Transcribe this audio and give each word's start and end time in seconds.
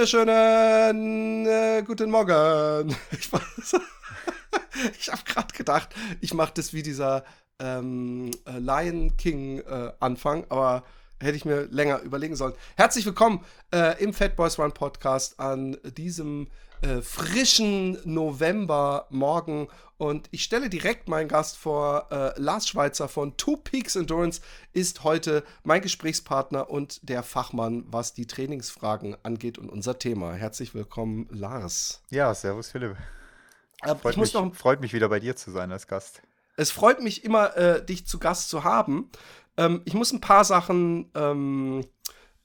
Wunderschönen 0.00 1.46
äh, 1.46 1.82
guten 1.86 2.10
Morgen. 2.10 2.96
Ich, 3.12 3.28
ich 4.98 5.12
habe 5.12 5.22
gerade 5.26 5.54
gedacht, 5.54 5.90
ich 6.22 6.32
mache 6.32 6.52
das 6.54 6.72
wie 6.72 6.82
dieser 6.82 7.22
ähm, 7.58 8.30
äh, 8.46 8.58
Lion 8.58 9.18
King 9.18 9.58
äh, 9.58 9.92
Anfang, 10.00 10.46
aber 10.48 10.84
hätte 11.20 11.36
ich 11.36 11.44
mir 11.44 11.68
länger 11.70 12.00
überlegen 12.00 12.34
sollen. 12.34 12.54
Herzlich 12.76 13.04
willkommen 13.04 13.44
äh, 13.74 14.02
im 14.02 14.14
Fat 14.14 14.36
Boys 14.36 14.58
Run 14.58 14.72
Podcast 14.72 15.38
an 15.38 15.76
diesem 15.84 16.46
äh, 16.82 17.02
frischen 17.02 17.98
Novembermorgen 18.04 19.68
und 19.98 20.28
ich 20.30 20.44
stelle 20.44 20.70
direkt 20.70 21.08
meinen 21.08 21.28
Gast 21.28 21.58
vor. 21.58 22.06
Äh, 22.10 22.40
Lars 22.40 22.66
Schweitzer 22.66 23.06
von 23.06 23.36
Two 23.36 23.58
Peaks 23.58 23.96
Endurance 23.96 24.40
ist 24.72 25.04
heute 25.04 25.44
mein 25.62 25.82
Gesprächspartner 25.82 26.70
und 26.70 27.06
der 27.08 27.22
Fachmann, 27.22 27.84
was 27.86 28.14
die 28.14 28.26
Trainingsfragen 28.26 29.16
angeht 29.22 29.58
und 29.58 29.68
unser 29.68 29.98
Thema. 29.98 30.32
Herzlich 30.32 30.74
willkommen, 30.74 31.28
Lars. 31.30 32.02
Ja, 32.08 32.34
servus 32.34 32.70
Philipp. 32.70 32.96
Äh, 33.82 33.94
freut, 33.94 34.16
mich, 34.16 34.32
noch, 34.32 34.54
freut 34.54 34.80
mich 34.80 34.94
wieder 34.94 35.08
bei 35.08 35.20
dir 35.20 35.36
zu 35.36 35.50
sein 35.50 35.70
als 35.72 35.86
Gast. 35.86 36.22
Es 36.56 36.70
freut 36.70 37.02
mich 37.02 37.24
immer, 37.24 37.56
äh, 37.56 37.84
dich 37.84 38.06
zu 38.06 38.18
Gast 38.18 38.48
zu 38.48 38.64
haben. 38.64 39.10
Ähm, 39.56 39.82
ich 39.84 39.94
muss 39.94 40.12
ein 40.12 40.20
paar 40.20 40.44
Sachen 40.44 41.10
ähm, 41.14 41.84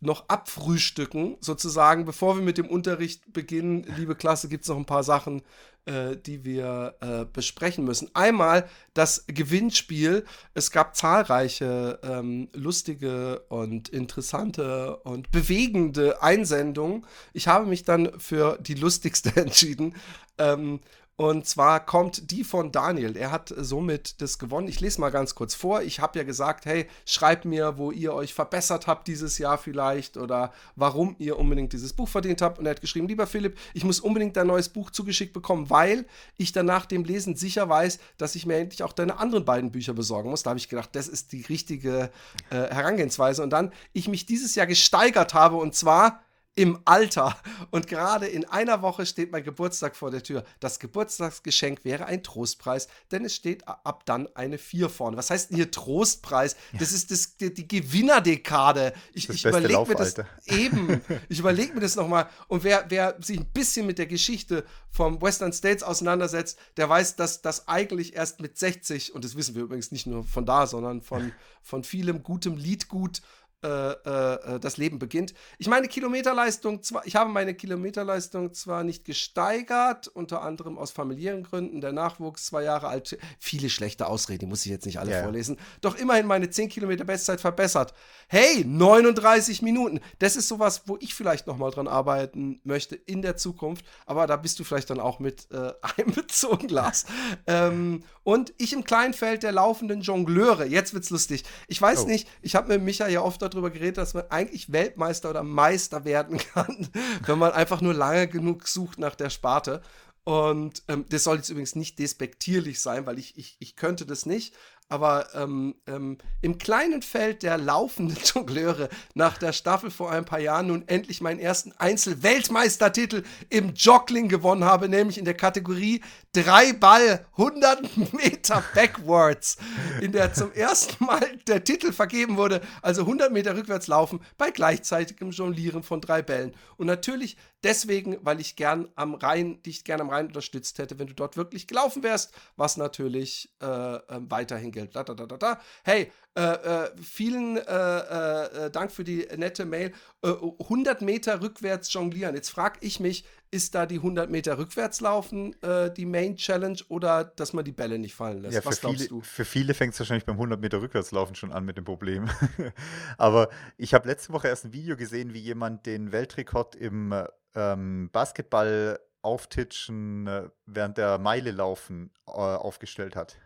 noch 0.05 0.29
abfrühstücken, 0.29 1.37
sozusagen, 1.39 2.05
bevor 2.05 2.35
wir 2.35 2.43
mit 2.43 2.57
dem 2.57 2.67
Unterricht 2.67 3.33
beginnen. 3.33 3.85
Liebe 3.97 4.15
Klasse, 4.15 4.47
gibt 4.47 4.63
es 4.63 4.69
noch 4.69 4.77
ein 4.77 4.85
paar 4.85 5.03
Sachen, 5.03 5.41
äh, 5.85 6.17
die 6.17 6.43
wir 6.43 6.95
äh, 7.01 7.25
besprechen 7.25 7.85
müssen. 7.85 8.09
Einmal 8.13 8.67
das 8.93 9.25
Gewinnspiel. 9.27 10.25
Es 10.53 10.71
gab 10.71 10.95
zahlreiche 10.95 11.99
ähm, 12.03 12.49
lustige 12.53 13.41
und 13.49 13.89
interessante 13.89 14.97
und 14.97 15.31
bewegende 15.31 16.23
Einsendungen. 16.23 17.05
Ich 17.33 17.47
habe 17.47 17.65
mich 17.65 17.83
dann 17.83 18.19
für 18.19 18.57
die 18.59 18.75
lustigste 18.75 19.35
entschieden. 19.35 19.95
Ähm, 20.37 20.79
und 21.17 21.47
zwar 21.47 21.85
kommt 21.85 22.29
die 22.31 22.43
von 22.43 22.73
Daniel. 22.73 23.15
Er 23.15 23.31
hat 23.31 23.53
somit 23.55 24.21
das 24.21 24.37
gewonnen. 24.37 24.67
Ich 24.67 24.81
lese 24.81 24.99
mal 24.99 25.11
ganz 25.11 25.33
kurz 25.33 25.55
vor. 25.55 25.81
Ich 25.81 26.01
habe 26.01 26.19
ja 26.19 26.25
gesagt, 26.25 26.65
hey, 26.65 26.87
schreibt 27.05 27.45
mir, 27.45 27.77
wo 27.77 27.91
ihr 27.91 28.13
euch 28.13 28.33
verbessert 28.33 28.85
habt 28.85 29.07
dieses 29.07 29.37
Jahr 29.37 29.57
vielleicht 29.57 30.17
oder 30.17 30.51
warum 30.75 31.15
ihr 31.17 31.39
unbedingt 31.39 31.71
dieses 31.71 31.93
Buch 31.93 32.09
verdient 32.09 32.41
habt. 32.41 32.59
Und 32.59 32.65
er 32.65 32.71
hat 32.71 32.81
geschrieben, 32.81 33.07
lieber 33.07 33.27
Philipp, 33.27 33.57
ich 33.73 33.85
muss 33.85 34.01
unbedingt 34.01 34.35
dein 34.35 34.47
neues 34.47 34.67
Buch 34.67 34.91
zugeschickt 34.91 35.31
bekommen, 35.31 35.69
weil 35.69 36.05
ich 36.35 36.51
dann 36.51 36.65
nach 36.65 36.85
dem 36.85 37.05
Lesen 37.05 37.37
sicher 37.37 37.69
weiß, 37.69 37.99
dass 38.17 38.35
ich 38.35 38.45
mir 38.45 38.57
endlich 38.57 38.83
auch 38.83 38.91
deine 38.91 39.17
anderen 39.17 39.45
beiden 39.45 39.71
Bücher 39.71 39.93
besorgen 39.93 40.29
muss. 40.29 40.43
Da 40.43 40.49
habe 40.49 40.59
ich 40.59 40.67
gedacht, 40.67 40.89
das 40.97 41.07
ist 41.07 41.31
die 41.31 41.43
richtige 41.43 42.09
äh, 42.49 42.55
Herangehensweise. 42.55 43.41
Und 43.41 43.51
dann 43.51 43.71
ich 43.93 44.09
mich 44.09 44.25
dieses 44.25 44.55
Jahr 44.55 44.67
gesteigert 44.67 45.33
habe 45.33 45.55
und 45.55 45.75
zwar 45.75 46.24
im 46.55 46.79
Alter. 46.85 47.37
Und 47.69 47.87
gerade 47.87 48.27
in 48.27 48.45
einer 48.45 48.81
Woche 48.81 49.05
steht 49.05 49.31
mein 49.31 49.43
Geburtstag 49.43 49.95
vor 49.95 50.09
der 50.09 50.23
Tür. 50.23 50.45
Das 50.61 50.79
Geburtstagsgeschenk 50.79 51.83
wäre 51.83 52.05
ein 52.05 52.23
Trostpreis, 52.23 52.87
denn 53.11 53.25
es 53.25 53.35
steht 53.35 53.67
ab 53.67 54.03
dann 54.05 54.29
eine 54.35 54.57
4 54.57 54.89
vorne. 54.89 55.17
Was 55.17 55.29
heißt 55.29 55.49
denn 55.49 55.57
hier 55.57 55.69
Trostpreis? 55.69 56.55
Das 56.79 56.93
ist 56.93 57.11
das, 57.11 57.35
die, 57.37 57.53
die 57.53 57.67
Gewinnerdekade. 57.67 58.93
Ich, 59.13 59.29
ich 59.29 59.45
überlege 59.45 59.85
mir 59.85 59.95
das 59.95 60.15
eben. 60.45 61.01
Ich 61.29 61.39
überlege 61.39 61.73
mir 61.73 61.81
das 61.81 61.95
nochmal. 61.95 62.29
Und 62.47 62.63
wer, 62.63 62.85
wer 62.89 63.15
sich 63.19 63.39
ein 63.39 63.45
bisschen 63.45 63.85
mit 63.85 63.97
der 63.97 64.05
Geschichte 64.05 64.63
vom 64.89 65.21
Western 65.21 65.51
States 65.51 65.83
auseinandersetzt, 65.83 66.57
der 66.77 66.87
weiß, 66.87 67.15
dass 67.15 67.41
das 67.41 67.67
eigentlich 67.67 68.15
erst 68.15 68.41
mit 68.41 68.57
60, 68.57 69.13
und 69.13 69.25
das 69.25 69.35
wissen 69.35 69.55
wir 69.55 69.63
übrigens 69.63 69.91
nicht 69.91 70.07
nur 70.07 70.23
von 70.23 70.45
da, 70.45 70.67
sondern 70.67 71.01
von, 71.01 71.31
von 71.61 71.83
vielem 71.83 72.23
gutem 72.23 72.57
Liedgut, 72.57 73.21
das 73.65 74.77
Leben 74.77 74.99
beginnt. 74.99 75.33
Ich 75.57 75.67
meine 75.67 75.87
Kilometerleistung, 75.87 76.83
zwar, 76.83 77.05
ich 77.05 77.15
habe 77.15 77.29
meine 77.29 77.53
Kilometerleistung 77.53 78.53
zwar 78.53 78.83
nicht 78.83 79.05
gesteigert, 79.05 80.07
unter 80.07 80.41
anderem 80.41 80.77
aus 80.77 80.91
familiären 80.91 81.43
Gründen, 81.43 81.81
der 81.81 81.91
Nachwuchs 81.91 82.45
zwei 82.45 82.63
Jahre 82.63 82.87
alt, 82.87 83.17
viele 83.39 83.69
schlechte 83.69 84.07
Ausreden, 84.07 84.41
die 84.41 84.45
muss 84.45 84.65
ich 84.65 84.71
jetzt 84.71 84.85
nicht 84.85 84.99
alle 84.99 85.11
yeah. 85.11 85.23
vorlesen, 85.23 85.57
doch 85.81 85.95
immerhin 85.95 86.27
meine 86.27 86.49
10 86.49 86.69
Kilometer 86.69 87.03
Bestzeit 87.03 87.41
verbessert. 87.41 87.93
Hey, 88.27 88.63
39 88.65 89.61
Minuten, 89.61 89.99
das 90.19 90.35
ist 90.35 90.47
sowas, 90.47 90.83
wo 90.85 90.97
ich 90.99 91.13
vielleicht 91.13 91.47
nochmal 91.47 91.71
dran 91.71 91.87
arbeiten 91.87 92.59
möchte 92.63 92.95
in 92.95 93.21
der 93.21 93.37
Zukunft, 93.37 93.85
aber 94.05 94.27
da 94.27 94.35
bist 94.37 94.59
du 94.59 94.63
vielleicht 94.63 94.89
dann 94.89 94.99
auch 94.99 95.19
mit 95.19 95.47
äh, 95.51 95.73
einbezogen, 95.97 96.69
Lars. 96.69 97.05
ähm, 97.47 98.03
und 98.23 98.53
ich 98.57 98.73
im 98.73 98.83
Kleinfeld 98.83 99.43
der 99.43 99.51
laufenden 99.51 100.01
Jongleure, 100.01 100.65
jetzt 100.65 100.93
wird's 100.93 101.11
lustig. 101.11 101.43
Ich 101.67 101.79
weiß 101.79 102.03
oh. 102.03 102.07
nicht, 102.07 102.27
ich 102.41 102.55
habe 102.55 102.69
mit 102.69 102.81
Micha 102.81 103.07
ja 103.07 103.21
oft 103.21 103.41
darüber 103.41 103.54
geredet, 103.61 103.97
dass 103.97 104.13
man 104.13 104.29
eigentlich 104.29 104.71
Weltmeister 104.71 105.29
oder 105.29 105.43
Meister 105.43 106.05
werden 106.05 106.37
kann, 106.53 106.89
wenn 107.25 107.39
man 107.39 107.51
einfach 107.51 107.81
nur 107.81 107.93
lange 107.93 108.27
genug 108.27 108.67
sucht 108.67 108.99
nach 108.99 109.15
der 109.15 109.29
Sparte. 109.29 109.81
Und 110.23 110.81
ähm, 110.87 111.05
das 111.09 111.23
soll 111.23 111.37
jetzt 111.37 111.49
übrigens 111.49 111.75
nicht 111.75 111.99
despektierlich 111.99 112.81
sein, 112.81 113.05
weil 113.05 113.19
ich, 113.19 113.37
ich, 113.37 113.57
ich 113.59 113.75
könnte 113.75 114.07
das 114.07 114.25
nicht 114.25 114.55
aber 114.87 115.27
ähm, 115.33 115.75
ähm, 115.87 116.17
im 116.41 116.57
kleinen 116.57 117.01
Feld 117.01 117.43
der 117.43 117.57
laufenden 117.57 118.17
Jongleure 118.23 118.89
nach 119.15 119.37
der 119.37 119.51
Staffel 119.51 119.89
vor 119.89 120.11
ein 120.11 120.25
paar 120.25 120.39
Jahren 120.39 120.67
nun 120.67 120.87
endlich 120.87 121.21
meinen 121.21 121.39
ersten 121.39 121.71
Einzel-Weltmeistertitel 121.77 123.23
im 123.49 123.73
Joggling 123.73 124.29
gewonnen 124.29 124.63
habe, 124.63 124.87
nämlich 124.87 125.17
in 125.17 125.25
der 125.25 125.33
Kategorie 125.33 126.01
drei 126.33 126.73
Ball 126.73 127.25
100 127.31 127.97
Meter 128.13 128.63
Backwards, 128.75 129.57
in 130.01 130.11
der 130.11 130.33
zum 130.33 130.51
ersten 130.51 131.03
Mal 131.03 131.37
der 131.47 131.63
Titel 131.63 131.91
vergeben 131.91 132.37
wurde, 132.37 132.61
also 132.81 133.01
100 133.01 133.31
Meter 133.31 133.55
rückwärts 133.55 133.87
laufen 133.87 134.19
bei 134.37 134.51
gleichzeitigem 134.51 135.31
Jonglieren 135.31 135.81
von 135.81 135.99
drei 135.99 136.21
Bällen. 136.21 136.53
Und 136.77 136.87
natürlich 136.87 137.37
deswegen, 137.65 138.17
weil 138.21 138.39
ich 138.39 138.55
gern 138.55 138.87
am 138.95 139.15
Rhein, 139.15 139.61
dich 139.63 139.83
gern 139.83 139.99
am 139.99 140.09
Rhein 140.09 140.27
unterstützt 140.27 140.77
hätte, 140.77 140.99
wenn 140.99 141.07
du 141.07 141.13
dort 141.13 141.35
wirklich 141.35 141.67
gelaufen 141.67 142.03
wärst, 142.03 142.31
was 142.55 142.77
natürlich 142.77 143.49
äh, 143.61 143.65
äh, 143.65 144.01
weiterhin 144.29 144.71
gilt. 144.71 144.95
Da, 144.95 145.03
da, 145.03 145.15
da, 145.15 145.25
da. 145.25 145.59
Hey, 145.83 146.11
äh, 146.37 146.41
äh, 146.41 146.91
vielen 147.01 147.57
äh, 147.57 147.61
äh, 147.61 148.71
Dank 148.71 148.91
für 148.91 149.03
die 149.03 149.27
nette 149.35 149.65
Mail. 149.65 149.93
100 150.25 151.01
Meter 151.01 151.41
rückwärts 151.41 151.91
jonglieren. 151.93 152.35
Jetzt 152.35 152.49
frage 152.49 152.79
ich 152.81 152.99
mich, 152.99 153.25
ist 153.51 153.75
da 153.75 153.85
die 153.85 153.97
100 153.97 154.29
Meter 154.29 154.57
rückwärts 154.57 154.99
laufen 155.01 155.55
die 155.95 156.05
Main 156.05 156.35
Challenge 156.35 156.79
oder 156.89 157.23
dass 157.23 157.53
man 157.53 157.63
die 157.63 157.71
Bälle 157.71 157.99
nicht 157.99 158.15
fallen 158.15 158.41
lässt? 158.41 158.55
Ja, 158.55 158.65
Was 158.65 158.81
glaubst 158.81 158.97
viele, 158.97 159.09
du? 159.09 159.21
Für 159.21 159.45
viele 159.45 159.73
fängt 159.73 159.93
es 159.93 159.99
wahrscheinlich 159.99 160.25
beim 160.25 160.35
100 160.35 160.59
Meter 160.59 160.81
rückwärts 160.81 161.11
laufen 161.11 161.35
schon 161.35 161.51
an 161.51 161.63
mit 161.63 161.77
dem 161.77 161.85
Problem. 161.85 162.27
Aber 163.17 163.49
ich 163.77 163.93
habe 163.93 164.07
letzte 164.07 164.33
Woche 164.33 164.47
erst 164.47 164.65
ein 164.65 164.73
Video 164.73 164.97
gesehen, 164.97 165.33
wie 165.33 165.39
jemand 165.39 165.85
den 165.85 166.11
Weltrekord 166.11 166.75
im 166.75 167.13
ähm, 167.55 168.09
Basketball 168.11 168.99
auftitschen 169.25 170.27
äh, 170.27 170.49
während 170.65 170.97
der 170.97 171.17
Meile 171.17 171.51
laufen 171.51 172.11
äh, 172.27 172.31
aufgestellt 172.31 173.15
hat. 173.15 173.37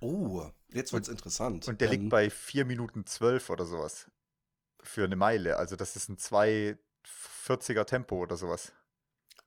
Oh, 0.00 0.44
jetzt 0.72 0.92
wird 0.92 1.04
es 1.04 1.08
interessant. 1.08 1.66
Und 1.66 1.80
der 1.80 1.90
ähm, 1.90 2.00
liegt 2.00 2.10
bei 2.10 2.30
4 2.30 2.64
Minuten 2.64 3.04
12 3.04 3.50
oder 3.50 3.66
sowas. 3.66 4.06
Für 4.84 5.04
eine 5.04 5.16
Meile. 5.16 5.56
Also 5.56 5.76
das 5.76 5.96
ist 5.96 6.08
ein 6.08 6.18
240er 6.18 7.84
Tempo 7.84 8.16
oder 8.16 8.36
sowas. 8.36 8.72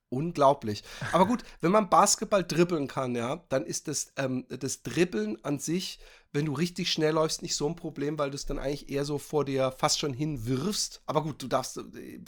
Unglaublich. 0.10 0.84
Aber 1.12 1.26
gut, 1.26 1.44
wenn 1.60 1.72
man 1.72 1.90
Basketball 1.90 2.44
dribbeln 2.44 2.88
kann, 2.88 3.14
ja, 3.14 3.44
dann 3.50 3.66
ist 3.66 3.90
das, 3.90 4.14
ähm, 4.16 4.46
das 4.48 4.82
Dribbeln 4.82 5.44
an 5.44 5.60
sich, 5.60 6.00
wenn 6.32 6.46
du 6.46 6.54
richtig 6.54 6.90
schnell 6.90 7.14
läufst, 7.14 7.42
nicht 7.42 7.56
so 7.56 7.68
ein 7.68 7.76
Problem, 7.76 8.18
weil 8.18 8.30
du 8.30 8.36
es 8.36 8.46
dann 8.46 8.58
eigentlich 8.58 8.90
eher 8.90 9.04
so 9.04 9.18
vor 9.18 9.44
dir 9.44 9.74
fast 9.78 10.00
schon 10.00 10.14
hinwirfst. 10.14 11.02
Aber 11.08 11.24
gut, 11.24 11.42
du 11.44 11.48
darfst. 11.48 11.78
Äh, 11.78 12.22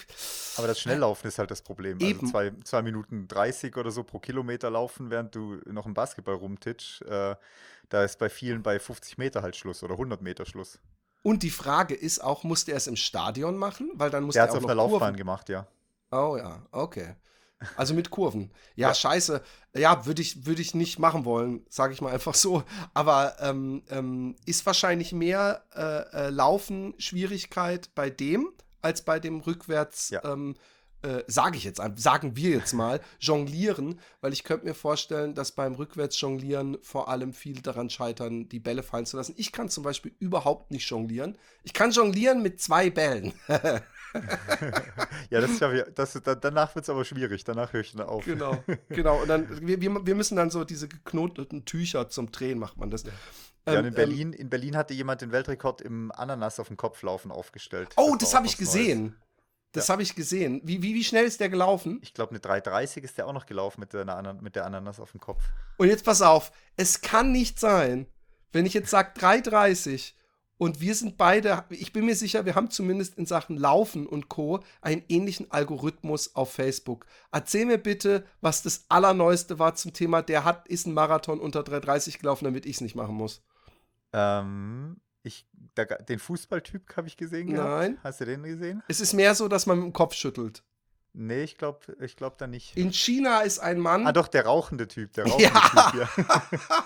Aber 0.57 0.67
das 0.67 0.81
Schnelllaufen 0.81 1.25
äh, 1.25 1.27
ist 1.29 1.39
halt 1.39 1.51
das 1.51 1.61
Problem. 1.61 1.97
Also 1.97 2.05
eben. 2.05 2.19
Also 2.19 2.31
zwei, 2.31 2.51
zwei 2.65 2.81
Minuten 2.81 3.29
30 3.29 3.77
oder 3.77 3.91
so 3.91 4.03
pro 4.03 4.19
Kilometer 4.19 4.69
laufen, 4.69 5.09
während 5.09 5.33
du 5.35 5.61
noch 5.65 5.85
einen 5.85 5.93
Basketball 5.93 6.35
rumtitsch. 6.35 7.01
Äh, 7.03 7.37
da 7.87 8.03
ist 8.03 8.19
bei 8.19 8.29
vielen 8.29 8.61
bei 8.61 8.77
50 8.77 9.17
Meter 9.17 9.41
halt 9.41 9.55
Schluss 9.55 9.83
oder 9.83 9.93
100 9.93 10.21
Meter 10.21 10.45
Schluss. 10.45 10.79
Und 11.21 11.43
die 11.43 11.49
Frage 11.49 11.95
ist 11.95 12.23
auch, 12.23 12.43
musste 12.43 12.71
er 12.71 12.77
es 12.77 12.87
im 12.87 12.95
Stadion 12.95 13.57
machen? 13.57 13.91
Weil 13.95 14.09
dann 14.09 14.23
muss 14.23 14.35
er 14.35 14.43
hat 14.43 14.49
es 14.51 14.55
auf 14.55 14.63
einer 14.63 14.75
Laufbahn 14.75 15.15
gemacht, 15.15 15.49
ja. 15.49 15.67
Oh 16.11 16.37
ja, 16.37 16.65
okay. 16.71 17.15
Also 17.75 17.93
mit 17.93 18.09
Kurven. 18.09 18.51
Ja, 18.75 18.89
ja. 18.89 18.93
scheiße. 18.93 19.41
Ja, 19.75 20.05
würde 20.05 20.21
ich, 20.21 20.45
würd 20.45 20.59
ich 20.59 20.73
nicht 20.75 20.97
machen 20.97 21.25
wollen, 21.25 21.65
sage 21.69 21.93
ich 21.93 22.01
mal 22.01 22.13
einfach 22.13 22.33
so. 22.33 22.63
Aber 22.93 23.35
ähm, 23.41 23.83
ähm, 23.89 24.35
ist 24.45 24.65
wahrscheinlich 24.65 25.11
mehr 25.11 25.63
äh, 25.75 26.27
äh, 26.27 26.29
Laufen 26.29 26.93
Schwierigkeit 26.97 27.93
bei 27.95 28.09
dem 28.09 28.49
als 28.81 29.01
bei 29.01 29.19
dem 29.19 29.41
rückwärts, 29.41 30.09
ja. 30.09 30.23
ähm, 30.23 30.55
äh, 31.01 31.23
sage 31.27 31.57
ich 31.57 31.63
jetzt, 31.63 31.81
sagen 31.95 32.35
wir 32.35 32.49
jetzt 32.49 32.73
mal, 32.73 32.99
jonglieren, 33.19 33.99
weil 34.21 34.33
ich 34.33 34.43
könnte 34.43 34.65
mir 34.65 34.73
vorstellen, 34.73 35.33
dass 35.33 35.51
beim 35.51 35.75
rückwärts 35.75 36.19
jonglieren 36.19 36.77
vor 36.81 37.09
allem 37.09 37.33
viele 37.33 37.61
daran 37.61 37.89
scheitern, 37.89 38.49
die 38.49 38.59
Bälle 38.59 38.83
fallen 38.83 39.05
zu 39.05 39.17
lassen. 39.17 39.33
Ich 39.37 39.51
kann 39.51 39.69
zum 39.69 39.83
Beispiel 39.83 40.13
überhaupt 40.19 40.71
nicht 40.71 40.89
jonglieren. 40.89 41.37
Ich 41.63 41.73
kann 41.73 41.91
jonglieren 41.91 42.41
mit 42.41 42.61
zwei 42.61 42.89
Bällen. 42.89 43.33
ja, 43.47 43.81
das 45.29 45.51
ist 45.51 45.61
ja, 45.61 45.83
das, 45.83 46.19
danach 46.41 46.75
wird 46.75 46.83
es 46.83 46.89
aber 46.89 47.05
schwierig. 47.05 47.43
Danach 47.43 47.73
höre 47.73 47.81
ich 47.81 47.93
dann 47.93 48.07
auf. 48.07 48.25
Genau, 48.25 48.63
genau. 48.89 49.21
Und 49.21 49.27
dann, 49.27 49.65
wir, 49.65 49.79
wir 49.81 50.15
müssen 50.15 50.35
dann 50.35 50.49
so 50.49 50.63
diese 50.65 50.87
geknoteten 50.87 51.65
Tücher 51.65 52.09
zum 52.09 52.31
Drehen, 52.31 52.59
macht 52.59 52.77
man 52.77 52.89
das. 52.89 53.03
Ja. 53.03 53.11
Ja, 53.67 53.79
in 53.79 53.85
ähm, 53.87 53.93
Berlin, 53.93 54.33
ähm, 54.33 54.39
in 54.39 54.49
Berlin 54.49 54.75
hatte 54.75 54.93
jemand 54.93 55.21
den 55.21 55.31
Weltrekord 55.31 55.81
im 55.81 56.11
Ananas 56.11 56.59
auf 56.59 56.67
dem 56.67 56.77
Kopflaufen 56.77 57.31
aufgestellt. 57.31 57.89
Oh, 57.97 58.11
das, 58.11 58.29
das 58.29 58.35
habe 58.35 58.47
ich 58.47 58.57
gesehen. 58.57 59.03
Neues. 59.03 59.28
Das 59.71 59.87
ja. 59.87 59.93
habe 59.93 60.01
ich 60.01 60.15
gesehen. 60.15 60.61
Wie, 60.63 60.81
wie, 60.81 60.95
wie 60.95 61.03
schnell 61.03 61.25
ist 61.25 61.39
der 61.39 61.49
gelaufen? 61.49 61.99
Ich 62.01 62.13
glaube, 62.13 62.31
eine 62.31 62.39
3,30 62.39 63.01
ist 63.01 63.17
der 63.17 63.27
auch 63.27 63.33
noch 63.33 63.45
gelaufen 63.45 63.81
mit 63.81 63.93
der, 63.93 64.33
mit 64.41 64.55
der 64.55 64.65
Ananas 64.65 64.99
auf 64.99 65.11
dem 65.11 65.19
Kopf. 65.19 65.43
Und 65.77 65.87
jetzt 65.87 66.05
pass 66.05 66.21
auf, 66.21 66.51
es 66.75 67.01
kann 67.01 67.31
nicht 67.31 67.59
sein, 67.59 68.07
wenn 68.51 68.65
ich 68.65 68.73
jetzt 68.73 68.89
sage 68.89 69.19
3,30 69.19 70.13
und 70.57 70.81
wir 70.81 70.93
sind 70.93 71.17
beide, 71.17 71.63
ich 71.69 71.93
bin 71.93 72.05
mir 72.05 72.15
sicher, 72.15 72.45
wir 72.45 72.55
haben 72.55 72.69
zumindest 72.69 73.17
in 73.17 73.25
Sachen 73.25 73.55
Laufen 73.55 74.05
und 74.05 74.27
Co. 74.27 74.59
einen 74.81 75.03
ähnlichen 75.07 75.49
Algorithmus 75.51 76.35
auf 76.35 76.51
Facebook. 76.51 77.05
Erzähl 77.31 77.65
mir 77.65 77.77
bitte, 77.77 78.25
was 78.41 78.61
das 78.61 78.85
Allerneueste 78.89 79.57
war 79.57 79.75
zum 79.75 79.93
Thema, 79.93 80.21
der 80.21 80.43
hat, 80.43 80.67
ist 80.67 80.85
ein 80.85 80.93
Marathon 80.93 81.39
unter 81.39 81.61
3,30 81.61 82.19
gelaufen, 82.19 82.43
damit 82.43 82.65
ich 82.65 82.75
es 82.75 82.81
nicht 82.81 82.95
machen 82.95 83.15
muss. 83.15 83.41
Ähm, 84.11 84.99
ich, 85.23 85.45
da, 85.75 85.85
den 85.85 86.19
Fußballtyp 86.19 86.95
habe 86.95 87.07
ich 87.07 87.17
gesehen 87.17 87.47
gehabt. 87.47 87.69
Nein. 87.69 87.97
Hast 88.03 88.21
du 88.21 88.25
den 88.25 88.43
gesehen? 88.43 88.83
Es 88.87 89.01
ist 89.01 89.13
mehr 89.13 89.35
so, 89.35 89.47
dass 89.47 89.65
man 89.65 89.77
mit 89.77 89.85
dem 89.87 89.93
Kopf 89.93 90.13
schüttelt. 90.13 90.63
Nee, 91.13 91.43
ich 91.43 91.57
glaube 91.57 91.79
ich 91.99 92.15
glaub 92.15 92.37
da 92.37 92.45
nicht. 92.45 92.77
In 92.77 92.93
China 92.93 93.41
ist 93.41 93.59
ein 93.59 93.79
Mann. 93.79 94.05
Ah, 94.05 94.11
doch, 94.11 94.27
der 94.27 94.45
rauchende 94.45 94.87
Typ. 94.87 95.11
Der 95.13 95.25
rauchende 95.25 95.43
ja. 95.43 95.89
Typ, 95.91 96.17
ja. 96.17 96.85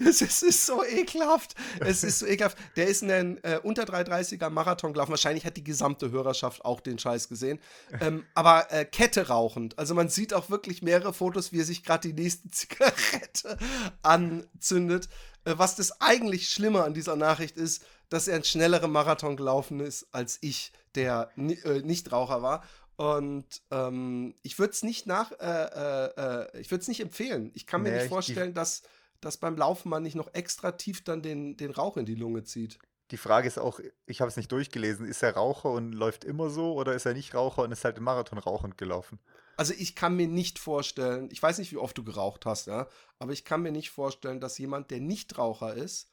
es, 0.00 0.22
ist, 0.22 0.42
ist, 0.42 0.66
so 0.66 0.82
ekelhaft. 0.84 1.54
Es 1.80 2.02
ist 2.02 2.20
so 2.20 2.26
ekelhaft. 2.26 2.56
Der 2.76 2.88
ist 2.88 3.02
einen 3.02 3.36
äh, 3.44 3.60
unter 3.62 3.84
330er 3.84 4.48
Marathon 4.48 4.94
gelaufen. 4.94 5.10
Wahrscheinlich 5.10 5.44
hat 5.44 5.58
die 5.58 5.64
gesamte 5.64 6.10
Hörerschaft 6.10 6.64
auch 6.64 6.80
den 6.80 6.98
Scheiß 6.98 7.28
gesehen. 7.28 7.60
Ähm, 8.00 8.24
aber 8.34 8.72
äh, 8.72 8.86
Kette 8.86 9.28
rauchend. 9.28 9.78
Also 9.78 9.94
man 9.94 10.08
sieht 10.08 10.32
auch 10.32 10.48
wirklich 10.48 10.82
mehrere 10.82 11.12
Fotos, 11.12 11.52
wie 11.52 11.60
er 11.60 11.64
sich 11.64 11.84
gerade 11.84 12.08
die 12.08 12.20
nächste 12.20 12.48
Zigarette 12.50 13.58
anzündet. 14.02 15.08
Äh, 15.44 15.54
was 15.56 15.76
das 15.76 16.00
eigentlich 16.00 16.48
Schlimme 16.48 16.84
an 16.84 16.94
dieser 16.94 17.16
Nachricht 17.16 17.56
ist, 17.56 17.84
dass 18.08 18.28
er 18.28 18.34
einen 18.34 18.44
schnelleren 18.44 18.90
Marathon 18.90 19.36
gelaufen 19.36 19.80
ist 19.80 20.06
als 20.12 20.38
ich, 20.40 20.72
der 20.94 21.30
äh, 21.36 21.80
Nichtraucher 21.80 22.42
war. 22.42 22.64
Und 22.96 23.46
ähm, 23.70 24.34
ich 24.42 24.58
würde 24.58 24.72
es 24.72 24.82
nicht 24.82 25.06
nach, 25.06 25.32
äh, 25.32 25.36
äh, 25.46 26.10
äh 26.16 26.60
ich 26.60 26.70
würde 26.70 26.82
es 26.82 26.88
nicht 26.88 27.00
empfehlen. 27.00 27.50
Ich 27.54 27.66
kann 27.66 27.82
mir 27.82 27.92
nee, 27.92 27.98
nicht 27.98 28.08
vorstellen, 28.08 28.52
dass, 28.52 28.82
dass 29.22 29.38
beim 29.38 29.56
Laufen 29.56 29.88
man 29.88 30.02
nicht 30.02 30.16
noch 30.16 30.34
extra 30.34 30.72
tief 30.72 31.02
dann 31.02 31.22
den, 31.22 31.56
den 31.56 31.70
Rauch 31.70 31.96
in 31.96 32.04
die 32.04 32.14
Lunge 32.14 32.44
zieht. 32.44 32.78
Die 33.10 33.16
Frage 33.16 33.48
ist 33.48 33.58
auch, 33.58 33.80
ich 34.06 34.20
habe 34.20 34.28
es 34.28 34.36
nicht 34.36 34.52
durchgelesen, 34.52 35.06
ist 35.06 35.22
er 35.22 35.34
Raucher 35.34 35.70
und 35.70 35.92
läuft 35.92 36.24
immer 36.24 36.50
so 36.50 36.74
oder 36.74 36.94
ist 36.94 37.06
er 37.06 37.14
nicht 37.14 37.34
Raucher 37.34 37.62
und 37.62 37.72
ist 37.72 37.84
halt 37.84 37.96
im 37.96 38.04
Marathon 38.04 38.38
rauchend 38.38 38.76
gelaufen? 38.76 39.18
Also 39.60 39.74
ich 39.76 39.94
kann 39.94 40.16
mir 40.16 40.26
nicht 40.26 40.58
vorstellen, 40.58 41.28
ich 41.30 41.42
weiß 41.42 41.58
nicht, 41.58 41.70
wie 41.70 41.76
oft 41.76 41.98
du 41.98 42.02
geraucht 42.02 42.46
hast, 42.46 42.66
ja, 42.66 42.88
aber 43.18 43.32
ich 43.32 43.44
kann 43.44 43.60
mir 43.60 43.72
nicht 43.72 43.90
vorstellen, 43.90 44.40
dass 44.40 44.56
jemand, 44.56 44.90
der 44.90 45.00
nicht 45.00 45.36
Raucher 45.36 45.74
ist, 45.74 46.08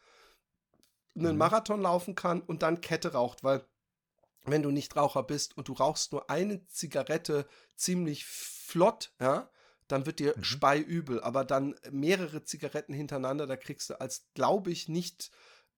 einen 1.15 1.31
mhm. 1.31 1.37
Marathon 1.37 1.79
laufen 1.79 2.13
kann 2.13 2.41
und 2.41 2.61
dann 2.61 2.81
Kette 2.81 3.13
raucht, 3.13 3.45
weil 3.45 3.65
wenn 4.43 4.63
du 4.63 4.69
nicht 4.69 4.97
Raucher 4.97 5.23
bist 5.23 5.55
und 5.55 5.69
du 5.69 5.73
rauchst 5.73 6.11
nur 6.11 6.29
eine 6.29 6.67
Zigarette 6.67 7.47
ziemlich 7.73 8.25
flott, 8.25 9.13
ja, 9.17 9.49
dann 9.87 10.05
wird 10.05 10.19
dir 10.19 10.33
mhm. 10.35 10.43
speiübel, 10.43 11.23
aber 11.23 11.45
dann 11.45 11.73
mehrere 11.89 12.43
Zigaretten 12.43 12.91
hintereinander, 12.91 13.47
da 13.47 13.55
kriegst 13.55 13.89
du 13.89 14.01
als, 14.01 14.27
glaube 14.33 14.71
ich, 14.71 14.89
nicht 14.89 15.31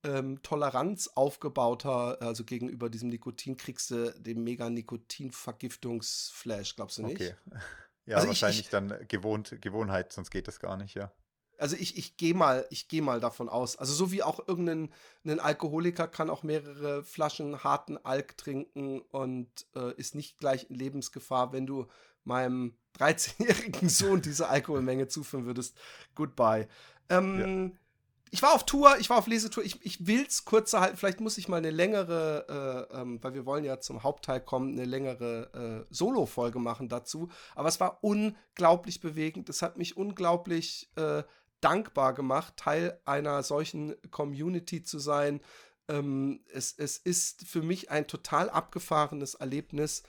ähm, 0.03 0.41
Toleranz 0.41 1.11
aufgebauter, 1.15 2.21
also 2.21 2.43
gegenüber 2.43 2.89
diesem 2.89 3.09
Nikotin, 3.09 3.55
kriegst 3.57 3.91
du 3.91 4.11
den 4.19 4.43
mega 4.43 4.67
Nikotin-Vergiftungsflash, 4.69 6.75
glaubst 6.75 6.97
du 6.97 7.03
nicht? 7.03 7.21
Okay. 7.21 7.35
Ja, 8.05 8.15
also 8.15 8.29
wahrscheinlich 8.29 8.61
ich, 8.61 8.65
ich, 8.65 8.71
dann 8.71 9.07
gewohnt, 9.07 9.61
Gewohnheit, 9.61 10.11
sonst 10.11 10.31
geht 10.31 10.47
das 10.47 10.59
gar 10.59 10.77
nicht, 10.77 10.95
ja. 10.95 11.11
Also 11.59 11.75
ich, 11.75 11.95
ich 11.95 12.17
gehe 12.17 12.33
mal, 12.33 12.65
ich 12.71 12.87
mal 13.03 13.19
davon 13.19 13.49
aus. 13.49 13.75
Also 13.75 13.93
so 13.93 14.11
wie 14.11 14.23
auch 14.23 14.47
irgendein 14.47 14.91
ein 15.25 15.39
Alkoholiker 15.39 16.07
kann 16.07 16.31
auch 16.31 16.41
mehrere 16.41 17.03
Flaschen 17.03 17.63
harten 17.63 17.97
Alk 17.97 18.35
trinken 18.35 19.01
und 19.11 19.67
äh, 19.75 19.93
ist 19.93 20.15
nicht 20.15 20.39
gleich 20.39 20.71
in 20.71 20.75
Lebensgefahr, 20.75 21.53
wenn 21.53 21.67
du 21.67 21.85
meinem 22.23 22.73
13-jährigen 22.97 23.89
Sohn 23.89 24.23
diese 24.23 24.47
Alkoholmenge 24.49 25.07
zuführen 25.07 25.45
würdest. 25.45 25.77
Goodbye. 26.15 26.67
Ähm, 27.09 27.39
ja 27.39 27.77
ich 28.31 28.41
war 28.41 28.53
auf 28.53 28.65
Tour, 28.65 28.97
ich 28.99 29.09
war 29.09 29.17
auf 29.17 29.27
Lesetour, 29.27 29.63
ich, 29.63 29.83
ich 29.83 30.05
will 30.05 30.25
es 30.27 30.45
kurzer 30.45 30.81
halten, 30.81 30.97
vielleicht 30.97 31.19
muss 31.19 31.37
ich 31.37 31.47
mal 31.47 31.57
eine 31.57 31.71
längere, 31.71 32.87
äh, 32.91 33.01
ähm, 33.01 33.23
weil 33.23 33.33
wir 33.33 33.45
wollen 33.45 33.63
ja 33.63 33.79
zum 33.79 34.03
Hauptteil 34.03 34.39
kommen, 34.39 34.73
eine 34.73 34.85
längere 34.85 35.85
äh, 35.89 35.93
Solo-Folge 35.93 36.59
machen 36.59 36.89
dazu. 36.89 37.29
Aber 37.55 37.69
es 37.69 37.79
war 37.79 38.03
unglaublich 38.03 38.99
bewegend, 38.99 39.49
es 39.49 39.61
hat 39.61 39.77
mich 39.77 39.97
unglaublich 39.97 40.91
äh, 40.95 41.23
dankbar 41.61 42.13
gemacht, 42.13 42.57
Teil 42.57 42.99
einer 43.05 43.43
solchen 43.43 43.95
Community 44.11 44.83
zu 44.83 44.99
sein. 44.99 45.41
Ähm, 45.87 46.41
es, 46.53 46.73
es 46.77 46.97
ist 46.97 47.47
für 47.47 47.61
mich 47.61 47.89
ein 47.89 48.07
total 48.07 48.49
abgefahrenes 48.49 49.35
Erlebnis, 49.35 50.03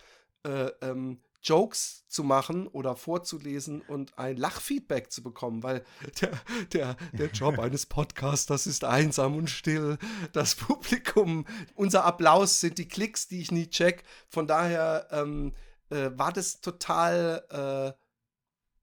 äh, 0.44 0.70
ähm, 0.82 1.20
Jokes 1.42 2.04
zu 2.08 2.24
machen 2.24 2.66
oder 2.66 2.96
vorzulesen 2.96 3.80
und 3.82 4.18
ein 4.18 4.36
Lachfeedback 4.36 5.10
zu 5.10 5.22
bekommen, 5.22 5.62
weil 5.62 5.84
der, 6.20 6.30
der, 6.72 6.96
der 7.12 7.30
Job 7.30 7.58
eines 7.58 7.86
Podcasters 7.86 8.66
ist 8.66 8.84
einsam 8.84 9.36
und 9.36 9.48
still. 9.48 9.98
Das 10.32 10.54
Publikum, 10.56 11.46
unser 11.74 12.04
Applaus 12.04 12.60
sind 12.60 12.78
die 12.78 12.88
Klicks, 12.88 13.28
die 13.28 13.40
ich 13.40 13.52
nie 13.52 13.68
check. 13.68 14.04
Von 14.28 14.46
daher 14.46 15.08
ähm, 15.10 15.54
äh, 15.90 16.10
war 16.14 16.32
das 16.32 16.60
total 16.60 17.44
äh, 17.50 18.00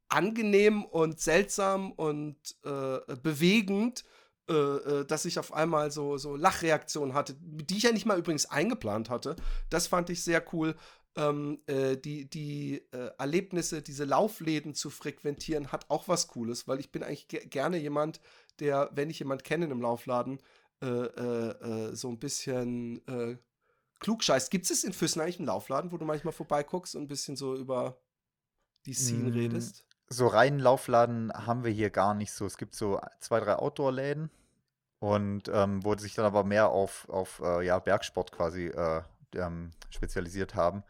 angenehm 0.09 0.85
und 0.85 1.19
seltsam 1.19 1.91
und 1.91 2.37
äh, 2.63 3.15
bewegend. 3.21 4.03
Äh, 4.49 4.53
äh, 4.53 5.05
dass 5.05 5.25
ich 5.25 5.39
auf 5.39 5.53
einmal 5.53 5.91
so, 5.91 6.17
so 6.17 6.37
Lachreaktionen 6.37 7.13
hatte, 7.13 7.35
die 7.41 7.75
ich 7.75 7.83
ja 7.83 7.91
nicht 7.91 8.05
mal 8.05 8.17
übrigens 8.17 8.45
eingeplant 8.45 9.09
hatte. 9.09 9.35
Das 9.69 9.87
fand 9.87 10.09
ich 10.09 10.23
sehr 10.23 10.41
cool 10.53 10.75
ähm, 11.17 11.59
äh, 11.65 11.97
die, 11.97 12.29
die 12.29 12.83
äh, 12.91 13.09
Erlebnisse, 13.17 13.81
diese 13.81 14.05
Laufläden 14.05 14.75
zu 14.75 14.89
frequentieren, 14.89 15.71
hat 15.71 15.89
auch 15.89 16.07
was 16.07 16.27
Cooles, 16.27 16.67
weil 16.67 16.79
ich 16.79 16.91
bin 16.91 17.03
eigentlich 17.03 17.27
ge 17.27 17.45
gerne 17.47 17.77
jemand, 17.77 18.21
der, 18.59 18.89
wenn 18.93 19.09
ich 19.09 19.19
jemand 19.19 19.43
kenne 19.43 19.65
im 19.65 19.81
Laufladen, 19.81 20.39
äh, 20.81 20.85
äh, 20.85 21.89
äh 21.89 21.95
so 21.95 22.09
ein 22.09 22.19
bisschen 22.19 23.05
äh, 23.07 23.37
klugscheißt. 23.99 24.51
Gibt 24.51 24.69
es 24.69 24.83
in 24.83 24.93
Füssen 24.93 25.19
eigentlich 25.19 25.39
einen 25.39 25.47
Laufladen, 25.47 25.91
wo 25.91 25.97
du 25.97 26.05
manchmal 26.05 26.33
vorbeiguckst 26.33 26.95
und 26.95 27.03
ein 27.03 27.07
bisschen 27.07 27.35
so 27.35 27.55
über 27.55 27.99
die 28.85 28.93
Scene 28.93 29.31
mm, 29.31 29.33
redest? 29.33 29.85
So 30.09 30.27
reinen 30.27 30.59
Laufladen 30.59 31.33
haben 31.33 31.63
wir 31.63 31.71
hier 31.71 31.89
gar 31.89 32.13
nicht 32.13 32.31
so. 32.31 32.45
Es 32.45 32.57
gibt 32.57 32.75
so 32.75 33.01
zwei, 33.19 33.39
drei 33.39 33.55
Outdoor-Läden 33.55 34.29
und 34.99 35.49
ähm, 35.51 35.83
wo 35.83 35.97
sich 35.97 36.13
dann 36.13 36.25
aber 36.25 36.43
mehr 36.43 36.69
auf, 36.69 37.09
auf 37.09 37.41
ja, 37.61 37.79
Bergsport 37.79 38.31
quasi 38.31 38.71
ähm, 39.33 39.71
spezialisiert 39.89 40.55
haben 40.55 40.83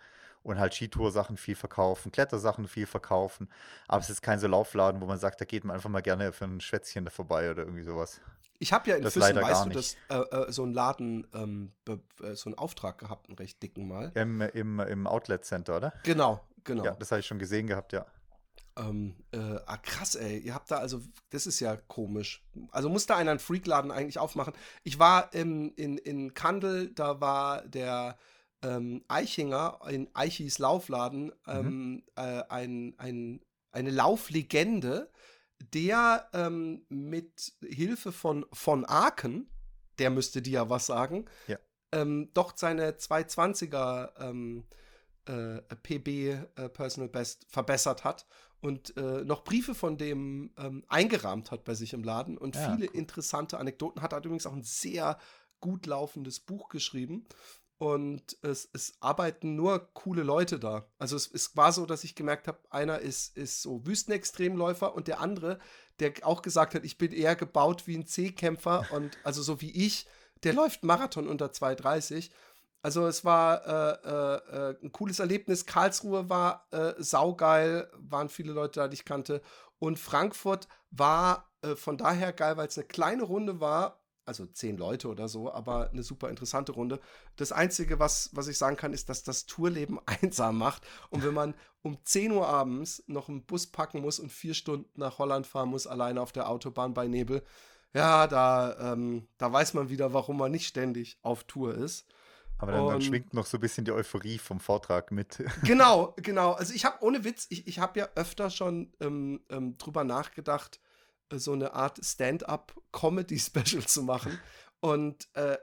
und 0.47 0.59
halt 0.59 0.73
Skitour-Sachen 0.73 1.35
viel 1.35 1.55
verkaufen, 1.55 2.11
Klettersachen 2.11 2.67
viel 2.67 2.87
verkaufen. 2.87 3.49
Aber 3.87 4.01
es 4.01 4.09
ist 4.09 4.21
kein 4.21 4.39
so 4.39 4.47
Laufladen, 4.47 5.01
wo 5.01 5.05
man 5.05 5.19
sagt, 5.19 5.41
da 5.41 5.45
geht 5.45 5.65
man 5.65 5.75
einfach 5.75 5.89
mal 5.89 6.01
gerne 6.01 6.31
für 6.31 6.45
ein 6.45 6.61
Schwätzchen 6.61 7.03
da 7.03 7.11
vorbei 7.11 7.51
oder 7.51 7.63
irgendwie 7.63 7.83
sowas. 7.83 8.21
Ich 8.59 8.71
habe 8.73 8.89
ja 8.89 8.95
in 8.95 9.03
das 9.03 9.13
Füssen, 9.13 9.35
weißt 9.35 9.65
du, 9.65 9.69
das, 9.69 9.97
äh, 10.09 10.15
äh, 10.15 10.51
so 10.51 10.63
einen 10.63 10.73
Laden, 10.73 11.27
ähm, 11.33 11.73
äh, 11.87 12.33
so 12.33 12.49
einen 12.49 12.57
Auftrag 12.57 12.97
gehabt, 12.97 13.27
einen 13.27 13.37
recht 13.37 13.61
dicken 13.61 13.87
mal. 13.87 14.11
Im, 14.15 14.41
im, 14.41 14.79
im 14.79 15.05
Outlet 15.05 15.43
Center, 15.43 15.77
oder? 15.77 15.93
Genau, 16.03 16.41
genau. 16.63 16.85
Ja, 16.85 16.91
das 16.91 17.11
habe 17.11 17.19
ich 17.19 17.27
schon 17.27 17.39
gesehen 17.39 17.67
gehabt, 17.67 17.91
ja. 17.91 18.05
Ähm, 18.77 19.15
äh, 19.31 19.59
ah, 19.65 19.77
krass, 19.77 20.15
ey. 20.15 20.39
Ihr 20.39 20.55
habt 20.55 20.71
da 20.71 20.77
also, 20.77 21.01
das 21.29 21.45
ist 21.45 21.59
ja 21.59 21.75
komisch. 21.75 22.43
Also 22.71 22.89
muss 22.89 23.05
da 23.05 23.17
einer 23.17 23.31
einen 23.31 23.39
Freakladen 23.39 23.91
eigentlich 23.91 24.17
aufmachen. 24.17 24.53
Ich 24.83 24.97
war 24.97 25.33
im, 25.33 25.73
in, 25.75 25.97
in 25.97 26.33
Kandel, 26.33 26.93
da 26.93 27.19
war 27.19 27.63
der 27.63 28.17
ähm, 28.63 29.03
Eichinger 29.07 29.79
in 29.89 30.09
Eichis 30.13 30.59
Laufladen 30.59 31.31
ähm, 31.47 31.91
mhm. 31.91 32.03
äh, 32.15 32.43
ein, 32.49 32.95
ein, 32.97 33.41
eine 33.71 33.91
Lauflegende, 33.91 35.11
der 35.73 36.29
ähm, 36.33 36.85
mit 36.89 37.53
Hilfe 37.63 38.11
von 38.11 38.45
von 38.53 38.85
Aken, 38.85 39.49
der 39.99 40.09
müsste 40.09 40.41
dir 40.41 40.51
ja 40.51 40.69
was 40.69 40.85
sagen, 40.85 41.25
ja. 41.47 41.57
ähm, 41.91 42.29
doch 42.33 42.55
seine 42.55 42.91
220er 42.91 44.11
ähm, 44.19 44.65
äh, 45.25 45.61
PB 45.75 46.07
äh, 46.07 46.69
Personal 46.69 47.09
Best 47.09 47.45
verbessert 47.49 48.03
hat 48.03 48.25
und 48.61 48.95
äh, 48.97 49.23
noch 49.23 49.43
Briefe 49.43 49.75
von 49.75 49.97
dem 49.97 50.51
ähm, 50.57 50.83
eingerahmt 50.87 51.51
hat 51.51 51.63
bei 51.63 51.73
sich 51.73 51.93
im 51.93 52.03
Laden 52.03 52.37
und 52.37 52.55
ja, 52.55 52.75
viele 52.75 52.89
cool. 52.89 52.95
interessante 52.95 53.59
Anekdoten. 53.59 54.01
Hat 54.01 54.13
er 54.13 54.19
übrigens 54.19 54.47
auch 54.47 54.53
ein 54.53 54.63
sehr 54.63 55.17
gut 55.59 55.85
laufendes 55.85 56.39
Buch 56.39 56.69
geschrieben. 56.69 57.25
Und 57.79 58.37
es, 58.41 58.69
es 58.73 58.97
arbeiten 59.01 59.55
nur 59.55 59.93
coole 59.93 60.23
Leute 60.23 60.59
da. 60.59 60.89
Also 60.97 61.15
es, 61.15 61.29
es 61.31 61.55
war 61.55 61.71
so, 61.71 61.85
dass 61.85 62.03
ich 62.03 62.15
gemerkt 62.15 62.47
habe, 62.47 62.59
einer 62.69 62.99
ist, 62.99 63.37
ist 63.37 63.61
so 63.61 63.85
Wüstenextremläufer 63.85 64.95
und 64.95 65.07
der 65.07 65.19
andere, 65.19 65.59
der 65.99 66.13
auch 66.23 66.41
gesagt 66.41 66.73
hat, 66.73 66.83
ich 66.83 66.97
bin 66.97 67.11
eher 67.11 67.35
gebaut 67.35 67.85
wie 67.85 67.95
ein 67.95 68.07
C-Kämpfer 68.07 68.87
und 68.91 69.17
also 69.23 69.41
so 69.41 69.61
wie 69.61 69.71
ich, 69.71 70.07
der 70.43 70.53
läuft 70.53 70.83
Marathon 70.83 71.27
unter 71.27 71.47
2,30. 71.47 72.29
Also 72.81 73.07
es 73.07 73.25
war 73.25 73.65
äh, 73.65 74.09
äh, 74.09 74.69
äh, 74.69 74.77
ein 74.83 74.91
cooles 74.91 75.19
Erlebnis. 75.19 75.65
Karlsruhe 75.65 76.29
war 76.29 76.67
äh, 76.71 76.93
saugeil, 76.97 77.89
waren 77.97 78.29
viele 78.29 78.53
Leute 78.53 78.79
da, 78.79 78.87
die 78.87 78.95
ich 78.95 79.05
kannte. 79.05 79.41
Und 79.79 79.99
Frankfurt 79.99 80.67
war 80.91 81.51
äh, 81.61 81.75
von 81.75 81.97
daher 81.97 82.33
geil, 82.33 82.55
weil 82.57 82.67
es 82.67 82.77
eine 82.77 82.87
kleine 82.87 83.23
Runde 83.23 83.59
war 83.59 83.99
also 84.27 84.45
zehn 84.45 84.77
Leute 84.77 85.07
oder 85.07 85.27
so, 85.27 85.51
aber 85.51 85.89
eine 85.89 86.03
super 86.03 86.29
interessante 86.29 86.71
Runde. 86.71 86.99
Das 87.35 87.51
Einzige, 87.51 87.99
was, 87.99 88.29
was 88.33 88.47
ich 88.47 88.57
sagen 88.57 88.75
kann, 88.75 88.93
ist, 88.93 89.09
dass 89.09 89.23
das 89.23 89.45
Tourleben 89.45 89.99
einsam 90.05 90.57
macht. 90.57 90.85
Und 91.09 91.23
wenn 91.23 91.33
man 91.33 91.53
um 91.81 91.97
10 92.03 92.31
Uhr 92.31 92.47
abends 92.47 93.03
noch 93.07 93.29
einen 93.29 93.43
Bus 93.43 93.67
packen 93.67 94.01
muss 94.01 94.19
und 94.19 94.31
vier 94.31 94.53
Stunden 94.53 94.89
nach 94.99 95.17
Holland 95.19 95.47
fahren 95.47 95.69
muss, 95.69 95.87
alleine 95.87 96.21
auf 96.21 96.31
der 96.31 96.49
Autobahn 96.49 96.93
bei 96.93 97.07
Nebel, 97.07 97.43
ja, 97.93 98.27
da, 98.27 98.93
ähm, 98.93 99.27
da 99.37 99.51
weiß 99.51 99.73
man 99.73 99.89
wieder, 99.89 100.13
warum 100.13 100.37
man 100.37 100.51
nicht 100.51 100.67
ständig 100.67 101.17
auf 101.21 101.45
Tour 101.45 101.75
ist. 101.75 102.05
Aber 102.59 102.71
dann, 102.71 102.87
dann, 102.87 103.01
schwingt 103.01 103.33
noch 103.33 103.45
so 103.45 103.57
ein 103.57 103.61
bisschen 103.61 103.85
die 103.85 103.91
Euphorie 103.91 104.39
vom 104.39 104.59
Vortrag 104.59 105.11
mit. 105.11 105.43
Genau, 105.63 106.15
genau. 106.17 106.53
Also 106.53 106.73
ich 106.73 106.85
habe 106.85 106.97
ohne 107.01 107.23
Witz, 107.23 107.45
ich, 107.49 107.67
ich 107.67 107.79
habe 107.79 107.99
ja 107.99 108.09
öfter 108.15 108.49
schon 108.49 108.91
ähm, 108.99 109.41
ähm, 109.49 109.77
drüber 109.77 110.03
nachgedacht, 110.03 110.79
so 111.31 111.53
eine 111.53 111.73
Art 111.73 111.99
Stand-up-Comedy-Special 112.03 113.85
zu 113.85 114.03
machen. 114.03 114.39
Und 114.79 115.27
äh, 115.33 115.57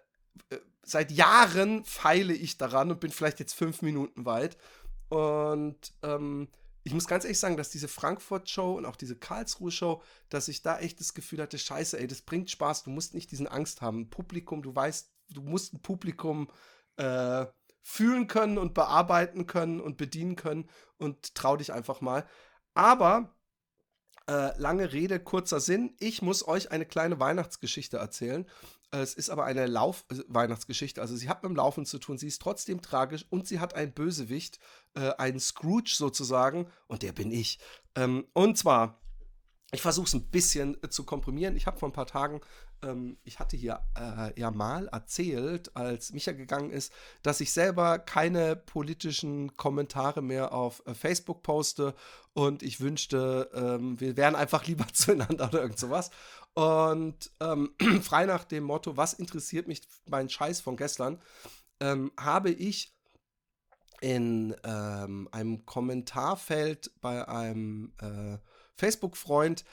äh, 0.51 0.59
seit 0.83 1.11
Jahren 1.11 1.85
feile 1.85 2.35
ich 2.35 2.59
daran 2.59 2.91
und 2.91 3.01
bin 3.01 3.11
vielleicht 3.11 3.41
jetzt 3.41 3.55
fünf 3.55 3.83
Minuten 3.83 4.27
weit. 4.27 4.57
Und 5.09 5.93
ähm, 6.03 6.49
ich 6.83 6.93
muss 6.93 7.07
ganz 7.07 7.25
ehrlich 7.25 7.39
sagen, 7.39 7.57
dass 7.57 7.71
diese 7.71 7.89
Frankfurt-Show 7.89 8.75
und 8.75 8.85
auch 8.85 8.97
diese 8.97 9.17
Karlsruhe-Show, 9.17 10.03
dass 10.29 10.49
ich 10.49 10.63
da 10.63 10.79
echt 10.79 11.01
das 11.01 11.15
Gefühl 11.15 11.41
hatte, 11.41 11.59
scheiße, 11.59 11.99
ey, 11.99 12.07
das 12.07 12.23
bringt 12.23 12.51
Spaß, 12.51 12.85
du 12.85 12.91
musst 12.91 13.15
nicht 13.15 13.31
diesen 13.31 13.47
Angst 13.47 13.81
haben. 13.81 14.11
Publikum, 14.11 14.63
du 14.63 14.75
weißt, 14.75 15.11
du 15.31 15.43
musst 15.43 15.73
ein 15.73 15.81
Publikum 15.81 16.51
äh, 16.97 17.47
fühlen 17.83 18.27
können 18.27 18.59
und 18.59 18.75
bearbeiten 18.75 19.47
können 19.47 19.81
und 19.81 19.97
bedienen 19.97 20.37
können 20.37 20.69
und 20.99 21.35
trau 21.35 21.57
dich 21.57 21.73
einfach 21.73 22.01
mal. 22.01 22.27
Aber 22.75 23.35
äh, 24.27 24.59
lange 24.59 24.93
Rede, 24.93 25.21
kurzer 25.21 25.61
Sinn. 25.61 25.95
Ich 26.01 26.23
muss 26.23 26.47
euch 26.47 26.71
eine 26.71 26.87
kleine 26.87 27.21
Weihnachtsgeschichte 27.21 27.99
erzählen. 27.99 28.47
Äh, 28.91 28.99
es 28.99 29.15
ist 29.15 29.31
aber 29.31 29.45
eine 29.45 29.67
Lauf-Weihnachtsgeschichte. 29.67 31.01
Also 31.01 31.17
sie 31.17 31.29
hat 31.29 31.43
mit 31.43 31.51
dem 31.51 31.57
Laufen 31.57 31.85
zu 31.85 31.99
tun. 31.99 32.17
Sie 32.17 32.29
ist 32.29 32.41
trotzdem 32.41 32.81
tragisch 32.81 33.27
und 33.31 33.47
sie 33.47 33.61
hat 33.61 33.75
einen 33.75 33.93
Bösewicht, 33.93 34.59
äh, 34.95 35.11
einen 35.19 35.41
Scrooge 35.41 35.95
sozusagen. 35.95 36.71
Und 36.87 37.03
der 37.03 37.13
bin 37.13 37.31
ich. 37.31 37.59
Ähm, 37.95 38.27
und 38.33 38.57
zwar, 38.57 39.01
ich 39.73 39.83
versuche 39.83 40.07
es 40.07 40.15
ein 40.15 40.31
bisschen 40.31 40.83
äh, 40.83 40.89
zu 40.89 41.05
komprimieren. 41.05 41.57
Ich 41.57 41.67
habe 41.67 41.79
vor 41.79 41.89
ein 41.89 41.93
paar 41.93 42.07
Tagen 42.07 42.41
ähm, 42.85 43.17
ich 43.25 43.39
hatte 43.39 43.57
hier 43.57 43.81
äh, 43.99 44.39
ja 44.39 44.51
mal 44.51 44.89
erzählt, 44.89 45.75
als 45.77 46.13
Micha 46.13 46.33
gegangen 46.33 46.71
ist, 46.71 46.93
dass 47.23 47.41
ich 47.41 47.53
selber 47.53 47.99
keine 47.99 48.57
politischen 48.57 49.57
Kommentare 49.57 50.23
mehr 50.23 50.53
auf 50.53 50.83
äh, 50.87 50.95
Facebook 50.95 51.43
poste 51.43 51.95
und 52.33 52.63
ich 52.63 52.81
wünschte, 52.81 53.51
ähm, 53.55 54.01
wir 54.01 54.17
wären 54.17 54.35
einfach 54.35 54.65
lieber 54.67 54.87
zueinander 54.93 55.49
oder 55.49 55.63
irgend 55.63 55.79
sowas. 55.79 56.11
Und 56.55 57.31
ähm, 57.41 57.75
frei 58.03 58.27
nach 58.27 58.45
dem 58.45 58.65
Motto, 58.65 58.97
was 58.97 59.15
interessiert 59.15 59.69
mich 59.69 59.83
mein 60.07 60.29
Scheiß 60.29 60.61
von 60.61 60.77
gestern, 60.77 61.21
ähm, 61.81 62.13
habe 62.19 62.51
ich 62.51 62.95
in 64.01 64.55
ähm, 64.65 65.29
einem 65.33 65.65
Kommentarfeld 65.65 66.93
bei 67.01 67.27
einem 67.27 67.93
äh, 68.01 68.39
Facebook-Freund 68.77 69.65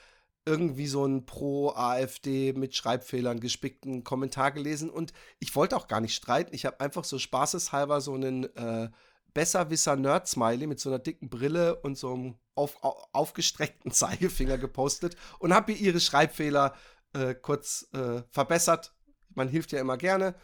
irgendwie 0.44 0.86
so 0.86 1.04
einen 1.04 1.24
pro-AfD 1.24 2.52
mit 2.52 2.74
Schreibfehlern 2.74 3.40
gespickten 3.40 4.02
Kommentar 4.02 4.50
gelesen 4.50 4.90
und 4.90 5.12
ich 5.38 5.54
wollte 5.54 5.76
auch 5.76 5.86
gar 5.86 6.00
nicht 6.00 6.14
streiten. 6.14 6.54
Ich 6.54 6.66
habe 6.66 6.80
einfach 6.80 7.04
so 7.04 7.18
spaßeshalber 7.18 8.00
so 8.00 8.14
einen 8.14 8.44
äh, 8.56 8.90
Besserwisser-Nerd-Smiley 9.34 10.66
mit 10.66 10.80
so 10.80 10.90
einer 10.90 10.98
dicken 10.98 11.30
Brille 11.30 11.76
und 11.76 11.96
so 11.96 12.12
einem 12.12 12.34
auf, 12.54 12.82
auf, 12.82 13.08
aufgestreckten 13.12 13.90
Zeigefinger 13.92 14.58
gepostet 14.58 15.16
und 15.38 15.54
habe 15.54 15.72
ihr 15.72 15.78
ihre 15.78 16.00
Schreibfehler 16.00 16.74
äh, 17.12 17.34
kurz 17.34 17.88
äh, 17.92 18.22
verbessert. 18.30 18.94
Man 19.34 19.48
hilft 19.48 19.72
ja 19.72 19.80
immer 19.80 19.96
gerne. 19.96 20.34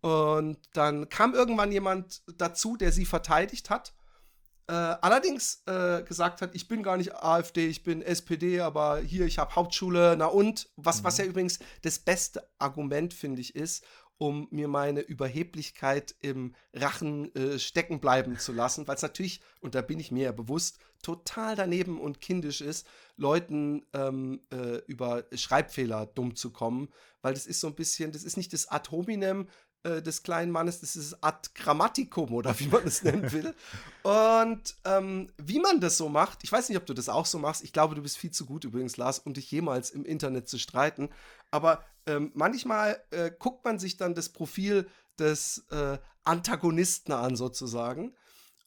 Und 0.00 0.58
dann 0.74 1.08
kam 1.08 1.34
irgendwann 1.34 1.72
jemand 1.72 2.22
dazu, 2.40 2.76
der 2.76 2.92
sie 2.92 3.04
verteidigt 3.04 3.68
hat 3.70 3.94
äh, 4.68 4.72
allerdings 4.72 5.62
äh, 5.66 6.02
gesagt 6.02 6.42
hat, 6.42 6.54
ich 6.54 6.68
bin 6.68 6.82
gar 6.82 6.98
nicht 6.98 7.14
AfD, 7.14 7.66
ich 7.68 7.82
bin 7.82 8.02
SPD, 8.02 8.60
aber 8.60 8.98
hier, 9.00 9.24
ich 9.24 9.38
habe 9.38 9.56
Hauptschule, 9.56 10.14
na 10.18 10.26
und? 10.26 10.68
Was, 10.76 11.00
mhm. 11.00 11.04
was 11.04 11.18
ja 11.18 11.24
übrigens 11.24 11.58
das 11.82 11.98
beste 11.98 12.46
Argument, 12.58 13.14
finde 13.14 13.40
ich, 13.40 13.54
ist, 13.56 13.84
um 14.18 14.46
mir 14.50 14.68
meine 14.68 15.00
Überheblichkeit 15.00 16.14
im 16.20 16.54
Rachen 16.74 17.34
äh, 17.34 17.58
stecken 17.58 18.00
bleiben 18.00 18.38
zu 18.38 18.52
lassen, 18.52 18.86
weil 18.86 18.96
es 18.96 19.02
natürlich, 19.02 19.40
und 19.60 19.74
da 19.74 19.80
bin 19.80 20.00
ich 20.00 20.10
mir 20.10 20.24
ja 20.24 20.32
bewusst, 20.32 20.78
total 21.02 21.54
daneben 21.54 22.00
und 22.00 22.20
kindisch 22.20 22.60
ist, 22.60 22.86
Leuten 23.16 23.86
ähm, 23.94 24.40
äh, 24.52 24.78
über 24.86 25.24
Schreibfehler 25.32 26.06
dumm 26.06 26.34
zu 26.34 26.50
kommen, 26.50 26.88
weil 27.22 27.34
das 27.34 27.46
ist 27.46 27.60
so 27.60 27.68
ein 27.68 27.74
bisschen, 27.74 28.12
das 28.12 28.24
ist 28.24 28.36
nicht 28.36 28.52
das 28.52 28.68
Ad 28.68 28.90
hominem, 28.90 29.48
äh, 29.84 30.02
des 30.02 30.22
kleinen 30.22 30.50
Mannes, 30.50 30.80
das 30.80 30.96
ist 30.96 31.22
Ad 31.22 31.50
Grammaticum 31.54 32.32
oder 32.32 32.58
wie 32.58 32.66
man 32.66 32.86
es 32.86 33.02
nennen 33.02 33.30
will. 33.30 33.54
Und 34.02 34.76
ähm, 34.84 35.30
wie 35.38 35.60
man 35.60 35.80
das 35.80 35.96
so 35.96 36.08
macht, 36.08 36.42
ich 36.42 36.50
weiß 36.50 36.68
nicht, 36.68 36.78
ob 36.78 36.86
du 36.86 36.94
das 36.94 37.08
auch 37.08 37.26
so 37.26 37.38
machst. 37.38 37.62
Ich 37.62 37.72
glaube, 37.72 37.94
du 37.94 38.02
bist 38.02 38.18
viel 38.18 38.30
zu 38.30 38.44
gut 38.44 38.64
übrigens, 38.64 38.96
Lars, 38.96 39.20
um 39.20 39.34
dich 39.34 39.50
jemals 39.50 39.90
im 39.90 40.04
Internet 40.04 40.48
zu 40.48 40.58
streiten. 40.58 41.10
Aber 41.50 41.84
ähm, 42.06 42.32
manchmal 42.34 43.02
äh, 43.10 43.30
guckt 43.38 43.64
man 43.64 43.78
sich 43.78 43.96
dann 43.96 44.14
das 44.14 44.30
Profil 44.30 44.88
des 45.18 45.66
äh, 45.70 45.98
Antagonisten 46.24 47.12
an, 47.12 47.36
sozusagen. 47.36 48.14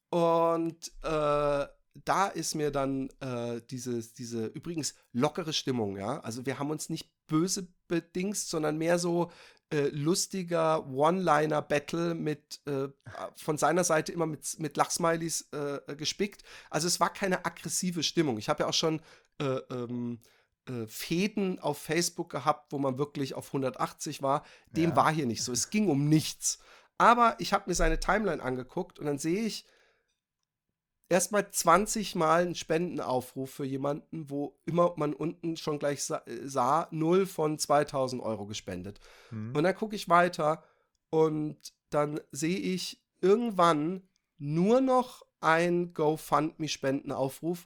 Und 0.10 0.92
äh, 1.04 1.66
da 2.06 2.28
ist 2.28 2.56
mir 2.56 2.72
dann 2.72 3.10
äh, 3.20 3.62
dieses, 3.70 4.14
diese 4.14 4.46
übrigens 4.46 4.94
lockere 5.12 5.54
Stimmung, 5.54 5.98
ja. 5.98 6.20
Also 6.22 6.46
wir 6.46 6.58
haben 6.58 6.70
uns 6.70 6.90
nicht 6.90 7.10
böse 7.28 7.68
bedingst, 7.88 8.50
sondern 8.50 8.78
mehr 8.78 8.98
so, 9.00 9.32
äh, 9.72 9.88
lustiger 9.90 10.88
One-Liner-Battle 10.88 12.14
mit 12.14 12.60
äh, 12.66 12.90
von 13.36 13.58
seiner 13.58 13.84
Seite 13.84 14.12
immer 14.12 14.26
mit, 14.26 14.60
mit 14.60 14.78
Lachsmilies 14.78 15.50
äh, 15.52 15.96
gespickt. 15.96 16.44
Also 16.70 16.88
es 16.88 17.00
war 17.00 17.12
keine 17.12 17.46
aggressive 17.46 18.04
Stimmung. 18.04 18.38
Ich 18.38 18.50
habe 18.50 18.64
ja 18.64 18.70
auch 18.70 18.74
schon 18.74 19.02
äh, 19.40 19.46
ähm, 19.46 20.20
äh, 20.68 20.86
Fäden 20.88 21.60
auf 21.60 21.78
Facebook 21.78 22.30
gehabt, 22.30 22.72
wo 22.72 22.78
man 22.78 22.98
wirklich 22.98 23.34
auf 23.34 23.48
180 23.48 24.22
war. 24.22 24.44
Dem 24.72 24.92
ja. 24.92 24.96
war 24.96 25.12
hier 25.12 25.26
nicht 25.26 25.44
so. 25.44 25.52
Es 25.52 25.70
ging 25.70 25.90
um 25.90 26.08
nichts. 26.08 26.60
Aber 26.98 27.36
ich 27.40 27.54
habe 27.54 27.64
mir 27.68 27.76
seine 27.76 28.00
Timeline 28.00 28.44
angeguckt 28.44 29.00
und 29.00 29.06
dann 29.06 29.18
sehe 29.18 29.42
ich, 29.44 29.66
erstmal 31.12 31.52
20 31.52 32.16
Mal 32.16 32.44
einen 32.44 32.56
Spendenaufruf 32.56 33.52
für 33.52 33.66
jemanden, 33.66 34.30
wo 34.30 34.58
immer 34.66 34.94
man 34.96 35.14
unten 35.14 35.58
schon 35.58 35.78
gleich 35.78 36.04
sah, 36.04 36.24
sah 36.44 36.88
0 36.92 37.26
von 37.26 37.60
2000 37.60 38.24
Euro 38.24 38.46
gespendet. 38.46 39.00
Mhm. 39.30 39.54
Und 39.56 39.64
dann 39.64 39.76
gucke 39.76 39.96
ich 39.96 40.08
weiter 40.08 40.64
und 41.10 41.58
dann 41.90 42.22
sehe 42.32 42.58
ich 42.58 43.04
irgendwann 43.20 44.08
nur 44.38 44.80
noch 44.80 45.26
ein 45.42 45.94
GoFundMe-Spendenaufruf 45.94 47.66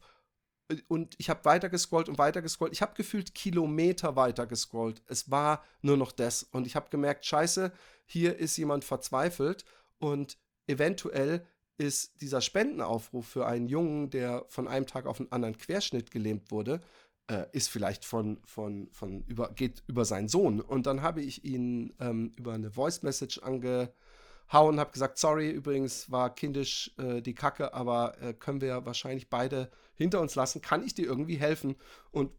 und 0.88 1.14
ich 1.20 1.30
habe 1.30 1.46
weiter 1.46 1.70
gescrollt 1.70 2.10
und 2.10 2.18
weiter 2.18 2.42
gescrollt. 2.42 2.74
Ich 2.74 2.82
habe 2.82 2.96
gefühlt 2.96 3.36
Kilometer 3.36 4.16
weiter 4.16 4.48
gescrollt. 4.48 5.04
Es 5.06 5.30
war 5.30 5.64
nur 5.82 5.96
noch 5.96 6.12
das. 6.12 6.42
Und 6.42 6.66
ich 6.66 6.76
habe 6.76 6.90
gemerkt, 6.90 7.24
scheiße, 7.24 7.72
hier 8.08 8.38
ist 8.40 8.58
jemand 8.58 8.84
verzweifelt 8.84 9.64
und 10.00 10.40
eventuell 10.66 11.46
ist 11.78 12.22
dieser 12.22 12.42
Spendenaufruf 12.42 13.28
für 13.28 13.46
einen 13.46 13.68
Jungen, 13.68 14.10
der 14.10 14.46
von 14.48 14.68
einem 14.68 14.88
Tag 14.88 15.06
auf 15.06 15.18
den 15.18 15.32
anderen 15.32 15.58
Querschnitt 15.58 16.12
gelähmt 16.12 16.52
wurde, 16.52 16.82
äh, 17.28 17.46
ist 17.52 17.70
vielleicht 17.70 18.06
von, 18.06 18.40
von, 18.46 18.88
von 18.92 19.24
über, 19.24 19.52
geht 19.54 19.84
über 19.88 20.06
seinen 20.06 20.28
Sohn. 20.28 20.62
Und 20.62 20.86
dann 20.86 21.02
habe 21.02 21.22
ich 21.22 21.44
ihn 21.44 21.94
ähm, 22.00 22.34
über 22.38 22.54
eine 22.54 22.72
Voice 22.72 23.04
Message 23.04 23.40
angehauen, 23.40 24.80
habe 24.80 24.92
gesagt, 24.92 25.18
sorry, 25.18 25.50
übrigens 25.50 26.12
war 26.12 26.34
kindisch 26.34 26.94
äh, 26.98 27.22
die 27.22 27.34
Kacke, 27.34 27.74
aber 27.74 28.22
äh, 28.22 28.34
können 28.34 28.62
wir 28.62 28.86
wahrscheinlich 28.86 29.30
beide 29.30 29.70
hinter 29.96 30.22
uns 30.22 30.36
lassen. 30.36 30.62
Kann 30.62 30.86
ich 30.86 30.94
dir 30.94 31.06
irgendwie 31.06 31.38
helfen? 31.38 31.76
Und 32.12 32.32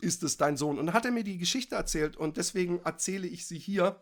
ist 0.00 0.22
es 0.22 0.36
dein 0.36 0.56
Sohn? 0.56 0.78
Und 0.78 0.86
dann 0.86 0.94
hat 0.94 1.04
er 1.04 1.12
mir 1.12 1.24
die 1.24 1.38
Geschichte 1.38 1.74
erzählt 1.74 2.16
und 2.16 2.36
deswegen 2.36 2.80
erzähle 2.84 3.26
ich 3.26 3.46
sie 3.46 3.58
hier 3.58 4.00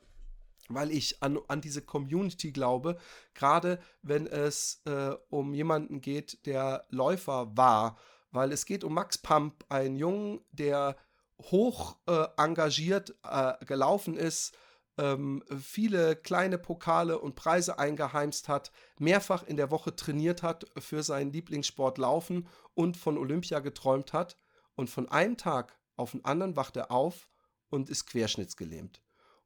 weil 0.69 0.91
ich 0.91 1.23
an, 1.23 1.39
an 1.49 1.61
diese 1.61 1.83
Community 1.83 2.53
glaube, 2.53 2.99
gerade 3.35 3.81
wenn 4.03 4.27
es 4.27 4.83
äh, 4.85 5.15
um 5.29 5.55
jemanden 5.55 6.01
geht, 6.01 6.47
der 6.47 6.87
Läufer 6.89 7.57
war, 7.57 7.97
weil 8.31 8.53
es 8.53 8.65
geht 8.65 8.85
um 8.85 8.95
Max 8.95 9.19
Pump, 9.19 9.65
einen 9.69 9.97
Jungen, 9.97 10.41
der 10.53 10.97
hoch 11.41 11.97
äh, 12.07 12.27
engagiert 12.37 13.15
äh, 13.25 13.53
gelaufen 13.65 14.17
ist, 14.17 14.57
ähm, 14.99 15.43
viele 15.59 16.17
kleine 16.17 16.59
Pokale 16.59 17.19
und 17.19 17.35
Preise 17.35 17.79
eingeheimst 17.79 18.49
hat, 18.49 18.73
mehrfach 18.99 19.43
in 19.43 19.57
der 19.57 19.71
Woche 19.71 19.97
trainiert 19.97 20.43
hat 20.43 20.67
für 20.79 21.03
seinen 21.03 21.33
Lieblingssport 21.33 21.99
Laufen 21.99 22.47
und 22.75 22.97
von 22.97 23.19
Olympia 23.19 23.61
geträumt 23.61 24.13
hat. 24.13 24.39
Und 24.75 24.91
von 24.91 25.09
einem 25.09 25.37
Tag 25.37 25.79
auf 25.97 26.13
den 26.13 26.25
anderen 26.25 26.57
wacht 26.57 26.77
er 26.77 26.91
auf 26.91 27.31
und 27.69 27.91
ist 27.91 28.07
querschnittsgelähmt. 28.07 29.02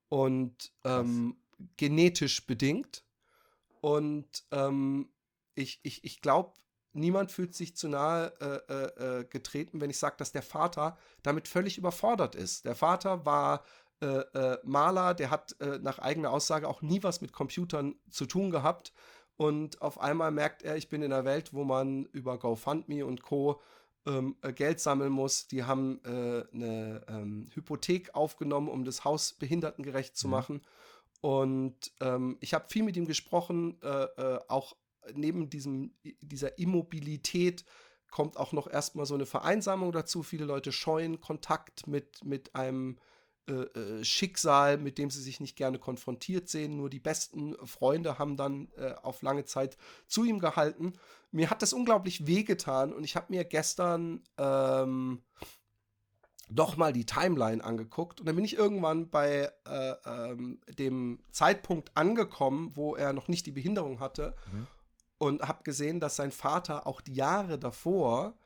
Und 0.08 0.72
ähm, 0.84 1.36
genetisch 1.76 2.46
bedingt. 2.46 3.04
Und 3.80 4.44
ähm, 4.50 5.08
ich, 5.54 5.80
ich, 5.82 6.04
ich 6.04 6.20
glaube, 6.20 6.52
niemand 6.92 7.32
fühlt 7.32 7.54
sich 7.54 7.76
zu 7.76 7.88
nahe 7.88 8.32
äh, 8.40 8.72
äh, 8.72 9.20
äh 9.20 9.24
getreten, 9.24 9.80
wenn 9.80 9.90
ich 9.90 9.98
sage, 9.98 10.16
dass 10.18 10.32
der 10.32 10.42
Vater 10.42 10.96
damit 11.22 11.48
völlig 11.48 11.78
überfordert 11.78 12.34
ist. 12.34 12.64
Der 12.64 12.74
Vater 12.74 13.24
war 13.24 13.64
äh, 14.00 14.06
äh, 14.06 14.58
Maler, 14.62 15.14
der 15.14 15.30
hat 15.30 15.58
äh, 15.60 15.78
nach 15.78 15.98
eigener 15.98 16.30
Aussage 16.30 16.68
auch 16.68 16.82
nie 16.82 17.02
was 17.02 17.20
mit 17.20 17.32
Computern 17.32 17.94
zu 18.10 18.26
tun 18.26 18.50
gehabt. 18.50 18.92
Und 19.36 19.82
auf 19.82 20.00
einmal 20.00 20.30
merkt 20.30 20.62
er, 20.62 20.76
ich 20.76 20.88
bin 20.88 21.02
in 21.02 21.12
einer 21.12 21.24
Welt, 21.24 21.52
wo 21.52 21.64
man 21.64 22.04
über 22.06 22.38
GoFundMe 22.38 23.04
und 23.04 23.22
Co. 23.22 23.60
Ähm, 24.06 24.36
Geld 24.54 24.80
sammeln 24.80 25.12
muss. 25.12 25.48
Die 25.48 25.64
haben 25.64 26.00
eine 26.04 27.04
ähm, 27.08 27.48
Hypothek 27.54 28.14
aufgenommen, 28.14 28.68
um 28.68 28.84
das 28.84 29.04
Haus 29.04 29.32
behindertengerecht 29.32 30.16
zu 30.16 30.28
mhm. 30.28 30.30
machen. 30.30 30.60
Und 31.20 31.92
ähm, 32.00 32.36
ich 32.40 32.54
habe 32.54 32.66
viel 32.68 32.82
mit 32.82 32.96
ihm 32.96 33.06
gesprochen, 33.06 33.78
auch 34.48 34.76
neben 35.14 35.50
diesem, 35.50 35.92
dieser 36.20 36.58
Immobilität 36.58 37.64
kommt 38.10 38.36
auch 38.36 38.52
noch 38.52 38.66
erstmal 38.66 39.06
so 39.06 39.14
eine 39.14 39.26
Vereinsamung 39.26 39.92
dazu. 39.92 40.22
Viele 40.22 40.44
Leute 40.44 40.72
scheuen 40.72 41.20
Kontakt 41.20 41.86
mit, 41.86 42.24
mit 42.24 42.54
einem 42.54 42.98
äh, 43.48 43.52
äh, 43.52 44.04
Schicksal, 44.04 44.78
mit 44.78 44.98
dem 44.98 45.10
sie 45.10 45.20
sich 45.20 45.38
nicht 45.38 45.56
gerne 45.56 45.78
konfrontiert 45.78 46.48
sehen. 46.48 46.76
Nur 46.76 46.90
die 46.90 46.98
besten 46.98 47.54
Freunde 47.66 48.18
haben 48.18 48.36
dann 48.36 48.68
äh, 48.76 48.94
auf 49.02 49.22
lange 49.22 49.44
Zeit 49.44 49.76
zu 50.06 50.24
ihm 50.24 50.38
gehalten. 50.38 50.94
Mir 51.36 51.50
hat 51.50 51.62
das 51.62 51.72
unglaublich 51.72 52.26
wehgetan 52.26 52.92
und 52.92 53.04
ich 53.04 53.16
habe 53.16 53.26
mir 53.30 53.44
gestern 53.44 54.22
ähm, 54.38 55.22
doch 56.48 56.76
mal 56.76 56.92
die 56.92 57.06
Timeline 57.06 57.62
angeguckt 57.62 58.20
und 58.20 58.26
dann 58.26 58.36
bin 58.36 58.44
ich 58.44 58.56
irgendwann 58.56 59.10
bei 59.10 59.50
äh, 59.66 59.94
ähm, 60.06 60.60
dem 60.78 61.20
Zeitpunkt 61.30 61.90
angekommen, 61.96 62.72
wo 62.74 62.94
er 62.94 63.12
noch 63.12 63.28
nicht 63.28 63.46
die 63.46 63.52
Behinderung 63.52 64.00
hatte. 64.00 64.34
Mhm 64.52 64.66
und 65.18 65.42
habe 65.42 65.62
gesehen, 65.62 66.00
dass 66.00 66.16
sein 66.16 66.32
Vater 66.32 66.86
auch 66.86 67.00
die 67.00 67.14
Jahre 67.14 67.58
davor 67.58 68.36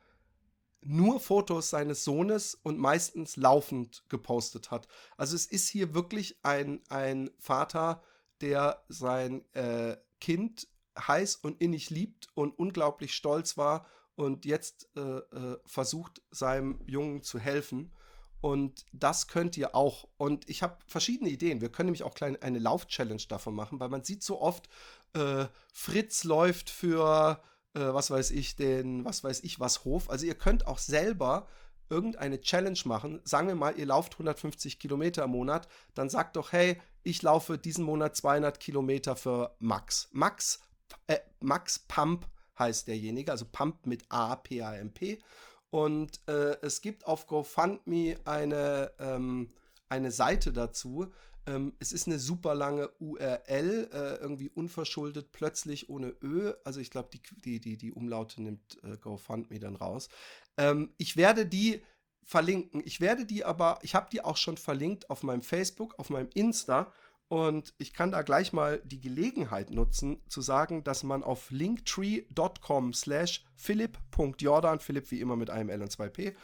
nur 0.83 1.19
Fotos 1.19 1.69
seines 1.69 2.03
Sohnes 2.03 2.55
und 2.55 2.79
meistens 2.79 3.35
laufend 3.35 4.03
gepostet 4.09 4.71
hat. 4.71 4.87
Also 5.15 5.35
es 5.35 5.45
ist 5.45 5.67
hier 5.69 5.93
wirklich 5.93 6.39
ein, 6.43 6.81
ein 6.89 7.29
Vater, 7.37 8.01
der 8.41 8.83
sein 8.89 9.45
äh, 9.53 9.97
Kind 10.19 10.67
heiß 11.07 11.37
und 11.37 11.61
innig 11.61 11.89
liebt 11.89 12.27
und 12.33 12.57
unglaublich 12.57 13.13
stolz 13.13 13.57
war 13.57 13.85
und 14.15 14.45
jetzt 14.45 14.89
äh, 14.95 15.01
äh, 15.01 15.57
versucht, 15.65 16.21
seinem 16.31 16.79
Jungen 16.87 17.23
zu 17.23 17.39
helfen. 17.39 17.91
Und 18.41 18.85
das 18.91 19.27
könnt 19.27 19.55
ihr 19.55 19.75
auch. 19.75 20.07
Und 20.17 20.49
ich 20.49 20.63
habe 20.63 20.77
verschiedene 20.87 21.29
Ideen. 21.29 21.61
Wir 21.61 21.71
können 21.71 21.87
nämlich 21.87 22.03
auch 22.03 22.15
klein, 22.15 22.41
eine 22.41 22.59
Lauf-Challenge 22.59 23.21
davon 23.29 23.53
machen, 23.53 23.79
weil 23.79 23.89
man 23.89 24.03
sieht 24.03 24.23
so 24.23 24.41
oft, 24.41 24.67
äh, 25.13 25.45
Fritz 25.73 26.23
läuft 26.23 26.69
für, 26.69 27.41
äh, 27.75 27.79
was 27.79 28.09
weiß 28.09 28.31
ich, 28.31 28.55
den, 28.55 29.05
was 29.05 29.23
weiß 29.23 29.41
ich, 29.41 29.59
was 29.59 29.85
Hof. 29.85 30.09
Also 30.09 30.25
ihr 30.25 30.35
könnt 30.35 30.65
auch 30.65 30.79
selber 30.79 31.47
irgendeine 31.91 32.41
Challenge 32.41 32.79
machen. 32.85 33.21
Sagen 33.25 33.47
wir 33.47 33.55
mal, 33.55 33.77
ihr 33.77 33.85
lauft 33.85 34.13
150 34.13 34.79
Kilometer 34.79 35.25
im 35.25 35.31
Monat, 35.31 35.67
dann 35.93 36.09
sagt 36.09 36.35
doch, 36.35 36.51
hey, 36.51 36.81
ich 37.03 37.21
laufe 37.21 37.57
diesen 37.57 37.83
Monat 37.83 38.15
200 38.15 38.59
Kilometer 38.59 39.15
für 39.15 39.55
Max. 39.59 40.07
Max, 40.11 40.61
äh, 41.07 41.19
Max 41.39 41.79
Pump 41.79 42.27
heißt 42.57 42.87
derjenige, 42.87 43.31
also 43.31 43.45
Pump 43.51 43.85
mit 43.85 44.03
A, 44.09 44.35
P-A-M-P. 44.35 45.19
Und 45.69 46.19
äh, 46.27 46.57
es 46.61 46.81
gibt 46.81 47.07
auf 47.07 47.27
GoFundMe 47.27 48.17
eine, 48.25 48.91
ähm, 48.99 49.49
eine 49.89 50.11
Seite 50.11 50.51
dazu, 50.51 51.11
ähm, 51.47 51.73
es 51.79 51.91
ist 51.91 52.07
eine 52.07 52.19
super 52.19 52.53
lange 52.53 52.89
URL, 52.99 53.89
äh, 53.91 54.15
irgendwie 54.21 54.49
unverschuldet, 54.49 55.31
plötzlich 55.31 55.89
ohne 55.89 56.15
Ö. 56.21 56.53
Also 56.63 56.79
ich 56.79 56.91
glaube, 56.91 57.09
die, 57.11 57.21
die, 57.43 57.59
die, 57.59 57.77
die 57.77 57.91
Umlaute 57.91 58.41
nimmt 58.41 58.77
äh, 58.83 58.97
GoFundMe 58.97 59.59
dann 59.59 59.75
raus. 59.75 60.09
Ähm, 60.57 60.93
ich 60.97 61.17
werde 61.17 61.45
die 61.45 61.81
verlinken. 62.23 62.81
Ich 62.85 63.01
werde 63.01 63.25
die 63.25 63.43
aber, 63.43 63.79
ich 63.81 63.95
habe 63.95 64.09
die 64.11 64.23
auch 64.23 64.37
schon 64.37 64.57
verlinkt 64.57 65.09
auf 65.09 65.23
meinem 65.23 65.41
Facebook, 65.41 65.97
auf 65.97 66.09
meinem 66.09 66.29
Insta. 66.33 66.93
Und 67.31 67.73
ich 67.77 67.93
kann 67.93 68.11
da 68.11 68.23
gleich 68.23 68.51
mal 68.51 68.81
die 68.83 68.99
Gelegenheit 68.99 69.71
nutzen, 69.71 70.21
zu 70.27 70.41
sagen, 70.41 70.83
dass 70.83 71.03
man 71.03 71.23
auf 71.23 71.49
linktree.com 71.49 72.93
slash 72.93 73.45
philipp.jordan, 73.55 74.81
Philipp 74.81 75.11
wie 75.11 75.21
immer 75.21 75.37
mit 75.37 75.49
einem 75.49 75.69
L 75.69 75.81
und 75.81 75.89
zwei 75.89 76.09
P, 76.09 76.35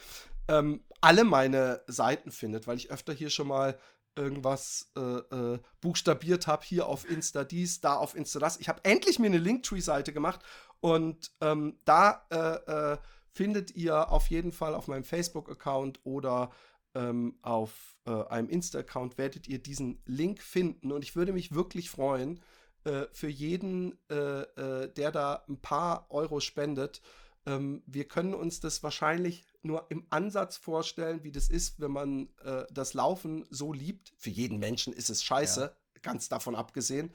ähm, 0.48 0.86
alle 1.02 1.26
meine 1.26 1.82
Seiten 1.88 2.32
findet, 2.32 2.68
weil 2.68 2.78
ich 2.78 2.90
öfter 2.90 3.12
hier 3.12 3.30
schon 3.30 3.50
mal 3.50 3.78
irgendwas 4.16 4.90
äh, 4.96 5.02
äh, 5.02 5.60
buchstabiert 5.82 6.48
habe, 6.48 6.64
hier 6.64 6.88
auf 6.88 7.10
Insta 7.10 7.44
dies, 7.44 7.82
da 7.82 7.98
auf 7.98 8.16
Insta 8.16 8.40
das. 8.40 8.58
Ich 8.58 8.70
habe 8.70 8.80
endlich 8.86 9.20
mir 9.20 9.28
eine 9.28 9.40
Linktree-Seite 9.40 10.14
gemacht 10.14 10.40
und 10.80 11.34
ähm, 11.42 11.82
da 11.84 12.26
äh, 12.32 12.94
äh 12.94 12.98
findet 13.34 13.76
ihr 13.76 14.10
auf 14.10 14.32
jeden 14.32 14.52
Fall 14.52 14.74
auf 14.74 14.88
meinem 14.88 15.04
Facebook-Account 15.04 16.00
oder 16.06 16.50
ähm, 16.98 17.38
auf 17.42 17.98
äh, 18.06 18.12
einem 18.26 18.50
Insta-Account 18.50 19.18
werdet 19.18 19.48
ihr 19.48 19.60
diesen 19.60 20.02
Link 20.06 20.42
finden 20.42 20.92
und 20.92 21.04
ich 21.04 21.16
würde 21.16 21.34
mich 21.34 21.54
wirklich 21.54 21.90
freuen 21.90 22.40
äh, 22.84 23.06
für 23.12 23.30
jeden, 23.30 23.98
der 24.10 25.12
da 25.12 25.44
ein 25.48 25.62
paar 25.62 26.08
Euro 26.10 26.40
spendet. 26.40 27.02
Ähm, 27.48 27.82
wir 27.86 28.06
können 28.06 28.34
uns 28.34 28.60
das 28.60 28.84
wahrscheinlich 28.84 29.46
nur 29.64 29.90
im 29.90 30.06
Ansatz 30.10 30.58
vorstellen, 30.58 31.24
wie 31.24 31.32
das 31.32 31.48
ist, 31.50 31.80
wenn 31.80 31.92
man 31.92 32.30
äh, 32.44 32.66
das 32.72 32.94
Laufen 32.94 33.46
so 33.50 33.72
liebt. 33.72 34.14
Für 34.18 34.30
jeden 34.30 34.60
Menschen 34.60 34.92
ist 34.94 35.10
es 35.10 35.24
scheiße, 35.24 35.62
ja. 35.62 36.02
ganz 36.02 36.28
davon 36.28 36.56
abgesehen. 36.56 37.10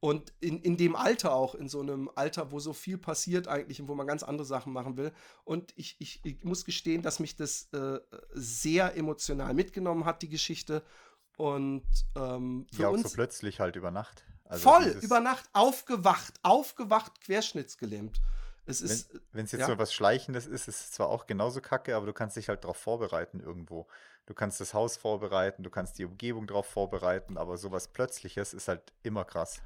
Und 0.00 0.32
in, 0.40 0.62
in 0.62 0.78
dem 0.78 0.96
Alter 0.96 1.34
auch, 1.34 1.54
in 1.54 1.68
so 1.68 1.80
einem 1.80 2.10
Alter, 2.14 2.50
wo 2.52 2.58
so 2.58 2.72
viel 2.72 2.96
passiert 2.96 3.48
eigentlich 3.48 3.82
und 3.82 3.88
wo 3.88 3.94
man 3.94 4.06
ganz 4.06 4.22
andere 4.22 4.46
Sachen 4.46 4.72
machen 4.72 4.96
will. 4.96 5.12
Und 5.44 5.74
ich, 5.76 5.96
ich, 5.98 6.24
ich 6.24 6.42
muss 6.42 6.64
gestehen, 6.64 7.02
dass 7.02 7.20
mich 7.20 7.36
das 7.36 7.68
äh, 7.74 8.00
sehr 8.32 8.96
emotional 8.96 9.52
mitgenommen 9.52 10.06
hat, 10.06 10.22
die 10.22 10.30
Geschichte. 10.30 10.82
Und 11.36 11.84
ähm, 12.16 12.66
für 12.72 12.82
ja, 12.82 12.88
auch 12.88 12.92
uns 12.92 13.10
so 13.10 13.14
plötzlich 13.14 13.60
halt 13.60 13.76
über 13.76 13.90
Nacht. 13.90 14.24
Also 14.44 14.70
voll 14.70 14.86
über 15.02 15.20
Nacht 15.20 15.48
aufgewacht, 15.52 16.34
aufgewacht, 16.42 17.20
querschnittsgelähmt. 17.20 18.20
Es 18.66 18.80
ist. 18.80 19.20
Wenn 19.32 19.44
es 19.44 19.52
jetzt 19.52 19.62
ja. 19.62 19.68
nur 19.68 19.78
was 19.78 19.92
Schleichendes 19.92 20.46
ist, 20.46 20.66
ist 20.66 20.80
es 20.80 20.90
zwar 20.92 21.08
auch 21.08 21.26
genauso 21.26 21.60
kacke, 21.60 21.94
aber 21.94 22.06
du 22.06 22.12
kannst 22.12 22.36
dich 22.36 22.48
halt 22.48 22.64
darauf 22.64 22.78
vorbereiten 22.78 23.40
irgendwo. 23.40 23.86
Du 24.26 24.34
kannst 24.34 24.60
das 24.60 24.74
Haus 24.74 24.96
vorbereiten, 24.96 25.62
du 25.62 25.70
kannst 25.70 25.98
die 25.98 26.04
Umgebung 26.04 26.46
darauf 26.46 26.66
vorbereiten, 26.66 27.36
aber 27.36 27.58
sowas 27.58 27.88
Plötzliches 27.88 28.54
ist 28.54 28.68
halt 28.68 28.92
immer 29.02 29.24
krass. 29.24 29.60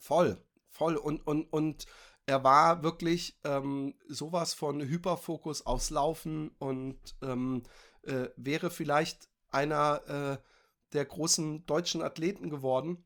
Voll, 0.00 0.42
voll. 0.68 0.96
Und, 0.96 1.26
und, 1.26 1.44
und 1.52 1.86
er 2.26 2.42
war 2.42 2.82
wirklich 2.82 3.38
ähm, 3.44 3.94
sowas 4.08 4.54
von 4.54 4.80
Hyperfokus 4.80 5.66
aufs 5.66 5.90
Laufen 5.90 6.50
und 6.58 6.98
ähm, 7.22 7.62
äh, 8.02 8.28
wäre 8.36 8.70
vielleicht 8.70 9.28
einer 9.50 10.38
äh, 10.40 10.42
der 10.92 11.04
großen 11.04 11.66
deutschen 11.66 12.02
Athleten 12.02 12.50
geworden 12.50 13.04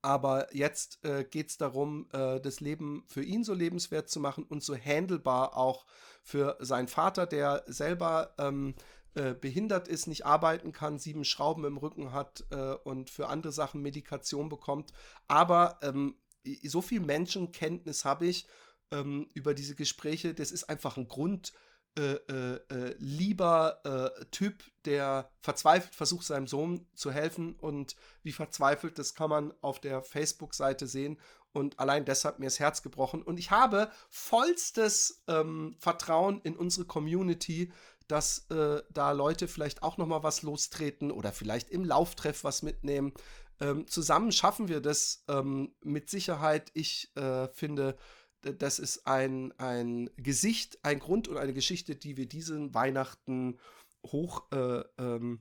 aber 0.00 0.54
jetzt 0.54 1.04
äh, 1.04 1.24
geht 1.24 1.50
es 1.50 1.56
darum, 1.56 2.08
äh, 2.12 2.40
das 2.40 2.60
Leben 2.60 3.04
für 3.08 3.22
ihn 3.22 3.44
so 3.44 3.54
lebenswert 3.54 4.08
zu 4.08 4.20
machen 4.20 4.44
und 4.44 4.62
so 4.62 4.76
handelbar 4.76 5.56
auch 5.56 5.86
für 6.22 6.56
seinen 6.60 6.88
Vater, 6.88 7.26
der 7.26 7.64
selber 7.66 8.34
ähm, 8.38 8.74
äh, 9.14 9.34
behindert 9.34 9.88
ist, 9.88 10.06
nicht 10.06 10.24
arbeiten 10.24 10.72
kann, 10.72 10.98
sieben 10.98 11.24
Schrauben 11.24 11.64
im 11.64 11.76
Rücken 11.76 12.12
hat 12.12 12.44
äh, 12.50 12.74
und 12.84 13.10
für 13.10 13.28
andere 13.28 13.52
Sachen 13.52 13.82
Medikation 13.82 14.48
bekommt. 14.48 14.92
Aber 15.28 15.78
ähm, 15.82 16.16
so 16.62 16.82
viel 16.82 17.00
Menschenkenntnis 17.00 18.04
habe 18.04 18.26
ich 18.26 18.46
ähm, 18.90 19.28
über 19.34 19.54
diese 19.54 19.74
Gespräche, 19.74 20.34
das 20.34 20.50
ist 20.50 20.64
einfach 20.64 20.96
ein 20.96 21.08
Grund 21.08 21.52
äh, 21.98 22.14
äh, 22.14 22.60
äh, 22.70 22.94
lieber 22.98 23.82
Typ, 24.30 24.64
der 24.86 25.30
verzweifelt 25.40 25.94
versucht, 25.94 26.24
seinem 26.24 26.46
Sohn 26.46 26.86
zu 26.94 27.12
helfen 27.12 27.54
und 27.54 27.96
wie 28.22 28.32
verzweifelt, 28.32 28.98
das 28.98 29.14
kann 29.14 29.28
man 29.28 29.52
auf 29.60 29.78
der 29.78 30.02
Facebook-Seite 30.02 30.86
sehen 30.86 31.18
und 31.52 31.78
allein 31.78 32.04
deshalb 32.04 32.38
mir 32.38 32.46
das 32.46 32.60
Herz 32.60 32.82
gebrochen. 32.82 33.22
Und 33.22 33.38
ich 33.38 33.50
habe 33.50 33.90
vollstes 34.10 35.22
ähm, 35.28 35.76
Vertrauen 35.78 36.40
in 36.42 36.56
unsere 36.56 36.86
Community, 36.86 37.72
dass 38.12 38.46
äh, 38.50 38.82
da 38.90 39.12
Leute 39.12 39.48
vielleicht 39.48 39.82
auch 39.82 39.96
noch 39.96 40.06
mal 40.06 40.22
was 40.22 40.42
lostreten 40.42 41.10
oder 41.10 41.32
vielleicht 41.32 41.70
im 41.70 41.82
Lauftreff 41.82 42.44
was 42.44 42.62
mitnehmen. 42.62 43.14
Ähm, 43.58 43.86
zusammen 43.86 44.32
schaffen 44.32 44.68
wir 44.68 44.82
das 44.82 45.24
ähm, 45.28 45.74
mit 45.82 46.10
Sicherheit. 46.10 46.70
Ich 46.74 47.10
äh, 47.16 47.48
finde, 47.48 47.96
das 48.42 48.78
ist 48.78 49.06
ein, 49.06 49.52
ein 49.58 50.10
Gesicht, 50.18 50.84
ein 50.84 50.98
Grund 50.98 51.26
und 51.26 51.38
eine 51.38 51.54
Geschichte, 51.54 51.96
die 51.96 52.18
wir 52.18 52.28
diesen 52.28 52.74
Weihnachten 52.74 53.58
hoch 54.04 54.44
äh, 54.52 54.82
ähm, 54.98 55.40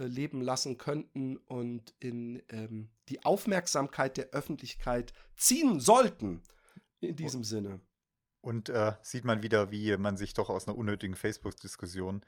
äh, 0.00 0.04
leben 0.04 0.40
lassen 0.40 0.76
könnten 0.76 1.36
und 1.36 1.94
in 2.00 2.42
ähm, 2.48 2.90
die 3.10 3.24
Aufmerksamkeit 3.24 4.16
der 4.16 4.30
Öffentlichkeit 4.30 5.12
ziehen 5.36 5.78
sollten. 5.78 6.42
In 6.98 7.14
diesem 7.14 7.44
Sinne. 7.44 7.80
Und 8.48 8.70
äh, 8.70 8.94
sieht 9.02 9.26
man 9.26 9.42
wieder, 9.42 9.70
wie 9.70 9.94
man 9.98 10.16
sich 10.16 10.32
doch 10.32 10.48
aus 10.48 10.66
einer 10.66 10.78
unnötigen 10.78 11.14
Facebook-Diskussion, 11.16 12.22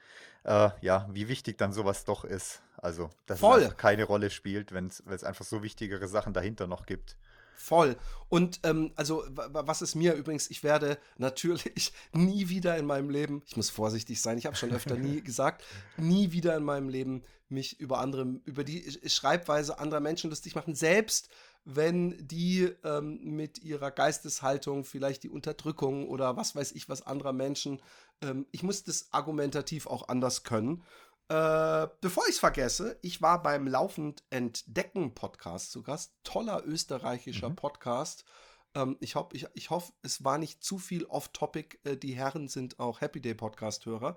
äh, 0.45 0.69
ja, 0.83 1.09
wie 1.11 1.29
wichtig 1.29 1.57
dann 1.57 1.73
sowas 1.73 2.05
doch 2.05 2.27
ist. 2.27 2.61
Also, 2.77 3.09
dass 3.25 3.41
Voll. 3.41 3.63
es 3.63 3.77
keine 3.79 4.05
Rolle 4.05 4.29
spielt, 4.29 4.73
wenn 4.73 4.89
es 4.89 5.25
einfach 5.25 5.47
so 5.47 5.63
wichtigere 5.63 6.09
Sachen 6.09 6.35
dahinter 6.35 6.67
noch 6.67 6.85
gibt. 6.85 7.17
Voll. 7.57 7.97
Und 8.29 8.61
ähm, 8.65 8.93
also, 8.97 9.25
was 9.31 9.81
ist 9.81 9.95
mir 9.95 10.13
übrigens, 10.13 10.51
ich 10.51 10.63
werde 10.63 10.99
natürlich 11.17 11.95
nie 12.13 12.51
wieder 12.51 12.77
in 12.77 12.85
meinem 12.85 13.09
Leben, 13.09 13.43
ich 13.47 13.57
muss 13.57 13.71
vorsichtig 13.71 14.21
sein, 14.21 14.37
ich 14.37 14.45
habe 14.45 14.57
schon 14.57 14.73
öfter 14.73 14.97
nie 14.97 15.21
gesagt, 15.23 15.65
nie 15.97 16.33
wieder 16.33 16.55
in 16.55 16.65
meinem 16.65 16.91
Leben 16.91 17.25
mich 17.49 17.81
über 17.81 17.99
andere, 17.99 18.41
über 18.45 18.63
die 18.63 18.99
Schreibweise 19.07 19.79
anderer 19.79 20.01
Menschen 20.01 20.29
lustig 20.29 20.55
machen, 20.55 20.75
selbst 20.75 21.31
wenn 21.65 22.17
die 22.27 22.73
ähm, 22.85 23.21
mit 23.23 23.63
ihrer 23.63 23.91
Geisteshaltung 23.91 24.85
vielleicht 24.85 25.23
die 25.23 25.29
Unterdrückung 25.29 26.09
oder 26.09 26.37
was 26.37 26.57
weiß 26.57 26.73
ich 26.73 26.89
was 26.89 27.07
anderer 27.07 27.33
Menschen, 27.33 27.81
ähm, 28.23 28.47
ich 28.51 28.63
muss 28.63 28.83
das 28.85 29.09
argumentativ 29.13 29.87
auch 29.87 30.09
anders 30.09 30.43
können. 30.43 30.83
Äh, 31.29 31.87
bevor 32.01 32.25
ich 32.25 32.35
es 32.35 32.39
vergesse, 32.41 32.99
ich 33.03 33.23
war 33.23 33.41
beim 33.43 33.69
Laufend 33.69 34.25
Entdecken 34.31 35.15
Podcast 35.15 35.71
zu 35.71 35.83
Gast. 35.83 36.13
Toller 36.25 36.67
österreichischer 36.67 37.51
mhm. 37.51 37.57
Podcast. 37.57 38.25
Ähm, 38.75 38.97
ich, 39.01 39.15
hoff, 39.15 39.29
ich, 39.33 39.47
ich 39.55 39.71
hoffe, 39.71 39.93
es 40.03 40.25
war 40.25 40.39
nicht 40.39 40.65
zu 40.65 40.79
viel 40.79 41.05
off-topic. 41.05 41.79
Äh, 41.85 41.97
die 41.97 42.15
Herren 42.15 42.49
sind 42.49 42.81
auch 42.81 43.01
Happy 43.01 43.21
Day 43.21 43.35
Podcast-Hörer. 43.35 44.17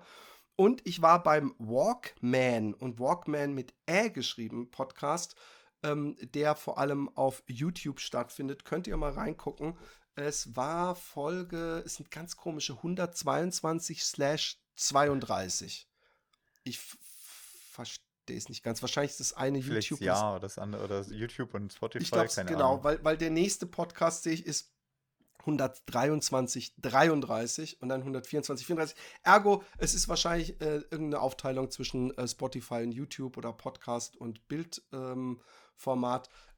Und 0.56 0.86
ich 0.86 1.02
war 1.02 1.22
beim 1.22 1.54
Walkman 1.58 2.74
und 2.74 2.98
Walkman 2.98 3.54
mit 3.54 3.74
Ä 3.86 4.10
geschrieben 4.10 4.70
Podcast, 4.70 5.36
ähm, 5.84 6.16
der 6.20 6.56
vor 6.56 6.78
allem 6.78 7.08
auf 7.14 7.44
YouTube 7.46 8.00
stattfindet. 8.00 8.64
Könnt 8.64 8.86
ihr 8.86 8.96
mal 8.96 9.12
reingucken. 9.12 9.78
Es 10.16 10.56
war 10.56 10.94
Folge, 10.94 11.82
es 11.84 11.96
sind 11.96 12.10
ganz 12.10 12.36
komische 12.36 12.74
122 12.74 14.02
slash 14.02 14.58
32. 14.76 15.88
Ich 16.64 16.80
verstehe 17.70 18.36
es 18.36 18.48
nicht 18.48 18.62
ganz. 18.62 18.80
Wahrscheinlich 18.80 19.12
ist 19.12 19.20
das 19.20 19.32
eine 19.34 19.60
Vielleicht 19.60 19.90
YouTube. 19.90 20.06
Ja, 20.06 20.38
das 20.38 20.58
andere 20.58 20.84
oder 20.84 21.02
YouTube 21.02 21.52
und 21.54 21.72
Spotify. 21.72 22.02
Ich 22.02 22.10
glaube, 22.10 22.28
genau, 22.46 22.82
weil, 22.82 23.04
weil 23.04 23.18
der 23.18 23.30
nächste 23.30 23.66
Podcast 23.66 24.22
sehe 24.22 24.34
ich 24.34 24.46
ist 24.46 24.72
123, 25.40 26.74
33 26.80 27.82
und 27.82 27.90
dann 27.90 28.00
124, 28.00 28.66
34. 28.66 28.96
Ergo, 29.22 29.62
es 29.76 29.94
ist 29.94 30.08
wahrscheinlich 30.08 30.60
äh, 30.60 30.76
irgendeine 30.76 31.20
Aufteilung 31.20 31.70
zwischen 31.70 32.16
äh, 32.16 32.26
Spotify 32.26 32.82
und 32.82 32.92
YouTube 32.92 33.36
oder 33.36 33.52
Podcast 33.52 34.16
und 34.16 34.48
Bildformat. 34.48 35.12
Ähm, 35.16 35.40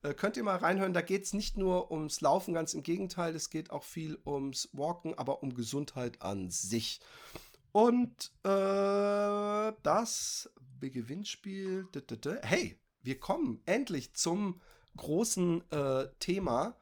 äh, 0.03 0.15
könnt 0.15 0.37
ihr 0.37 0.45
mal 0.45 0.57
reinhören, 0.57 0.93
da 0.93 1.03
geht 1.03 1.25
es 1.25 1.33
nicht 1.33 1.57
nur 1.57 1.91
ums 1.91 2.21
Laufen, 2.21 2.55
ganz 2.55 2.75
im 2.75 2.83
Gegenteil, 2.83 3.35
es 3.35 3.51
geht 3.51 3.71
auch 3.71 3.85
viel 3.85 4.19
ums 4.25 4.69
Walken, 4.73 5.15
aber 5.15 5.43
um 5.43 5.55
Gesundheit 5.55 6.23
an 6.23 6.51
sich. 6.51 7.01
Und 7.73 8.33
äh, 8.43 9.73
das 9.83 10.51
Gewinnspiel. 10.91 11.87
Hey, 12.43 12.81
wir 13.03 13.21
kommen 13.21 13.63
endlich 13.67 14.15
zum 14.15 14.61
großen 14.97 15.71
äh, 15.71 16.09
Thema. 16.19 16.77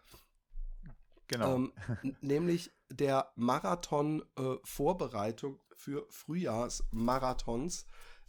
Genau. 1.27 1.57
Ähm, 1.57 1.73
nämlich 2.21 2.71
der 2.91 3.33
Marathon-Vorbereitung 3.35 5.57
äh, 5.57 5.75
für 5.75 6.07
Frühjahrsmarathons, 6.11 7.87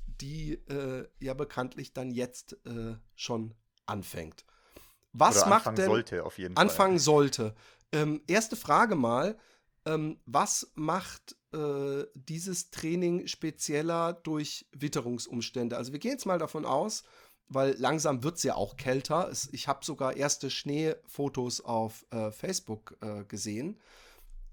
die 0.07 0.53
äh, 0.69 1.07
ja 1.19 1.33
bekanntlich 1.33 1.91
dann 1.93 2.11
jetzt 2.11 2.57
äh, 2.65 2.95
schon 3.15 3.53
anfängt. 3.85 4.45
Was 5.13 5.41
Oder 5.41 5.49
macht 5.49 5.77
denn 5.77 5.85
sollte 5.85 6.25
auf 6.25 6.37
jeden 6.37 6.57
anfangen 6.57 6.97
Fall. 6.97 7.03
sollte? 7.03 7.55
Ähm, 7.91 8.21
erste 8.27 8.55
Frage 8.55 8.95
mal: 8.95 9.37
ähm, 9.85 10.19
Was 10.25 10.71
macht 10.75 11.35
äh, 11.55 12.07
dieses 12.15 12.69
Training 12.69 13.27
spezieller 13.27 14.13
durch 14.13 14.67
Witterungsumstände. 14.73 15.77
Also 15.77 15.93
wir 15.93 15.99
gehen 15.99 16.11
jetzt 16.11 16.25
mal 16.25 16.39
davon 16.39 16.65
aus, 16.65 17.03
weil 17.47 17.75
langsam 17.77 18.23
wird 18.23 18.37
es 18.37 18.43
ja 18.43 18.55
auch 18.55 18.75
kälter. 18.75 19.29
Es, 19.31 19.47
ich 19.53 19.67
habe 19.69 19.85
sogar 19.85 20.17
erste 20.17 20.49
Schneefotos 20.49 21.61
auf 21.61 22.05
äh, 22.11 22.31
Facebook 22.31 22.97
äh, 23.01 23.23
gesehen. 23.23 23.79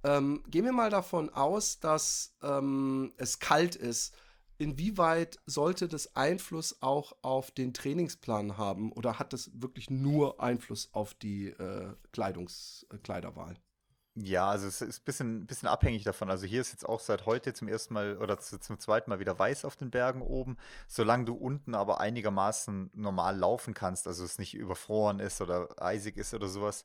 Ähm, 0.05 0.45
gehen 0.49 0.65
wir 0.65 0.73
mal 0.73 0.91
davon 0.91 1.31
aus, 1.31 1.81
dass 1.81 2.35
ähm, 2.43 3.13
es 3.17 3.41
kalt 3.41 3.75
ist. 3.75 4.15
Inwieweit 4.63 5.39
sollte 5.45 5.89
das 5.89 6.15
Einfluss 6.15 6.81
auch 6.83 7.17
auf 7.23 7.51
den 7.51 7.75
Trainingsplan 7.75 8.57
haben 8.59 8.93
oder 8.93 9.19
hat 9.19 9.33
das 9.33 9.51
wirklich 9.55 9.91
nur 9.91 10.41
Einfluss 10.41 10.91
auf 10.93 11.15
die 11.15 11.49
äh, 11.49 11.93
Kleidungskleiderwahl? 12.13 13.57
Ja, 14.15 14.51
also 14.51 14.69
es 14.69 14.81
ist 14.81 15.01
ein 15.01 15.05
bisschen, 15.05 15.47
bisschen 15.47 15.69
abhängig 15.69 16.05
davon. 16.05 16.31
Also 16.31 16.47
hier 16.47 16.61
ist 16.61 16.71
jetzt 16.71 16.87
auch 16.87 17.01
seit 17.01 17.27
heute 17.27 17.55
zum 17.55 17.67
ersten 17.67 17.95
Mal 17.95 18.19
oder 18.19 18.39
zu, 18.39 18.61
zum 18.61 18.79
zweiten 18.79 19.11
Mal 19.11 19.19
wieder 19.19 19.37
weiß 19.37 19.65
auf 19.65 19.75
den 19.75 19.91
Bergen 19.91 20.23
oben. 20.23 20.59
Solange 20.87 21.25
du 21.25 21.35
unten 21.35 21.75
aber 21.75 21.99
einigermaßen 22.01 22.91
normal 22.95 23.37
laufen 23.37 23.75
kannst, 23.75 24.07
also 24.07 24.25
es 24.25 24.39
nicht 24.39 24.55
überfroren 24.55 25.19
ist 25.19 25.41
oder 25.41 25.83
eisig 25.83 26.19
ist 26.19 26.35
oder 26.35 26.47
sowas, 26.47 26.83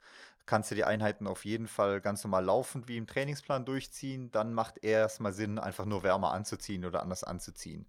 kannst 0.47 0.71
du 0.71 0.75
die 0.75 0.86
Einheiten 0.86 1.27
auf 1.27 1.45
jeden 1.45 1.67
Fall 1.67 2.01
ganz 2.01 2.23
normal 2.23 2.45
laufend 2.45 2.88
wie 2.88 2.97
im 2.97 3.05
Trainingsplan 3.05 3.65
durchziehen. 3.65 4.31
Dann 4.31 4.53
macht 4.53 4.83
erstmal 4.83 5.33
Sinn, 5.33 5.60
einfach 5.60 5.86
nur 5.86 6.03
wärmer 6.03 6.31
anzuziehen 6.31 6.86
oder 6.86 7.03
anders 7.03 7.23
anzuziehen. 7.23 7.86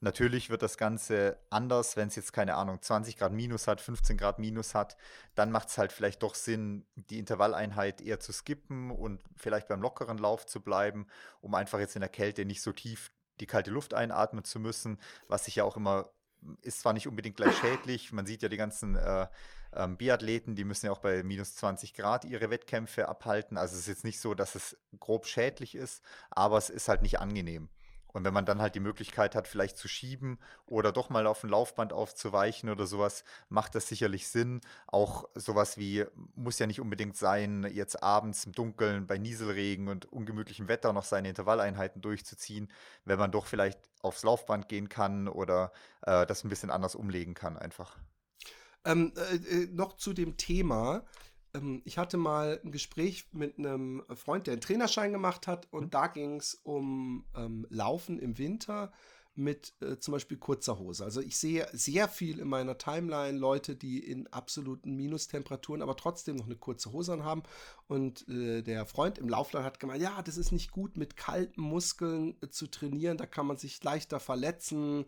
Natürlich 0.00 0.50
wird 0.50 0.62
das 0.62 0.76
Ganze 0.76 1.38
anders, 1.48 1.96
wenn 1.96 2.08
es 2.08 2.16
jetzt 2.16 2.32
keine 2.32 2.54
Ahnung 2.54 2.80
20 2.80 3.16
Grad 3.16 3.32
minus 3.32 3.66
hat, 3.66 3.80
15 3.80 4.16
Grad 4.18 4.38
minus 4.38 4.74
hat, 4.74 4.96
dann 5.34 5.50
macht 5.50 5.68
es 5.68 5.78
halt 5.78 5.90
vielleicht 5.90 6.22
doch 6.22 6.34
Sinn, 6.34 6.84
die 6.94 7.18
Intervalleinheit 7.18 8.00
eher 8.00 8.20
zu 8.20 8.32
skippen 8.32 8.90
und 8.90 9.22
vielleicht 9.36 9.68
beim 9.68 9.80
lockeren 9.80 10.18
Lauf 10.18 10.44
zu 10.46 10.60
bleiben, 10.60 11.06
um 11.40 11.54
einfach 11.54 11.78
jetzt 11.78 11.96
in 11.96 12.00
der 12.00 12.10
Kälte 12.10 12.44
nicht 12.44 12.62
so 12.62 12.72
tief 12.72 13.10
die 13.40 13.46
kalte 13.46 13.70
Luft 13.70 13.94
einatmen 13.94 14.44
zu 14.44 14.60
müssen, 14.60 14.98
was 15.28 15.46
sich 15.46 15.56
ja 15.56 15.64
auch 15.64 15.76
immer 15.76 16.10
ist 16.62 16.80
zwar 16.80 16.92
nicht 16.92 17.08
unbedingt 17.08 17.36
gleich 17.36 17.56
schädlich, 17.58 18.12
man 18.12 18.26
sieht 18.26 18.42
ja 18.42 18.48
die 18.48 18.56
ganzen 18.56 18.96
äh, 18.96 19.26
ähm, 19.74 19.96
Biathleten, 19.96 20.54
die 20.54 20.64
müssen 20.64 20.86
ja 20.86 20.92
auch 20.92 20.98
bei 20.98 21.22
minus 21.22 21.54
20 21.56 21.94
Grad 21.94 22.24
ihre 22.24 22.50
Wettkämpfe 22.50 23.08
abhalten. 23.08 23.56
Also 23.56 23.74
es 23.74 23.80
ist 23.80 23.88
jetzt 23.88 24.04
nicht 24.04 24.20
so, 24.20 24.34
dass 24.34 24.54
es 24.54 24.76
grob 25.00 25.26
schädlich 25.26 25.74
ist, 25.74 26.02
aber 26.30 26.58
es 26.58 26.70
ist 26.70 26.88
halt 26.88 27.02
nicht 27.02 27.20
angenehm. 27.20 27.68
Und 28.12 28.24
wenn 28.24 28.34
man 28.34 28.46
dann 28.46 28.60
halt 28.60 28.74
die 28.74 28.80
Möglichkeit 28.80 29.34
hat, 29.34 29.48
vielleicht 29.48 29.76
zu 29.76 29.88
schieben 29.88 30.38
oder 30.66 30.92
doch 30.92 31.10
mal 31.10 31.26
auf 31.26 31.42
ein 31.42 31.50
Laufband 31.50 31.92
aufzuweichen 31.92 32.68
oder 32.68 32.86
sowas, 32.86 33.24
macht 33.48 33.74
das 33.74 33.88
sicherlich 33.88 34.28
Sinn. 34.28 34.60
Auch 34.86 35.28
sowas 35.34 35.78
wie, 35.78 36.04
muss 36.34 36.58
ja 36.58 36.66
nicht 36.66 36.80
unbedingt 36.80 37.16
sein, 37.16 37.68
jetzt 37.72 38.02
abends 38.02 38.44
im 38.44 38.52
Dunkeln 38.52 39.06
bei 39.06 39.18
Nieselregen 39.18 39.88
und 39.88 40.12
ungemütlichem 40.12 40.68
Wetter 40.68 40.92
noch 40.92 41.04
seine 41.04 41.28
Intervalleinheiten 41.28 42.02
durchzuziehen, 42.02 42.70
wenn 43.04 43.18
man 43.18 43.32
doch 43.32 43.46
vielleicht 43.46 43.78
aufs 44.02 44.22
Laufband 44.22 44.68
gehen 44.68 44.88
kann 44.88 45.28
oder 45.28 45.72
äh, 46.02 46.26
das 46.26 46.44
ein 46.44 46.48
bisschen 46.48 46.70
anders 46.70 46.94
umlegen 46.94 47.34
kann 47.34 47.56
einfach. 47.56 47.96
Ähm, 48.84 49.12
äh, 49.16 49.62
äh 49.62 49.66
noch 49.72 49.96
zu 49.96 50.12
dem 50.12 50.36
Thema 50.36 51.04
ähm, 51.54 51.82
ich 51.84 51.98
hatte 51.98 52.16
mal 52.16 52.60
ein 52.64 52.72
Gespräch 52.72 53.26
mit 53.32 53.58
einem 53.58 54.02
Freund, 54.14 54.46
der 54.46 54.52
einen 54.52 54.60
Trainerschein 54.60 55.12
gemacht 55.12 55.46
hat 55.46 55.68
und 55.70 55.84
mhm. 55.84 55.90
da 55.90 56.06
ging 56.06 56.36
es 56.36 56.60
um 56.62 57.24
ähm, 57.36 57.66
Laufen 57.70 58.18
im 58.18 58.38
Winter 58.38 58.92
mit 59.34 59.72
äh, 59.80 59.98
zum 59.98 60.12
Beispiel 60.12 60.36
kurzer 60.36 60.78
Hose. 60.78 61.04
Also 61.04 61.20
ich 61.20 61.38
sehe 61.38 61.66
sehr 61.72 62.08
viel 62.08 62.38
in 62.38 62.48
meiner 62.48 62.76
Timeline 62.76 63.38
Leute, 63.38 63.74
die 63.74 63.98
in 63.98 64.26
absoluten 64.26 64.94
Minustemperaturen, 64.94 65.80
aber 65.80 65.96
trotzdem 65.96 66.36
noch 66.36 66.44
eine 66.44 66.56
kurze 66.56 66.92
Hose 66.92 67.14
anhaben. 67.14 67.42
Und 67.86 68.28
äh, 68.28 68.62
der 68.62 68.84
Freund 68.84 69.18
im 69.18 69.28
Laufland 69.28 69.64
hat 69.64 69.80
gemeint, 69.80 70.02
ja, 70.02 70.20
das 70.20 70.36
ist 70.36 70.52
nicht 70.52 70.70
gut 70.70 70.98
mit 70.98 71.16
kalten 71.16 71.62
Muskeln 71.62 72.36
äh, 72.42 72.50
zu 72.50 72.66
trainieren, 72.66 73.16
da 73.16 73.24
kann 73.26 73.46
man 73.46 73.56
sich 73.56 73.82
leichter 73.82 74.20
verletzen 74.20 75.06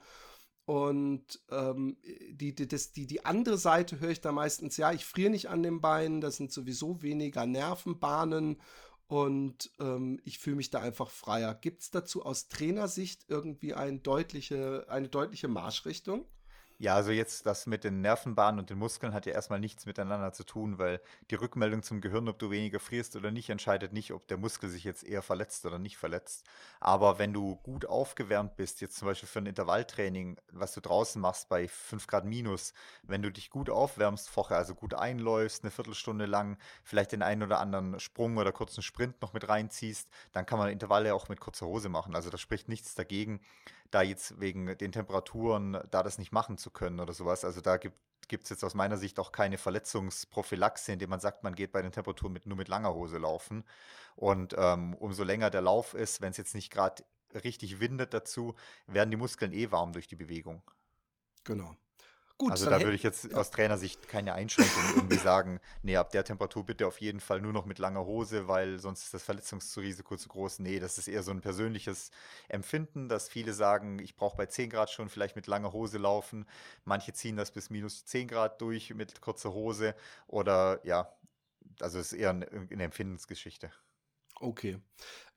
und 0.66 1.40
ähm, 1.50 1.98
die, 2.31 2.55
die, 2.55 2.66
das, 2.66 2.92
die, 2.92 3.07
die 3.07 3.24
andere 3.24 3.59
Seite 3.59 4.00
höre 4.00 4.11
ich 4.11 4.20
da 4.22 4.33
meistens, 4.33 4.77
ja, 4.77 4.92
ich 4.92 5.05
friere 5.05 5.31
nicht 5.31 5.50
an 5.50 5.62
den 5.62 5.81
Beinen, 5.81 6.20
das 6.20 6.37
sind 6.37 6.53
sowieso 6.53 7.03
weniger 7.03 7.44
Nervenbahnen 7.44 8.61
und 9.07 9.70
ähm, 9.79 10.20
ich 10.24 10.38
fühle 10.38 10.57
mich 10.57 10.70
da 10.70 10.81
einfach 10.81 11.11
freier. 11.11 11.55
Gibt 11.55 11.83
es 11.83 11.90
dazu 11.90 12.24
aus 12.24 12.48
Trainersicht 12.48 13.27
irgendwie 13.29 13.74
ein 13.74 14.03
deutliche, 14.03 14.87
eine 14.88 15.09
deutliche 15.09 15.48
Marschrichtung? 15.48 16.27
Ja, 16.78 16.96
also 16.96 17.12
jetzt 17.12 17.46
das 17.46 17.66
mit 17.66 17.84
den 17.84 18.00
Nervenbahnen 18.00 18.58
und 18.58 18.68
den 18.68 18.78
Muskeln 18.78 19.14
hat 19.14 19.26
ja 19.26 19.32
erstmal 19.32 19.60
nichts 19.60 19.87
miteinander 19.87 20.32
zu 20.32 20.42
tun, 20.44 20.76
weil 20.78 21.00
die 21.30 21.37
Rückmeldung 21.37 21.84
zum 21.84 22.00
Gehirn, 22.00 22.28
ob 22.28 22.38
du 22.40 22.50
weniger 22.50 22.80
frierst 22.80 23.14
oder 23.14 23.30
nicht, 23.30 23.48
entscheidet 23.48 23.92
nicht, 23.92 24.12
ob 24.12 24.26
der 24.26 24.38
Muskel 24.38 24.68
sich 24.68 24.82
jetzt 24.82 25.04
eher 25.04 25.22
verletzt 25.22 25.64
oder 25.66 25.78
nicht 25.78 25.96
verletzt. 25.96 26.44
Aber 26.80 27.18
wenn 27.20 27.32
du 27.32 27.56
gut 27.56 27.87
aufgewärmt 27.87 28.56
bist, 28.56 28.80
jetzt 28.80 28.96
zum 28.96 29.06
Beispiel 29.06 29.28
für 29.28 29.38
ein 29.38 29.46
Intervalltraining, 29.46 30.37
was 30.50 30.72
du 30.74 30.80
draußen 30.80 31.20
machst 31.22 31.48
bei 31.48 31.68
5 31.68 32.08
Grad 32.08 32.24
minus, 32.24 32.74
wenn 33.04 33.22
du 33.22 33.30
dich 33.30 33.50
gut 33.50 33.70
aufwärmst 33.70 34.28
vorher, 34.28 34.56
also 34.56 34.74
gut 34.74 34.94
einläufst, 34.94 35.62
eine 35.62 35.70
Viertelstunde 35.70 36.26
lang, 36.26 36.58
vielleicht 36.82 37.12
den 37.12 37.22
einen 37.22 37.44
oder 37.44 37.60
anderen 37.60 38.00
Sprung 38.00 38.37
oder 38.37 38.50
kurzen 38.50 38.82
Sprint 38.82 39.22
noch 39.22 39.32
mit 39.32 39.48
reinziehst, 39.48 40.08
dann 40.32 40.44
kann 40.44 40.58
man 40.58 40.70
Intervalle 40.70 41.14
auch 41.14 41.28
mit 41.28 41.38
kurzer 41.40 41.66
Hose 41.66 41.88
machen. 41.88 42.16
Also 42.16 42.30
da 42.30 42.37
spricht 42.38 42.68
nichts 42.68 42.96
dagegen. 42.96 43.40
Da 43.90 44.02
jetzt 44.02 44.40
wegen 44.40 44.76
den 44.78 44.92
Temperaturen 44.92 45.78
da 45.90 46.02
das 46.02 46.18
nicht 46.18 46.32
machen 46.32 46.58
zu 46.58 46.70
können 46.70 47.00
oder 47.00 47.12
sowas. 47.12 47.44
Also 47.44 47.60
da 47.60 47.76
gibt 47.76 48.44
es 48.44 48.50
jetzt 48.50 48.64
aus 48.64 48.74
meiner 48.74 48.96
Sicht 48.96 49.18
auch 49.18 49.32
keine 49.32 49.58
Verletzungsprophylaxe, 49.58 50.92
indem 50.92 51.10
man 51.10 51.20
sagt, 51.20 51.42
man 51.42 51.54
geht 51.54 51.72
bei 51.72 51.82
den 51.82 51.92
Temperaturen 51.92 52.32
mit, 52.32 52.46
nur 52.46 52.56
mit 52.56 52.68
langer 52.68 52.94
Hose 52.94 53.18
laufen. 53.18 53.64
Und 54.16 54.54
ähm, 54.58 54.94
umso 54.94 55.24
länger 55.24 55.50
der 55.50 55.62
Lauf 55.62 55.94
ist, 55.94 56.20
wenn 56.20 56.30
es 56.30 56.36
jetzt 56.36 56.54
nicht 56.54 56.70
gerade 56.70 57.04
richtig 57.44 57.80
windet 57.80 58.14
dazu, 58.14 58.54
werden 58.86 59.10
die 59.10 59.16
Muskeln 59.16 59.52
eh 59.52 59.70
warm 59.70 59.92
durch 59.92 60.06
die 60.06 60.16
Bewegung. 60.16 60.62
Genau. 61.44 61.76
Gut, 62.36 62.50
also 62.50 62.68
da 62.68 62.80
würde 62.80 62.94
ich 62.94 63.04
jetzt 63.04 63.30
ja. 63.30 63.36
aus 63.36 63.52
Trainersicht 63.52 64.08
keine 64.08 64.34
Einschränkungen 64.34 64.96
irgendwie 64.96 65.18
sagen, 65.18 65.60
nee, 65.82 65.96
ab 65.96 66.10
der 66.10 66.24
Temperatur 66.24 66.66
bitte 66.66 66.86
auf 66.88 67.00
jeden 67.00 67.20
Fall 67.20 67.40
nur 67.40 67.52
noch 67.52 67.64
mit 67.64 67.78
langer 67.78 68.04
Hose, 68.04 68.48
weil 68.48 68.80
sonst 68.80 69.04
ist 69.04 69.14
das 69.14 69.22
Verletzungsrisiko 69.22 70.16
zu 70.16 70.28
groß. 70.28 70.58
Nee, 70.58 70.80
das 70.80 70.98
ist 70.98 71.06
eher 71.06 71.22
so 71.22 71.30
ein 71.30 71.40
persönliches 71.40 72.10
Empfinden, 72.48 73.08
dass 73.08 73.28
viele 73.28 73.52
sagen, 73.52 74.00
ich 74.00 74.16
brauche 74.16 74.36
bei 74.36 74.46
10 74.46 74.70
Grad 74.70 74.90
schon 74.90 75.08
vielleicht 75.08 75.36
mit 75.36 75.46
langer 75.46 75.72
Hose 75.72 75.98
laufen. 75.98 76.44
Manche 76.84 77.12
ziehen 77.12 77.36
das 77.36 77.52
bis 77.52 77.70
minus 77.70 78.04
10 78.04 78.26
Grad 78.26 78.60
durch 78.60 78.92
mit 78.94 79.20
kurzer 79.20 79.52
Hose 79.52 79.94
oder 80.26 80.80
ja, 80.84 81.16
also 81.78 82.00
es 82.00 82.12
ist 82.12 82.18
eher 82.18 82.30
eine, 82.30 82.48
eine 82.50 82.82
Empfindensgeschichte. 82.82 83.70
Okay. 84.40 84.78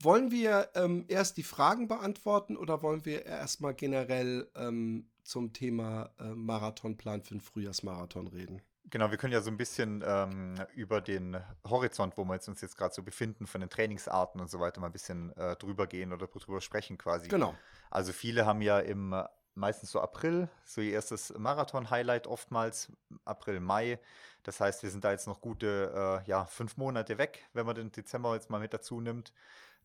Wollen 0.01 0.31
wir 0.31 0.69
ähm, 0.73 1.05
erst 1.07 1.37
die 1.37 1.43
Fragen 1.43 1.87
beantworten 1.87 2.57
oder 2.57 2.81
wollen 2.81 3.05
wir 3.05 3.25
erstmal 3.25 3.75
generell 3.75 4.49
ähm, 4.55 5.07
zum 5.27 5.53
Thema 5.53 6.09
äh, 6.19 6.23
Marathonplan 6.23 7.21
für 7.21 7.35
den 7.35 7.41
Frühjahrsmarathon 7.41 8.27
reden? 8.27 8.61
Genau, 8.89 9.11
wir 9.11 9.17
können 9.17 9.33
ja 9.33 9.41
so 9.41 9.51
ein 9.51 9.57
bisschen 9.57 10.01
ähm, 10.05 10.55
über 10.73 11.01
den 11.01 11.37
Horizont, 11.67 12.17
wo 12.17 12.23
wir 12.23 12.39
uns 12.47 12.61
jetzt 12.61 12.77
gerade 12.77 12.93
so 12.93 13.03
befinden, 13.03 13.45
von 13.45 13.59
den 13.59 13.69
Trainingsarten 13.69 14.39
und 14.39 14.49
so 14.49 14.61
weiter 14.61 14.79
mal 14.79 14.87
ein 14.87 14.93
bisschen 14.93 15.35
äh, 15.35 15.57
drüber 15.57 15.87
gehen 15.87 16.13
oder 16.13 16.27
drüber 16.27 16.61
sprechen 16.61 16.97
quasi. 16.97 17.27
Genau. 17.27 17.53
Also 17.91 18.13
viele 18.13 18.45
haben 18.45 18.61
ja 18.61 18.79
im 18.79 19.13
meistens 19.57 19.91
so 19.91 19.99
April, 19.99 20.47
so 20.63 20.79
ihr 20.81 20.93
erstes 20.93 21.33
Marathon-Highlight 21.37 22.27
oftmals, 22.27 22.91
April, 23.25 23.59
Mai. 23.59 23.99
Das 24.43 24.61
heißt, 24.61 24.83
wir 24.83 24.91
sind 24.91 25.03
da 25.03 25.11
jetzt 25.11 25.27
noch 25.27 25.41
gute 25.41 26.21
äh, 26.25 26.29
ja, 26.29 26.45
fünf 26.45 26.77
Monate 26.77 27.17
weg, 27.17 27.45
wenn 27.53 27.65
man 27.65 27.75
den 27.75 27.91
Dezember 27.91 28.35
jetzt 28.35 28.49
mal 28.49 28.59
mit 28.59 28.73
dazu 28.73 29.01
nimmt. 29.01 29.33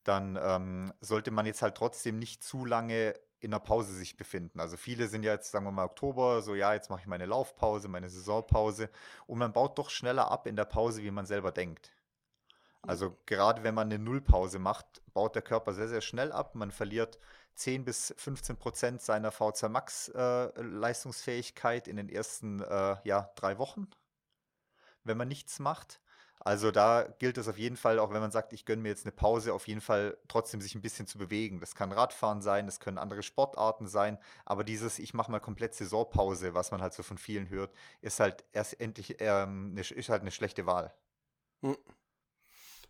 Dann 0.04 0.38
ähm, 0.40 0.92
sollte 1.00 1.30
man 1.30 1.46
jetzt 1.46 1.62
halt 1.62 1.74
trotzdem 1.74 2.18
nicht 2.18 2.44
zu 2.44 2.64
lange 2.64 3.14
in 3.42 3.50
der 3.50 3.58
Pause 3.58 3.92
sich 3.92 4.16
befinden. 4.16 4.60
Also 4.60 4.76
viele 4.76 5.08
sind 5.08 5.24
ja 5.24 5.32
jetzt, 5.32 5.50
sagen 5.50 5.64
wir 5.64 5.72
mal, 5.72 5.84
Oktober, 5.84 6.42
so 6.42 6.54
ja, 6.54 6.74
jetzt 6.74 6.90
mache 6.90 7.00
ich 7.00 7.06
meine 7.06 7.26
Laufpause, 7.26 7.88
meine 7.88 8.08
Saisonpause 8.08 8.88
und 9.26 9.38
man 9.38 9.52
baut 9.52 9.78
doch 9.78 9.90
schneller 9.90 10.30
ab 10.30 10.46
in 10.46 10.56
der 10.56 10.64
Pause, 10.64 11.02
wie 11.02 11.10
man 11.10 11.26
selber 11.26 11.50
denkt. 11.50 11.92
Also 12.82 13.16
gerade 13.26 13.62
wenn 13.62 13.74
man 13.74 13.88
eine 13.88 13.98
Nullpause 13.98 14.58
macht, 14.58 15.02
baut 15.12 15.34
der 15.34 15.42
Körper 15.42 15.72
sehr, 15.72 15.88
sehr 15.88 16.00
schnell 16.00 16.32
ab. 16.32 16.54
Man 16.54 16.70
verliert 16.70 17.18
10 17.54 17.84
bis 17.84 18.14
15 18.16 18.56
Prozent 18.56 19.02
seiner 19.02 19.30
VZ 19.30 19.68
Max 19.68 20.08
äh, 20.08 20.60
Leistungsfähigkeit 20.60 21.86
in 21.86 21.96
den 21.96 22.08
ersten 22.08 22.60
äh, 22.60 22.96
ja, 23.04 23.30
drei 23.36 23.58
Wochen, 23.58 23.88
wenn 25.04 25.16
man 25.16 25.28
nichts 25.28 25.58
macht. 25.58 26.00
Also 26.44 26.72
da 26.72 27.04
gilt 27.20 27.38
es 27.38 27.46
auf 27.46 27.56
jeden 27.56 27.76
Fall, 27.76 28.00
auch 28.00 28.12
wenn 28.12 28.20
man 28.20 28.32
sagt, 28.32 28.52
ich 28.52 28.64
gönne 28.64 28.82
mir 28.82 28.88
jetzt 28.88 29.04
eine 29.04 29.12
Pause, 29.12 29.54
auf 29.54 29.68
jeden 29.68 29.80
Fall 29.80 30.18
trotzdem 30.26 30.60
sich 30.60 30.74
ein 30.74 30.82
bisschen 30.82 31.06
zu 31.06 31.16
bewegen. 31.16 31.60
Das 31.60 31.76
kann 31.76 31.92
Radfahren 31.92 32.42
sein, 32.42 32.66
das 32.66 32.80
können 32.80 32.98
andere 32.98 33.22
Sportarten 33.22 33.86
sein, 33.86 34.18
aber 34.44 34.64
dieses, 34.64 34.98
ich 34.98 35.14
mache 35.14 35.30
mal 35.30 35.38
komplett 35.38 35.74
Saisonpause, 35.74 36.52
was 36.52 36.72
man 36.72 36.82
halt 36.82 36.94
so 36.94 37.04
von 37.04 37.16
vielen 37.16 37.48
hört, 37.48 37.72
ist 38.00 38.18
halt 38.18 38.44
erst 38.52 38.80
endlich 38.80 39.16
ähm, 39.20 39.70
eine, 39.70 39.82
ist 39.82 40.08
halt 40.08 40.22
eine 40.22 40.32
schlechte 40.32 40.66
Wahl. 40.66 40.92
Hm. 41.60 41.76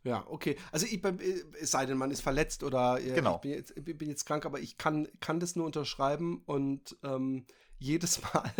Ja, 0.05 0.25
okay. 0.29 0.57
Also 0.73 0.87
ich, 0.87 1.05
äh, 1.05 1.45
es 1.61 1.71
sei 1.71 1.85
denn, 1.85 1.99
man 1.99 2.11
ist 2.11 2.23
verletzt 2.23 2.62
oder 2.62 2.99
äh, 3.01 3.12
genau. 3.12 3.37
ich 3.37 3.41
bin 3.43 3.51
jetzt, 3.51 3.75
bin 3.99 4.09
jetzt, 4.09 4.25
krank, 4.25 4.47
aber 4.47 4.61
ich 4.61 4.79
kann, 4.79 5.09
kann 5.21 5.41
das 5.41 5.57
nur 5.57 5.67
unterschreiben 5.67 6.43
und 6.47 6.97
ähm, 7.05 7.45
jedes 7.83 8.21
Mal 8.35 8.51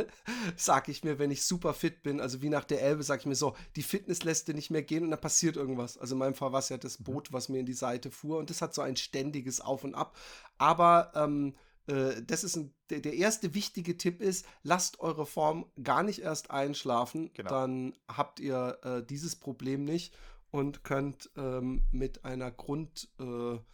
sage 0.57 0.91
ich 0.91 1.05
mir, 1.05 1.19
wenn 1.19 1.31
ich 1.31 1.45
super 1.45 1.75
fit 1.75 2.03
bin, 2.03 2.21
also 2.21 2.43
wie 2.43 2.49
nach 2.49 2.65
der 2.65 2.83
Elbe, 2.83 3.03
sage 3.03 3.21
ich 3.21 3.27
mir 3.27 3.35
so, 3.35 3.57
die 3.77 3.83
Fitness 3.83 4.25
lässt 4.25 4.49
dir 4.49 4.55
nicht 4.55 4.71
mehr 4.71 4.83
gehen 4.83 5.05
und 5.05 5.11
dann 5.11 5.21
passiert 5.21 5.57
irgendwas. 5.57 5.99
Also 5.99 6.15
in 6.15 6.19
meinem 6.19 6.35
Fall 6.35 6.53
war 6.53 6.59
es 6.59 6.69
ja 6.69 6.79
das 6.79 6.99
mhm. 6.99 7.05
Boot, 7.05 7.33
was 7.33 7.49
mir 7.49 7.59
in 7.59 7.67
die 7.67 7.73
Seite 7.73 8.11
fuhr 8.11 8.39
und 8.39 8.51
das 8.51 8.63
hat 8.63 8.75
so 8.75 8.83
ein 8.83 8.97
ständiges 8.97 9.61
Auf 9.61 9.85
und 9.85 9.95
Ab. 9.95 10.17
Aber 10.59 11.13
ähm, 11.15 11.55
äh, 11.87 12.23
das 12.23 12.45
ist 12.45 12.57
ein, 12.57 12.75
der, 12.91 13.01
der, 13.01 13.15
erste 13.15 13.55
wichtige 13.55 13.97
Tipp 13.97 14.21
ist, 14.21 14.47
lasst 14.63 15.01
eure 15.01 15.27
Form 15.27 15.67
gar 15.83 16.03
nicht 16.03 16.21
erst 16.21 16.51
einschlafen, 16.51 17.31
genau. 17.35 17.51
dann 17.51 17.99
habt 18.09 18.41
ihr 18.41 18.79
äh, 18.83 19.03
dieses 19.05 19.37
Problem 19.37 19.85
nicht 19.85 20.15
und 20.51 20.85
könnt 20.85 21.31
ähm, 21.37 21.83
mit 21.91 22.25
einer 22.25 22.51
Grundform 22.51 23.65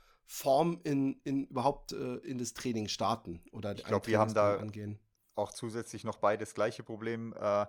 äh, 0.85 0.91
in, 0.91 1.21
in 1.25 1.47
überhaupt 1.47 1.93
äh, 1.93 2.17
in 2.19 2.39
das 2.39 2.55
Training 2.55 2.89
starten 2.89 3.43
oder 3.53 3.75
ich 3.75 3.85
glaube, 3.85 4.07
wir 4.07 4.19
haben 4.19 4.35
da 4.35 4.57
angehen. 4.57 4.99
Auch 5.38 5.53
zusätzlich 5.53 6.05
noch 6.05 6.18
beide 6.18 6.44
das 6.44 6.55
gleiche 6.55 6.83
Problem. 6.83 7.35
Äh, 7.40 7.66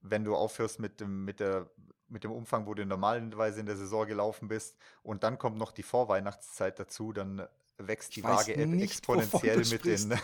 wenn 0.00 0.24
du 0.24 0.36
aufhörst 0.36 0.78
mit 0.78 1.00
dem, 1.00 1.24
mit, 1.24 1.40
der, 1.40 1.68
mit 2.08 2.24
dem 2.24 2.30
Umfang, 2.30 2.66
wo 2.66 2.74
du 2.74 2.86
normalerweise 2.86 3.60
in 3.60 3.66
der 3.66 3.76
Saison 3.76 4.06
gelaufen 4.06 4.48
bist, 4.48 4.76
und 5.02 5.24
dann 5.24 5.38
kommt 5.38 5.58
noch 5.58 5.72
die 5.72 5.82
Vorweihnachtszeit 5.82 6.78
dazu, 6.78 7.12
dann 7.12 7.46
wächst 7.78 8.16
die 8.16 8.24
Waage 8.24 8.66
nicht, 8.66 8.82
exponentiell 8.82 9.58
mit 9.58 9.84
den. 9.84 10.08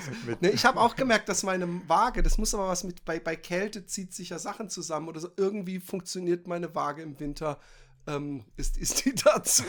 mit 0.26 0.42
ne, 0.42 0.50
ich 0.50 0.64
habe 0.64 0.80
auch 0.80 0.96
gemerkt, 0.96 1.28
dass 1.28 1.42
meine 1.42 1.88
Waage, 1.88 2.22
das 2.22 2.36
muss 2.36 2.54
aber 2.54 2.68
was 2.68 2.84
mit, 2.84 3.04
bei, 3.04 3.20
bei 3.20 3.36
Kälte 3.36 3.86
zieht 3.86 4.12
sich 4.12 4.30
ja 4.30 4.38
Sachen 4.38 4.68
zusammen 4.68 5.08
oder 5.08 5.20
so. 5.20 5.28
Irgendwie 5.36 5.78
funktioniert 5.78 6.46
meine 6.46 6.74
Waage 6.74 7.02
im 7.02 7.18
Winter. 7.20 7.58
Ähm, 8.06 8.44
ist, 8.56 8.76
ist 8.78 9.04
die 9.04 9.14
dazu, 9.24 9.64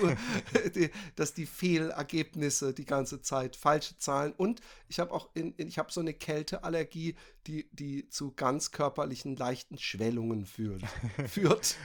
die, 0.75 0.89
dass 1.15 1.33
die 1.33 1.45
Fehlergebnisse 1.45 2.73
die 2.73 2.85
ganze 2.85 3.21
Zeit 3.21 3.55
falsche 3.55 3.97
Zahlen 3.97 4.33
und 4.33 4.61
ich 4.87 4.99
habe 4.99 5.11
auch 5.11 5.29
in, 5.33 5.53
in 5.55 5.67
ich 5.67 5.77
habe 5.77 5.91
so 5.91 6.01
eine 6.01 6.13
Kälteallergie, 6.13 7.15
die, 7.47 7.69
die 7.71 8.07
zu 8.09 8.31
ganz 8.31 8.71
körperlichen 8.71 9.35
leichten 9.35 9.77
Schwellungen 9.77 10.45
führt. 10.45 10.83
führt. 11.27 11.75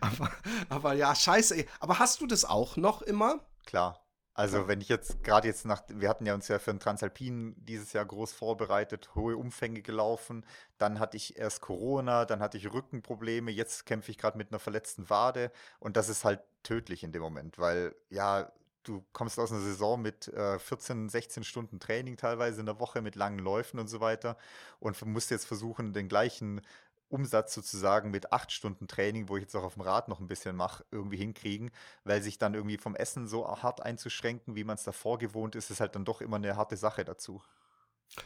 aber, 0.00 0.32
aber 0.68 0.94
ja, 0.94 1.14
scheiße. 1.14 1.64
Aber 1.78 1.98
hast 1.98 2.20
du 2.20 2.26
das 2.26 2.44
auch 2.44 2.76
noch 2.76 3.02
immer? 3.02 3.40
Klar. 3.66 4.04
Also 4.40 4.68
wenn 4.68 4.80
ich 4.80 4.88
jetzt 4.88 5.22
gerade 5.22 5.46
jetzt 5.46 5.66
nach, 5.66 5.82
wir 5.88 6.08
hatten 6.08 6.24
ja 6.24 6.32
uns 6.32 6.48
ja 6.48 6.58
für 6.58 6.72
den 6.72 6.80
Transalpin 6.80 7.54
dieses 7.58 7.92
Jahr 7.92 8.06
groß 8.06 8.32
vorbereitet, 8.32 9.14
hohe 9.14 9.36
Umfänge 9.36 9.82
gelaufen, 9.82 10.46
dann 10.78 10.98
hatte 10.98 11.18
ich 11.18 11.36
erst 11.36 11.60
Corona, 11.60 12.24
dann 12.24 12.40
hatte 12.40 12.56
ich 12.56 12.72
Rückenprobleme, 12.72 13.50
jetzt 13.50 13.84
kämpfe 13.84 14.10
ich 14.10 14.16
gerade 14.16 14.38
mit 14.38 14.50
einer 14.50 14.58
verletzten 14.58 15.10
Wade. 15.10 15.52
Und 15.78 15.98
das 15.98 16.08
ist 16.08 16.24
halt 16.24 16.40
tödlich 16.62 17.04
in 17.04 17.12
dem 17.12 17.20
Moment, 17.20 17.58
weil 17.58 17.94
ja, 18.08 18.50
du 18.84 19.04
kommst 19.12 19.38
aus 19.38 19.52
einer 19.52 19.60
Saison 19.60 20.00
mit 20.00 20.28
äh, 20.28 20.58
14, 20.58 21.10
16 21.10 21.44
Stunden 21.44 21.78
Training 21.78 22.16
teilweise 22.16 22.60
in 22.60 22.66
der 22.66 22.80
Woche 22.80 23.02
mit 23.02 23.16
langen 23.16 23.40
Läufen 23.40 23.78
und 23.78 23.88
so 23.88 24.00
weiter 24.00 24.38
und 24.78 25.04
musst 25.04 25.30
jetzt 25.30 25.44
versuchen, 25.44 25.92
den 25.92 26.08
gleichen 26.08 26.62
Umsatz 27.10 27.54
sozusagen 27.54 28.10
mit 28.10 28.32
acht 28.32 28.52
Stunden 28.52 28.88
Training, 28.88 29.28
wo 29.28 29.36
ich 29.36 29.42
jetzt 29.42 29.54
auch 29.56 29.64
auf 29.64 29.74
dem 29.74 29.82
Rad 29.82 30.08
noch 30.08 30.20
ein 30.20 30.28
bisschen 30.28 30.56
mache, 30.56 30.84
irgendwie 30.90 31.16
hinkriegen, 31.16 31.70
weil 32.04 32.22
sich 32.22 32.38
dann 32.38 32.54
irgendwie 32.54 32.78
vom 32.78 32.94
Essen 32.94 33.26
so 33.26 33.46
hart 33.46 33.82
einzuschränken, 33.82 34.56
wie 34.56 34.64
man 34.64 34.76
es 34.76 34.84
davor 34.84 35.18
gewohnt 35.18 35.54
ist, 35.56 35.70
ist 35.70 35.80
halt 35.80 35.94
dann 35.94 36.04
doch 36.04 36.20
immer 36.20 36.36
eine 36.36 36.56
harte 36.56 36.76
Sache 36.76 37.04
dazu. 37.04 37.42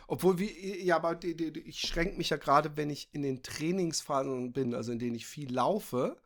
Obwohl, 0.07 0.39
wie, 0.39 0.83
ja, 0.83 0.97
aber 0.97 1.23
ich 1.23 1.81
schränke 1.81 2.17
mich 2.17 2.31
ja 2.31 2.37
gerade, 2.37 2.77
wenn 2.77 2.91
ich 2.91 3.09
in 3.13 3.23
den 3.23 3.43
Trainingsphasen 3.43 4.53
bin, 4.53 4.75
also 4.75 4.93
in 4.93 4.99
denen 4.99 5.15
ich 5.15 5.27
viel 5.27 5.53
laufe, 5.53 6.17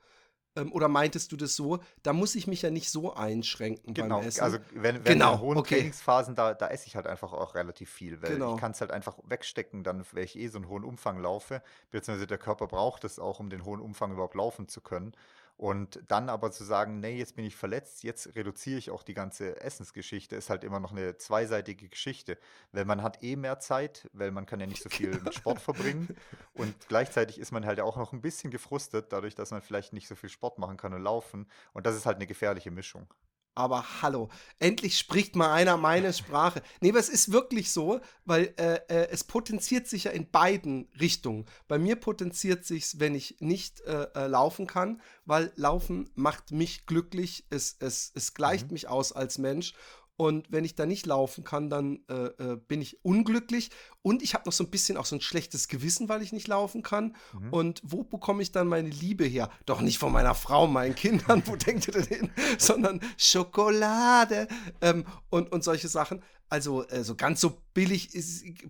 ähm, 0.58 0.72
oder 0.72 0.88
meintest 0.88 1.32
du 1.32 1.36
das 1.36 1.54
so? 1.54 1.78
Da 2.02 2.12
muss 2.12 2.34
ich 2.34 2.46
mich 2.46 2.62
ja 2.62 2.70
nicht 2.70 2.90
so 2.90 3.14
einschränken 3.14 3.94
genau, 3.94 4.18
beim 4.18 4.28
Essen. 4.28 4.42
Also 4.42 4.58
wenn, 4.72 4.96
wenn 4.96 5.04
genau, 5.04 5.34
in 5.34 5.40
hohen 5.40 5.58
okay. 5.58 5.76
Trainingsphasen, 5.76 6.34
da, 6.34 6.54
da 6.54 6.68
esse 6.68 6.86
ich 6.86 6.96
halt 6.96 7.06
einfach 7.06 7.32
auch 7.32 7.54
relativ 7.54 7.90
viel, 7.90 8.20
weil 8.22 8.32
genau. 8.32 8.54
ich 8.54 8.60
kann 8.60 8.72
es 8.72 8.80
halt 8.80 8.90
einfach 8.90 9.16
wegstecken, 9.24 9.84
dann, 9.84 10.04
wenn 10.12 10.24
ich 10.24 10.36
eh 10.36 10.48
so 10.48 10.58
einen 10.58 10.68
hohen 10.68 10.84
Umfang 10.84 11.18
laufe, 11.20 11.62
beziehungsweise 11.90 12.26
der 12.26 12.38
Körper 12.38 12.66
braucht 12.66 13.04
es 13.04 13.18
auch, 13.18 13.40
um 13.40 13.50
den 13.50 13.64
hohen 13.64 13.80
Umfang 13.80 14.12
überhaupt 14.12 14.34
laufen 14.34 14.68
zu 14.68 14.80
können. 14.80 15.12
Und 15.58 16.00
dann 16.06 16.28
aber 16.28 16.52
zu 16.52 16.62
sagen, 16.62 17.00
nee, 17.00 17.18
jetzt 17.18 17.34
bin 17.34 17.44
ich 17.44 17.56
verletzt, 17.56 18.04
jetzt 18.04 18.36
reduziere 18.36 18.78
ich 18.78 18.92
auch 18.92 19.02
die 19.02 19.12
ganze 19.12 19.60
Essensgeschichte, 19.60 20.36
ist 20.36 20.50
halt 20.50 20.62
immer 20.62 20.78
noch 20.78 20.92
eine 20.92 21.18
zweiseitige 21.18 21.88
Geschichte. 21.88 22.38
Weil 22.70 22.84
man 22.84 23.02
hat 23.02 23.24
eh 23.24 23.34
mehr 23.34 23.58
Zeit, 23.58 24.08
weil 24.12 24.30
man 24.30 24.46
kann 24.46 24.60
ja 24.60 24.68
nicht 24.68 24.84
so 24.84 24.88
viel 24.88 25.10
genau. 25.10 25.24
mit 25.24 25.34
Sport 25.34 25.60
verbringen. 25.60 26.16
Und 26.54 26.74
gleichzeitig 26.86 27.40
ist 27.40 27.50
man 27.50 27.66
halt 27.66 27.80
auch 27.80 27.96
noch 27.96 28.12
ein 28.12 28.20
bisschen 28.20 28.52
gefrustet, 28.52 29.12
dadurch, 29.12 29.34
dass 29.34 29.50
man 29.50 29.60
vielleicht 29.60 29.92
nicht 29.92 30.06
so 30.06 30.14
viel 30.14 30.30
Sport 30.30 30.58
machen 30.58 30.76
kann 30.76 30.94
und 30.94 31.02
laufen. 31.02 31.48
Und 31.72 31.86
das 31.86 31.96
ist 31.96 32.06
halt 32.06 32.16
eine 32.16 32.28
gefährliche 32.28 32.70
Mischung 32.70 33.12
aber 33.58 33.84
hallo, 34.02 34.28
endlich 34.58 34.98
spricht 34.98 35.36
mal 35.36 35.52
einer 35.52 35.76
meine 35.76 36.12
Sprache. 36.12 36.62
Nee, 36.80 36.90
aber 36.90 37.00
es 37.00 37.08
ist 37.08 37.32
wirklich 37.32 37.72
so, 37.72 38.00
weil 38.24 38.54
äh, 38.56 38.80
äh, 38.88 39.08
es 39.10 39.24
potenziert 39.24 39.88
sich 39.88 40.04
ja 40.04 40.12
in 40.12 40.30
beiden 40.30 40.88
Richtungen. 41.00 41.44
Bei 41.66 41.78
mir 41.78 41.96
potenziert 41.96 42.64
sich 42.64 42.98
wenn 43.00 43.14
ich 43.14 43.36
nicht 43.40 43.80
äh, 43.82 44.06
äh, 44.14 44.26
laufen 44.26 44.66
kann, 44.66 45.00
weil 45.24 45.52
Laufen 45.56 46.10
macht 46.14 46.52
mich 46.52 46.86
glücklich, 46.86 47.44
es, 47.50 47.76
es, 47.80 48.12
es 48.14 48.34
gleicht 48.34 48.68
mhm. 48.68 48.74
mich 48.74 48.88
aus 48.88 49.12
als 49.12 49.38
Mensch 49.38 49.74
und 50.20 50.50
wenn 50.50 50.64
ich 50.64 50.74
da 50.74 50.84
nicht 50.84 51.06
laufen 51.06 51.44
kann, 51.44 51.70
dann 51.70 52.00
äh, 52.08 52.14
äh, 52.14 52.56
bin 52.56 52.82
ich 52.82 53.04
unglücklich. 53.04 53.70
Und 54.02 54.20
ich 54.20 54.34
habe 54.34 54.46
noch 54.46 54.52
so 54.52 54.64
ein 54.64 54.70
bisschen 54.70 54.96
auch 54.96 55.04
so 55.04 55.14
ein 55.14 55.20
schlechtes 55.20 55.68
Gewissen, 55.68 56.08
weil 56.08 56.22
ich 56.22 56.32
nicht 56.32 56.48
laufen 56.48 56.82
kann. 56.82 57.14
Mhm. 57.32 57.52
Und 57.52 57.82
wo 57.84 58.02
bekomme 58.02 58.42
ich 58.42 58.50
dann 58.50 58.66
meine 58.66 58.88
Liebe 58.88 59.24
her? 59.24 59.48
Doch 59.64 59.80
nicht 59.80 59.98
von 59.98 60.10
meiner 60.10 60.34
Frau, 60.34 60.66
meinen 60.66 60.96
Kindern, 60.96 61.42
wo 61.46 61.54
denkt 61.54 61.86
ihr 61.86 61.94
denn 61.94 62.06
hin? 62.06 62.30
Sondern 62.58 63.00
Schokolade 63.16 64.48
ähm, 64.80 65.04
und, 65.30 65.52
und 65.52 65.62
solche 65.62 65.86
Sachen. 65.86 66.20
also, 66.48 66.80
also 66.88 67.14
ganz 67.14 67.40
so 67.40 67.62
billig 67.72 68.10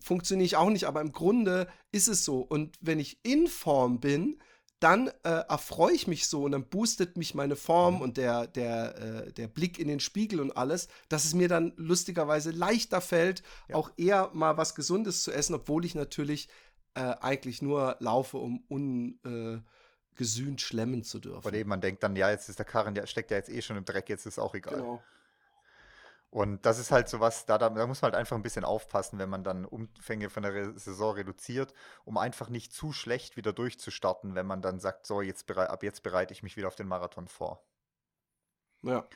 funktioniere 0.03 0.45
ich 0.45 0.57
auch 0.57 0.69
nicht, 0.69 0.85
aber 0.85 1.01
im 1.01 1.13
Grunde 1.13 1.67
ist 1.93 2.09
es 2.09 2.27
so. 2.27 2.41
Und 2.41 2.77
wenn 2.83 2.99
ich 2.99 3.21
in 3.23 3.47
Form 3.47 4.01
bin, 4.01 4.39
dann 4.81 5.09
äh, 5.25 5.31
erfreue 5.49 5.93
ich 5.93 6.07
mich 6.07 6.29
so 6.29 6.45
und 6.45 6.53
dann 6.53 6.69
boostet 6.69 7.17
mich 7.17 7.35
meine 7.35 7.57
Form 7.57 7.97
mhm. 7.97 8.01
und 8.01 8.17
der, 8.17 8.47
der, 8.47 8.97
äh, 9.27 9.33
der 9.33 9.49
Blick 9.49 9.79
in 9.79 9.88
den 9.88 10.01
Spiegel 10.01 10.41
und 10.41 10.57
alles, 10.57 10.88
dass 11.09 11.25
es 11.25 11.35
mir 11.35 11.49
dann 11.49 11.73
lustigerweise 11.77 12.51
leichter 12.51 13.01
fällt, 13.01 13.43
ja. 13.69 13.77
auch 13.77 13.91
eher 13.97 14.31
mal 14.35 14.57
was 14.57 14.75
Gesundes 14.75 15.23
zu 15.23 15.33
essen, 15.33 15.55
obwohl 15.55 15.85
ich 15.85 15.95
natürlich 15.95 16.49
äh, 16.95 17.01
eigentlich 17.21 17.61
nur 17.61 17.97
laufe, 17.99 18.38
um 18.38 18.64
ungesühnt 18.69 20.61
äh, 20.61 20.64
schlemmen 20.64 21.03
zu 21.03 21.19
dürfen. 21.19 21.47
Oder 21.47 21.59
eben 21.59 21.69
man 21.69 21.81
denkt 21.81 22.03
dann, 22.03 22.14
ja, 22.14 22.31
jetzt 22.31 22.49
ist 22.49 22.59
der 22.59 22.67
Karren, 22.67 22.95
der 22.95 23.07
steckt 23.07 23.31
ja 23.31 23.37
jetzt 23.37 23.51
eh 23.51 23.62
schon 23.62 23.77
im 23.77 23.85
Dreck, 23.85 24.09
jetzt 24.09 24.27
ist 24.27 24.38
auch 24.38 24.55
egal. 24.55 24.77
Genau. 24.77 25.03
Und 26.31 26.67
das 26.67 26.79
ist 26.79 26.91
halt 26.91 27.09
so 27.09 27.21
was, 27.21 27.47
da, 27.47 27.57
da, 27.57 27.71
muss 27.71 28.03
man 28.03 28.12
halt 28.12 28.14
einfach 28.14 28.37
ein 28.37 28.43
bisschen 28.43 28.64
aufpassen, 28.64 29.19
wenn 29.19 29.31
man 29.31 29.45
dann 29.45 29.64
Umfänge 29.64 30.29
von 30.29 30.43
der 30.43 30.53
Re 30.53 30.79
Saison 30.79 31.14
reduziert, 31.14 31.73
um 32.05 32.19
einfach 32.19 32.51
nicht 32.51 32.73
zu 32.73 32.93
schlecht 32.93 33.37
wieder 33.38 33.55
durchzustarten, 33.55 34.35
wenn 34.35 34.47
man 34.47 34.61
dann 34.61 34.79
sagt, 34.79 35.07
so, 35.07 35.23
jetzt 35.23 35.51
ab 35.51 35.83
jetzt 35.83 36.03
bereite 36.03 36.35
ich 36.35 36.43
mich 36.43 36.57
wieder 36.57 36.69
auf 36.69 36.77
den 36.77 36.87
Marathon 36.87 37.29
vor. 37.29 37.64
Ja. 38.83 39.07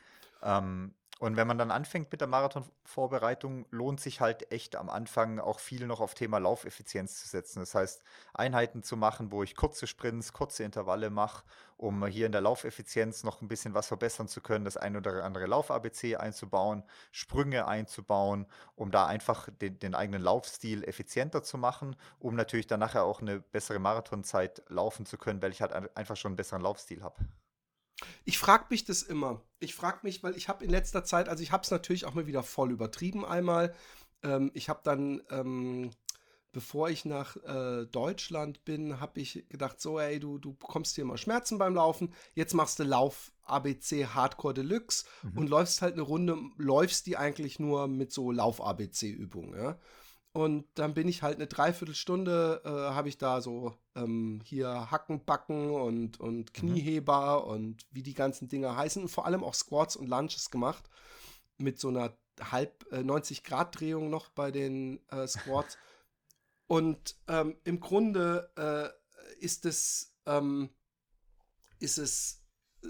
Ähm, 0.41 0.95
und 1.19 1.37
wenn 1.37 1.47
man 1.47 1.57
dann 1.57 1.71
anfängt 1.71 2.11
mit 2.11 2.21
der 2.21 2.27
Marathonvorbereitung, 2.27 3.65
lohnt 3.69 4.01
sich 4.01 4.19
halt 4.19 4.51
echt 4.51 4.75
am 4.75 4.89
Anfang 4.89 5.39
auch 5.39 5.59
viel 5.59 5.87
noch 5.87 6.01
auf 6.01 6.15
Thema 6.15 6.39
Laufeffizienz 6.39 7.21
zu 7.21 7.27
setzen. 7.29 7.59
Das 7.59 7.75
heißt, 7.75 8.03
Einheiten 8.33 8.83
zu 8.83 8.97
machen, 8.97 9.31
wo 9.31 9.43
ich 9.43 9.55
kurze 9.55 9.87
Sprints, 9.87 10.33
kurze 10.33 10.63
Intervalle 10.63 11.09
mache, 11.11 11.45
um 11.77 12.05
hier 12.07 12.25
in 12.25 12.31
der 12.31 12.41
Laufeffizienz 12.41 13.23
noch 13.23 13.41
ein 13.41 13.47
bisschen 13.47 13.73
was 13.73 13.87
verbessern 13.87 14.27
zu 14.27 14.41
können, 14.41 14.65
das 14.65 14.75
ein 14.75 14.97
oder 14.97 15.23
andere 15.23 15.45
Lauf-ABC 15.45 16.17
einzubauen, 16.17 16.83
Sprünge 17.11 17.67
einzubauen, 17.67 18.47
um 18.75 18.91
da 18.91 19.05
einfach 19.05 19.47
den, 19.61 19.79
den 19.79 19.95
eigenen 19.95 20.21
Laufstil 20.21 20.83
effizienter 20.83 21.43
zu 21.43 21.57
machen, 21.57 21.95
um 22.19 22.35
natürlich 22.35 22.67
dann 22.67 22.79
nachher 22.79 23.03
auch 23.03 23.21
eine 23.21 23.39
bessere 23.39 23.79
Marathonzeit 23.79 24.63
laufen 24.67 25.05
zu 25.05 25.17
können, 25.17 25.41
weil 25.41 25.51
ich 25.51 25.61
halt 25.61 25.73
einfach 25.95 26.17
schon 26.17 26.31
einen 26.31 26.37
besseren 26.37 26.63
Laufstil 26.63 27.03
habe. 27.03 27.15
Ich 28.25 28.37
frage 28.37 28.65
mich 28.69 28.85
das 28.85 29.03
immer. 29.03 29.41
Ich 29.59 29.75
frage 29.75 29.99
mich, 30.03 30.23
weil 30.23 30.35
ich 30.35 30.49
habe 30.49 30.63
in 30.63 30.71
letzter 30.71 31.03
Zeit, 31.03 31.29
also 31.29 31.43
ich 31.43 31.51
habe 31.51 31.63
es 31.63 31.71
natürlich 31.71 32.05
auch 32.05 32.13
mal 32.13 32.27
wieder 32.27 32.43
voll 32.43 32.71
übertrieben 32.71 33.25
einmal. 33.25 33.73
Ähm, 34.23 34.51
ich 34.53 34.69
habe 34.69 34.81
dann, 34.83 35.21
ähm, 35.29 35.91
bevor 36.51 36.89
ich 36.89 37.05
nach 37.05 37.35
äh, 37.37 37.85
Deutschland 37.85 38.63
bin, 38.65 38.99
habe 38.99 39.19
ich 39.19 39.45
gedacht, 39.49 39.79
so, 39.81 39.99
ey, 39.99 40.19
du, 40.19 40.37
du 40.37 40.53
bekommst 40.53 40.95
hier 40.95 41.03
immer 41.03 41.17
Schmerzen 41.17 41.57
beim 41.57 41.75
Laufen. 41.75 42.13
Jetzt 42.33 42.53
machst 42.53 42.79
du 42.79 42.83
Lauf 42.83 43.31
ABC 43.43 44.07
Hardcore 44.07 44.53
Deluxe 44.53 45.05
mhm. 45.23 45.37
und 45.37 45.49
läufst 45.49 45.81
halt 45.81 45.93
eine 45.93 46.03
Runde, 46.03 46.37
läufst 46.57 47.05
die 47.07 47.17
eigentlich 47.17 47.59
nur 47.59 47.87
mit 47.87 48.11
so 48.11 48.31
Lauf 48.31 48.61
ABC 48.61 49.09
Übungen, 49.09 49.55
ja. 49.55 49.77
Und 50.33 50.65
dann 50.73 50.95
bin 50.95 51.07
ich 51.07 51.21
halt 51.21 51.35
eine 51.35 51.45
Dreiviertelstunde, 51.45 52.63
äh, 52.65 52.69
habe 52.69 53.07
ich 53.07 53.19
da 53.19 53.39
so 53.39 53.77
ähm, 53.95 54.41
hier 54.43 54.89
Hackenbacken 54.89 55.69
und, 55.69 56.19
und 56.19 56.49
mhm. 56.49 56.53
Knieheber 56.53 57.43
mhm. 57.43 57.51
und 57.51 57.85
wie 57.91 58.01
die 58.01 58.15
ganzen 58.15 58.47
Dinger 58.47 58.75
heißen 58.75 59.03
und 59.03 59.09
vor 59.09 59.27
allem 59.27 59.43
auch 59.43 59.53
Squats 59.53 59.95
und 59.95 60.07
Lunges 60.07 60.49
gemacht. 60.49 60.89
Mit 61.59 61.79
so 61.79 61.89
einer 61.89 62.17
halb 62.41 62.91
äh, 62.91 63.03
90 63.03 63.43
Grad 63.43 63.79
Drehung 63.79 64.09
noch 64.09 64.29
bei 64.29 64.49
den 64.49 65.07
äh, 65.09 65.27
Squats. 65.27 65.77
und 66.65 67.15
ähm, 67.27 67.55
im 67.63 67.79
Grunde 67.79 68.51
äh, 68.57 68.89
ist 69.39 69.67
es, 69.67 70.15
ähm, 70.25 70.71
ist 71.79 71.99
es 71.99 72.41
äh, 72.81 72.87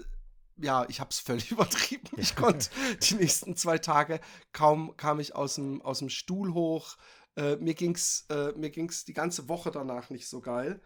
ja, 0.56 0.86
ich 0.88 0.98
habe 1.00 1.10
es 1.10 1.18
völlig 1.18 1.50
übertrieben. 1.50 2.08
Ich 2.16 2.36
konnte 2.36 2.70
die 3.02 3.16
nächsten 3.16 3.54
zwei 3.54 3.76
Tage 3.76 4.18
kaum 4.54 4.96
kam 4.96 5.20
ich 5.20 5.34
aus 5.34 5.56
dem, 5.56 5.82
aus 5.82 5.98
dem 5.98 6.08
Stuhl 6.08 6.54
hoch. 6.54 6.96
Äh, 7.36 7.56
mir 7.56 7.74
ging's, 7.74 8.26
äh, 8.28 8.52
mir 8.52 8.70
ging's 8.70 9.04
die 9.04 9.12
ganze 9.12 9.48
Woche 9.48 9.70
danach 9.70 10.10
nicht 10.10 10.28
so 10.28 10.40
geil. 10.40 10.80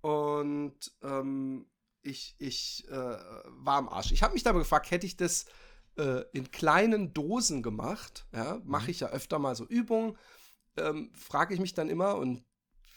Und 0.00 0.92
ähm, 1.02 1.66
ich, 2.02 2.36
ich 2.38 2.86
äh, 2.88 2.94
war 2.94 3.78
am 3.78 3.88
Arsch. 3.88 4.12
Ich 4.12 4.22
habe 4.22 4.34
mich 4.34 4.42
dabei 4.42 4.58
gefragt, 4.58 4.90
hätte 4.90 5.06
ich 5.06 5.16
das 5.16 5.46
äh, 5.96 6.22
in 6.32 6.50
kleinen 6.50 7.14
Dosen 7.14 7.62
gemacht? 7.62 8.26
Ja, 8.32 8.60
mache 8.64 8.84
mhm. 8.84 8.90
ich 8.90 9.00
ja 9.00 9.08
öfter 9.08 9.38
mal 9.38 9.56
so 9.56 9.64
Übungen. 9.64 10.18
Ähm, 10.76 11.10
Frage 11.14 11.54
ich 11.54 11.60
mich 11.60 11.74
dann 11.74 11.88
immer, 11.88 12.16
und 12.16 12.44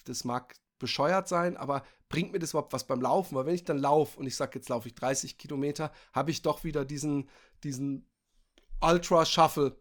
das 0.06 0.24
mag 0.24 0.56
bescheuert 0.80 1.28
sein, 1.28 1.58
aber 1.58 1.84
bringt 2.10 2.32
mir 2.32 2.40
das 2.40 2.52
überhaupt 2.52 2.74
was 2.74 2.88
beim 2.88 3.02
Laufen? 3.02 3.36
Weil 3.36 3.46
wenn 3.46 3.56
ich 3.56 3.64
dann 3.64 3.80
laufe 3.80 4.20
und 4.20 4.28
ich 4.28 4.36
sage, 4.36 4.60
jetzt 4.60 4.70
laufe 4.70 4.88
ich 4.88 4.96
30 4.96 5.38
Kilometer, 5.38 5.92
habe 6.14 6.32
ich 6.32 6.42
doch 6.42 6.64
wieder 6.64 6.86
diesen, 6.86 7.30
diesen 7.64 8.10
Ultra 8.82 9.26
Shuffle 9.26 9.80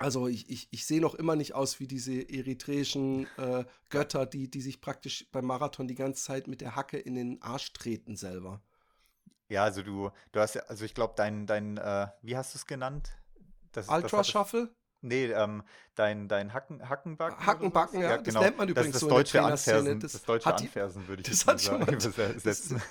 also 0.00 0.28
ich, 0.28 0.48
ich, 0.48 0.68
ich 0.70 0.86
sehe 0.86 1.00
noch 1.00 1.14
immer 1.14 1.36
nicht 1.36 1.54
aus 1.54 1.78
wie 1.78 1.86
diese 1.86 2.22
eritreischen 2.28 3.26
äh, 3.36 3.64
Götter, 3.90 4.24
die, 4.24 4.50
die 4.50 4.62
sich 4.62 4.80
praktisch 4.80 5.26
beim 5.30 5.44
Marathon 5.44 5.86
die 5.86 5.94
ganze 5.94 6.24
Zeit 6.24 6.46
mit 6.46 6.62
der 6.62 6.74
Hacke 6.74 6.98
in 6.98 7.14
den 7.14 7.40
Arsch 7.42 7.72
treten 7.74 8.16
selber. 8.16 8.62
Ja, 9.50 9.64
also 9.64 9.82
du, 9.82 10.10
du 10.32 10.40
hast 10.40 10.54
ja, 10.54 10.62
also 10.62 10.86
ich 10.86 10.94
glaube, 10.94 11.12
dein, 11.16 11.46
dein, 11.46 11.76
äh, 11.76 12.06
wie 12.22 12.36
hast 12.36 12.54
du 12.54 12.58
es 12.58 12.66
genannt? 12.66 13.10
Das, 13.72 13.88
Ultra 13.88 14.18
das 14.18 14.30
Shuffle? 14.30 14.74
Nee, 15.02 15.26
ähm, 15.26 15.62
dein, 15.94 16.28
dein 16.28 16.52
Hacken, 16.52 16.88
Hackenbacken. 16.88 17.46
Hackenbacken, 17.46 18.00
ja, 18.00 18.10
ja, 18.10 18.16
genau. 18.16 18.40
das 18.40 18.48
nennt 18.48 18.58
man 18.58 18.68
übrigens 18.68 18.92
das, 18.92 19.00
das 19.00 19.08
so 19.08 19.14
deutsche 19.14 19.42
Anfersen, 19.42 20.00
das, 20.00 20.12
das 20.12 20.22
deutsche 20.22 20.54
Anfersen 20.54 21.08
würde 21.08 21.22
ich 21.22 21.28
das 21.28 21.46
hat 21.46 21.60
sagen, 21.60 21.82
übersetzen. 21.92 22.82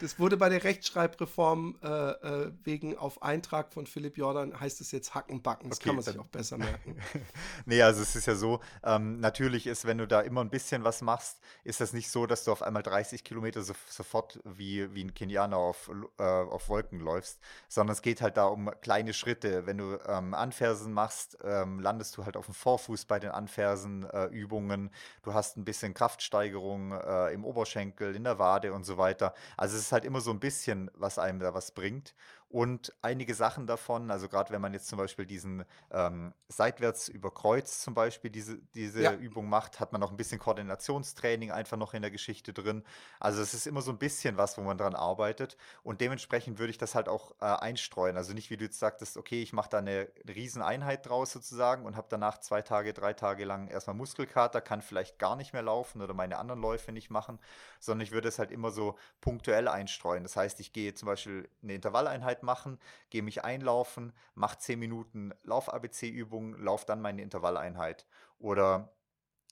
Das, 0.00 0.18
wurde 0.18 0.36
bei 0.36 0.48
der 0.48 0.62
Rechtschreibreform 0.64 1.78
äh, 1.82 1.88
äh, 1.88 2.52
wegen 2.64 2.98
auf 2.98 3.22
Eintrag 3.22 3.72
von 3.72 3.86
Philipp 3.86 4.18
Jordan 4.18 4.58
heißt 4.58 4.80
es 4.80 4.92
jetzt 4.92 5.14
Hackenbacken. 5.14 5.70
Das 5.70 5.78
okay, 5.78 5.88
kann 5.88 5.96
man 5.96 6.04
sich 6.04 6.18
auch 6.18 6.26
besser 6.26 6.58
merken. 6.58 6.98
nee, 7.66 7.80
also 7.80 8.02
es 8.02 8.14
ist 8.14 8.26
ja 8.26 8.34
so, 8.34 8.60
ähm, 8.84 9.20
natürlich 9.20 9.66
ist, 9.66 9.86
wenn 9.86 9.98
du 9.98 10.06
da 10.06 10.20
immer 10.20 10.42
ein 10.42 10.50
bisschen 10.50 10.84
was 10.84 11.00
machst, 11.00 11.40
ist 11.64 11.80
das 11.80 11.92
nicht 11.92 12.10
so, 12.10 12.26
dass 12.26 12.44
du 12.44 12.52
auf 12.52 12.62
einmal 12.62 12.82
30 12.82 13.24
Kilometer 13.24 13.62
so, 13.62 13.74
sofort 13.88 14.40
wie, 14.44 14.92
wie 14.94 15.04
ein 15.04 15.14
Kenianer 15.14 15.56
auf, 15.56 15.90
äh, 16.18 16.22
auf 16.22 16.68
Wolken 16.68 17.00
läufst, 17.00 17.40
sondern 17.68 17.94
es 17.94 18.02
geht 18.02 18.20
halt 18.20 18.36
da 18.36 18.46
um 18.46 18.70
kleine 18.82 19.14
Schritte. 19.14 19.66
Wenn 19.66 19.78
du 19.78 19.98
ähm, 20.06 20.34
Anfersen 20.34 20.92
machst, 20.92 21.25
ähm, 21.42 21.80
landest 21.80 22.16
du 22.16 22.24
halt 22.24 22.36
auf 22.36 22.46
dem 22.46 22.54
Vorfuß 22.54 23.04
bei 23.06 23.18
den 23.18 23.30
Anfersenübungen. 23.30 24.86
Äh, 24.88 24.90
du 25.22 25.34
hast 25.34 25.56
ein 25.56 25.64
bisschen 25.64 25.94
Kraftsteigerung 25.94 26.92
äh, 26.92 27.32
im 27.32 27.44
Oberschenkel, 27.44 28.14
in 28.14 28.24
der 28.24 28.38
Wade 28.38 28.72
und 28.72 28.84
so 28.84 28.98
weiter. 28.98 29.34
Also 29.56 29.76
es 29.76 29.82
ist 29.82 29.92
halt 29.92 30.04
immer 30.04 30.20
so 30.20 30.30
ein 30.30 30.40
bisschen, 30.40 30.90
was 30.94 31.18
einem 31.18 31.40
da 31.40 31.54
was 31.54 31.70
bringt. 31.72 32.14
Und 32.48 32.94
einige 33.02 33.34
Sachen 33.34 33.66
davon, 33.66 34.10
also 34.10 34.28
gerade 34.28 34.52
wenn 34.52 34.60
man 34.60 34.72
jetzt 34.72 34.86
zum 34.86 34.98
Beispiel 34.98 35.26
diesen 35.26 35.64
ähm, 35.90 36.32
seitwärts 36.48 37.08
über 37.08 37.34
Kreuz 37.34 37.80
zum 37.80 37.94
Beispiel 37.94 38.30
diese, 38.30 38.58
diese 38.74 39.02
ja. 39.02 39.12
Übung 39.14 39.48
macht, 39.48 39.80
hat 39.80 39.90
man 39.90 40.00
noch 40.00 40.12
ein 40.12 40.16
bisschen 40.16 40.38
Koordinationstraining 40.38 41.50
einfach 41.50 41.76
noch 41.76 41.92
in 41.92 42.02
der 42.02 42.12
Geschichte 42.12 42.52
drin. 42.52 42.84
Also 43.18 43.42
es 43.42 43.52
ist 43.52 43.66
immer 43.66 43.82
so 43.82 43.90
ein 43.90 43.98
bisschen 43.98 44.36
was, 44.36 44.56
wo 44.56 44.62
man 44.62 44.78
dran 44.78 44.94
arbeitet. 44.94 45.56
Und 45.82 46.00
dementsprechend 46.00 46.60
würde 46.60 46.70
ich 46.70 46.78
das 46.78 46.94
halt 46.94 47.08
auch 47.08 47.32
äh, 47.40 47.46
einstreuen. 47.46 48.16
Also 48.16 48.32
nicht, 48.32 48.48
wie 48.50 48.56
du 48.56 48.64
jetzt 48.64 48.78
sagtest, 48.78 49.16
okay, 49.16 49.42
ich 49.42 49.52
mache 49.52 49.70
da 49.70 49.78
eine 49.78 50.08
Rieseneinheit 50.28 51.04
draus 51.06 51.32
sozusagen 51.32 51.84
und 51.84 51.96
habe 51.96 52.06
danach 52.08 52.38
zwei 52.38 52.62
Tage, 52.62 52.92
drei 52.92 53.12
Tage 53.12 53.44
lang 53.44 53.66
erstmal 53.66 53.96
Muskelkater, 53.96 54.60
kann 54.60 54.82
vielleicht 54.82 55.18
gar 55.18 55.34
nicht 55.34 55.52
mehr 55.52 55.62
laufen 55.62 56.00
oder 56.00 56.14
meine 56.14 56.38
anderen 56.38 56.60
Läufe 56.60 56.92
nicht 56.92 57.10
machen, 57.10 57.40
sondern 57.80 58.04
ich 58.04 58.12
würde 58.12 58.28
es 58.28 58.38
halt 58.38 58.52
immer 58.52 58.70
so 58.70 58.96
punktuell 59.20 59.66
einstreuen. 59.66 60.22
Das 60.22 60.36
heißt, 60.36 60.60
ich 60.60 60.72
gehe 60.72 60.94
zum 60.94 61.06
Beispiel 61.06 61.48
eine 61.62 61.74
Intervalleinheit 61.74 62.35
Einheit 62.36 62.42
machen, 62.42 62.78
gehe 63.10 63.22
mich 63.22 63.44
einlaufen, 63.44 64.12
mache 64.34 64.58
10 64.58 64.78
Minuten 64.78 65.32
Lauf-ABC-Übungen, 65.42 66.62
laufe 66.62 66.86
dann 66.86 67.00
meine 67.00 67.22
Intervalleinheit. 67.22 68.06
Oder 68.38 68.92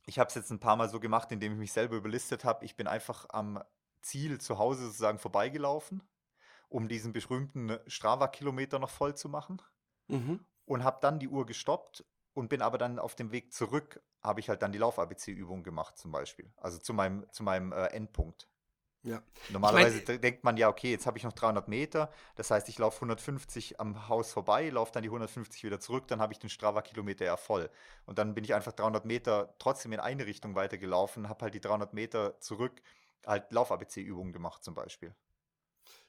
ich 0.06 0.18
habe 0.18 0.28
es 0.28 0.34
jetzt 0.34 0.50
ein 0.50 0.60
paar 0.60 0.76
Mal 0.76 0.88
so 0.88 1.00
gemacht, 1.00 1.32
indem 1.32 1.52
ich 1.52 1.58
mich 1.58 1.72
selber 1.72 1.96
überlistet 1.96 2.44
habe. 2.44 2.64
Ich 2.64 2.76
bin 2.76 2.86
einfach 2.86 3.26
am 3.30 3.62
Ziel 4.02 4.40
zu 4.40 4.58
Hause 4.58 4.86
sozusagen 4.86 5.18
vorbeigelaufen, 5.18 6.02
um 6.68 6.88
diesen 6.88 7.12
berühmten 7.12 7.78
Strava-Kilometer 7.86 8.78
noch 8.78 8.90
voll 8.90 9.14
zu 9.14 9.28
machen. 9.28 9.62
Mhm. 10.08 10.44
Und 10.66 10.84
habe 10.84 10.98
dann 11.00 11.18
die 11.18 11.28
Uhr 11.28 11.46
gestoppt 11.46 12.04
und 12.34 12.48
bin 12.48 12.62
aber 12.62 12.78
dann 12.78 12.98
auf 12.98 13.14
dem 13.14 13.32
Weg 13.32 13.52
zurück, 13.52 14.02
habe 14.22 14.40
ich 14.40 14.48
halt 14.48 14.62
dann 14.62 14.72
die 14.72 14.78
Lauf-ABC-Übung 14.78 15.62
gemacht 15.62 15.98
zum 15.98 16.10
Beispiel. 16.10 16.52
Also 16.56 16.78
zu 16.78 16.92
meinem, 16.94 17.26
zu 17.30 17.42
meinem 17.42 17.72
äh, 17.72 17.86
Endpunkt. 17.86 18.48
Ja. 19.04 19.22
Normalerweise 19.50 19.98
ich 20.00 20.08
mein, 20.08 20.20
denkt 20.20 20.44
man 20.44 20.56
ja, 20.56 20.68
okay, 20.68 20.90
jetzt 20.90 21.06
habe 21.06 21.18
ich 21.18 21.24
noch 21.24 21.32
300 21.34 21.68
Meter, 21.68 22.10
das 22.36 22.50
heißt, 22.50 22.68
ich 22.70 22.78
laufe 22.78 22.96
150 22.96 23.78
am 23.78 24.08
Haus 24.08 24.32
vorbei, 24.32 24.70
laufe 24.70 24.92
dann 24.92 25.02
die 25.02 25.10
150 25.10 25.62
wieder 25.62 25.78
zurück, 25.78 26.08
dann 26.08 26.20
habe 26.20 26.32
ich 26.32 26.38
den 26.38 26.48
Strava-Kilometer 26.48 27.24
ja 27.26 27.36
voll. 27.36 27.70
Und 28.06 28.18
dann 28.18 28.34
bin 28.34 28.44
ich 28.44 28.54
einfach 28.54 28.72
300 28.72 29.04
Meter 29.04 29.54
trotzdem 29.58 29.92
in 29.92 30.00
eine 30.00 30.24
Richtung 30.24 30.54
weitergelaufen, 30.54 31.28
habe 31.28 31.42
halt 31.42 31.54
die 31.54 31.60
300 31.60 31.92
Meter 31.92 32.40
zurück 32.40 32.80
halt 33.26 33.52
Lauf-ABC-Übungen 33.52 34.32
gemacht 34.32 34.64
zum 34.64 34.74
Beispiel. 34.74 35.14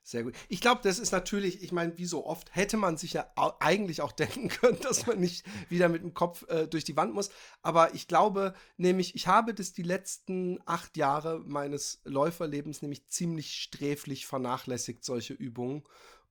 Sehr 0.08 0.22
gut. 0.22 0.36
Ich 0.50 0.62
glaube, 0.62 0.82
das 0.84 1.00
ist 1.00 1.12
natürlich, 1.12 1.64
ich 1.64 1.72
meine, 1.72 1.98
wie 1.98 2.06
so 2.06 2.28
oft, 2.28 2.56
hätte 2.56 2.78
man 2.78 2.96
sich 2.96 3.14
ja 3.14 3.26
eigentlich 3.60 4.02
auch 4.02 4.12
denken 4.14 4.50
können, 4.50 4.78
dass 4.82 5.08
man 5.08 5.20
nicht 5.20 5.44
wieder 5.68 5.90
mit 5.90 6.04
dem 6.04 6.14
Kopf 6.14 6.48
äh, 6.48 6.68
durch 6.68 6.84
die 6.84 6.96
Wand 6.96 7.16
muss. 7.16 7.32
Aber 7.64 7.96
ich 7.96 8.08
glaube 8.08 8.54
nämlich, 8.78 9.16
ich 9.16 9.26
habe 9.26 9.56
das 9.56 9.74
die 9.74 9.82
letzten 9.82 10.60
acht 10.68 10.96
Jahre 10.96 11.40
meines 11.40 12.02
Läuferlebens 12.04 12.84
nämlich 12.84 13.08
ziemlich 13.08 13.56
sträflich 13.56 14.28
vernachlässigt, 14.28 15.04
solche 15.04 15.34
Übungen. 15.34 15.82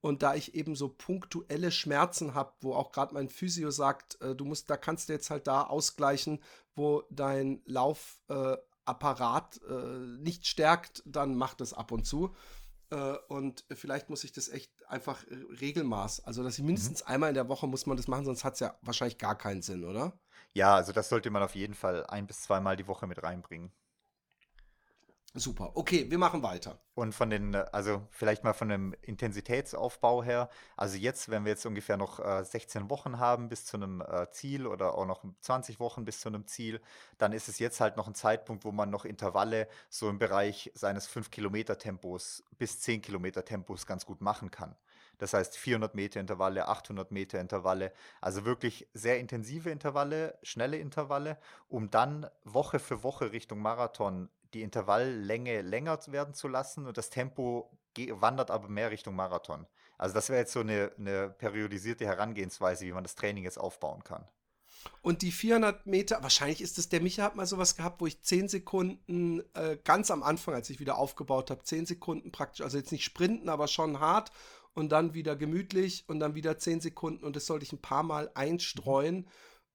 Und 0.01 0.23
da 0.23 0.37
ich 0.37 0.55
eben 0.55 0.77
so 0.77 0.89
punktuelle 0.89 1.73
Schmerzen 1.73 2.35
habe, 2.35 2.53
wo 2.61 2.75
auch 2.75 2.93
gerade 2.93 3.13
mein 3.13 3.29
Physio 3.29 3.73
sagt, 3.73 4.21
äh, 4.21 4.37
du 4.37 4.45
musst, 4.45 4.71
da 4.71 4.77
kannst 4.77 5.09
du 5.09 5.15
jetzt 5.15 5.31
halt 5.31 5.49
da 5.49 5.63
ausgleichen, 5.63 6.39
wo 6.77 7.03
dein 7.11 7.61
Laufapparat 7.65 9.61
äh, 9.69 9.75
äh, 9.75 9.99
nicht 10.21 10.47
stärkt, 10.47 11.03
dann 11.07 11.35
mach 11.35 11.55
das 11.55 11.73
ab 11.73 11.91
und 11.91 12.07
zu. 12.07 12.37
Äh, 12.95 13.17
und 13.29 13.65
vielleicht 13.73 14.09
muss 14.09 14.23
ich 14.23 14.33
das 14.33 14.49
echt 14.49 14.71
einfach 14.89 15.25
äh, 15.27 15.35
Regelmaß, 15.61 16.25
also 16.25 16.45
dass 16.45 16.59
ich 16.59 16.65
mindestens 16.65 17.03
mhm. 17.03 17.11
einmal 17.11 17.29
in 17.31 17.35
der 17.35 17.49
Woche 17.49 17.67
muss 17.67 17.87
man 17.87 17.97
das 17.97 18.07
machen, 18.07 18.25
sonst 18.25 18.45
hat 18.45 18.55
es 18.55 18.61
ja 18.61 18.79
wahrscheinlich 18.83 19.19
gar 19.19 19.37
keinen 19.37 19.63
Sinn, 19.63 19.85
oder? 19.85 20.17
Ja, 20.53 20.77
also 20.77 20.93
das 20.93 21.09
sollte 21.09 21.31
man 21.31 21.43
auf 21.43 21.57
jeden 21.57 21.75
Fall 21.75 22.07
ein 22.07 22.29
bis 22.29 22.43
zweimal 22.43 22.77
die 22.77 22.87
Woche 22.87 23.09
mit 23.09 23.21
reinbringen. 23.23 23.73
Super. 25.37 25.73
Okay, 25.75 26.09
wir 26.09 26.19
machen 26.19 26.45
weiter. 26.45 26.79
Und 26.95 27.13
von 27.13 27.29
den, 27.29 27.57
also 27.57 28.07
vielleicht 28.11 28.45
mal 28.45 28.53
von 28.53 28.69
dem 28.69 28.95
Intensitätsaufbau 29.03 30.23
her, 30.23 30.49
also 30.77 30.97
jetzt, 30.97 31.29
wenn 31.29 31.45
wir 31.45 31.51
jetzt 31.51 31.67
ungefähr 31.67 31.97
noch 31.97 32.21
äh, 32.21 32.45
16 32.45 32.89
Wochen 32.89 33.19
haben 33.19 33.49
bis 33.49 33.65
zu 33.65 33.77
einem 33.77 34.01
äh, 34.01 34.31
Ziel 34.31 34.65
oder 34.65 34.95
auch 34.97 35.07
noch 35.07 35.25
20 35.41 35.81
Wochen 35.81 36.05
bis 36.05 36.21
zu 36.21 36.29
einem 36.29 36.47
Ziel, 36.47 36.81
dann 37.19 37.33
ist 37.33 37.49
es 37.49 37.59
jetzt 37.59 37.81
halt 37.81 37.97
noch 37.97 38.07
ein 38.07 38.15
Zeitpunkt, 38.15 38.65
wo 38.65 38.71
man 38.71 38.91
noch 38.91 39.05
Intervalle 39.05 39.67
so 39.89 40.09
im 40.09 40.21
Bereich 40.21 40.71
seines 40.77 41.09
5-Kilometer-Tempos 41.09 42.45
bis 42.57 42.79
10 42.83 43.03
Kilometer-Tempos 43.03 43.87
ganz 43.87 44.07
gut 44.07 44.21
machen 44.21 44.53
kann. 44.53 44.77
Das 45.19 45.33
heißt 45.33 45.57
400 45.57 45.97
Meter 45.97 46.21
Intervalle, 46.21 46.69
800 46.69 47.11
Meter 47.11 47.41
Intervalle, 47.41 47.93
also 48.21 48.45
wirklich 48.45 48.87
sehr 48.95 49.19
intensive 49.19 49.71
Intervalle, 49.71 50.39
schnelle 50.45 50.79
Intervalle, 50.79 51.39
um 51.69 51.91
dann 51.91 52.29
Woche 52.45 52.79
für 52.79 53.03
Woche 53.03 53.33
Richtung 53.33 53.59
Marathon 53.61 54.29
die 54.55 54.63
Intervalllänge 54.63 55.63
länger 55.63 55.99
werden 56.07 56.35
zu 56.35 56.49
lassen 56.49 56.87
und 56.87 56.97
das 56.97 57.11
Tempo 57.11 57.71
wandert 57.97 58.51
aber 58.51 58.69
mehr 58.69 58.91
Richtung 58.91 59.15
Marathon. 59.15 59.67
Also 59.99 60.15
das 60.15 60.29
wäre 60.29 60.41
jetzt 60.41 60.53
so 60.53 60.61
eine, 60.61 60.93
eine 60.99 61.31
periodisierte 61.31 62.07
Herangehensweise, 62.07 62.87
wie 62.87 62.93
man 62.93 63.05
das 63.05 63.15
Training 63.15 63.45
jetzt 63.45 63.59
aufbauen 63.59 64.03
kann. 64.03 64.27
Und 65.01 65.23
die 65.23 65.33
400 65.33 65.87
Meter, 65.87 66.23
wahrscheinlich 66.23 66.61
ist 66.61 66.79
es, 66.79 66.89
der 66.89 67.01
Micha 67.01 67.23
hat 67.23 67.37
mal 67.37 67.47
sowas 67.47 67.77
gehabt, 67.77 68.01
wo 68.01 68.07
ich 68.07 68.23
10 68.23 68.49
Sekunden, 68.49 69.43
äh, 69.55 69.79
ganz 69.83 70.11
am 70.11 70.23
Anfang, 70.23 70.55
als 70.55 70.69
ich 70.69 70.81
wieder 70.81 70.99
aufgebaut 70.99 71.51
habe, 71.51 71.63
10 71.63 71.87
Sekunden 71.87 72.33
praktisch, 72.33 72.61
also 72.61 72.77
jetzt 72.77 72.93
nicht 72.93 73.05
sprinten, 73.05 73.49
aber 73.49 73.69
schon 73.69 74.01
hart 74.01 74.31
und 74.75 74.91
dann 74.91 75.15
wieder 75.15 75.37
gemütlich 75.37 76.05
und 76.09 76.21
dann 76.21 76.35
wieder 76.35 76.59
10 76.59 76.81
Sekunden 76.81 77.25
und 77.25 77.37
das 77.37 77.47
sollte 77.47 77.65
ich 77.65 77.73
ein 77.73 77.81
paar 77.81 78.03
Mal 78.03 78.31
einstreuen. 78.35 79.17
Mhm 79.17 79.29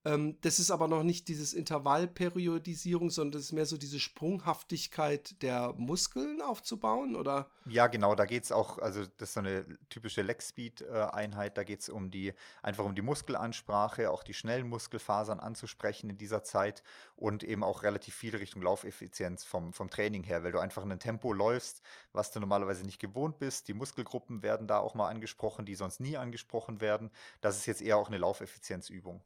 ähm, 0.04 0.38
das 0.40 0.58
ist 0.58 0.70
aber 0.70 0.88
noch 0.88 1.02
nicht 1.02 1.28
dieses 1.28 1.52
Intervallperiodisierung, 1.52 3.10
sondern 3.10 3.32
das 3.32 3.42
ist 3.42 3.52
mehr 3.52 3.66
so 3.66 3.76
diese 3.76 4.00
Sprunghaftigkeit 4.00 5.42
der 5.42 5.74
Muskeln 5.76 6.40
aufzubauen, 6.40 7.16
oder? 7.16 7.50
Ja, 7.66 7.86
genau, 7.86 8.14
da 8.14 8.24
geht 8.24 8.44
es 8.44 8.52
auch, 8.52 8.78
also 8.78 9.04
das 9.18 9.28
ist 9.28 9.34
so 9.34 9.40
eine 9.40 9.66
typische 9.90 10.22
Leg-Speed-Einheit, 10.22 11.58
da 11.58 11.64
geht 11.64 11.80
es 11.80 11.90
um 11.90 12.10
die, 12.10 12.32
einfach 12.62 12.84
um 12.84 12.94
die 12.94 13.02
Muskelansprache, 13.02 14.10
auch 14.10 14.22
die 14.22 14.32
schnellen 14.32 14.68
Muskelfasern 14.68 15.38
anzusprechen 15.38 16.08
in 16.08 16.16
dieser 16.16 16.42
Zeit 16.44 16.82
und 17.16 17.44
eben 17.44 17.62
auch 17.62 17.82
relativ 17.82 18.14
viel 18.14 18.34
Richtung 18.34 18.62
Laufeffizienz 18.62 19.44
vom, 19.44 19.74
vom 19.74 19.90
Training 19.90 20.22
her, 20.22 20.42
weil 20.44 20.52
du 20.52 20.60
einfach 20.60 20.82
in 20.82 20.92
ein 20.92 20.98
Tempo 20.98 21.34
läufst, 21.34 21.82
was 22.14 22.30
du 22.30 22.40
normalerweise 22.40 22.86
nicht 22.86 23.00
gewohnt 23.00 23.38
bist. 23.38 23.68
Die 23.68 23.74
Muskelgruppen 23.74 24.42
werden 24.42 24.66
da 24.66 24.78
auch 24.78 24.94
mal 24.94 25.08
angesprochen, 25.08 25.66
die 25.66 25.74
sonst 25.74 26.00
nie 26.00 26.16
angesprochen 26.16 26.80
werden. 26.80 27.10
Das 27.42 27.58
ist 27.58 27.66
jetzt 27.66 27.82
eher 27.82 27.98
auch 27.98 28.08
eine 28.08 28.18
Laufeffizienzübung. 28.18 29.22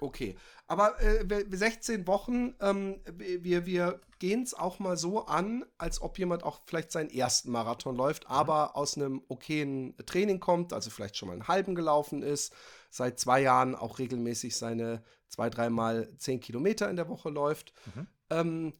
Okay, 0.00 0.36
aber 0.66 1.00
äh, 1.00 1.44
16 1.50 2.06
Wochen, 2.06 2.54
ähm, 2.60 3.00
wir, 3.16 3.66
wir 3.66 4.00
gehen 4.18 4.42
es 4.42 4.54
auch 4.54 4.78
mal 4.78 4.96
so 4.96 5.26
an, 5.26 5.64
als 5.76 6.00
ob 6.00 6.18
jemand 6.18 6.44
auch 6.44 6.60
vielleicht 6.66 6.92
seinen 6.92 7.10
ersten 7.10 7.50
Marathon 7.50 7.96
läuft, 7.96 8.24
mhm. 8.24 8.34
aber 8.34 8.76
aus 8.76 8.96
einem 8.96 9.22
okayen 9.28 9.96
Training 10.06 10.40
kommt, 10.40 10.72
also 10.72 10.90
vielleicht 10.90 11.16
schon 11.16 11.28
mal 11.28 11.34
einen 11.34 11.48
halben 11.48 11.74
gelaufen 11.74 12.22
ist, 12.22 12.54
seit 12.90 13.18
zwei 13.18 13.40
Jahren 13.40 13.74
auch 13.74 13.98
regelmäßig 13.98 14.56
seine 14.56 15.02
zwei, 15.28 15.50
dreimal 15.50 16.08
zehn 16.18 16.40
Kilometer 16.40 16.88
in 16.88 16.96
der 16.96 17.08
Woche 17.08 17.30
läuft. 17.30 17.72
Mhm. 17.94 18.06
Ähm, 18.30 18.72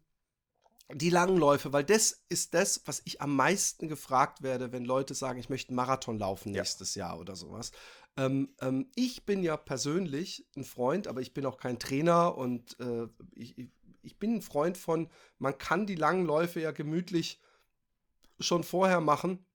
die 0.94 1.10
langen 1.10 1.36
Läufe, 1.36 1.72
weil 1.72 1.84
das 1.84 2.24
ist 2.30 2.54
das, 2.54 2.82
was 2.86 3.02
ich 3.04 3.20
am 3.20 3.36
meisten 3.36 3.88
gefragt 3.88 4.42
werde, 4.42 4.72
wenn 4.72 4.86
Leute 4.86 5.14
sagen, 5.14 5.38
ich 5.38 5.50
möchte 5.50 5.70
einen 5.70 5.76
Marathon 5.76 6.18
laufen 6.18 6.52
nächstes 6.52 6.94
ja. 6.94 7.08
Jahr 7.08 7.18
oder 7.18 7.36
sowas. 7.36 7.72
Ähm, 8.18 8.54
ähm, 8.60 8.90
ich 8.96 9.24
bin 9.24 9.42
ja 9.42 9.56
persönlich 9.56 10.46
ein 10.56 10.64
Freund, 10.64 11.06
aber 11.06 11.20
ich 11.20 11.32
bin 11.32 11.46
auch 11.46 11.56
kein 11.56 11.78
Trainer 11.78 12.36
und 12.36 12.78
äh, 12.80 13.06
ich, 13.34 13.56
ich 14.02 14.18
bin 14.18 14.34
ein 14.34 14.42
Freund 14.42 14.76
von, 14.76 15.08
man 15.38 15.56
kann 15.56 15.86
die 15.86 15.94
langen 15.94 16.26
Läufe 16.26 16.60
ja 16.60 16.72
gemütlich 16.72 17.40
schon 18.40 18.64
vorher 18.64 19.00
machen. 19.00 19.46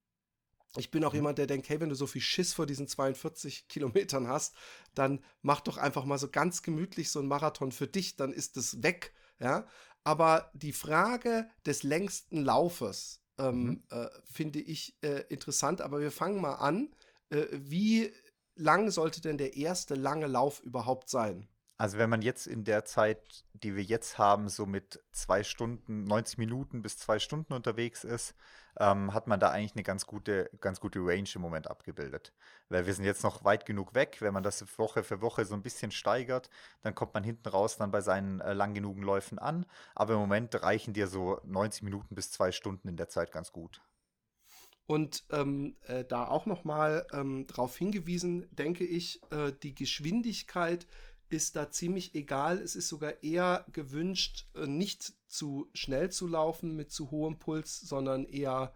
Ich 0.76 0.90
bin 0.90 1.04
auch 1.04 1.12
mhm. 1.12 1.18
jemand, 1.18 1.38
der 1.38 1.46
denkt, 1.46 1.68
hey, 1.68 1.78
wenn 1.78 1.90
du 1.90 1.94
so 1.94 2.06
viel 2.06 2.22
Schiss 2.22 2.54
vor 2.54 2.64
diesen 2.64 2.88
42 2.88 3.68
Kilometern 3.68 4.28
hast, 4.28 4.54
dann 4.94 5.22
mach 5.42 5.60
doch 5.60 5.76
einfach 5.76 6.06
mal 6.06 6.18
so 6.18 6.28
ganz 6.28 6.62
gemütlich 6.62 7.10
so 7.10 7.20
ein 7.20 7.28
Marathon 7.28 7.70
für 7.70 7.86
dich, 7.86 8.16
dann 8.16 8.32
ist 8.32 8.56
es 8.56 8.82
weg, 8.82 9.12
ja. 9.38 9.66
Aber 10.04 10.50
die 10.54 10.72
Frage 10.72 11.48
des 11.64 11.82
längsten 11.82 12.44
Laufes 12.44 13.22
ähm, 13.38 13.64
mhm. 13.64 13.82
äh, 13.90 14.08
finde 14.30 14.60
ich 14.60 14.96
äh, 15.02 15.24
interessant, 15.28 15.80
aber 15.80 16.00
wir 16.00 16.10
fangen 16.10 16.40
mal 16.40 16.54
an. 16.54 16.94
Äh, 17.30 17.46
wie 17.52 18.12
lang 18.56 18.90
sollte 18.90 19.20
denn 19.20 19.38
der 19.38 19.56
erste 19.56 19.94
lange 19.94 20.26
Lauf 20.26 20.60
überhaupt 20.60 21.08
sein? 21.08 21.48
Also 21.76 21.98
wenn 21.98 22.08
man 22.08 22.22
jetzt 22.22 22.46
in 22.46 22.62
der 22.62 22.84
Zeit, 22.84 23.44
die 23.52 23.74
wir 23.74 23.82
jetzt 23.82 24.16
haben, 24.16 24.48
so 24.48 24.64
mit 24.64 25.02
zwei 25.10 25.42
Stunden, 25.42 26.04
90 26.04 26.38
Minuten 26.38 26.82
bis 26.82 26.98
zwei 26.98 27.18
Stunden 27.18 27.52
unterwegs 27.52 28.04
ist, 28.04 28.34
ähm, 28.78 29.12
hat 29.12 29.26
man 29.26 29.40
da 29.40 29.50
eigentlich 29.50 29.74
eine 29.74 29.82
ganz 29.82 30.06
gute, 30.06 30.50
ganz 30.60 30.78
gute 30.78 31.00
Range 31.00 31.28
im 31.34 31.40
Moment 31.40 31.68
abgebildet. 31.68 32.32
Weil 32.68 32.86
wir 32.86 32.94
sind 32.94 33.04
jetzt 33.04 33.24
noch 33.24 33.44
weit 33.44 33.66
genug 33.66 33.94
weg. 33.94 34.18
Wenn 34.20 34.34
man 34.34 34.44
das 34.44 34.64
Woche 34.78 35.02
für 35.02 35.20
Woche 35.20 35.44
so 35.44 35.54
ein 35.54 35.62
bisschen 35.62 35.90
steigert, 35.90 36.48
dann 36.82 36.94
kommt 36.94 37.14
man 37.14 37.24
hinten 37.24 37.48
raus 37.48 37.76
dann 37.76 37.90
bei 37.90 38.00
seinen 38.00 38.40
äh, 38.40 38.52
lang 38.52 38.74
genugen 38.74 39.02
Läufen 39.02 39.40
an. 39.40 39.66
Aber 39.96 40.14
im 40.14 40.20
Moment 40.20 40.62
reichen 40.62 40.94
dir 40.94 41.08
so 41.08 41.40
90 41.44 41.82
Minuten 41.82 42.14
bis 42.14 42.30
zwei 42.30 42.52
Stunden 42.52 42.88
in 42.88 42.96
der 42.96 43.08
Zeit 43.08 43.32
ganz 43.32 43.50
gut. 43.50 43.82
Und 44.86 45.24
ähm, 45.30 45.76
äh, 45.86 46.04
da 46.04 46.28
auch 46.28 46.46
nochmal 46.46 47.06
ähm, 47.12 47.46
darauf 47.46 47.76
hingewiesen, 47.76 48.46
denke 48.50 48.84
ich, 48.84 49.20
äh, 49.30 49.52
die 49.62 49.74
Geschwindigkeit 49.74 50.86
ist 51.30 51.56
da 51.56 51.70
ziemlich 51.70 52.14
egal. 52.14 52.58
Es 52.58 52.76
ist 52.76 52.88
sogar 52.88 53.22
eher 53.22 53.64
gewünscht, 53.72 54.46
äh, 54.54 54.66
nicht 54.66 55.14
zu 55.26 55.68
schnell 55.72 56.10
zu 56.10 56.26
laufen 56.26 56.76
mit 56.76 56.92
zu 56.92 57.10
hohem 57.10 57.38
Puls, 57.38 57.80
sondern 57.80 58.26
eher 58.26 58.74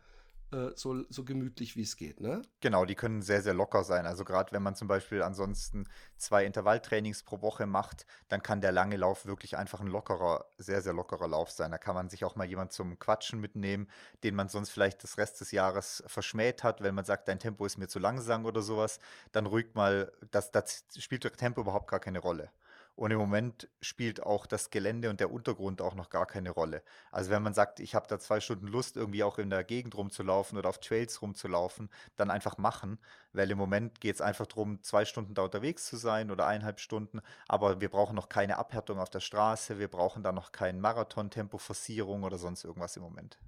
äh, 0.51 0.71
so, 0.75 1.05
so 1.11 1.25
gemütlich 1.25 1.77
wie 1.77 1.83
es 1.83 1.97
geht, 1.97 2.21
ne? 2.21 2.43
Genau, 2.61 2.85
die 2.85 2.95
können 2.95 3.23
sehr, 3.23 3.43
sehr 3.43 3.55
locker 3.55 3.85
sein. 3.85 4.07
Also 4.07 4.25
gerade 4.25 4.53
wenn 4.53 4.63
man 4.63 4.75
zum 4.75 4.89
Beispiel 4.89 5.23
ansonsten 5.23 5.87
zwei 6.17 6.45
Intervalltrainings 6.45 7.23
pro 7.23 7.43
Woche 7.43 7.67
macht, 7.67 8.07
dann 8.29 8.43
kann 8.43 8.61
der 8.61 8.73
lange 8.73 8.97
Lauf 8.97 9.27
wirklich 9.27 9.57
einfach 9.57 9.81
ein 9.81 9.87
lockerer, 9.87 10.47
sehr, 10.57 10.81
sehr 10.81 10.95
lockerer 10.95 11.29
Lauf 11.29 11.51
sein. 11.51 11.71
Da 11.71 11.79
kann 11.79 11.95
man 11.95 12.09
sich 12.09 12.25
auch 12.25 12.37
mal 12.37 12.47
jemand 12.47 12.73
zum 12.73 12.99
Quatschen 12.99 13.41
mitnehmen, 13.41 13.89
den 14.25 14.35
man 14.35 14.49
sonst 14.49 14.71
vielleicht 14.71 15.03
das 15.03 15.19
Rest 15.19 15.41
des 15.41 15.53
Jahres 15.53 16.03
verschmäht 16.07 16.65
hat, 16.65 16.83
wenn 16.83 16.95
man 16.95 17.05
sagt, 17.05 17.29
dein 17.29 17.39
Tempo 17.39 17.67
ist 17.67 17.77
mir 17.77 17.89
zu 17.89 17.99
langsam 17.99 18.47
oder 18.47 18.63
sowas, 18.63 19.01
dann 19.33 19.47
ruhig 19.47 19.75
mal, 19.75 20.13
das, 20.31 20.51
das 20.51 20.85
spielt 20.99 21.31
Tempo 21.37 21.61
überhaupt 21.61 21.91
gar 21.91 22.01
keine 22.01 22.21
Rolle. 22.21 22.51
Und 22.99 23.13
im 23.13 23.19
Moment 23.19 23.69
spielt 23.81 24.25
auch 24.25 24.45
das 24.45 24.71
Gelände 24.71 25.09
und 25.09 25.21
der 25.21 25.31
Untergrund 25.31 25.81
auch 25.81 25.95
noch 25.95 26.11
gar 26.11 26.27
keine 26.27 26.51
Rolle. 26.51 26.83
Also 27.13 27.31
wenn 27.31 27.45
man 27.45 27.55
sagt, 27.55 27.79
ich 27.79 27.95
habe 27.95 28.09
da 28.09 28.19
zwei 28.19 28.41
Stunden 28.41 28.67
Lust, 28.67 28.97
irgendwie 28.97 29.23
auch 29.23 29.39
in 29.39 29.51
der 29.51 29.63
Gegend 29.63 29.95
rumzulaufen 29.97 30.59
oder 30.59 30.69
auf 30.69 30.81
Trails 30.81 31.23
rumzulaufen, 31.23 31.91
dann 32.17 32.29
einfach 32.29 32.59
machen, 32.59 32.99
weil 33.33 33.49
im 33.53 33.57
Moment 33.57 34.01
geht 34.01 34.17
es 34.17 34.21
einfach 34.21 34.47
darum, 34.47 34.83
zwei 34.83 35.05
Stunden 35.05 35.35
da 35.35 35.43
unterwegs 35.43 35.87
zu 35.87 35.97
sein 35.97 36.33
oder 36.33 36.49
eineinhalb 36.49 36.81
Stunden, 36.81 37.21
aber 37.47 37.81
wir 37.81 37.89
brauchen 37.89 38.17
noch 38.17 38.29
keine 38.29 38.59
Abhärtung 38.59 38.99
auf 38.99 39.11
der 39.11 39.21
Straße, 39.21 39.79
wir 39.79 39.87
brauchen 39.87 40.25
da 40.25 40.33
noch 40.33 40.51
kein 40.51 40.81
Marathon-Tempo-Forcierung 40.81 42.25
oder 42.25 42.37
sonst 42.37 42.65
irgendwas 42.65 42.97
im 42.97 43.05
Moment. 43.05 43.39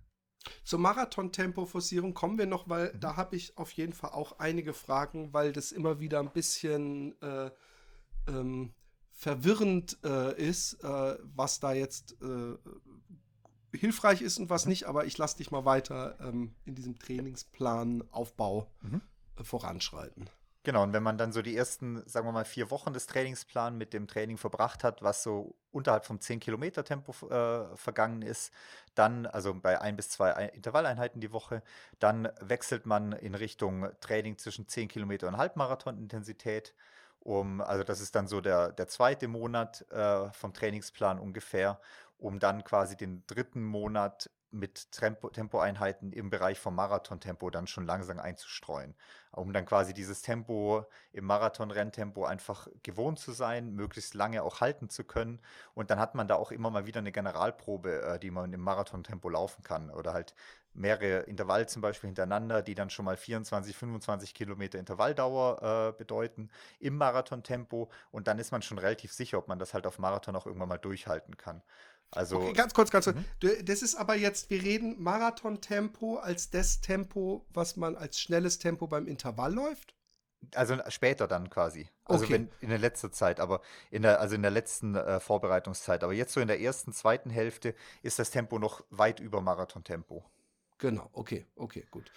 Zur 0.63 0.79
Marathon-Tempo-Forcierung 0.79 2.15
kommen 2.15 2.39
wir 2.39 2.47
noch, 2.47 2.69
weil 2.69 2.93
mhm. 2.93 3.01
da 3.01 3.17
habe 3.17 3.35
ich 3.35 3.59
auf 3.59 3.73
jeden 3.73 3.95
Fall 3.95 4.11
auch 4.11 4.39
einige 4.39 4.75
Fragen, 4.75 5.35
weil 5.35 5.53
das 5.53 5.73
immer 5.73 5.99
wieder 5.99 6.21
ein 6.21 6.31
bisschen 6.31 7.21
äh, 7.21 7.51
ähm, 8.29 8.75
verwirrend 9.21 9.99
äh, 10.03 10.35
ist, 10.41 10.83
äh, 10.83 11.19
was 11.35 11.61
da 11.61 11.73
jetzt 11.73 12.17
äh, 12.23 12.57
hilfreich 13.77 14.23
ist 14.23 14.39
und 14.39 14.49
was 14.49 14.65
nicht, 14.65 14.87
aber 14.87 15.05
ich 15.05 15.19
lasse 15.19 15.37
dich 15.37 15.51
mal 15.51 15.67
weiter 15.67 16.17
ähm, 16.21 16.55
in 16.65 16.75
diesem 16.75 16.99
Trainingsplan 16.99 18.03
Aufbau 18.11 18.67
mhm. 18.81 19.03
Äh, 19.37 19.45
voranschreiten. 19.45 20.31
Genau, 20.63 20.83
und 20.83 20.93
wenn 20.95 21.03
man 21.03 21.19
dann 21.19 21.33
so 21.33 21.43
die 21.43 21.57
ersten, 21.57 22.03
sagen 22.07 22.27
wir 22.27 22.33
mal, 22.33 22.45
vier 22.45 22.71
Wochen 22.71 22.93
des 22.93 23.07
Trainingsplans 23.07 23.77
mit 23.77 23.93
dem 23.93 24.07
Training 24.07 24.39
verbracht 24.39 24.85
hat, 24.85 25.03
was 25.03 25.23
so 25.23 25.55
unterhalb 25.71 26.05
vom 26.05 26.19
10-Kilometer-Tempo 26.19 27.13
äh, 27.29 27.77
vergangen 27.77 28.23
ist, 28.23 28.53
dann, 28.95 29.27
also 29.27 29.55
bei 29.55 29.81
ein 29.81 29.97
bis 29.97 30.11
zwei 30.11 30.31
Intervalleinheiten 30.49 31.21
die 31.21 31.33
Woche, 31.33 31.63
dann 31.99 32.29
wechselt 32.41 32.85
man 32.87 33.13
in 33.13 33.35
Richtung 33.35 33.89
Training 34.01 34.37
zwischen 34.39 34.67
10 34.67 34.89
Kilometer 34.89 35.29
und 35.29 35.37
Halbmarathon-Intensität 35.37 36.75
um, 37.21 37.61
also 37.61 37.85
das 37.85 38.01
ist 38.01 38.15
dann 38.15 38.27
so 38.27 38.41
der, 38.41 38.73
der 38.73 38.89
zweite 38.89 39.29
Monat 39.29 39.87
äh, 39.91 40.31
vom 40.33 40.53
Trainingsplan 40.53 41.19
ungefähr, 41.19 41.81
um 42.19 42.39
dann 42.39 42.65
quasi 42.65 42.97
den 42.97 43.25
dritten 43.27 43.63
Monat 43.63 44.31
mit 44.53 44.91
Tempo, 44.93 45.29
Tempoeinheiten 45.31 46.13
im 46.13 46.31
Bereich 46.31 46.59
vom 46.59 46.75
Marathontempo 46.75 47.51
dann 47.51 47.67
schon 47.67 47.87
langsam 47.87 48.19
einzustreuen, 48.19 48.95
um 49.33 49.53
dann 49.53 49.65
quasi 49.65 49.95
dieses 49.95 50.23
Tempo 50.23 50.87
im 51.13 51.25
Marathon-Renntempo 51.25 52.25
einfach 52.25 52.67
gewohnt 52.83 53.19
zu 53.19 53.33
sein, 53.33 53.75
möglichst 53.75 54.15
lange 54.15 54.43
auch 54.43 54.61
halten 54.61 54.89
zu 54.89 55.05
können. 55.05 55.41
Und 55.75 55.91
dann 55.91 56.01
hat 56.01 56.15
man 56.15 56.27
da 56.27 56.35
auch 56.35 56.51
immer 56.51 56.71
mal 56.71 56.87
wieder 56.87 56.99
eine 56.99 57.13
Generalprobe, 57.13 58.03
äh, 58.03 58.19
die 58.19 58.31
man 58.31 58.53
im 58.53 58.61
Marathontempo 58.61 59.29
laufen 59.29 59.63
kann 59.63 59.91
oder 59.91 60.13
halt 60.13 60.35
mehrere 60.75 61.21
Intervall 61.23 61.69
zum 61.69 61.83
Beispiel 61.83 62.09
hintereinander, 62.09 62.63
die 62.63 62.75
dann 62.75 62.91
schon 62.91 63.05
mal 63.05 63.17
24, 63.17 63.77
25 63.77 64.35
Kilometer 64.35 64.79
Intervalldauer 64.79 65.93
äh, 65.95 65.99
bedeuten 65.99 66.51
im 66.79 66.97
Marathontempo. 66.97 67.91
Und 68.11 68.29
dann 68.29 68.39
ist 68.39 68.53
man 68.53 68.63
schon 68.63 68.79
relativ 68.79 69.13
sicher, 69.13 69.39
ob 69.39 69.49
man 69.49 69.59
das 69.59 69.75
halt 69.75 69.87
auf 69.87 69.99
Marathon 69.99 70.37
auch 70.37 70.47
irgendwann 70.47 70.69
mal 70.69 70.79
durchhalten 70.79 71.37
kann. 71.37 71.63
Also, 72.13 72.39
okay, 72.39 72.53
ganz 72.53 72.75
kurz, 72.75 72.91
ganz 72.91 73.05
kurz. 73.05 73.17
Mhm. 73.17 73.65
Das 73.65 73.83
ist 73.83 73.95
aber 73.95 74.17
jetzt, 74.17 74.51
wir 74.51 74.63
reden 74.63 75.01
Marathon-Tempo 75.01 76.17
als 76.17 76.51
das 76.51 76.81
Tempo, 76.81 77.47
was 77.53 77.77
man 77.77 77.97
als 77.97 78.19
schnelles 78.19 78.59
Tempo 78.59 78.89
beim 78.89 79.07
Intervall 79.07 79.55
läuft? 79.55 79.95
Also 80.55 80.77
später 80.89 81.29
dann 81.29 81.51
quasi. 81.51 81.89
Also 82.05 82.25
okay. 82.25 82.33
wenn, 82.35 82.49
in 82.61 82.71
der 82.71 82.79
letzten 82.79 83.13
Zeit, 83.13 83.39
aber 83.39 83.61
in 83.91 84.03
der, 84.03 84.21
also 84.21 84.35
in 84.35 84.43
der 84.43 84.51
letzten 84.51 84.97
äh, 84.97 85.21
Vorbereitungszeit. 85.21 86.03
Aber 86.03 86.13
jetzt 86.13 86.33
so 86.33 86.41
in 86.41 86.49
der 86.49 86.61
ersten, 86.61 86.93
zweiten 86.93 87.31
Hälfte 87.31 87.75
ist 88.03 88.19
das 88.19 88.31
Tempo 88.31 88.59
noch 88.59 88.83
weit 88.91 89.21
über 89.21 89.41
Marathon-Tempo. 89.41 90.25
Genau, 90.81 91.09
okay, 91.13 91.47
okay, 91.57 91.87
gut 91.91 92.11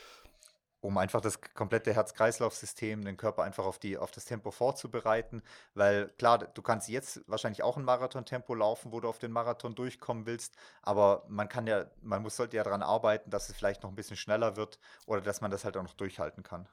um 0.84 0.98
einfach 0.98 1.22
das 1.22 1.40
komplette 1.40 1.94
Herz-Kreislauf-System, 1.94 3.06
den 3.06 3.16
Körper 3.16 3.44
einfach 3.44 3.66
auf, 3.66 3.80
die, 3.80 3.98
auf 3.98 4.12
das 4.12 4.26
Tempo 4.26 4.52
vorzubereiten. 4.52 5.42
Weil 5.74 6.10
klar, 6.18 6.40
du 6.40 6.62
kannst 6.62 6.90
jetzt 6.90 7.22
wahrscheinlich 7.26 7.64
auch 7.64 7.78
ein 7.78 7.86
Marathon-Tempo 7.86 8.54
laufen, 8.54 8.92
wo 8.92 9.00
du 9.00 9.08
auf 9.08 9.18
den 9.18 9.32
Marathon 9.32 9.76
durchkommen 9.76 10.26
willst, 10.26 10.58
aber 10.82 11.24
man 11.30 11.48
kann 11.48 11.68
ja, 11.68 11.86
man 12.02 12.22
muss, 12.22 12.36
sollte 12.36 12.58
ja 12.58 12.64
daran 12.66 12.84
arbeiten, 12.84 13.30
dass 13.30 13.48
es 13.48 13.56
vielleicht 13.56 13.82
noch 13.84 13.90
ein 13.90 13.96
bisschen 13.96 14.18
schneller 14.18 14.58
wird 14.58 14.78
oder 15.06 15.22
dass 15.22 15.40
man 15.40 15.52
das 15.52 15.64
halt 15.64 15.78
auch 15.78 15.84
noch 15.84 15.94
durchhalten 15.94 16.44
kann. 16.44 16.68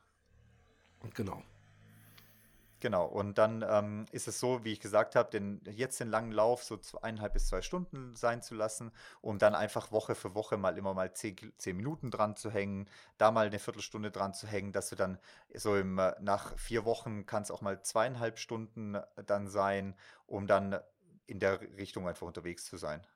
Genau. 1.15 1.41
Genau, 2.81 3.05
und 3.05 3.37
dann 3.37 3.63
ähm, 3.69 4.07
ist 4.11 4.27
es 4.27 4.41
so, 4.41 4.65
wie 4.65 4.73
ich 4.73 4.81
gesagt 4.81 5.15
habe, 5.15 5.31
den, 5.31 5.61
jetzt 5.67 6.01
den 6.01 6.09
langen 6.09 6.33
Lauf 6.33 6.65
so 6.65 6.79
eineinhalb 7.03 7.35
bis 7.35 7.47
zwei 7.49 7.61
Stunden 7.61 8.17
sein 8.17 8.41
zu 8.41 8.55
lassen, 8.55 8.91
um 9.21 9.39
dann 9.39 9.55
einfach 9.55 9.93
Woche 9.93 10.15
für 10.15 10.35
Woche 10.35 10.57
mal 10.57 10.79
immer 10.79 10.95
mal 10.95 11.13
zehn, 11.13 11.37
zehn 11.59 11.77
Minuten 11.77 12.11
dran 12.11 12.37
zu 12.37 12.51
hängen, 12.51 12.89
da 13.19 13.33
mal 13.33 13.47
eine 13.49 13.59
Viertelstunde 13.59 14.11
dran 14.11 14.33
zu 14.33 14.47
hängen, 14.47 14.73
dass 14.73 14.89
du 14.89 14.97
dann 14.97 15.19
so 15.55 15.77
im, 15.77 15.99
äh, 15.99 16.15
nach 16.21 16.59
vier 16.59 16.87
Wochen 16.87 17.27
kann 17.27 17.43
es 17.43 17.51
auch 17.51 17.61
mal 17.61 17.83
zweieinhalb 17.83 18.39
Stunden 18.39 18.97
dann 19.27 19.47
sein, 19.47 19.95
um 20.27 20.47
dann 20.47 20.81
in 21.27 21.39
der 21.39 21.61
Richtung 21.77 22.09
einfach 22.09 22.27
unterwegs 22.27 22.65
zu 22.65 22.79
sein. 22.79 23.07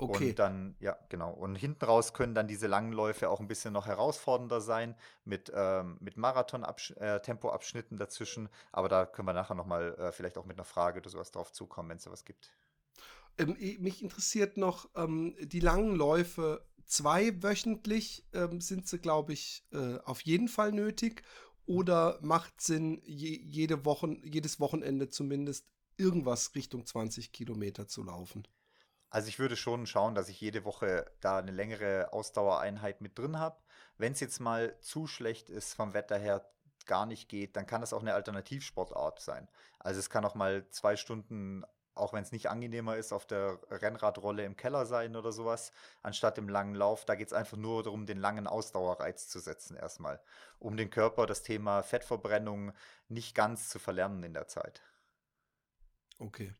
Okay. 0.00 0.30
Und 0.30 0.38
dann, 0.38 0.76
ja, 0.80 0.96
genau. 1.10 1.30
Und 1.30 1.56
hinten 1.56 1.84
raus 1.84 2.14
können 2.14 2.34
dann 2.34 2.48
diese 2.48 2.66
langen 2.66 2.92
Läufe 2.92 3.28
auch 3.28 3.38
ein 3.38 3.48
bisschen 3.48 3.74
noch 3.74 3.86
herausfordernder 3.86 4.62
sein, 4.62 4.96
mit, 5.24 5.52
ähm, 5.54 5.98
mit 6.00 6.16
Marathon-Tempoabschnitten 6.16 7.96
äh, 7.96 7.98
dazwischen. 7.98 8.48
Aber 8.72 8.88
da 8.88 9.04
können 9.04 9.28
wir 9.28 9.34
nachher 9.34 9.54
nochmal 9.54 9.94
äh, 9.98 10.12
vielleicht 10.12 10.38
auch 10.38 10.46
mit 10.46 10.56
einer 10.56 10.64
Frage 10.64 11.00
oder 11.00 11.10
sowas 11.10 11.32
drauf 11.32 11.52
zukommen, 11.52 11.90
wenn 11.90 11.98
es 11.98 12.04
sowas 12.04 12.24
gibt. 12.24 12.50
Ähm, 13.36 13.56
mich 13.80 14.02
interessiert 14.02 14.56
noch 14.56 14.88
ähm, 14.96 15.36
die 15.38 15.60
langen 15.60 15.94
Läufe. 15.94 16.64
Zweiwöchentlich 16.86 18.26
ähm, 18.32 18.62
sind 18.62 18.88
sie, 18.88 18.98
glaube 18.98 19.34
ich, 19.34 19.66
äh, 19.72 19.98
auf 20.04 20.22
jeden 20.22 20.48
Fall 20.48 20.72
nötig. 20.72 21.22
Oder 21.66 22.18
macht 22.22 22.58
Sinn, 22.62 23.02
je, 23.04 23.38
jede 23.38 23.84
Wochen, 23.84 24.22
jedes 24.24 24.60
Wochenende 24.60 25.10
zumindest 25.10 25.66
irgendwas 25.98 26.54
Richtung 26.54 26.86
20 26.86 27.32
Kilometer 27.32 27.86
zu 27.86 28.02
laufen? 28.02 28.48
Also 29.10 29.28
ich 29.28 29.40
würde 29.40 29.56
schon 29.56 29.86
schauen, 29.86 30.14
dass 30.14 30.28
ich 30.28 30.40
jede 30.40 30.64
Woche 30.64 31.10
da 31.20 31.38
eine 31.38 31.50
längere 31.50 32.12
Ausdauereinheit 32.12 33.00
mit 33.00 33.18
drin 33.18 33.38
habe. 33.38 33.58
Wenn 33.98 34.12
es 34.12 34.20
jetzt 34.20 34.40
mal 34.40 34.78
zu 34.80 35.08
schlecht 35.08 35.50
ist 35.50 35.74
vom 35.74 35.94
Wetter 35.94 36.16
her, 36.16 36.48
gar 36.86 37.06
nicht 37.06 37.28
geht, 37.28 37.56
dann 37.56 37.66
kann 37.66 37.80
das 37.80 37.92
auch 37.92 38.00
eine 38.00 38.14
Alternativsportart 38.14 39.20
sein. 39.20 39.48
Also 39.78 39.98
es 39.98 40.10
kann 40.10 40.24
auch 40.24 40.34
mal 40.36 40.68
zwei 40.70 40.96
Stunden, 40.96 41.64
auch 41.94 42.12
wenn 42.12 42.22
es 42.22 42.32
nicht 42.32 42.48
angenehmer 42.48 42.96
ist, 42.96 43.12
auf 43.12 43.26
der 43.26 43.58
Rennradrolle 43.70 44.44
im 44.44 44.56
Keller 44.56 44.86
sein 44.86 45.16
oder 45.16 45.32
sowas, 45.32 45.72
anstatt 46.02 46.38
im 46.38 46.48
langen 46.48 46.74
Lauf. 46.74 47.04
Da 47.04 47.16
geht 47.16 47.28
es 47.28 47.32
einfach 47.32 47.56
nur 47.56 47.82
darum, 47.82 48.06
den 48.06 48.18
langen 48.18 48.46
Ausdauerreiz 48.46 49.28
zu 49.28 49.40
setzen 49.40 49.76
erstmal, 49.76 50.20
um 50.58 50.76
den 50.76 50.90
Körper 50.90 51.26
das 51.26 51.42
Thema 51.42 51.82
Fettverbrennung 51.82 52.72
nicht 53.08 53.34
ganz 53.34 53.68
zu 53.68 53.78
verlernen 53.78 54.22
in 54.22 54.34
der 54.34 54.46
Zeit. 54.46 54.82
Okay. 56.18 56.54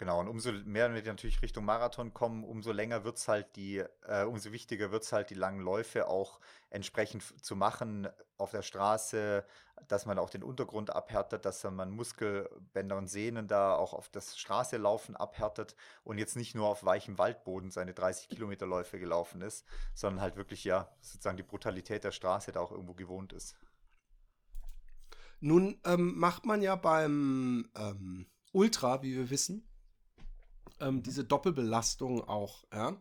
Genau, 0.00 0.18
und 0.18 0.28
umso 0.28 0.50
mehr 0.64 0.94
wir 0.94 1.02
natürlich 1.04 1.42
Richtung 1.42 1.66
Marathon 1.66 2.14
kommen, 2.14 2.42
umso 2.42 2.72
länger 2.72 3.04
wird 3.04 3.18
es 3.18 3.28
halt 3.28 3.54
die, 3.54 3.84
äh, 4.06 4.24
umso 4.24 4.50
wichtiger 4.50 4.90
wird 4.92 5.02
es 5.02 5.12
halt, 5.12 5.28
die 5.28 5.34
langen 5.34 5.60
Läufe 5.60 6.08
auch 6.08 6.40
entsprechend 6.70 7.22
zu 7.44 7.54
machen 7.54 8.08
auf 8.38 8.50
der 8.50 8.62
Straße, 8.62 9.44
dass 9.88 10.06
man 10.06 10.18
auch 10.18 10.30
den 10.30 10.42
Untergrund 10.42 10.88
abhärtet, 10.88 11.44
dass 11.44 11.62
man 11.64 11.90
Muskelbänder 11.90 12.96
und 12.96 13.08
Sehnen 13.08 13.46
da 13.46 13.74
auch 13.74 13.92
auf 13.92 14.08
das 14.08 14.38
Straße 14.38 14.78
laufen 14.78 15.16
abhärtet 15.16 15.76
und 16.02 16.16
jetzt 16.16 16.34
nicht 16.34 16.54
nur 16.54 16.68
auf 16.68 16.82
weichem 16.82 17.18
Waldboden 17.18 17.70
seine 17.70 17.92
30 17.92 18.30
Kilometer 18.30 18.64
Läufe 18.64 18.98
gelaufen 18.98 19.42
ist, 19.42 19.66
sondern 19.92 20.22
halt 20.22 20.36
wirklich 20.36 20.64
ja 20.64 20.90
sozusagen 21.02 21.36
die 21.36 21.42
Brutalität 21.42 22.04
der 22.04 22.12
Straße 22.12 22.52
da 22.52 22.60
auch 22.60 22.72
irgendwo 22.72 22.94
gewohnt 22.94 23.34
ist. 23.34 23.54
Nun 25.40 25.78
ähm, 25.84 26.18
macht 26.18 26.46
man 26.46 26.62
ja 26.62 26.74
beim 26.74 27.68
ähm, 27.76 28.26
Ultra, 28.52 29.02
wie 29.02 29.14
wir 29.14 29.28
wissen, 29.28 29.66
ähm, 30.80 31.02
diese 31.02 31.24
Doppelbelastung 31.24 32.22
auch, 32.26 32.64
ja. 32.72 33.00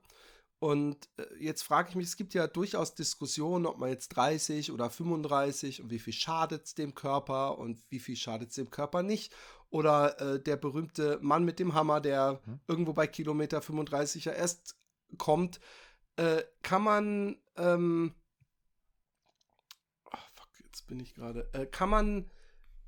Und 0.60 1.08
äh, 1.18 1.24
jetzt 1.40 1.64
frage 1.64 1.90
ich 1.90 1.96
mich, 1.96 2.08
es 2.08 2.18
gibt 2.18 2.34
ja 2.34 2.46
durchaus 2.46 2.94
Diskussionen, 2.94 3.66
ob 3.66 3.78
man 3.78 3.90
jetzt 3.90 4.10
30 4.10 4.74
oder 4.74 4.90
35 4.90 5.82
und 5.82 5.90
wie 5.90 6.00
viel 6.00 6.14
schadet 6.14 6.66
es 6.66 6.76
dem 6.76 6.94
Körper 6.94 7.58
und 7.58 7.82
wie 7.90 8.00
viel 8.00 8.18
schadet 8.18 8.50
es 8.50 8.56
dem 8.56 8.70
Körper 8.70 9.02
nicht. 9.02 9.34
Oder 9.70 10.20
äh, 10.20 10.42
der 10.42 10.58
berühmte 10.58 11.18
Mann 11.22 11.46
mit 11.46 11.60
dem 11.60 11.76
Hammer, 11.76 12.02
der 12.02 12.42
mhm. 12.46 12.60
irgendwo 12.68 12.92
bei 12.92 13.08
Kilometer 13.08 13.62
35 13.62 14.26
ja 14.26 14.34
erst 14.34 14.76
kommt. 15.18 15.62
Äh, 16.18 16.44
kann 16.62 16.84
man, 16.84 17.38
ähm, 17.56 18.14
oh, 20.06 20.18
fuck, 20.36 20.50
jetzt 20.66 20.88
bin 20.88 21.00
ich 21.00 21.14
gerade, 21.14 21.50
äh, 21.54 21.66
kann 21.66 21.90
man 21.90 22.30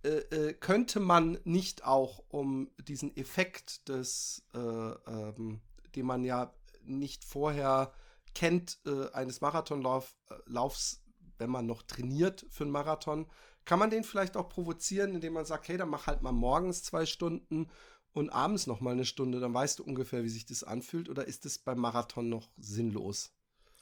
äh, 0.04 0.10
äh, 0.10 0.54
könnte 0.54 1.00
man 1.00 1.38
nicht 1.44 1.84
auch, 1.84 2.24
um 2.30 2.72
diesen 2.88 3.16
Effekt 3.16 3.88
des, 3.88 4.44
äh, 4.54 4.58
ähm, 4.58 5.62
den 5.96 6.06
man 6.06 6.24
ja 6.24 6.54
nicht 6.84 7.24
vorher 7.24 7.94
kennt, 8.34 8.80
äh, 8.86 9.12
eines 9.12 9.42
Marathonlaufs, 9.42 10.16
äh, 10.30 11.10
wenn 11.38 11.50
man 11.50 11.66
noch 11.66 11.84
trainiert 11.84 12.46
für 12.50 12.64
einen 12.64 12.72
Marathon, 12.72 13.28
kann 13.66 13.80
man 13.80 13.90
den 13.90 14.04
vielleicht 14.04 14.38
auch 14.38 14.50
provozieren, 14.50 15.14
indem 15.14 15.34
man 15.34 15.46
sagt, 15.46 15.68
hey, 15.68 15.78
dann 15.78 15.90
mach 15.90 16.08
halt 16.08 16.22
mal 16.22 16.32
morgens 16.32 16.84
zwei 16.84 17.06
Stunden 17.06 17.70
und 18.14 18.30
abends 18.32 18.68
noch 18.68 18.82
mal 18.82 18.92
eine 18.92 19.06
Stunde, 19.06 19.40
dann 19.40 19.54
weißt 19.54 19.80
du 19.80 19.84
ungefähr, 19.84 20.24
wie 20.24 20.30
sich 20.30 20.46
das 20.46 20.64
anfühlt, 20.64 21.10
oder 21.10 21.28
ist 21.28 21.46
es 21.46 21.60
beim 21.60 21.80
Marathon 21.80 22.30
noch 22.30 22.50
sinnlos? 22.58 23.34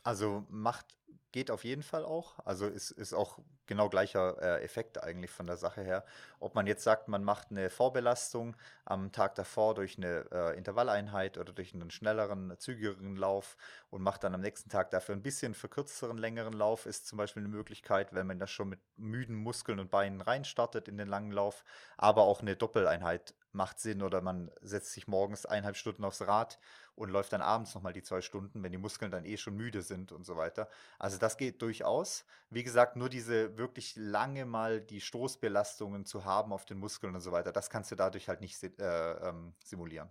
Also 0.03 0.45
macht 0.49 0.99
geht 1.32 1.51
auf 1.51 1.63
jeden 1.63 1.84
Fall 1.84 2.05
auch. 2.05 2.39
Also 2.45 2.67
ist, 2.67 2.91
ist 2.91 3.13
auch 3.13 3.39
genau 3.67 3.89
gleicher 3.89 4.41
äh, 4.41 4.63
Effekt 4.63 5.03
eigentlich 5.03 5.32
von 5.32 5.45
der 5.45 5.57
Sache 5.57 5.82
her. 5.82 6.03
Ob 6.39 6.55
man 6.55 6.67
jetzt 6.67 6.84
sagt, 6.84 7.07
man 7.07 7.23
macht 7.23 7.51
eine 7.51 7.69
Vorbelastung 7.69 8.55
am 8.86 9.11
Tag 9.11 9.36
davor 9.36 9.75
durch 9.75 9.97
eine 9.97 10.25
äh, 10.32 10.57
Intervalleinheit 10.57 11.38
oder 11.38 11.53
durch 11.53 11.73
einen 11.73 11.91
schnelleren, 11.91 12.55
zügigeren 12.57 13.15
Lauf 13.15 13.57
und 13.89 14.01
macht 14.01 14.23
dann 14.23 14.34
am 14.34 14.41
nächsten 14.41 14.69
Tag 14.69 14.89
dafür 14.89 15.15
ein 15.15 15.21
bisschen 15.21 15.53
verkürzteren, 15.53 16.17
längeren 16.17 16.53
Lauf, 16.53 16.86
ist 16.86 17.07
zum 17.07 17.17
Beispiel 17.17 17.43
eine 17.43 17.49
Möglichkeit, 17.49 18.13
wenn 18.13 18.27
man 18.27 18.39
das 18.39 18.49
schon 18.49 18.69
mit 18.69 18.80
müden 18.97 19.36
Muskeln 19.36 19.80
und 19.80 19.91
Beinen 19.91 20.21
reinstartet 20.21 20.88
in 20.88 20.97
den 20.97 21.07
langen 21.07 21.32
Lauf, 21.32 21.63
aber 21.97 22.23
auch 22.23 22.41
eine 22.41 22.55
Doppeleinheit 22.55 23.36
macht 23.51 23.80
Sinn 23.80 24.03
oder 24.03 24.21
man 24.21 24.51
setzt 24.61 24.93
sich 24.93 25.07
morgens 25.07 25.45
eineinhalb 25.45 25.75
Stunden 25.75 26.03
aufs 26.03 26.21
Rad 26.21 26.59
und 27.00 27.10
läuft 27.10 27.32
dann 27.32 27.41
abends 27.41 27.74
nochmal 27.74 27.93
die 27.93 28.04
zwei 28.04 28.20
Stunden, 28.22 28.62
wenn 28.62 28.74
die 28.74 28.78
Muskeln 28.78 29.10
dann 29.10 29.24
eh 29.24 29.38
schon 29.38 29.56
müde 29.56 29.82
sind 29.82 30.12
und 30.12 30.26
so 30.26 30.36
weiter. 30.36 30.68
Also 31.00 31.18
das 31.18 31.38
geht 31.38 31.62
durchaus. 31.62 32.26
Wie 32.50 32.64
gesagt, 32.64 32.97
nur 32.97 33.08
diese 33.08 33.58
wirklich 33.58 33.95
lange 33.95 34.45
mal 34.45 34.82
die 34.82 35.00
Stoßbelastungen 35.00 36.06
zu 36.06 36.26
haben 36.26 36.52
auf 36.52 36.66
den 36.66 36.78
Muskeln 36.78 37.16
und 37.16 37.22
so 37.22 37.32
weiter, 37.32 37.54
das 37.54 37.70
kannst 37.70 37.89
du 37.91 37.95
dadurch 37.95 38.28
halt 38.28 38.41
nicht 38.41 38.62
äh, 38.64 39.30
ähm, 39.30 39.54
simulieren. 39.64 40.10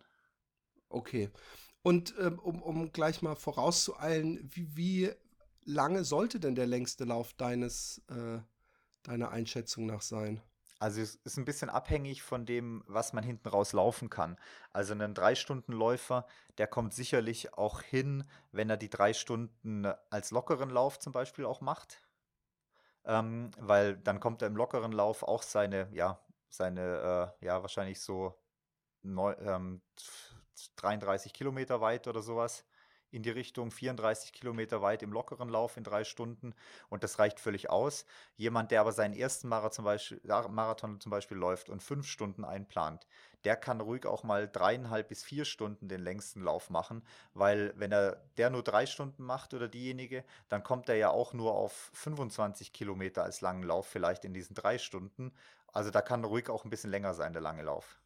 Okay. 0.88 1.30
Und 1.82 2.14
ähm, 2.18 2.38
um, 2.38 2.62
um 2.62 2.90
gleich 2.90 3.20
mal 3.20 3.36
vorauszueilen, 3.36 4.48
wie, 4.50 4.74
wie 4.74 5.12
lange 5.64 6.04
sollte 6.04 6.40
denn 6.40 6.54
der 6.54 6.66
längste 6.66 7.04
Lauf 7.04 7.34
deines, 7.34 8.02
äh, 8.08 8.38
deiner 9.02 9.30
Einschätzung 9.30 9.84
nach 9.84 10.02
sein? 10.02 10.40
Also 10.80 11.00
es 11.00 11.16
ist 11.16 11.36
ein 11.36 11.44
bisschen 11.44 11.70
abhängig 11.70 12.22
von 12.22 12.46
dem, 12.46 12.84
was 12.86 13.12
man 13.12 13.24
hinten 13.24 13.48
raus 13.48 13.72
laufen 13.72 14.10
kann. 14.10 14.36
Also 14.72 14.94
ein 14.94 15.14
Drei-Stunden-Läufer, 15.14 16.26
der 16.58 16.68
kommt 16.68 16.94
sicherlich 16.94 17.54
auch 17.54 17.82
hin, 17.82 18.24
wenn 18.52 18.70
er 18.70 18.76
die 18.76 18.90
drei 18.90 19.12
Stunden 19.12 19.86
als 20.10 20.30
lockeren 20.30 20.70
Lauf 20.70 20.98
zum 21.00 21.12
Beispiel 21.12 21.44
auch 21.46 21.60
macht. 21.60 22.02
Ähm, 23.04 23.50
weil 23.58 23.96
dann 23.96 24.20
kommt 24.20 24.42
er 24.42 24.48
im 24.48 24.56
lockeren 24.56 24.92
Lauf 24.92 25.22
auch 25.22 25.42
seine, 25.42 25.88
ja, 25.92 26.20
seine, 26.48 27.34
äh, 27.40 27.46
ja, 27.46 27.62
wahrscheinlich 27.62 28.00
so 28.00 28.38
neu, 29.02 29.32
ähm, 29.40 29.82
33 30.76 31.32
Kilometer 31.32 31.80
weit 31.80 32.06
oder 32.06 32.22
sowas 32.22 32.64
in 33.10 33.22
die 33.22 33.30
Richtung 33.30 33.70
34 33.70 34.32
Kilometer 34.32 34.82
weit 34.82 35.02
im 35.02 35.12
lockeren 35.12 35.48
Lauf 35.48 35.76
in 35.76 35.84
drei 35.84 36.04
Stunden 36.04 36.54
und 36.88 37.02
das 37.04 37.18
reicht 37.18 37.40
völlig 37.40 37.70
aus. 37.70 38.06
Jemand, 38.36 38.70
der 38.70 38.80
aber 38.80 38.92
seinen 38.92 39.14
ersten 39.14 39.48
Marathon 39.48 39.72
zum 39.72 39.84
Beispiel, 39.84 40.20
Marathon 40.24 41.00
zum 41.00 41.10
Beispiel 41.10 41.36
läuft 41.36 41.68
und 41.68 41.82
fünf 41.82 42.06
Stunden 42.06 42.44
einplant, 42.44 43.06
der 43.44 43.56
kann 43.56 43.80
ruhig 43.80 44.06
auch 44.06 44.24
mal 44.24 44.48
dreieinhalb 44.48 45.08
bis 45.08 45.22
vier 45.22 45.44
Stunden 45.44 45.88
den 45.88 46.00
längsten 46.00 46.42
Lauf 46.42 46.70
machen, 46.70 47.02
weil 47.34 47.72
wenn 47.76 47.92
er 47.92 48.16
der 48.36 48.50
nur 48.50 48.62
drei 48.62 48.86
Stunden 48.86 49.22
macht 49.22 49.54
oder 49.54 49.68
diejenige, 49.68 50.24
dann 50.48 50.62
kommt 50.62 50.88
er 50.88 50.96
ja 50.96 51.10
auch 51.10 51.32
nur 51.32 51.54
auf 51.54 51.90
25 51.94 52.72
Kilometer 52.72 53.22
als 53.22 53.40
langen 53.40 53.62
Lauf 53.62 53.86
vielleicht 53.86 54.24
in 54.24 54.34
diesen 54.34 54.54
drei 54.54 54.78
Stunden. 54.78 55.32
Also 55.72 55.90
da 55.90 56.00
kann 56.02 56.24
ruhig 56.24 56.48
auch 56.50 56.64
ein 56.64 56.70
bisschen 56.70 56.90
länger 56.90 57.14
sein, 57.14 57.32
der 57.32 57.42
lange 57.42 57.62
Lauf. 57.62 57.98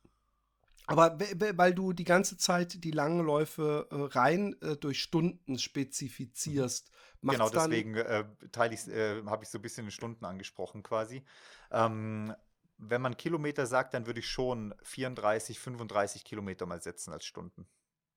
Aber 0.87 1.19
weil 1.19 1.75
du 1.75 1.93
die 1.93 2.05
ganze 2.05 2.37
Zeit 2.37 2.85
die 2.85 2.91
langen 2.91 3.25
Läufe 3.25 3.87
äh, 3.91 4.19
rein 4.19 4.57
äh, 4.63 4.77
durch 4.77 5.01
Stunden 5.01 5.59
spezifizierst, 5.59 6.91
macht 7.21 7.37
Genau, 7.37 7.51
deswegen 7.51 7.97
äh, 7.97 8.25
teile 8.51 8.75
ich, 8.75 8.89
äh, 8.89 9.23
habe 9.27 9.45
ich 9.45 9.51
so 9.51 9.59
ein 9.59 9.63
bisschen 9.63 9.87
in 9.87 9.91
Stunden 9.91 10.25
angesprochen 10.25 10.83
quasi. 10.83 11.25
Ähm, 11.71 12.35
wenn 12.79 13.01
man 13.01 13.17
Kilometer 13.17 13.67
sagt, 13.67 13.95
dann 13.95 14.07
würde 14.07 14.21
ich 14.21 14.29
schon 14.29 14.75
34, 14.83 15.61
35 15.61 16.25
Kilometer 16.25 16.67
mal 16.67 16.83
setzen 16.83 17.13
als 17.13 17.25
Stunden. 17.25 17.67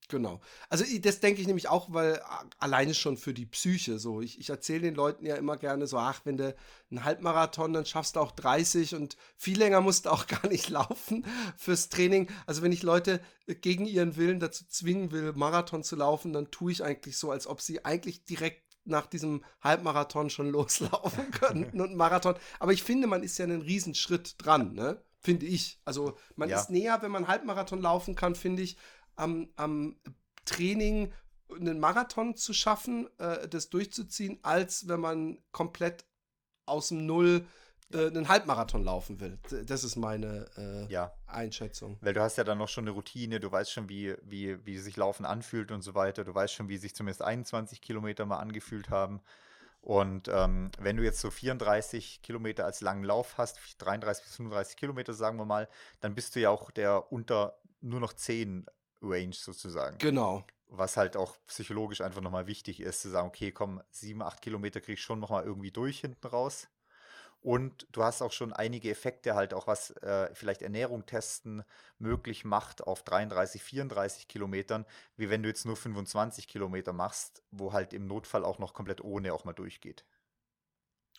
Genau. 0.07 0.39
Also 0.69 0.85
das 0.99 1.19
denke 1.19 1.41
ich 1.41 1.47
nämlich 1.47 1.67
auch, 1.67 1.91
weil 1.91 2.21
alleine 2.59 2.93
schon 2.93 3.17
für 3.17 3.33
die 3.33 3.45
Psyche 3.45 3.97
so. 3.97 4.21
Ich, 4.21 4.39
ich 4.39 4.49
erzähle 4.49 4.81
den 4.81 4.95
Leuten 4.95 5.25
ja 5.25 5.35
immer 5.35 5.57
gerne 5.57 5.87
so, 5.87 5.97
ach, 5.97 6.21
wenn 6.25 6.37
du 6.37 6.55
einen 6.91 7.03
Halbmarathon, 7.03 7.73
dann 7.73 7.85
schaffst 7.85 8.15
du 8.15 8.19
auch 8.19 8.31
30 8.31 8.95
und 8.95 9.17
viel 9.35 9.57
länger 9.57 9.81
musst 9.81 10.05
du 10.05 10.11
auch 10.11 10.27
gar 10.27 10.47
nicht 10.47 10.69
laufen 10.69 11.25
fürs 11.57 11.89
Training. 11.89 12.29
Also 12.45 12.61
wenn 12.61 12.71
ich 12.71 12.83
Leute 12.83 13.19
gegen 13.47 13.85
ihren 13.85 14.15
Willen 14.15 14.39
dazu 14.39 14.65
zwingen 14.67 15.11
will, 15.11 15.33
Marathon 15.33 15.83
zu 15.83 15.95
laufen, 15.95 16.33
dann 16.33 16.51
tue 16.51 16.71
ich 16.71 16.83
eigentlich 16.83 17.17
so, 17.17 17.31
als 17.31 17.47
ob 17.47 17.61
sie 17.61 17.83
eigentlich 17.85 18.25
direkt 18.25 18.65
nach 18.85 19.07
diesem 19.07 19.43
Halbmarathon 19.61 20.29
schon 20.29 20.49
loslaufen 20.51 21.31
könnten 21.31 21.81
und 21.81 21.95
Marathon. 21.95 22.35
Aber 22.59 22.73
ich 22.73 22.83
finde, 22.83 23.07
man 23.07 23.23
ist 23.23 23.37
ja 23.37 23.45
einen 23.45 23.61
Riesenschritt 23.61 24.35
dran, 24.37 24.73
ne? 24.73 25.03
Finde 25.19 25.47
ich. 25.47 25.81
Also 25.85 26.15
man 26.35 26.49
ja. 26.49 26.59
ist 26.59 26.69
näher, 26.69 27.01
wenn 27.01 27.09
man 27.09 27.27
Halbmarathon 27.27 27.81
laufen 27.81 28.13
kann, 28.13 28.35
finde 28.35 28.61
ich, 28.61 28.77
am, 29.15 29.49
am 29.55 29.95
Training 30.45 31.11
einen 31.49 31.79
Marathon 31.79 32.35
zu 32.35 32.53
schaffen, 32.53 33.07
äh, 33.19 33.47
das 33.47 33.69
durchzuziehen, 33.69 34.39
als 34.41 34.87
wenn 34.87 34.99
man 34.99 35.37
komplett 35.51 36.05
aus 36.65 36.89
dem 36.89 37.05
Null 37.05 37.45
äh, 37.93 38.07
einen 38.07 38.27
Halbmarathon 38.27 38.83
laufen 38.83 39.19
will. 39.19 39.37
Das 39.65 39.83
ist 39.83 39.95
meine 39.95 40.47
äh, 40.57 40.91
ja. 40.91 41.13
Einschätzung. 41.27 41.97
Weil 42.01 42.13
du 42.13 42.21
hast 42.21 42.37
ja 42.37 42.43
dann 42.43 42.57
noch 42.57 42.69
schon 42.69 42.85
eine 42.85 42.91
Routine, 42.91 43.39
du 43.39 43.51
weißt 43.51 43.71
schon, 43.71 43.89
wie, 43.89 44.15
wie, 44.23 44.65
wie 44.65 44.77
sich 44.79 44.97
Laufen 44.97 45.25
anfühlt 45.25 45.71
und 45.71 45.81
so 45.81 45.93
weiter. 45.93 46.23
Du 46.23 46.33
weißt 46.33 46.53
schon, 46.53 46.67
wie 46.67 46.77
sich 46.77 46.95
zumindest 46.95 47.21
21 47.21 47.81
Kilometer 47.81 48.25
mal 48.25 48.39
angefühlt 48.39 48.89
haben. 48.89 49.21
Und 49.81 50.29
ähm, 50.29 50.71
wenn 50.79 50.97
du 50.97 51.03
jetzt 51.03 51.21
so 51.21 51.29
34 51.29 52.23
Kilometer 52.23 52.65
als 52.65 52.81
langen 52.81 53.03
Lauf 53.03 53.37
hast, 53.37 53.59
33 53.77 54.25
bis 54.25 54.35
35 54.37 54.77
Kilometer 54.77 55.13
sagen 55.13 55.37
wir 55.37 55.45
mal, 55.45 55.69
dann 55.99 56.15
bist 56.15 56.35
du 56.35 56.39
ja 56.39 56.49
auch 56.49 56.71
der 56.71 57.11
unter 57.11 57.59
nur 57.81 57.99
noch 57.99 58.13
10 58.13 58.65
Range 59.01 59.33
sozusagen. 59.33 59.97
Genau. 59.97 60.45
Was 60.67 60.97
halt 60.97 61.15
auch 61.15 61.37
psychologisch 61.47 62.01
einfach 62.01 62.21
nochmal 62.21 62.47
wichtig 62.47 62.79
ist, 62.79 63.01
zu 63.01 63.09
sagen, 63.09 63.27
okay, 63.27 63.51
komm, 63.51 63.81
sieben, 63.91 64.21
acht 64.21 64.41
Kilometer 64.41 64.81
krieg 64.81 64.95
ich 64.95 65.03
schon 65.03 65.19
nochmal 65.19 65.43
irgendwie 65.43 65.71
durch 65.71 65.99
hinten 65.99 66.27
raus. 66.27 66.67
Und 67.45 67.87
du 67.91 68.03
hast 68.03 68.23
auch 68.23 68.31
schon 68.31 68.53
einige 68.53 68.89
Effekte 68.89 69.35
halt 69.35 69.53
auch, 69.53 69.67
was 69.67 69.91
äh, 69.97 70.33
vielleicht 70.33 70.63
Ernährung 70.63 71.05
testen 71.05 71.63
möglich 71.99 72.43
macht 72.43 72.81
auf 72.81 73.03
33, 73.03 73.61
34 73.61 74.27
Kilometern, 74.27 74.83
wie 75.15 75.29
wenn 75.29 75.43
du 75.43 75.49
jetzt 75.49 75.63
nur 75.63 75.75
25 75.75 76.47
Kilometer 76.47 76.91
machst, 76.91 77.43
wo 77.51 77.71
halt 77.71 77.93
im 77.93 78.07
Notfall 78.07 78.43
auch 78.43 78.57
noch 78.57 78.73
komplett 78.73 79.01
ohne 79.01 79.31
auch 79.31 79.45
mal 79.45 79.53
durchgeht. 79.53 80.05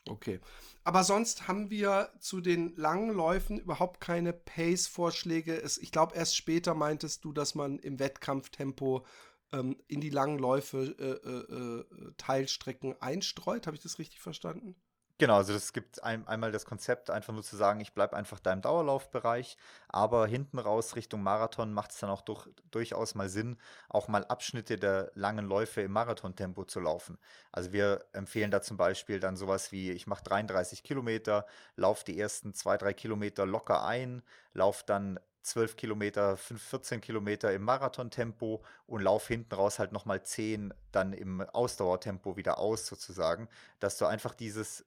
Okay. 0.08 0.40
Aber 0.84 1.02
sonst 1.02 1.48
haben 1.48 1.70
wir 1.70 2.10
zu 2.20 2.40
den 2.40 2.76
langen 2.76 3.10
Läufen 3.10 3.58
überhaupt 3.58 4.00
keine 4.00 4.32
Pace-Vorschläge. 4.32 5.60
Ich 5.80 5.90
glaube, 5.90 6.14
erst 6.14 6.36
später 6.36 6.74
meintest 6.74 7.24
du, 7.24 7.32
dass 7.32 7.54
man 7.54 7.78
im 7.80 7.98
Wettkampftempo 7.98 9.04
ähm, 9.52 9.76
in 9.88 10.00
die 10.00 10.10
langen 10.10 10.38
Läufe 10.38 10.94
äh, 10.98 11.28
äh, 11.28 12.08
äh 12.08 12.12
Teilstrecken 12.16 13.00
einstreut. 13.00 13.66
Habe 13.66 13.76
ich 13.76 13.82
das 13.82 13.98
richtig 13.98 14.20
verstanden? 14.20 14.76
Genau, 15.18 15.36
also 15.36 15.54
es 15.54 15.72
gibt 15.72 16.02
ein, 16.04 16.28
einmal 16.28 16.52
das 16.52 16.66
Konzept, 16.66 17.08
einfach 17.08 17.32
nur 17.32 17.42
zu 17.42 17.56
sagen, 17.56 17.80
ich 17.80 17.94
bleibe 17.94 18.14
einfach 18.14 18.38
da 18.38 18.52
im 18.52 18.60
Dauerlaufbereich, 18.60 19.56
aber 19.88 20.26
hinten 20.26 20.58
raus 20.58 20.94
Richtung 20.94 21.22
Marathon 21.22 21.72
macht 21.72 21.92
es 21.92 22.00
dann 22.00 22.10
auch 22.10 22.20
durch, 22.20 22.46
durchaus 22.70 23.14
mal 23.14 23.30
Sinn, 23.30 23.56
auch 23.88 24.08
mal 24.08 24.26
Abschnitte 24.26 24.76
der 24.76 25.10
langen 25.14 25.46
Läufe 25.46 25.80
im 25.80 25.92
Marathontempo 25.92 26.64
zu 26.64 26.80
laufen. 26.80 27.16
Also 27.50 27.72
wir 27.72 28.04
empfehlen 28.12 28.50
da 28.50 28.60
zum 28.60 28.76
Beispiel 28.76 29.18
dann 29.18 29.36
sowas 29.38 29.72
wie, 29.72 29.90
ich 29.90 30.06
mache 30.06 30.22
33 30.22 30.82
Kilometer, 30.82 31.46
laufe 31.76 32.04
die 32.04 32.18
ersten 32.20 32.52
zwei, 32.52 32.76
drei 32.76 32.92
Kilometer 32.92 33.46
locker 33.46 33.86
ein, 33.86 34.22
laufe 34.52 34.84
dann 34.86 35.18
12 35.40 35.76
Kilometer, 35.76 36.36
5, 36.36 36.60
14 36.62 37.00
Kilometer 37.00 37.54
im 37.54 37.62
Marathontempo 37.62 38.62
und 38.86 39.00
lauf 39.00 39.28
hinten 39.28 39.54
raus 39.54 39.78
halt 39.78 39.92
nochmal 39.92 40.22
10 40.24 40.74
dann 40.92 41.12
im 41.14 41.40
Ausdauertempo 41.40 42.36
wieder 42.36 42.58
aus 42.58 42.86
sozusagen, 42.86 43.48
dass 43.78 43.96
du 43.96 44.04
einfach 44.06 44.34
dieses 44.34 44.84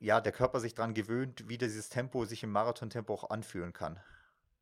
ja, 0.00 0.20
der 0.20 0.32
Körper 0.32 0.60
sich 0.60 0.74
daran 0.74 0.94
gewöhnt, 0.94 1.48
wie 1.48 1.58
dieses 1.58 1.88
Tempo 1.88 2.24
sich 2.24 2.42
im 2.42 2.52
Marathontempo 2.52 3.12
auch 3.14 3.30
anfühlen 3.30 3.72
kann. 3.72 4.00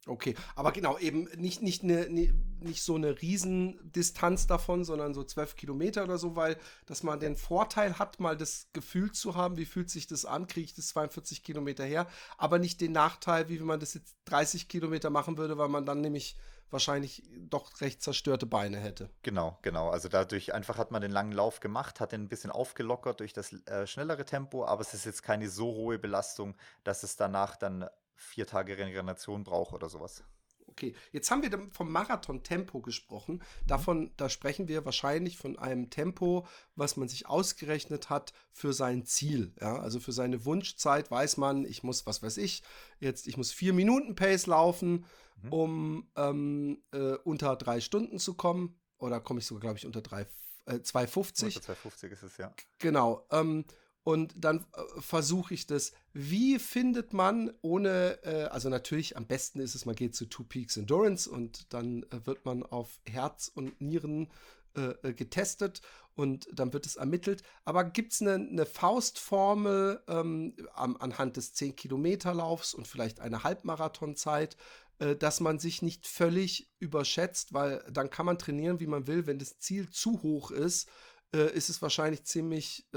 Okay, 0.07 0.34
aber 0.55 0.72
genau, 0.72 0.96
eben 0.99 1.24
nicht, 1.36 1.62
nicht, 1.62 1.82
eine, 1.82 2.09
nicht 2.09 2.82
so 2.82 2.94
eine 2.94 3.20
Riesendistanz 3.20 4.46
davon, 4.46 4.84
sondern 4.84 5.12
so 5.12 5.22
zwölf 5.22 5.55
Kilometer 5.55 6.05
oder 6.05 6.18
so, 6.18 6.34
weil, 6.34 6.57
dass 6.86 7.03
man 7.03 7.20
den 7.20 7.36
Vorteil 7.36 7.99
hat, 7.99 8.18
mal 8.20 8.36
das 8.36 8.68
Gefühl 8.72 9.12
zu 9.12 9.34
haben, 9.34 9.57
wie 9.59 9.66
fühlt 9.66 9.90
sich 9.90 10.07
das 10.07 10.24
an, 10.24 10.46
kriege 10.46 10.64
ich 10.64 10.74
das 10.74 10.88
42 10.88 11.42
Kilometer 11.42 11.84
her, 11.84 12.07
aber 12.38 12.59
nicht 12.59 12.80
den 12.80 12.92
Nachteil, 12.92 13.49
wie 13.49 13.61
wenn 13.61 13.66
man 13.66 13.80
das 13.80 13.94
jetzt 13.94 14.16
30 14.26 14.68
Kilometer 14.68 15.11
machen 15.11 15.36
würde, 15.36 15.59
weil 15.59 15.68
man 15.68 15.84
dann 15.84 16.01
nämlich 16.01 16.36
wahrscheinlich 16.70 17.22
doch 17.38 17.80
recht 17.80 18.03
zerstörte 18.03 18.46
Beine 18.46 18.78
hätte. 18.78 19.11
Genau, 19.22 19.59
genau. 19.62 19.88
Also 19.88 20.09
dadurch 20.09 20.55
einfach 20.55 20.78
hat 20.78 20.90
man 20.90 21.03
den 21.03 21.11
langen 21.11 21.32
Lauf 21.32 21.61
gemacht, 21.61 22.01
hat 22.01 22.12
den 22.12 22.22
ein 22.22 22.28
bisschen 22.28 22.51
aufgelockert 22.51 23.20
durch 23.20 23.32
das 23.32 23.53
äh, 23.66 23.86
schnellere 23.86 24.24
Tempo, 24.24 24.64
aber 24.64 24.82
es 24.82 24.94
ist 24.94 25.07
jetzt 25.07 25.22
keine 25.22 25.49
so 25.49 25.66
hohe 25.66 25.99
Belastung, 25.99 26.57
dass 26.84 27.03
es 27.03 27.16
danach 27.16 27.57
dann 27.57 27.88
vier 28.18 28.46
Tage 28.46 28.76
Regeneration 28.76 29.44
braucht 29.44 29.72
oder 29.72 29.88
sowas. 29.88 30.24
Okay, 30.66 30.94
jetzt 31.12 31.30
haben 31.30 31.42
wir 31.42 31.70
vom 31.72 31.90
Marathon-Tempo 31.90 32.80
gesprochen. 32.80 33.42
Davon, 33.66 34.12
da 34.16 34.28
sprechen 34.28 34.68
wir 34.68 34.84
wahrscheinlich 34.84 35.36
von 35.36 35.58
einem 35.58 35.90
Tempo, 35.90 36.46
was 36.76 36.96
man 36.96 37.08
sich 37.08 37.26
ausgerechnet 37.26 38.10
hat 38.10 38.32
für 38.52 38.72
sein 38.72 39.04
Ziel. 39.04 39.54
Ja, 39.60 39.78
also 39.78 39.98
für 39.98 40.12
seine 40.12 40.44
Wunschzeit 40.44 41.10
weiß 41.10 41.36
man, 41.36 41.64
ich 41.64 41.82
muss, 41.82 42.06
was 42.06 42.22
weiß 42.22 42.36
ich, 42.36 42.62
jetzt, 43.00 43.26
ich 43.26 43.36
muss 43.36 43.50
vier 43.50 43.72
Minuten 43.72 44.14
Pace 44.14 44.46
laufen, 44.46 45.04
mhm. 45.42 45.52
um 45.52 46.10
ähm, 46.16 46.82
äh, 46.92 47.14
unter 47.24 47.56
drei 47.56 47.80
Stunden 47.80 48.18
zu 48.18 48.34
kommen. 48.34 48.78
Oder 48.98 49.20
komme 49.20 49.40
ich 49.40 49.46
sogar, 49.46 49.62
glaube 49.62 49.78
ich, 49.78 49.86
unter 49.86 50.02
drei, 50.02 50.26
äh, 50.66 50.74
2,50. 50.74 51.56
Unter 51.56 51.72
2,50 51.72 52.08
ist 52.12 52.22
es, 52.22 52.36
ja. 52.36 52.52
Genau. 52.78 53.26
Ähm, 53.30 53.64
und 54.09 54.32
dann 54.38 54.64
äh, 54.72 55.00
versuche 55.02 55.52
ich 55.52 55.66
das. 55.66 55.92
Wie 56.14 56.59
findet 56.59 57.12
man 57.12 57.52
ohne, 57.61 58.18
äh, 58.24 58.44
also 58.44 58.70
natürlich 58.70 59.18
am 59.18 59.26
besten 59.26 59.61
ist 59.61 59.74
es, 59.74 59.84
man 59.84 59.96
geht 59.96 60.14
zu 60.14 60.24
Two 60.24 60.44
Peaks 60.44 60.78
Endurance 60.78 61.28
und 61.30 61.74
dann 61.74 62.04
äh, 62.04 62.24
wird 62.24 62.46
man 62.46 62.62
auf 62.62 63.02
Herz 63.04 63.52
und 63.54 63.82
Nieren 63.82 64.30
äh, 64.78 64.94
äh, 65.02 65.12
getestet 65.12 65.82
und 66.14 66.48
dann 66.54 66.72
wird 66.72 66.86
es 66.86 66.96
ermittelt. 66.96 67.42
Aber 67.66 67.84
gibt 67.84 68.14
es 68.14 68.22
eine, 68.22 68.36
eine, 68.36 68.64
Faustformel 68.64 70.02
ähm, 70.09 70.56
am, 70.72 70.96
anhand 70.96 71.36
des 71.36 71.54
10-Kilometer-Laufs 71.56 72.72
und 72.72 72.88
vielleicht 72.88 73.20
eine 73.20 73.44
Halbmarathonzeit, 73.44 74.56
dass 75.20 75.38
man 75.38 75.61
sich 75.61 75.80
nicht 75.80 76.09
völlig 76.09 76.72
überschätzt, 76.80 77.52
weil 77.52 77.84
dann 77.92 78.11
kann 78.11 78.26
man 78.26 78.36
trainieren, 78.36 78.80
wie 78.80 78.88
man 78.88 79.06
will. 79.06 79.28
Wenn 79.28 79.38
das 79.38 79.61
Ziel 79.61 79.88
zu 79.90 80.22
hoch 80.24 80.50
ist, 80.50 80.88
ist 81.30 81.68
es 81.68 81.80
wahrscheinlich 81.80 82.24
ziemlich 82.24 82.88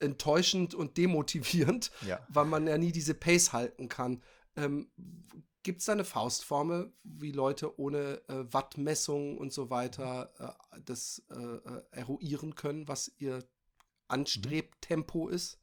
enttäuschend 0.00 0.74
und 0.74 0.96
demotivierend, 0.96 1.90
ja. 2.06 2.20
weil 2.28 2.46
man 2.46 2.66
ja 2.66 2.78
nie 2.78 2.92
diese 2.92 3.14
Pace 3.14 3.52
halten 3.52 3.88
kann. 3.88 4.22
Ähm, 4.56 4.90
Gibt 5.62 5.80
es 5.80 5.86
da 5.86 5.92
eine 5.92 6.04
Faustformel, 6.04 6.92
wie 7.02 7.32
Leute 7.32 7.78
ohne 7.78 8.22
äh, 8.28 8.44
Wattmessung 8.50 9.36
und 9.36 9.52
so 9.52 9.68
weiter 9.68 10.32
äh, 10.72 10.80
das 10.84 11.22
äh, 11.30 11.34
äh 11.36 11.82
eruieren 11.90 12.54
können, 12.54 12.88
was 12.88 13.12
ihr 13.18 13.46
Anstrebtempo 14.08 15.28
ist? 15.28 15.59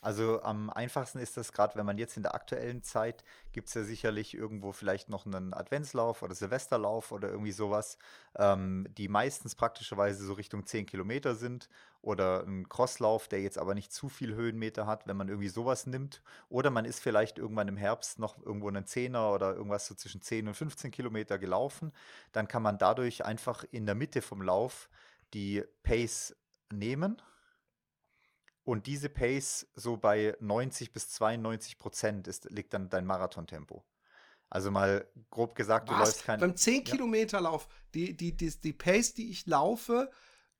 Also 0.00 0.42
am 0.42 0.70
einfachsten 0.70 1.18
ist 1.18 1.36
das 1.36 1.52
gerade, 1.52 1.74
wenn 1.74 1.84
man 1.84 1.98
jetzt 1.98 2.16
in 2.16 2.22
der 2.22 2.34
aktuellen 2.34 2.84
Zeit 2.84 3.24
gibt 3.52 3.66
es 3.66 3.74
ja 3.74 3.82
sicherlich 3.82 4.32
irgendwo 4.34 4.70
vielleicht 4.70 5.08
noch 5.08 5.26
einen 5.26 5.52
Adventslauf 5.52 6.22
oder 6.22 6.36
Silvesterlauf 6.36 7.10
oder 7.10 7.30
irgendwie 7.30 7.50
sowas, 7.50 7.98
ähm, 8.36 8.86
die 8.96 9.08
meistens 9.08 9.56
praktischerweise 9.56 10.24
so 10.24 10.34
Richtung 10.34 10.64
10 10.64 10.86
Kilometer 10.86 11.34
sind 11.34 11.68
oder 12.00 12.44
ein 12.46 12.68
Crosslauf, 12.68 13.26
der 13.26 13.42
jetzt 13.42 13.58
aber 13.58 13.74
nicht 13.74 13.92
zu 13.92 14.08
viel 14.08 14.34
Höhenmeter 14.34 14.86
hat, 14.86 15.08
wenn 15.08 15.16
man 15.16 15.28
irgendwie 15.28 15.48
sowas 15.48 15.86
nimmt. 15.86 16.22
Oder 16.48 16.70
man 16.70 16.84
ist 16.84 17.00
vielleicht 17.00 17.38
irgendwann 17.38 17.66
im 17.66 17.76
Herbst 17.76 18.20
noch 18.20 18.38
irgendwo 18.46 18.68
einen 18.68 18.86
Zehner 18.86 19.32
oder 19.32 19.54
irgendwas 19.54 19.88
so 19.88 19.96
zwischen 19.96 20.22
10 20.22 20.46
und 20.46 20.54
15 20.54 20.92
Kilometer 20.92 21.38
gelaufen. 21.38 21.92
Dann 22.30 22.46
kann 22.46 22.62
man 22.62 22.78
dadurch 22.78 23.24
einfach 23.24 23.64
in 23.72 23.84
der 23.84 23.96
Mitte 23.96 24.22
vom 24.22 24.42
Lauf 24.42 24.88
die 25.34 25.64
Pace 25.82 26.36
nehmen 26.70 27.20
und 28.68 28.86
diese 28.86 29.08
Pace 29.08 29.66
so 29.76 29.96
bei 29.96 30.36
90 30.40 30.92
bis 30.92 31.08
92 31.08 31.78
Prozent 31.78 32.28
ist, 32.28 32.50
liegt 32.50 32.74
dann 32.74 32.90
dein 32.90 33.06
Marathontempo. 33.06 33.82
Also 34.50 34.70
mal 34.70 35.10
grob 35.30 35.54
gesagt, 35.54 35.88
Was? 35.88 35.96
du 35.96 36.02
läufst 36.02 36.24
kein. 36.24 36.38
Beim 36.38 36.54
10 36.54 36.84
Kilometer 36.84 37.40
Lauf, 37.40 37.66
die, 37.94 38.14
die, 38.14 38.36
die, 38.36 38.50
die 38.60 38.74
Pace, 38.74 39.14
die 39.14 39.30
ich 39.30 39.46
laufe, 39.46 40.10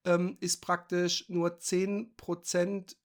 ähm, 0.07 0.39
ist 0.41 0.63
praktisch 0.63 1.29
nur 1.29 1.59
10 1.59 2.17
Prozent 2.17 2.97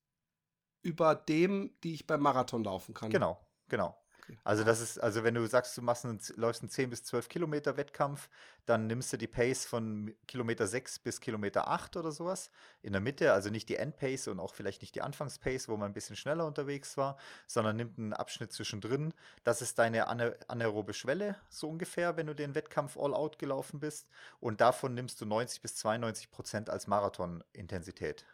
über 0.80 1.14
dem, 1.14 1.74
die 1.82 1.92
ich 1.92 2.06
beim 2.06 2.22
Marathon 2.22 2.64
laufen 2.64 2.94
kann. 2.94 3.10
Genau, 3.10 3.38
genau. 3.68 4.02
Also 4.42 4.64
das 4.64 4.80
ist, 4.80 4.98
also 4.98 5.24
wenn 5.24 5.34
du 5.34 5.46
sagst, 5.46 5.76
du 5.76 5.82
machst 5.82 6.04
einen, 6.04 6.20
läufst 6.36 6.62
einen 6.62 6.70
10 6.70 6.90
bis 6.90 7.04
12 7.04 7.28
Kilometer 7.28 7.76
Wettkampf, 7.76 8.28
dann 8.66 8.86
nimmst 8.86 9.12
du 9.12 9.16
die 9.16 9.26
Pace 9.26 9.66
von 9.66 10.14
Kilometer 10.26 10.66
6 10.66 11.00
bis 11.00 11.20
Kilometer 11.20 11.68
8 11.68 11.96
oder 11.96 12.12
sowas 12.12 12.50
in 12.82 12.92
der 12.92 13.00
Mitte, 13.00 13.32
also 13.32 13.50
nicht 13.50 13.68
die 13.68 13.76
Endpace 13.76 14.28
und 14.28 14.40
auch 14.40 14.54
vielleicht 14.54 14.82
nicht 14.82 14.94
die 14.94 15.02
Anfangspace, 15.02 15.68
wo 15.68 15.76
man 15.76 15.90
ein 15.90 15.94
bisschen 15.94 16.16
schneller 16.16 16.46
unterwegs 16.46 16.96
war, 16.96 17.16
sondern 17.46 17.76
nimmt 17.76 17.98
einen 17.98 18.12
Abschnitt 18.12 18.52
zwischendrin. 18.52 19.12
Das 19.44 19.62
ist 19.62 19.78
deine 19.78 20.06
anaerobe 20.06 20.94
Schwelle, 20.94 21.36
so 21.48 21.68
ungefähr, 21.68 22.16
wenn 22.16 22.26
du 22.26 22.34
den 22.34 22.54
Wettkampf 22.54 22.96
all 22.96 23.14
out 23.14 23.38
gelaufen 23.38 23.80
bist. 23.80 24.08
Und 24.40 24.60
davon 24.60 24.94
nimmst 24.94 25.20
du 25.20 25.26
90 25.26 25.60
bis 25.60 25.76
92 25.76 26.30
Prozent 26.30 26.70
als 26.70 26.86
Marathon-Intensität. 26.86 28.24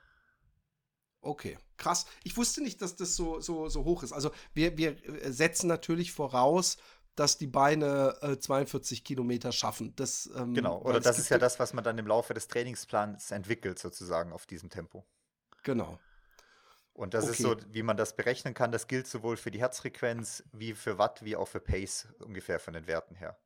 Okay, 1.23 1.59
krass. 1.77 2.07
Ich 2.25 2.37
wusste 2.37 2.62
nicht, 2.62 2.81
dass 2.81 2.97
das 2.97 3.14
so, 3.14 3.41
so, 3.41 3.68
so 3.68 3.85
hoch 3.85 4.03
ist. 4.03 4.12
Also 4.12 4.31
wir, 4.55 4.79
wir 4.79 4.97
setzen 5.31 5.66
natürlich 5.66 6.12
voraus, 6.12 6.79
dass 7.14 7.37
die 7.37 7.47
Beine 7.47 8.16
äh, 8.23 8.39
42 8.39 9.05
Kilometer 9.05 9.53
schaffen. 9.53 9.95
Das, 9.97 10.31
ähm, 10.35 10.55
genau, 10.55 10.81
oder 10.81 11.01
das 11.01 11.18
ist 11.18 11.29
ja 11.29 11.39
das, 11.39 11.59
was 11.59 11.75
man 11.75 11.85
dann 11.85 11.99
im 11.99 12.07
Laufe 12.07 12.33
des 12.33 12.49
Trainingsplans 12.49 13.31
entwickelt, 13.31 13.79
sozusagen 13.79 14.33
auf 14.33 14.47
diesem 14.47 14.71
Tempo. 14.71 15.05
Genau. 15.62 15.99
Und 16.93 17.14
das 17.14 17.25
okay. 17.25 17.33
ist 17.33 17.39
so, 17.43 17.57
wie 17.68 17.83
man 17.83 17.97
das 17.97 18.16
berechnen 18.16 18.55
kann. 18.55 18.73
Das 18.73 18.87
gilt 18.87 19.07
sowohl 19.07 19.37
für 19.37 19.51
die 19.51 19.61
Herzfrequenz 19.61 20.45
wie 20.53 20.75
für 20.75 20.99
Watt, 20.99 21.25
wie 21.25 21.37
auch 21.37 21.49
für 21.49 21.61
Pace 21.61 22.09
ungefähr 22.21 22.59
von 22.59 22.75
den 22.75 22.87
Werten 22.87 23.14
her. 23.14 23.39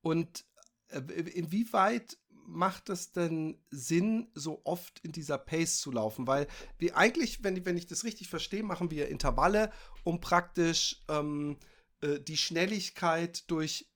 Und 0.00 0.44
äh, 0.88 0.98
inwieweit 0.98 2.18
macht 2.46 2.88
es 2.88 3.12
denn 3.12 3.58
Sinn, 3.70 4.30
so 4.34 4.60
oft 4.64 5.00
in 5.00 5.12
dieser 5.12 5.38
Pace 5.38 5.80
zu 5.80 5.90
laufen? 5.90 6.26
Weil 6.26 6.46
wir 6.78 6.96
eigentlich, 6.96 7.42
wenn, 7.44 7.64
wenn 7.64 7.76
ich 7.76 7.86
das 7.86 8.04
richtig 8.04 8.28
verstehe, 8.28 8.62
machen 8.62 8.90
wir 8.90 9.08
Intervalle, 9.08 9.70
um 10.04 10.20
praktisch 10.20 11.02
ähm, 11.08 11.58
äh, 12.00 12.20
die 12.20 12.36
Schnelligkeit 12.36 13.50
durch 13.50 13.88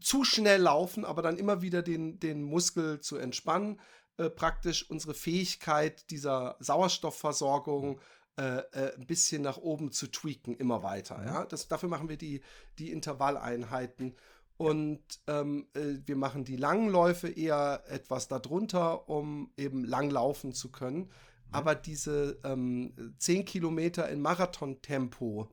zu 0.00 0.24
schnell 0.24 0.62
laufen, 0.62 1.04
aber 1.04 1.22
dann 1.22 1.36
immer 1.36 1.62
wieder 1.62 1.82
den, 1.82 2.20
den 2.20 2.42
Muskel 2.42 3.00
zu 3.00 3.16
entspannen, 3.16 3.80
äh, 4.18 4.30
praktisch 4.30 4.88
unsere 4.88 5.14
Fähigkeit 5.14 6.10
dieser 6.10 6.56
Sauerstoffversorgung 6.60 8.00
äh, 8.36 8.58
äh, 8.72 8.94
ein 8.94 9.06
bisschen 9.06 9.42
nach 9.42 9.58
oben 9.58 9.92
zu 9.92 10.06
tweaken, 10.06 10.56
immer 10.56 10.82
weiter. 10.82 11.22
Ja? 11.24 11.44
Das, 11.46 11.68
dafür 11.68 11.88
machen 11.88 12.08
wir 12.08 12.16
die, 12.16 12.42
die 12.78 12.92
Intervalleinheiten. 12.92 14.16
Und 14.60 15.00
ähm, 15.26 15.68
äh, 15.72 16.00
wir 16.04 16.16
machen 16.16 16.44
die 16.44 16.56
langen 16.56 16.90
Läufe 16.90 17.30
eher 17.30 17.82
etwas 17.88 18.28
darunter, 18.28 19.08
um 19.08 19.50
eben 19.56 19.86
lang 19.86 20.10
laufen 20.10 20.52
zu 20.52 20.70
können. 20.70 20.98
Mhm. 20.98 21.08
Aber 21.50 21.74
diese 21.74 22.38
ähm, 22.44 23.14
10 23.16 23.46
Kilometer 23.46 24.06
in 24.10 24.20
Marathontempo, 24.20 25.48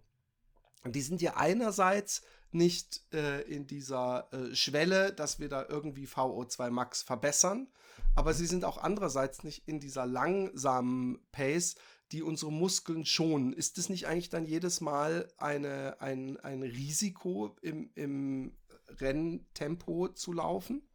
die 0.84 1.00
sind 1.00 1.22
ja 1.22 1.38
einerseits 1.38 2.22
nicht 2.52 3.02
äh, 3.14 3.44
in 3.44 3.66
dieser 3.66 4.28
äh, 4.34 4.54
Schwelle, 4.54 5.14
dass 5.14 5.40
wir 5.40 5.48
da 5.48 5.66
irgendwie 5.70 6.06
VO2 6.06 6.70
Max 6.70 7.02
verbessern, 7.02 7.70
aber 8.14 8.34
sie 8.34 8.46
sind 8.46 8.66
auch 8.66 8.78
andererseits 8.78 9.42
nicht 9.42 9.70
in 9.70 9.80
dieser 9.80 10.06
langsamen 10.06 11.26
Pace, 11.32 11.76
die 12.12 12.24
unsere 12.24 12.52
Muskeln 12.52 13.06
schonen. 13.06 13.54
Ist 13.54 13.78
das 13.78 13.88
nicht 13.88 14.08
eigentlich 14.08 14.30
dann 14.30 14.46
jedes 14.46 14.82
Mal 14.82 15.32
eine, 15.38 16.02
ein, 16.02 16.38
ein 16.42 16.62
Risiko 16.62 17.56
im, 17.62 17.90
im 17.96 18.52
Renntempo 18.88 20.10
zu 20.10 20.34
laufen? 20.34 20.88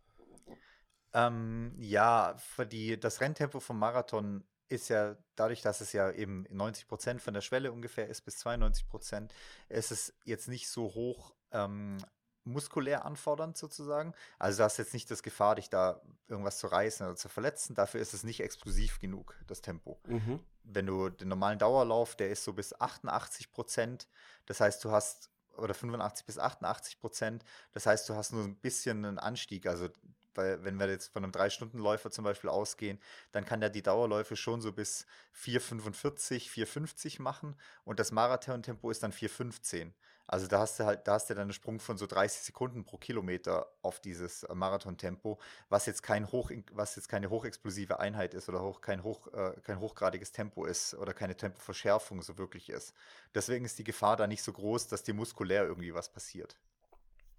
Ähm, 1.13 1.75
ja, 1.79 2.37
die, 2.71 2.99
das 2.99 3.21
Renntempo 3.21 3.61
vom 3.61 3.79
Marathon 3.79 4.45
ist 4.69 4.89
ja 4.89 5.17
dadurch, 5.37 5.61
dass 5.61 5.83
es 5.83 5.93
ja 5.93 6.11
eben 6.11 6.47
90 6.49 6.89
Prozent 6.89 7.21
von 7.21 7.35
der 7.35 7.43
Schwelle 7.43 7.73
ungefähr 7.73 8.09
ist, 8.09 8.23
bis 8.23 8.39
92 8.39 8.89
Prozent, 8.89 9.35
ist 9.69 9.93
es 9.93 10.15
jetzt 10.25 10.49
nicht 10.49 10.69
so 10.69 10.95
hoch 10.95 11.35
ähm, 11.51 11.99
muskulär 12.45 13.05
anfordernd 13.05 13.57
sozusagen. 13.57 14.15
Also 14.39 14.59
du 14.59 14.65
hast 14.65 14.79
jetzt 14.79 14.95
nicht 14.95 15.11
das 15.11 15.23
Gefahr, 15.23 15.57
dich 15.57 15.69
da 15.69 16.01
irgendwas 16.27 16.59
zu 16.59 16.67
reißen 16.67 17.07
oder 17.07 17.17
zu 17.17 17.29
verletzen. 17.29 17.75
Dafür 17.75 18.01
ist 18.01 18.15
es 18.15 18.25
nicht 18.25 18.41
explosiv 18.41 18.99
genug, 18.99 19.37
das 19.47 19.61
Tempo. 19.61 20.01
Mhm. 20.07 20.41
Wenn 20.65 20.87
du 20.87 21.09
den 21.09 21.29
normalen 21.29 21.59
Dauerlauf, 21.59 22.17
der 22.17 22.31
ist 22.31 22.45
so 22.45 22.53
bis 22.53 22.79
88 22.81 23.53
Prozent. 23.53 24.09
Das 24.47 24.61
heißt, 24.61 24.83
du 24.85 24.91
hast 24.91 25.32
oder 25.57 25.75
85 25.75 26.27
bis 26.27 26.39
88 26.39 27.01
Prozent. 27.01 27.45
Das 27.73 27.87
heißt, 27.87 28.09
du 28.09 28.15
hast 28.15 28.33
nur 28.33 28.45
ein 28.45 28.57
bisschen 28.57 29.05
einen 29.05 29.19
Anstieg. 29.19 29.67
Also, 29.67 29.89
weil, 30.35 30.65
wenn 30.65 30.79
wir 30.79 30.89
jetzt 30.89 31.13
von 31.13 31.23
einem 31.23 31.33
Drei-Stunden-Läufer 31.33 32.11
zum 32.11 32.25
Beispiel 32.25 32.51
ausgehen, 32.51 32.99
dann 33.33 33.45
kann 33.45 33.61
der 33.61 33.71
die 33.71 33.83
Dauerläufe 33.83 34.37
schon 34.37 34.61
so 34.61 34.73
bis 34.73 35.07
4,45, 35.37 36.49
4,50 36.49 37.21
machen 37.21 37.57
und 37.85 38.01
das 38.01 38.13
Marathon-Tempo 38.13 38.91
ist 38.91 39.03
dann 39.03 39.13
4,15. 39.13 39.93
Also 40.27 40.47
da 40.47 40.61
hast 40.61 40.79
du 40.79 40.85
halt, 40.85 41.07
da 41.07 41.15
hast 41.15 41.29
du 41.29 41.35
dann 41.35 41.43
einen 41.43 41.53
Sprung 41.53 41.81
von 41.81 41.99
so 41.99 42.07
30 42.07 42.43
Sekunden 42.43 42.85
pro 42.85 42.97
Kilometer 42.97 43.67
auf 43.83 44.01
dieses 44.01 44.45
äh, 44.45 44.55
Marathontempo, 44.55 45.39
was 45.69 45.87
jetzt 45.87 46.03
kein 46.03 46.31
hoch, 46.31 46.51
was 46.73 46.97
jetzt 46.97 47.09
keine 47.09 47.31
hochexplosive 47.31 48.01
Einheit 48.01 48.35
ist 48.35 48.49
oder 48.49 48.63
hoch, 48.63 48.81
kein, 48.81 49.03
hoch, 49.03 49.27
äh, 49.33 49.53
kein 49.63 49.81
hochgradiges 49.81 50.33
Tempo 50.33 50.65
ist 50.65 50.95
oder 50.95 51.13
keine 51.13 51.37
Tempoverschärfung 51.37 52.23
so 52.23 52.39
wirklich 52.39 52.71
ist. 52.71 52.95
Deswegen 53.35 53.65
ist 53.65 53.79
die 53.79 53.85
Gefahr 53.85 54.17
da 54.17 54.27
nicht 54.27 54.43
so 54.43 54.53
groß, 54.53 54.89
dass 54.89 55.03
dir 55.03 55.15
muskulär 55.15 55.65
irgendwie 55.65 55.95
was 55.95 56.09
passiert. 56.09 56.57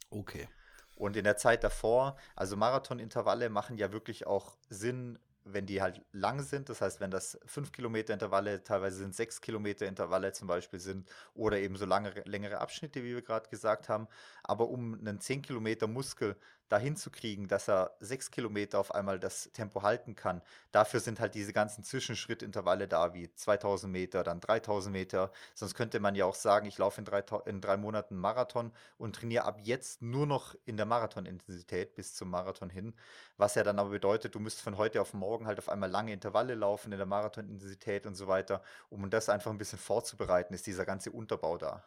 Okay. 0.09 0.47
Und 0.95 1.17
in 1.17 1.23
der 1.23 1.38
Zeit 1.38 1.63
davor, 1.63 2.17
also 2.36 2.55
Marathonintervalle 2.55 3.49
machen 3.49 3.77
ja 3.77 3.91
wirklich 3.91 4.27
auch 4.27 4.57
Sinn, 4.69 5.17
wenn 5.46 5.66
die 5.66 5.82
halt 5.82 6.06
lang 6.12 6.41
sind, 6.41 6.70
das 6.70 6.82
heißt, 6.82 7.00
wenn 7.00 7.12
das 7.12 7.39
5 7.46 7.72
Kilometer 7.72 8.14
Intervalle, 8.14 8.64
teilweise 8.64 8.98
sind 8.98 9.16
6 9.16 9.41
Kilometer 9.41 9.86
Intervalle 9.86 10.32
zum 10.34 10.48
Beispiel 10.48 10.80
sind 10.80 11.10
oder 11.34 11.60
eben 11.60 11.76
so 11.76 11.86
lange, 11.86 12.12
längere 12.26 12.60
Abschnitte, 12.60 13.04
wie 13.04 13.14
wir 13.14 13.22
gerade 13.22 13.50
gesagt 13.50 13.89
haben. 13.89 14.08
Aber 14.44 14.70
um 14.70 14.94
einen 14.94 15.20
10 15.20 15.41
Kilometer 15.41 15.88
Muskel 15.88 16.38
dahin 16.70 16.95
zu 16.95 17.11
kriegen, 17.11 17.47
dass 17.47 17.70
er 17.70 17.95
sechs 17.99 18.32
Kilometer 18.32 18.80
auf 18.80 18.93
einmal 18.93 19.20
das 19.20 19.51
Tempo 19.53 19.84
halten 19.84 20.16
kann. 20.16 20.41
Dafür 20.72 20.99
sind 20.99 21.20
halt 21.20 21.36
diese 21.36 21.53
ganzen 21.53 21.84
Zwischenschrittintervalle 21.84 22.88
da, 22.88 23.14
wie 23.14 23.34
2000 23.34 23.91
Meter, 23.91 24.24
dann 24.24 24.39
3000 24.39 24.91
Meter. 24.91 25.32
Sonst 25.53 25.76
könnte 25.76 25.99
man 25.99 26.16
ja 26.16 26.26
auch 26.26 26.36
sagen, 26.36 26.66
ich 26.66 26.78
laufe 26.78 26.99
in 26.99 27.05
drei, 27.05 27.24
in 27.45 27.61
drei 27.61 27.78
Monaten 27.78 28.16
Marathon 28.16 28.72
und 28.97 29.16
trainiere 29.16 29.45
ab 29.45 29.59
jetzt 29.61 30.01
nur 30.01 30.26
noch 30.26 30.55
in 30.66 30.78
der 30.78 30.86
Marathonintensität 30.86 31.95
bis 31.95 32.16
zum 32.16 32.30
Marathon 32.30 32.70
hin. 32.70 32.93
Was 33.38 33.55
ja 33.55 33.64
dann 33.64 33.80
aber 33.80 33.89
bedeutet, 33.89 34.36
du 34.36 34.39
müsst 34.39 34.61
von 34.61 34.78
heute 34.78 35.01
auf 35.01 35.14
morgen 35.14 35.47
halt 35.47 35.59
auf 35.59 35.70
einmal 35.70 35.89
lange 35.89 36.14
Intervalle 36.14 36.55
laufen 36.55 36.91
in 36.91 36.97
der 36.97 37.07
Marathonintensität 37.07 38.05
und 38.05 38.16
so 38.16 38.28
weiter. 38.28 38.61
Um 38.89 39.09
das 39.09 39.30
einfach 39.30 39.51
ein 39.51 39.57
bisschen 39.57 39.80
vorzubereiten, 39.80 40.53
ist 40.53 40.66
dieser 40.66 40.86
ganze 40.86 41.11
Unterbau 41.11 41.57
da. 41.57 41.84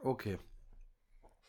Okay. 0.00 0.38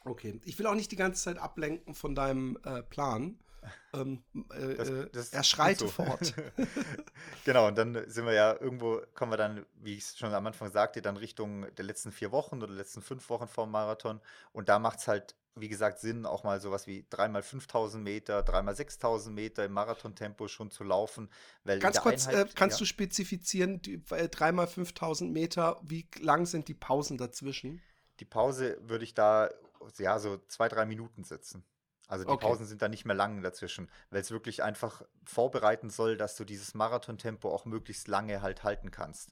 Okay, 0.05 0.39
ich 0.45 0.57
will 0.57 0.67
auch 0.67 0.75
nicht 0.75 0.91
die 0.91 0.95
ganze 0.95 1.23
Zeit 1.23 1.37
ablenken 1.37 1.93
von 1.93 2.15
deinem 2.15 2.57
äh, 2.63 2.83
Plan. 2.83 3.37
Ähm, 3.91 4.23
äh, 4.51 4.75
das, 4.75 4.89
äh, 4.89 5.09
das 5.11 5.29
er 5.33 5.43
schreite 5.43 5.85
so. 5.85 5.91
fort. 5.91 6.33
genau, 7.45 7.67
und 7.67 7.77
dann 7.77 8.09
sind 8.09 8.25
wir 8.25 8.33
ja 8.33 8.53
irgendwo, 8.53 9.01
kommen 9.15 9.31
wir 9.31 9.37
dann, 9.37 9.65
wie 9.81 9.95
ich 9.95 10.03
es 10.03 10.17
schon 10.17 10.33
am 10.33 10.45
Anfang 10.47 10.71
sagte, 10.71 11.01
dann 11.01 11.17
Richtung 11.17 11.65
der 11.75 11.85
letzten 11.85 12.11
vier 12.11 12.31
Wochen 12.31 12.61
oder 12.61 12.71
letzten 12.71 13.01
fünf 13.01 13.29
Wochen 13.29 13.47
vor 13.47 13.65
dem 13.65 13.71
Marathon. 13.71 14.21
Und 14.53 14.69
da 14.69 14.79
macht 14.79 14.99
es 14.99 15.07
halt, 15.07 15.35
wie 15.55 15.69
gesagt, 15.69 15.99
Sinn, 15.99 16.25
auch 16.25 16.43
mal 16.43 16.61
sowas 16.61 16.85
wie 16.87 17.05
dreimal 17.09 17.41
5000 17.41 18.03
Meter, 18.03 18.43
dreimal 18.43 18.75
6000 18.75 19.35
Meter 19.35 19.65
im 19.65 19.73
Marathontempo 19.73 20.47
schon 20.47 20.71
zu 20.71 20.83
laufen. 20.83 21.29
Ganz 21.65 21.99
kurz, 21.99 22.27
Einheit, 22.27 22.51
äh, 22.51 22.53
kannst 22.53 22.77
ja, 22.77 22.79
du 22.79 22.85
spezifizieren, 22.85 23.81
äh, 24.11 24.29
dreimal 24.29 24.67
5000 24.67 25.33
Meter, 25.33 25.81
wie 25.83 26.07
lang 26.21 26.45
sind 26.45 26.67
die 26.67 26.75
Pausen 26.75 27.17
dazwischen? 27.17 27.81
Die 28.19 28.25
Pause 28.25 28.77
würde 28.81 29.03
ich 29.03 29.13
da 29.13 29.49
ja, 29.97 30.19
so 30.19 30.37
zwei, 30.47 30.67
drei 30.67 30.85
Minuten 30.85 31.23
sitzen. 31.23 31.65
Also 32.09 32.25
die 32.25 32.31
okay. 32.31 32.47
Pausen 32.47 32.65
sind 32.65 32.81
da 32.81 32.89
nicht 32.89 33.05
mehr 33.05 33.15
lang 33.15 33.43
dazwischen, 33.43 33.87
weil 34.09 34.21
es 34.21 34.31
wirklich 34.31 34.63
einfach 34.63 35.03
vorbereiten 35.25 35.91
soll, 35.91 36.17
dass 36.17 36.35
du 36.35 36.43
dieses 36.43 36.73
Marathontempo 36.73 37.49
auch 37.51 37.65
möglichst 37.65 38.07
lange 38.07 38.41
halt 38.41 38.63
halten 38.63 38.89
kannst. 38.89 39.31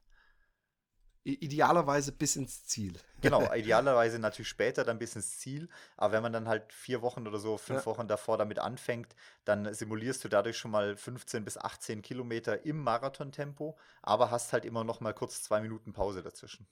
idealerweise 1.23 2.11
bis 2.11 2.35
ins 2.35 2.65
Ziel. 2.65 2.93
Genau, 3.21 3.41
idealerweise 3.53 4.19
natürlich 4.19 4.47
später 4.47 4.83
dann 4.83 4.99
bis 4.99 5.15
ins 5.15 5.39
Ziel. 5.39 5.69
Aber 5.97 6.13
wenn 6.13 6.21
man 6.21 6.33
dann 6.33 6.47
halt 6.47 6.71
vier 6.71 7.01
Wochen 7.01 7.27
oder 7.27 7.39
so, 7.39 7.57
fünf 7.57 7.79
ja. 7.79 7.85
Wochen 7.87 8.07
davor 8.07 8.37
damit 8.37 8.59
anfängt, 8.59 9.15
dann 9.43 9.73
simulierst 9.73 10.23
du 10.23 10.29
dadurch 10.29 10.59
schon 10.59 10.71
mal 10.71 10.95
15 10.95 11.43
bis 11.43 11.57
18 11.57 12.03
Kilometer 12.03 12.63
im 12.63 12.83
Marathontempo, 12.83 13.75
aber 14.03 14.29
hast 14.29 14.53
halt 14.53 14.65
immer 14.65 14.83
noch 14.83 15.01
mal 15.01 15.15
kurz 15.15 15.41
zwei 15.41 15.61
Minuten 15.61 15.93
Pause 15.93 16.21
dazwischen. 16.21 16.67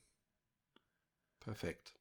Perfekt. 1.39 1.95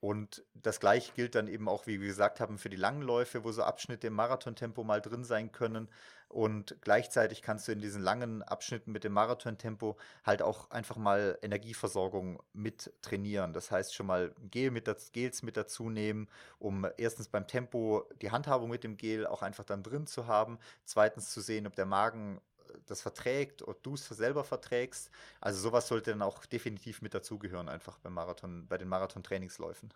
Und 0.00 0.44
das 0.54 0.78
gleiche 0.78 1.12
gilt 1.14 1.34
dann 1.34 1.48
eben 1.48 1.68
auch, 1.68 1.88
wie 1.88 2.00
wir 2.00 2.06
gesagt 2.06 2.38
haben, 2.38 2.58
für 2.58 2.68
die 2.68 2.76
langen 2.76 3.02
Läufe, 3.02 3.42
wo 3.42 3.50
so 3.50 3.64
Abschnitte 3.64 4.06
im 4.06 4.12
Marathontempo 4.12 4.84
mal 4.84 5.00
drin 5.00 5.24
sein 5.24 5.50
können. 5.50 5.88
Und 6.28 6.76
gleichzeitig 6.82 7.42
kannst 7.42 7.66
du 7.66 7.72
in 7.72 7.80
diesen 7.80 8.02
langen 8.02 8.42
Abschnitten 8.42 8.92
mit 8.92 9.02
dem 9.02 9.12
Marathontempo 9.12 9.96
halt 10.24 10.42
auch 10.42 10.70
einfach 10.70 10.98
mal 10.98 11.38
Energieversorgung 11.42 12.40
mit 12.52 12.92
trainieren. 13.02 13.52
Das 13.52 13.70
heißt 13.70 13.94
schon 13.94 14.06
mal 14.06 14.34
Gel 14.50 14.70
mit, 14.70 14.88
Gels 15.12 15.42
mit 15.42 15.56
dazu 15.56 15.90
nehmen, 15.90 16.28
um 16.58 16.86
erstens 16.98 17.28
beim 17.28 17.48
Tempo 17.48 18.08
die 18.20 18.30
Handhabung 18.30 18.70
mit 18.70 18.84
dem 18.84 18.96
Gel 18.98 19.26
auch 19.26 19.42
einfach 19.42 19.64
dann 19.64 19.82
drin 19.82 20.06
zu 20.06 20.26
haben. 20.26 20.58
Zweitens 20.84 21.30
zu 21.30 21.40
sehen, 21.40 21.66
ob 21.66 21.74
der 21.74 21.86
Magen 21.86 22.40
das 22.86 23.02
verträgt 23.02 23.62
oder 23.62 23.78
du 23.82 23.94
es 23.94 24.06
selber 24.06 24.44
verträgst. 24.44 25.10
Also 25.40 25.60
sowas 25.60 25.88
sollte 25.88 26.10
dann 26.10 26.22
auch 26.22 26.46
definitiv 26.46 27.02
mit 27.02 27.14
dazugehören, 27.14 27.68
einfach 27.68 27.98
beim 27.98 28.14
Marathon, 28.14 28.66
bei 28.66 28.78
den 28.78 28.88
Marathon-Trainingsläufen. 28.88 29.92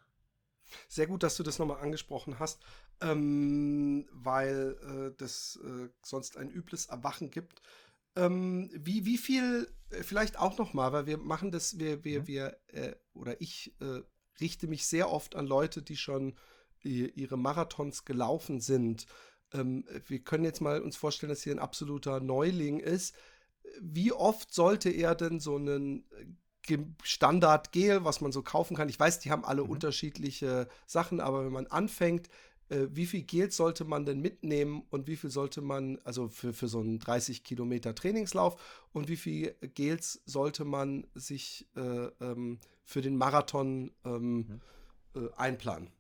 Sehr 0.88 1.06
gut, 1.06 1.22
dass 1.22 1.36
du 1.36 1.42
das 1.42 1.58
nochmal 1.58 1.80
angesprochen 1.80 2.38
hast, 2.38 2.62
ähm, 3.00 4.08
weil 4.12 4.78
äh, 5.12 5.16
das 5.18 5.58
äh, 5.62 5.88
sonst 6.02 6.36
ein 6.36 6.50
übles 6.50 6.86
Erwachen 6.86 7.30
gibt. 7.30 7.62
Ähm, 8.14 8.70
wie, 8.74 9.04
wie 9.04 9.18
viel, 9.18 9.68
äh, 9.90 10.02
vielleicht 10.02 10.38
auch 10.38 10.58
nochmal, 10.58 10.92
weil 10.92 11.06
wir 11.06 11.18
machen 11.18 11.50
das, 11.50 11.78
wir, 11.78 12.04
wir, 12.04 12.20
mhm. 12.22 12.26
wir, 12.26 12.58
äh, 12.68 12.94
oder 13.14 13.40
ich 13.40 13.74
äh, 13.80 14.02
richte 14.40 14.66
mich 14.66 14.86
sehr 14.86 15.10
oft 15.10 15.34
an 15.34 15.46
Leute, 15.46 15.82
die 15.82 15.96
schon 15.96 16.36
ihre 16.84 17.36
Marathons 17.36 18.04
gelaufen 18.04 18.60
sind 18.60 19.06
ähm, 19.54 19.84
wir 20.06 20.20
können 20.20 20.44
jetzt 20.44 20.60
mal 20.60 20.80
uns 20.80 20.96
vorstellen, 20.96 21.30
dass 21.30 21.42
hier 21.42 21.54
ein 21.54 21.58
absoluter 21.58 22.20
Neuling 22.20 22.80
ist. 22.80 23.14
Wie 23.80 24.12
oft 24.12 24.52
sollte 24.52 24.90
er 24.90 25.14
denn 25.14 25.40
so 25.40 25.56
einen 25.56 26.04
äh, 26.68 26.78
Standard-Gel, 27.02 28.04
was 28.04 28.20
man 28.20 28.32
so 28.32 28.42
kaufen 28.42 28.76
kann? 28.76 28.88
Ich 28.88 29.00
weiß, 29.00 29.20
die 29.20 29.30
haben 29.30 29.44
alle 29.44 29.64
mhm. 29.64 29.70
unterschiedliche 29.70 30.68
Sachen, 30.86 31.20
aber 31.20 31.44
wenn 31.44 31.52
man 31.52 31.66
anfängt, 31.66 32.28
äh, 32.68 32.88
wie 32.90 33.06
viel 33.06 33.22
Gels 33.22 33.56
sollte 33.56 33.84
man 33.84 34.06
denn 34.06 34.20
mitnehmen 34.20 34.82
und 34.90 35.06
wie 35.06 35.16
viel 35.16 35.30
sollte 35.30 35.60
man, 35.60 35.98
also 36.04 36.28
für, 36.28 36.52
für 36.52 36.68
so 36.68 36.80
einen 36.80 36.98
30 36.98 37.44
Kilometer 37.44 37.94
Trainingslauf 37.94 38.60
und 38.92 39.08
wie 39.08 39.16
viel 39.16 39.54
Gels 39.74 40.22
sollte 40.24 40.64
man 40.64 41.06
sich 41.14 41.68
äh, 41.76 41.80
ähm, 41.80 42.58
für 42.84 43.02
den 43.02 43.16
Marathon 43.16 43.92
ähm, 44.04 44.36
mhm. 44.36 44.60
äh, 45.14 45.32
einplanen? 45.36 45.90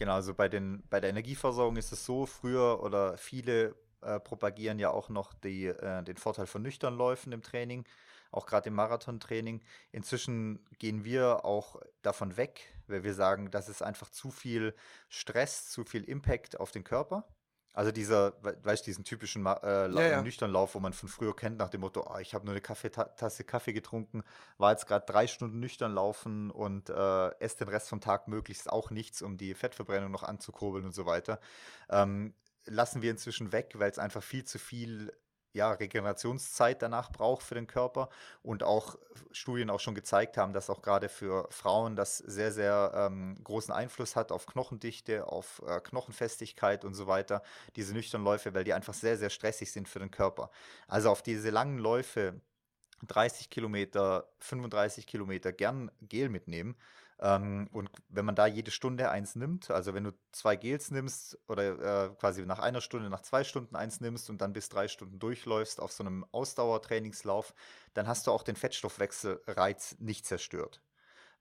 Genau, 0.00 0.14
also 0.14 0.32
bei, 0.32 0.48
den, 0.48 0.82
bei 0.88 0.98
der 0.98 1.10
Energieversorgung 1.10 1.76
ist 1.76 1.92
es 1.92 2.06
so, 2.06 2.24
früher 2.24 2.82
oder 2.82 3.18
viele 3.18 3.74
äh, 4.00 4.18
propagieren 4.18 4.78
ja 4.78 4.88
auch 4.88 5.10
noch 5.10 5.34
die, 5.34 5.66
äh, 5.66 6.02
den 6.02 6.16
Vorteil 6.16 6.46
von 6.46 6.62
nüchtern 6.62 6.96
Läufen 6.96 7.32
im 7.32 7.42
Training, 7.42 7.84
auch 8.30 8.46
gerade 8.46 8.70
im 8.70 8.76
Marathontraining. 8.76 9.62
Inzwischen 9.92 10.64
gehen 10.78 11.04
wir 11.04 11.44
auch 11.44 11.82
davon 12.00 12.38
weg, 12.38 12.74
weil 12.86 13.04
wir 13.04 13.12
sagen, 13.12 13.50
das 13.50 13.68
ist 13.68 13.82
einfach 13.82 14.08
zu 14.08 14.30
viel 14.30 14.74
Stress, 15.10 15.68
zu 15.68 15.84
viel 15.84 16.04
Impact 16.04 16.58
auf 16.58 16.70
den 16.70 16.82
Körper. 16.82 17.28
Also 17.72 17.92
dieser, 17.92 18.34
weißt 18.42 18.84
du, 18.84 18.90
diesen 18.90 19.04
typischen 19.04 19.46
äh, 19.46 19.88
ja, 19.88 19.88
ja. 19.88 20.22
nüchtern 20.22 20.50
Lauf, 20.50 20.74
wo 20.74 20.80
man 20.80 20.92
von 20.92 21.08
früher 21.08 21.36
kennt, 21.36 21.58
nach 21.58 21.68
dem 21.68 21.82
Motto, 21.82 22.04
oh, 22.08 22.18
ich 22.18 22.34
habe 22.34 22.44
nur 22.44 22.52
eine 22.52 22.60
Kaffeetasse 22.60 23.44
Kaffee 23.44 23.72
getrunken, 23.72 24.24
war 24.58 24.72
jetzt 24.72 24.86
gerade 24.86 25.06
drei 25.06 25.26
Stunden 25.26 25.60
nüchtern 25.60 25.94
laufen 25.94 26.50
und 26.50 26.90
äh, 26.90 27.28
esse 27.38 27.58
den 27.58 27.68
Rest 27.68 27.88
vom 27.88 28.00
Tag 28.00 28.26
möglichst 28.26 28.70
auch 28.70 28.90
nichts, 28.90 29.22
um 29.22 29.36
die 29.36 29.54
Fettverbrennung 29.54 30.10
noch 30.10 30.24
anzukurbeln 30.24 30.84
und 30.84 30.94
so 30.94 31.06
weiter. 31.06 31.38
Ähm, 31.88 32.34
lassen 32.66 33.02
wir 33.02 33.10
inzwischen 33.10 33.52
weg, 33.52 33.74
weil 33.76 33.90
es 33.90 33.98
einfach 33.98 34.22
viel 34.22 34.44
zu 34.44 34.58
viel 34.58 35.12
ja, 35.52 35.72
Regenerationszeit 35.72 36.80
danach 36.82 37.10
braucht 37.10 37.42
für 37.42 37.54
den 37.54 37.66
Körper 37.66 38.08
und 38.42 38.62
auch 38.62 38.98
Studien 39.32 39.70
auch 39.70 39.80
schon 39.80 39.94
gezeigt 39.94 40.36
haben, 40.36 40.52
dass 40.52 40.70
auch 40.70 40.82
gerade 40.82 41.08
für 41.08 41.48
Frauen 41.50 41.96
das 41.96 42.18
sehr, 42.18 42.52
sehr 42.52 42.92
ähm, 42.94 43.36
großen 43.42 43.72
Einfluss 43.72 44.16
hat 44.16 44.32
auf 44.32 44.46
Knochendichte, 44.46 45.26
auf 45.26 45.62
äh, 45.66 45.80
Knochenfestigkeit 45.80 46.84
und 46.84 46.94
so 46.94 47.06
weiter, 47.06 47.42
diese 47.76 47.94
nüchternen 47.94 48.24
Läufe, 48.24 48.54
weil 48.54 48.64
die 48.64 48.72
einfach 48.72 48.94
sehr, 48.94 49.16
sehr 49.16 49.30
stressig 49.30 49.72
sind 49.72 49.88
für 49.88 49.98
den 49.98 50.10
Körper. 50.10 50.50
Also 50.86 51.10
auf 51.10 51.22
diese 51.22 51.50
langen 51.50 51.78
Läufe, 51.78 52.40
30 53.06 53.50
Kilometer, 53.50 54.28
35 54.38 55.06
Kilometer 55.06 55.52
gern 55.52 55.90
Gel 56.02 56.28
mitnehmen, 56.28 56.76
ähm, 57.22 57.68
und 57.72 57.90
wenn 58.08 58.24
man 58.24 58.34
da 58.34 58.46
jede 58.46 58.70
Stunde 58.70 59.10
eins 59.10 59.36
nimmt, 59.36 59.70
also 59.70 59.92
wenn 59.92 60.04
du 60.04 60.12
zwei 60.32 60.56
Gels 60.56 60.90
nimmst 60.90 61.38
oder 61.48 62.06
äh, 62.06 62.14
quasi 62.14 62.46
nach 62.46 62.60
einer 62.60 62.80
Stunde, 62.80 63.10
nach 63.10 63.20
zwei 63.20 63.44
Stunden 63.44 63.76
eins 63.76 64.00
nimmst 64.00 64.30
und 64.30 64.40
dann 64.40 64.54
bis 64.54 64.70
drei 64.70 64.88
Stunden 64.88 65.18
durchläufst 65.18 65.80
auf 65.80 65.92
so 65.92 66.02
einem 66.02 66.24
Ausdauertrainingslauf, 66.32 67.54
dann 67.92 68.06
hast 68.06 68.26
du 68.26 68.30
auch 68.30 68.42
den 68.42 68.56
Fettstoffwechselreiz 68.56 69.96
nicht 69.98 70.24
zerstört. 70.24 70.80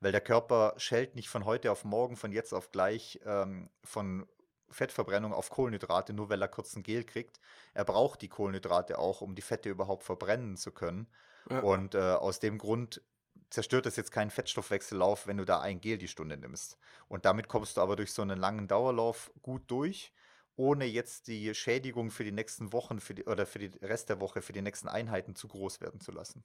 Weil 0.01 0.11
der 0.11 0.21
Körper 0.21 0.73
schellt 0.77 1.15
nicht 1.15 1.30
von 1.30 1.45
heute 1.45 1.71
auf 1.71 1.86
morgen, 1.86 2.17
von 2.17 2.34
jetzt 2.34 2.53
auf 2.53 2.71
gleich 2.71 3.21
ähm, 3.25 3.69
von 3.84 4.27
Fettverbrennung 4.69 5.34
auf 5.34 5.49
Kohlenhydrate, 5.49 6.11
nur 6.11 6.30
weil 6.30 6.41
er 6.41 6.49
kurz 6.49 6.75
ein 6.75 6.84
Gel 6.84 7.05
kriegt. 7.05 7.39
Er 7.73 7.86
braucht 7.86 8.21
die 8.21 8.30
Kohlenhydrate 8.30 8.99
auch, 8.99 9.21
um 9.21 9.34
die 9.34 9.41
Fette 9.41 9.69
überhaupt 9.69 10.03
verbrennen 10.03 10.57
zu 10.57 10.71
können. 10.71 11.07
Ja. 11.49 11.61
Und 11.61 11.95
äh, 11.95 11.99
aus 11.99 12.39
dem 12.39 12.57
Grund 12.57 13.01
zerstört 13.50 13.86
das 13.86 13.95
jetzt 13.95 14.12
keinen 14.12 14.32
Fettstoffwechsellauf, 14.32 15.28
wenn 15.28 15.38
du 15.38 15.45
da 15.45 15.60
ein 15.60 15.82
Gel 15.82 15.97
die 15.97 16.08
Stunde 16.08 16.38
nimmst. 16.38 16.78
Und 17.08 17.26
damit 17.26 17.47
kommst 17.47 17.78
du 17.78 17.82
aber 17.82 17.95
durch 17.95 18.14
so 18.14 18.22
einen 18.22 18.39
langen 18.39 18.68
Dauerlauf 18.68 19.32
gut 19.41 19.64
durch, 19.68 20.14
ohne 20.56 20.86
jetzt 20.86 21.28
die 21.28 21.54
Schädigung 21.56 22.12
für 22.12 22.24
die 22.24 22.32
nächsten 22.32 22.74
Wochen 22.74 23.00
für 23.00 23.16
die, 23.16 23.24
oder 23.26 23.45
für 23.45 23.60
die 23.60 23.78
Rest 23.86 24.10
der 24.10 24.20
Woche, 24.20 24.41
für 24.41 24.54
die 24.54 24.62
nächsten 24.62 24.88
Einheiten 24.88 25.36
zu 25.36 25.47
groß 25.47 25.82
werden 25.82 26.00
zu 26.02 26.12
lassen. 26.12 26.43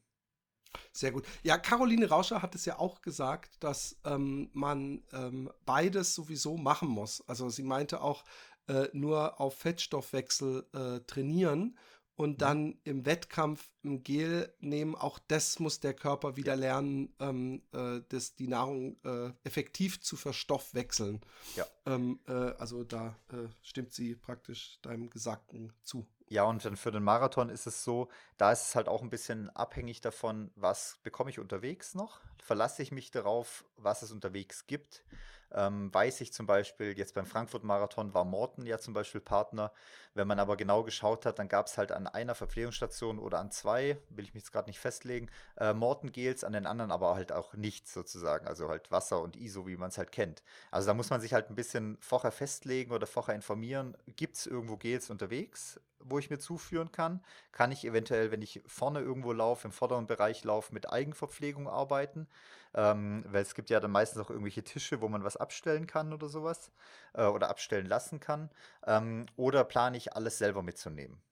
Sehr 0.93 1.13
gut. 1.13 1.27
Ja, 1.43 1.59
Caroline 1.59 2.09
Rauscher 2.09 2.43
hat 2.43 2.55
es 2.55 2.65
ja 2.65 2.79
auch 2.79 3.01
gesagt, 3.01 3.63
dass 3.63 3.97
ähm, 4.05 4.51
man 4.53 5.05
ähm, 5.13 5.51
beides 5.65 6.15
sowieso 6.15 6.57
machen 6.57 6.89
muss. 6.89 7.27
Also 7.29 7.49
sie 7.49 7.63
meinte 7.63 8.01
auch, 8.01 8.25
äh, 8.67 8.89
nur 8.93 9.41
auf 9.41 9.59
Fettstoffwechsel 9.59 10.67
äh, 10.73 11.01
trainieren 11.07 11.77
und 12.17 12.43
dann 12.43 12.79
im 12.85 13.07
Wettkampf 13.07 13.71
ein 13.85 14.03
Gel 14.03 14.53
nehmen. 14.61 14.95
Auch 14.95 15.19
das 15.19 15.59
muss 15.59 15.81
der 15.81 15.95
Körper 15.95 16.37
wieder 16.37 16.57
lernen, 16.57 17.13
ähm, 17.19 17.63
äh, 17.73 18.01
das, 18.09 18.35
die 18.35 18.49
Nahrung 18.49 18.97
äh, 19.05 19.33
effektiv 19.43 20.01
zu 20.01 20.17
verstoffwechseln. 20.17 21.21
Ja. 21.57 21.67
Ähm, 21.87 22.21
äh, 22.29 22.33
also 22.33 22.85
da 22.85 23.17
äh, 23.33 23.49
stimmt 23.63 23.93
sie 23.93 24.15
praktisch 24.15 24.79
deinem 24.83 25.11
Gesagten 25.11 25.73
zu. 25.83 26.07
Ja, 26.29 26.45
und 26.45 26.65
dann 26.65 26.77
für 26.77 26.91
den 26.91 27.03
Marathon 27.03 27.51
ist 27.51 27.67
es 27.67 27.85
so, 27.85 28.09
da 28.39 28.51
ist 28.51 28.69
es 28.69 28.75
halt 28.75 28.89
auch 28.89 29.03
ein 29.03 29.11
bisschen 29.11 29.51
abhängig 29.51 30.01
davon, 30.01 30.51
was 30.55 30.99
bekomme 31.03 31.31
ich 31.31 31.39
unterwegs 31.39 31.95
noch. 31.95 32.21
Verlasse 32.43 32.83
ich 32.83 32.93
mich 32.93 33.11
darauf, 33.11 33.65
was 33.77 34.03
es 34.03 34.11
unterwegs 34.11 34.67
gibt 34.67 35.05
ähm, 35.53 35.93
weiß 35.93 36.21
ich 36.21 36.33
zum 36.33 36.47
Beispiel, 36.47 36.97
jetzt 36.97 37.15
beim 37.15 37.27
Frankfurt-Marathon 37.27 38.15
war 38.15 38.25
Morten 38.25 38.67
ja 38.67 38.79
zum 38.79 38.95
Beispiel 38.95 39.21
Partner. 39.21 39.73
Wenn 40.15 40.29
man 40.29 40.39
aber 40.39 40.57
genau 40.57 40.83
geschaut 40.85 41.27
hat, 41.27 41.39
dann 41.39 41.49
gab 41.49 41.67
es 41.67 41.77
halt 41.77 41.93
an 41.93 42.07
einer 42.07 42.35
Verpflegungsstation 42.35 43.19
oder 43.19 43.39
an 43.39 43.51
zwei, 43.51 43.99
will 44.11 44.25
ich 44.25 44.35
mich 44.35 44.45
jetzt 44.45 44.53
gerade 44.53 44.69
nicht 44.71 44.79
festlegen, 44.79 45.29
äh, 45.57 45.75
Morten-Gels, 45.75 46.45
an 46.45 46.53
den 46.53 46.67
anderen 46.67 46.91
aber 46.91 47.15
halt 47.15 47.33
auch 47.33 47.55
nichts 47.55 47.93
sozusagen. 47.93 48.47
Also 48.47 48.69
halt 48.69 48.91
Wasser 48.91 49.23
und 49.23 49.37
ISO, 49.37 49.67
wie 49.67 49.77
man 49.77 49.89
es 49.89 49.99
halt 49.99 50.13
kennt. 50.13 50.43
Also 50.71 50.87
da 50.87 50.95
muss 50.95 51.11
man 51.11 51.21
sich 51.21 51.35
halt 51.35 51.51
ein 51.51 51.55
bisschen 51.57 51.99
vorher 52.01 52.33
festlegen 52.33 52.93
oder 52.93 53.07
vorher 53.07 53.35
informieren. 53.35 53.97
Gibt 54.17 54.37
es 54.37 54.47
irgendwo 54.47 54.77
Gels 54.77 55.11
unterwegs? 55.11 55.81
Wo 56.05 56.19
ich 56.19 56.31
mir 56.31 56.39
zuführen 56.39 56.93
kann? 56.93 57.25
Kann 57.53 57.73
ich 57.73 57.85
eventuell, 57.85 58.31
wenn 58.31 58.43
ich 58.43 58.63
vorne 58.67 59.01
irgendwo 59.01 59.33
laufe, 59.33 59.67
im 59.67 59.73
vorderen 59.73 60.07
Bereich 60.07 60.45
laufe, 60.45 60.73
mit 60.73 60.91
Eigenverpflegung 60.91 61.69
arbeiten? 61.69 62.29
Ähm, 62.75 63.25
weil 63.29 63.43
es 63.43 63.55
gibt 63.55 63.71
ja 63.71 63.81
dann 63.81 63.91
meistens 63.91 64.23
auch 64.23 64.31
irgendwelche 64.31 64.65
Tische, 64.65 65.01
wo 65.01 65.09
man 65.09 65.25
was 65.25 65.37
abstellen 65.37 65.87
kann 65.87 66.13
oder 66.13 66.29
sowas 66.29 66.71
äh, 67.15 67.25
oder 67.25 67.49
abstellen 67.49 67.87
lassen 67.87 68.21
kann. 68.21 68.51
Ähm, 68.87 69.27
oder 69.37 69.65
plane 69.65 69.97
ich 69.97 70.15
alles 70.15 70.39
selber 70.39 70.63
mitzunehmen? 70.63 71.23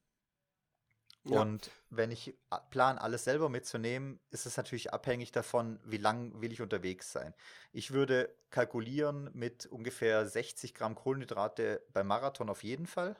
Ja. 1.24 1.40
Und 1.40 1.70
wenn 1.90 2.10
ich 2.10 2.36
plan, 2.70 2.98
alles 2.98 3.24
selber 3.24 3.48
mitzunehmen, 3.48 4.18
ist 4.30 4.46
es 4.46 4.56
natürlich 4.56 4.92
abhängig 4.92 5.30
davon, 5.30 5.78
wie 5.84 5.98
lang 5.98 6.40
will 6.40 6.52
ich 6.52 6.60
unterwegs 6.60 7.12
sein. 7.12 7.32
Ich 7.72 7.92
würde 7.92 8.34
kalkulieren 8.50 9.30
mit 9.32 9.66
ungefähr 9.66 10.26
60 10.26 10.74
Gramm 10.74 10.96
Kohlenhydrate 10.96 11.84
beim 11.92 12.08
Marathon 12.08 12.48
auf 12.48 12.64
jeden 12.64 12.86
Fall 12.86 13.16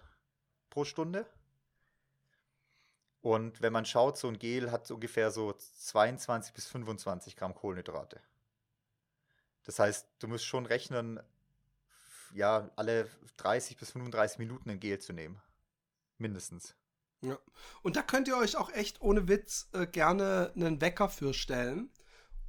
pro 0.68 0.84
Stunde. 0.84 1.26
Und 3.22 3.62
wenn 3.62 3.72
man 3.72 3.86
schaut, 3.86 4.18
so 4.18 4.28
ein 4.28 4.38
Gel 4.38 4.72
hat 4.72 4.90
ungefähr 4.90 5.30
so 5.30 5.52
22 5.52 6.52
bis 6.52 6.66
25 6.66 7.36
Gramm 7.36 7.54
Kohlenhydrate. 7.54 8.20
Das 9.64 9.78
heißt, 9.78 10.08
du 10.18 10.26
musst 10.26 10.44
schon 10.44 10.66
rechnen, 10.66 11.20
ja, 12.34 12.68
alle 12.74 13.08
30 13.36 13.76
bis 13.76 13.92
35 13.92 14.38
Minuten 14.38 14.70
ein 14.70 14.80
Gel 14.80 14.98
zu 14.98 15.12
nehmen. 15.12 15.40
Mindestens. 16.18 16.74
Ja. 17.20 17.38
Und 17.82 17.94
da 17.94 18.02
könnt 18.02 18.26
ihr 18.26 18.36
euch 18.36 18.56
auch 18.56 18.72
echt 18.72 19.00
ohne 19.00 19.28
Witz 19.28 19.68
äh, 19.72 19.86
gerne 19.86 20.52
einen 20.56 20.80
Wecker 20.80 21.08
für 21.08 21.32
stellen 21.32 21.90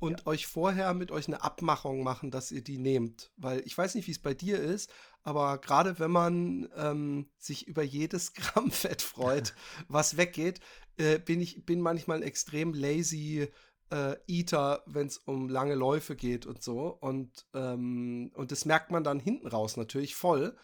und 0.03 0.19
ja. 0.19 0.27
euch 0.27 0.47
vorher 0.47 0.93
mit 0.93 1.11
euch 1.11 1.27
eine 1.27 1.43
Abmachung 1.43 2.03
machen, 2.03 2.29
dass 2.29 2.51
ihr 2.51 2.61
die 2.61 2.77
nehmt. 2.77 3.31
Weil 3.37 3.61
ich 3.65 3.77
weiß 3.77 3.95
nicht, 3.95 4.05
wie 4.07 4.11
es 4.11 4.19
bei 4.19 4.33
dir 4.33 4.59
ist, 4.59 4.91
aber 5.23 5.59
gerade 5.59 5.97
wenn 5.97 6.11
man 6.11 6.67
ähm, 6.75 7.29
sich 7.37 7.67
über 7.67 7.83
jedes 7.83 8.33
Gramm 8.33 8.69
Fett 8.69 9.01
freut, 9.01 9.55
was 9.87 10.17
weggeht, 10.17 10.59
äh, 10.97 11.19
bin 11.19 11.39
ich 11.39 11.65
bin 11.65 11.79
manchmal 11.79 12.17
ein 12.17 12.23
extrem 12.23 12.73
lazy 12.73 13.47
äh, 13.91 14.15
Eater, 14.27 14.83
wenn 14.87 15.07
es 15.07 15.19
um 15.19 15.47
lange 15.47 15.75
Läufe 15.75 16.17
geht 16.17 16.45
und 16.45 16.61
so. 16.61 16.87
Und, 16.87 17.45
ähm, 17.53 18.29
und 18.33 18.51
das 18.51 18.65
merkt 18.65 18.91
man 18.91 19.05
dann 19.05 19.21
hinten 19.21 19.47
raus 19.47 19.77
natürlich 19.77 20.15
voll. 20.15 20.57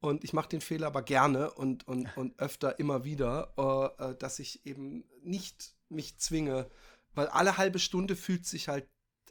Und 0.00 0.22
ich 0.22 0.34
mache 0.34 0.50
den 0.50 0.60
Fehler 0.60 0.88
aber 0.88 1.00
gerne 1.00 1.50
und, 1.52 1.88
und, 1.88 2.06
und 2.18 2.38
öfter 2.38 2.78
immer 2.78 3.04
wieder, 3.04 3.54
äh, 3.56 4.10
äh, 4.10 4.16
dass 4.18 4.38
ich 4.38 4.66
eben 4.66 5.04
nicht 5.22 5.76
mich 5.88 6.18
zwinge, 6.18 6.68
weil 7.14 7.28
alle 7.28 7.56
halbe 7.56 7.78
Stunde 7.78 8.16
fühlt 8.16 8.46
sich 8.46 8.68
halt 8.68 8.88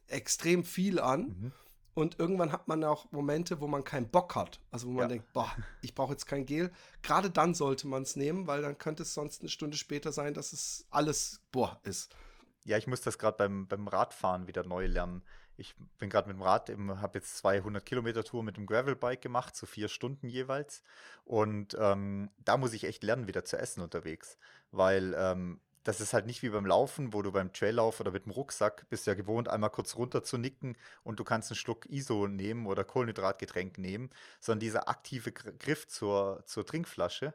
extrem 0.07 0.63
viel 0.63 0.99
an. 0.99 1.21
Mhm. 1.21 1.51
Und 1.93 2.19
irgendwann 2.19 2.53
hat 2.53 2.67
man 2.69 2.84
auch 2.86 3.11
Momente, 3.11 3.59
wo 3.59 3.67
man 3.67 3.84
keinen 3.84 4.09
Bock 4.09 4.36
hat. 4.36 4.61
Also 4.71 4.88
wo 4.88 4.91
man 4.91 5.03
ja. 5.03 5.07
denkt, 5.09 5.34
boah, 5.34 5.51
ich 5.82 5.93
brauche 5.93 6.13
jetzt 6.13 6.25
kein 6.25 6.45
Gel. 6.45 6.71
Gerade 7.01 7.29
dann 7.29 7.53
sollte 7.53 7.88
man 7.88 8.03
es 8.03 8.15
nehmen, 8.15 8.47
weil 8.47 8.61
dann 8.61 8.77
könnte 8.77 9.03
es 9.03 9.13
sonst 9.13 9.41
eine 9.41 9.49
Stunde 9.49 9.77
später 9.77 10.11
sein, 10.11 10.34
dass 10.34 10.53
es 10.53 10.86
alles 10.89 11.41
boah 11.51 11.79
ist. 11.84 12.15
Ja, 12.63 12.77
ich 12.77 12.88
muss 12.88 13.01
das 13.01 13.17
gerade 13.17 13.38
beim, 13.38 13.67
beim 13.67 13.88
Radfahren 13.88 14.47
wieder 14.47 14.63
neu 14.63 14.86
lernen. 14.86 15.23
Ich 15.57 15.75
bin 15.97 16.09
gerade 16.09 16.27
mit 16.27 16.38
dem 16.38 16.41
Rad, 16.41 16.69
habe 16.69 17.17
jetzt 17.17 17.38
200 17.38 17.86
Kilometer 17.86 18.23
Tour 18.23 18.41
mit 18.41 18.57
dem 18.57 18.65
Gravelbike 18.65 19.21
gemacht, 19.21 19.55
so 19.55 19.65
vier 19.65 19.89
Stunden 19.89 20.27
jeweils. 20.27 20.82
Und 21.25 21.75
ähm, 21.79 22.32
da 22.39 22.57
muss 22.57 22.73
ich 22.73 22.86
echt 22.86 23.03
lernen, 23.03 23.27
wieder 23.27 23.43
zu 23.45 23.57
essen 23.57 23.82
unterwegs. 23.82 24.38
Weil 24.71 25.13
ähm, 25.17 25.59
das 25.84 25.99
ist 25.99 26.13
halt 26.13 26.25
nicht 26.25 26.43
wie 26.43 26.49
beim 26.49 26.65
Laufen, 26.65 27.13
wo 27.13 27.21
du 27.21 27.32
beim 27.32 27.53
Traillauf 27.53 27.99
oder 27.99 28.11
mit 28.11 28.25
dem 28.25 28.32
Rucksack 28.32 28.88
bist 28.89 29.07
ja 29.07 29.13
gewohnt, 29.13 29.49
einmal 29.49 29.69
kurz 29.69 29.95
runter 29.95 30.23
zu 30.23 30.38
nicken 30.38 30.77
und 31.03 31.19
du 31.19 31.23
kannst 31.23 31.51
einen 31.51 31.57
Schluck 31.57 31.88
ISO 31.89 32.27
nehmen 32.27 32.67
oder 32.67 32.84
Kohlenhydratgetränk 32.84 33.77
nehmen, 33.77 34.09
sondern 34.39 34.59
dieser 34.59 34.88
aktive 34.89 35.32
Griff 35.32 35.88
zur, 35.88 36.43
zur 36.45 36.65
Trinkflasche 36.65 37.34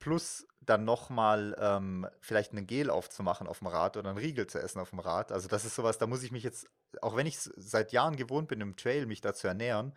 plus 0.00 0.46
dann 0.60 0.84
nochmal 0.84 1.54
ähm, 1.60 2.06
vielleicht 2.20 2.52
einen 2.52 2.66
Gel 2.66 2.90
aufzumachen 2.90 3.46
auf 3.46 3.58
dem 3.58 3.68
Rad 3.68 3.96
oder 3.96 4.10
einen 4.10 4.18
Riegel 4.18 4.46
zu 4.46 4.58
essen 4.58 4.80
auf 4.80 4.90
dem 4.90 4.98
Rad. 4.98 5.30
Also 5.30 5.46
das 5.46 5.64
ist 5.64 5.74
sowas, 5.74 5.98
da 5.98 6.06
muss 6.06 6.22
ich 6.22 6.32
mich 6.32 6.42
jetzt, 6.42 6.68
auch 7.02 7.16
wenn 7.16 7.26
ich 7.26 7.38
seit 7.38 7.92
Jahren 7.92 8.16
gewohnt 8.16 8.48
bin, 8.48 8.60
im 8.60 8.76
Trail 8.76 9.06
mich 9.06 9.20
da 9.20 9.34
zu 9.34 9.46
ernähren, 9.46 9.92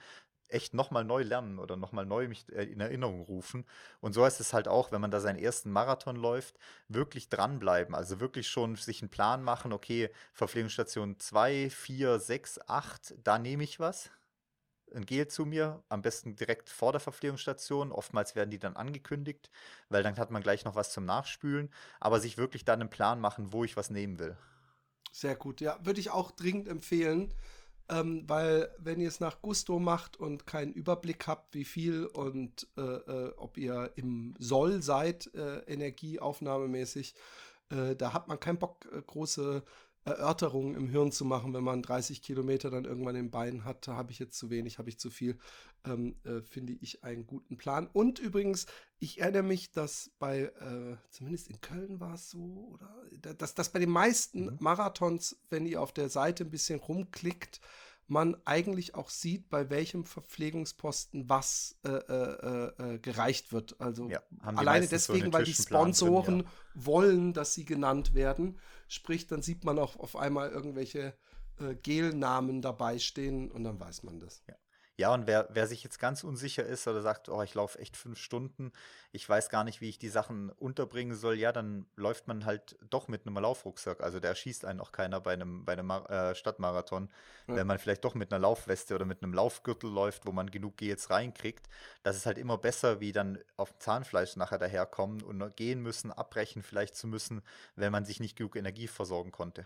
echt 0.50 0.74
nochmal 0.74 1.04
neu 1.04 1.24
lernen 1.24 1.60
oder 1.60 1.76
nochmal 1.76 2.06
neu 2.06 2.28
mich 2.28 2.46
äh, 2.52 2.64
in 2.64 2.80
Erinnerung 2.80 3.22
rufen. 3.22 3.66
Und 4.02 4.14
so 4.14 4.26
ist 4.26 4.39
es 4.39 4.54
halt 4.54 4.68
auch, 4.68 4.91
wenn 4.91 5.02
man 5.02 5.12
da 5.12 5.20
seinen 5.20 5.39
ersten 5.39 5.72
Marathon 5.72 6.16
läuft, 6.16 6.58
wirklich 6.88 7.30
dranbleiben. 7.30 7.96
Also 7.96 8.20
wirklich 8.20 8.48
schon 8.48 8.76
sich 8.76 9.02
einen 9.02 9.10
Plan 9.10 9.44
machen, 9.44 9.74
okay, 9.74 10.10
Verpflegungsstation 10.34 11.20
2, 11.20 11.70
4, 11.70 12.20
6, 12.20 12.60
8, 12.68 13.16
da 13.24 13.39
nehme 13.39 13.64
ich 13.64 13.80
was 13.80 14.12
ein 14.96 15.06
Gel 15.06 15.28
zu 15.28 15.46
mir, 15.46 15.84
am 15.89 16.02
besten 16.02 16.36
direkt 16.36 16.70
vor 16.70 16.91
der 16.91 17.02
Verpflegungsstation. 17.02 17.91
Oftmals 17.91 18.36
werden 18.36 18.52
die 18.52 18.60
dann 18.60 18.76
angekündigt, 18.76 19.50
weil 19.89 20.04
dann 20.04 20.18
hat 20.18 20.32
man 20.32 20.44
gleich 20.44 20.66
noch 20.66 20.76
was 20.76 20.91
zum 20.91 21.06
Nachspülen, 21.06 21.70
aber 22.00 22.20
sich 22.20 22.38
wirklich 22.38 22.66
dann 22.66 22.82
einen 22.82 22.89
Plan 22.89 23.20
machen, 23.20 23.52
wo 23.54 23.64
ich 23.64 23.78
was 23.78 23.89
nehmen 23.89 24.20
will. 24.20 24.38
Sehr 25.12 25.36
gut, 25.36 25.62
ja, 25.62 25.78
würde 25.84 26.00
ich 26.00 26.10
auch 26.10 26.32
dringend 26.32 26.68
empfehlen, 26.68 27.34
ähm, 27.89 28.23
weil 28.27 28.69
wenn 28.79 28.99
ihr 28.99 29.07
es 29.07 29.19
nach 29.19 29.41
Gusto 29.41 29.79
macht 29.79 30.17
und 30.17 30.47
keinen 30.47 30.73
Überblick 30.73 31.27
habt, 31.27 31.53
wie 31.53 31.65
viel 31.65 32.05
und 32.05 32.67
äh, 32.77 32.81
äh, 32.81 33.34
ob 33.38 33.57
ihr 33.57 33.91
im 33.95 34.36
Soll 34.39 34.81
seid, 34.81 35.34
äh, 35.36 35.59
energieaufnahmemäßig, 35.65 37.15
äh, 37.69 37.95
da 37.95 38.13
hat 38.13 38.27
man 38.27 38.39
keinen 38.39 38.59
Bock, 38.59 38.88
äh, 38.91 39.01
große 39.01 39.63
Erörterungen 40.05 40.75
im 40.75 40.89
Hirn 40.89 41.11
zu 41.11 41.23
machen, 41.23 41.53
wenn 41.53 41.63
man 41.63 41.81
30 41.81 42.21
Kilometer 42.21 42.69
dann 42.69 42.86
irgendwann 42.86 43.15
im 43.15 43.31
Bein 43.31 43.63
hat, 43.63 43.88
habe 43.88 44.11
ich 44.11 44.19
jetzt 44.19 44.38
zu 44.38 44.49
wenig, 44.49 44.77
habe 44.77 44.89
ich 44.89 44.99
zu 44.99 45.09
viel, 45.09 45.38
ähm, 45.86 46.15
äh, 46.23 46.41
finde 46.41 46.73
ich 46.73 47.03
einen 47.03 47.25
guten 47.27 47.57
Plan. 47.57 47.88
Und 47.91 48.19
übrigens, 48.19 48.65
ich 48.99 49.21
erinnere 49.21 49.43
mich, 49.43 49.71
dass 49.71 50.11
bei, 50.19 50.43
äh, 50.43 50.97
zumindest 51.09 51.49
in 51.49 51.61
Köln 51.61 51.99
war 51.99 52.15
es 52.15 52.29
so, 52.29 52.69
oder 52.73 53.36
dass, 53.36 53.55
dass 53.55 53.69
bei 53.69 53.79
den 53.79 53.89
meisten 53.89 54.45
mhm. 54.45 54.57
Marathons, 54.59 55.38
wenn 55.49 55.65
ihr 55.65 55.81
auf 55.81 55.93
der 55.93 56.09
Seite 56.09 56.43
ein 56.43 56.51
bisschen 56.51 56.79
rumklickt, 56.79 57.59
man 58.07 58.36
eigentlich 58.45 58.95
auch 58.95 59.09
sieht, 59.09 59.49
bei 59.49 59.69
welchem 59.69 60.05
Verpflegungsposten 60.05 61.29
was 61.29 61.77
äh, 61.86 61.89
äh, 61.89 62.95
äh, 62.95 62.99
gereicht 62.99 63.53
wird. 63.53 63.79
Also 63.79 64.09
ja, 64.09 64.21
alleine 64.41 64.88
deswegen, 64.88 65.27
so 65.27 65.34
weil 65.34 65.45
die 65.45 65.53
Sponsoren 65.53 66.39
drin, 66.39 66.47
ja. 66.75 66.86
wollen, 66.86 67.34
dass 67.34 67.53
sie 67.53 67.65
genannt 67.65 68.13
werden. 68.13 68.59
Sprich, 68.88 69.27
dann 69.27 69.41
sieht 69.41 69.63
man 69.63 69.79
auch 69.79 69.97
auf 69.97 70.15
einmal 70.15 70.49
irgendwelche 70.49 71.13
äh, 71.59 71.75
Gelnamen 71.75 72.61
dabei 72.61 72.99
stehen 72.99 73.49
und 73.51 73.63
dann 73.63 73.79
weiß 73.79 74.03
man 74.03 74.19
das. 74.19 74.43
Ja. 74.47 74.55
Ja, 74.96 75.12
und 75.12 75.26
wer, 75.26 75.48
wer 75.50 75.66
sich 75.66 75.84
jetzt 75.84 75.98
ganz 75.98 76.24
unsicher 76.24 76.64
ist 76.64 76.88
oder 76.88 77.02
sagt, 77.02 77.28
oh, 77.28 77.41
ich 77.41 77.56
laufe 77.56 77.80
echt 77.80 77.98
fünf 77.98 78.20
Stunden, 78.20 78.72
ich 79.12 79.28
weiß 79.28 79.50
gar 79.50 79.64
nicht, 79.64 79.82
wie 79.82 79.89
ich 79.89 79.98
die 79.98 80.10
Sachen 80.10 80.52
unterbringen 80.52 81.16
soll, 81.16 81.36
ja, 81.36 81.52
dann 81.52 81.88
läuft 81.96 82.28
man 82.28 82.46
halt 82.46 82.78
doch 82.91 83.08
mit 83.08 83.26
einem 83.26 83.36
Laufrucksack. 83.36 84.02
Also 84.02 84.20
da 84.20 84.28
erschießt 84.28 84.66
einen 84.66 84.80
auch 84.80 84.91
keiner 84.91 85.20
bei 85.20 85.34
einem, 85.34 85.66
bei 85.66 85.74
einem 85.74 85.89
äh, 85.89 86.36
Stadtmarathon, 86.36 87.10
ja. 87.48 87.56
wenn 87.56 87.66
man 87.66 87.80
vielleicht 87.80 88.06
doch 88.06 88.14
mit 88.14 88.32
einer 88.32 88.39
Laufweste 88.39 88.94
oder 88.94 89.06
mit 89.06 89.24
einem 89.24 89.34
Laufgürtel 89.34 89.89
läuft, 89.89 90.28
wo 90.28 90.32
man 90.32 90.52
genug 90.52 90.78
Gels 90.78 91.10
reinkriegt. 91.10 91.68
Das 92.04 92.16
ist 92.16 92.28
halt 92.28 92.38
immer 92.38 92.60
besser, 92.60 93.00
wie 93.00 93.12
dann 93.12 93.39
auf 93.58 93.72
dem 93.72 93.80
Zahnfleisch 93.80 94.36
nachher 94.36 94.60
daherkommen 94.60 95.24
und 95.24 95.56
gehen 95.56 95.82
müssen, 95.82 96.12
abbrechen 96.12 96.62
vielleicht 96.62 96.96
zu 96.96 97.08
müssen, 97.08 97.41
wenn 97.76 97.91
man 97.91 98.06
sich 98.06 98.20
nicht 98.20 98.36
genug 98.36 98.56
Energie 98.56 98.88
versorgen 98.88 99.32
konnte. 99.32 99.66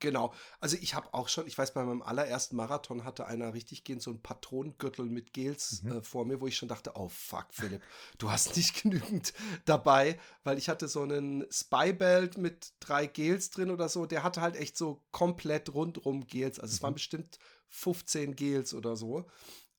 Genau. 0.00 0.32
Also 0.60 0.76
ich 0.80 0.94
habe 0.94 1.12
auch 1.12 1.28
schon, 1.28 1.46
ich 1.46 1.58
weiß, 1.58 1.74
bei 1.74 1.84
meinem 1.84 2.02
allerersten 2.02 2.56
Marathon 2.56 3.04
hatte 3.04 3.26
einer 3.26 3.54
richtig 3.54 3.84
gehend 3.84 4.02
so 4.02 4.10
einen 4.10 4.22
Patronengürtel 4.22 5.06
mit 5.06 5.32
Gels 5.32 5.82
mhm. 5.82 5.92
äh, 5.92 6.02
vor 6.02 6.24
mir, 6.24 6.40
wo 6.40 6.46
ich 6.46 6.56
schon 6.56 6.68
dachte, 6.68 6.92
oh 6.94 7.08
fuck, 7.08 7.46
Philipp, 7.50 7.82
du 8.18 8.30
hast 8.30 8.56
nicht 8.56 8.82
genügend 8.82 9.32
dabei, 9.64 10.18
weil 10.44 10.58
ich 10.58 10.68
hatte 10.68 10.88
so 10.88 11.02
einen 11.02 11.44
Spy-Belt 11.50 12.38
mit 12.38 12.74
drei 12.80 13.06
Gels 13.06 13.50
drin 13.50 13.70
oder 13.70 13.88
so, 13.88 14.06
der 14.06 14.22
hatte 14.22 14.40
halt 14.40 14.56
echt 14.56 14.76
so 14.76 15.02
komplett 15.10 15.74
rundrum 15.74 16.26
Gels. 16.26 16.60
Also 16.60 16.72
mhm. 16.72 16.74
es 16.74 16.82
waren 16.82 16.92
mhm. 16.92 16.96
bestimmt 16.96 17.38
15 17.68 18.36
Gels 18.36 18.74
oder 18.74 18.96
so. 18.96 19.26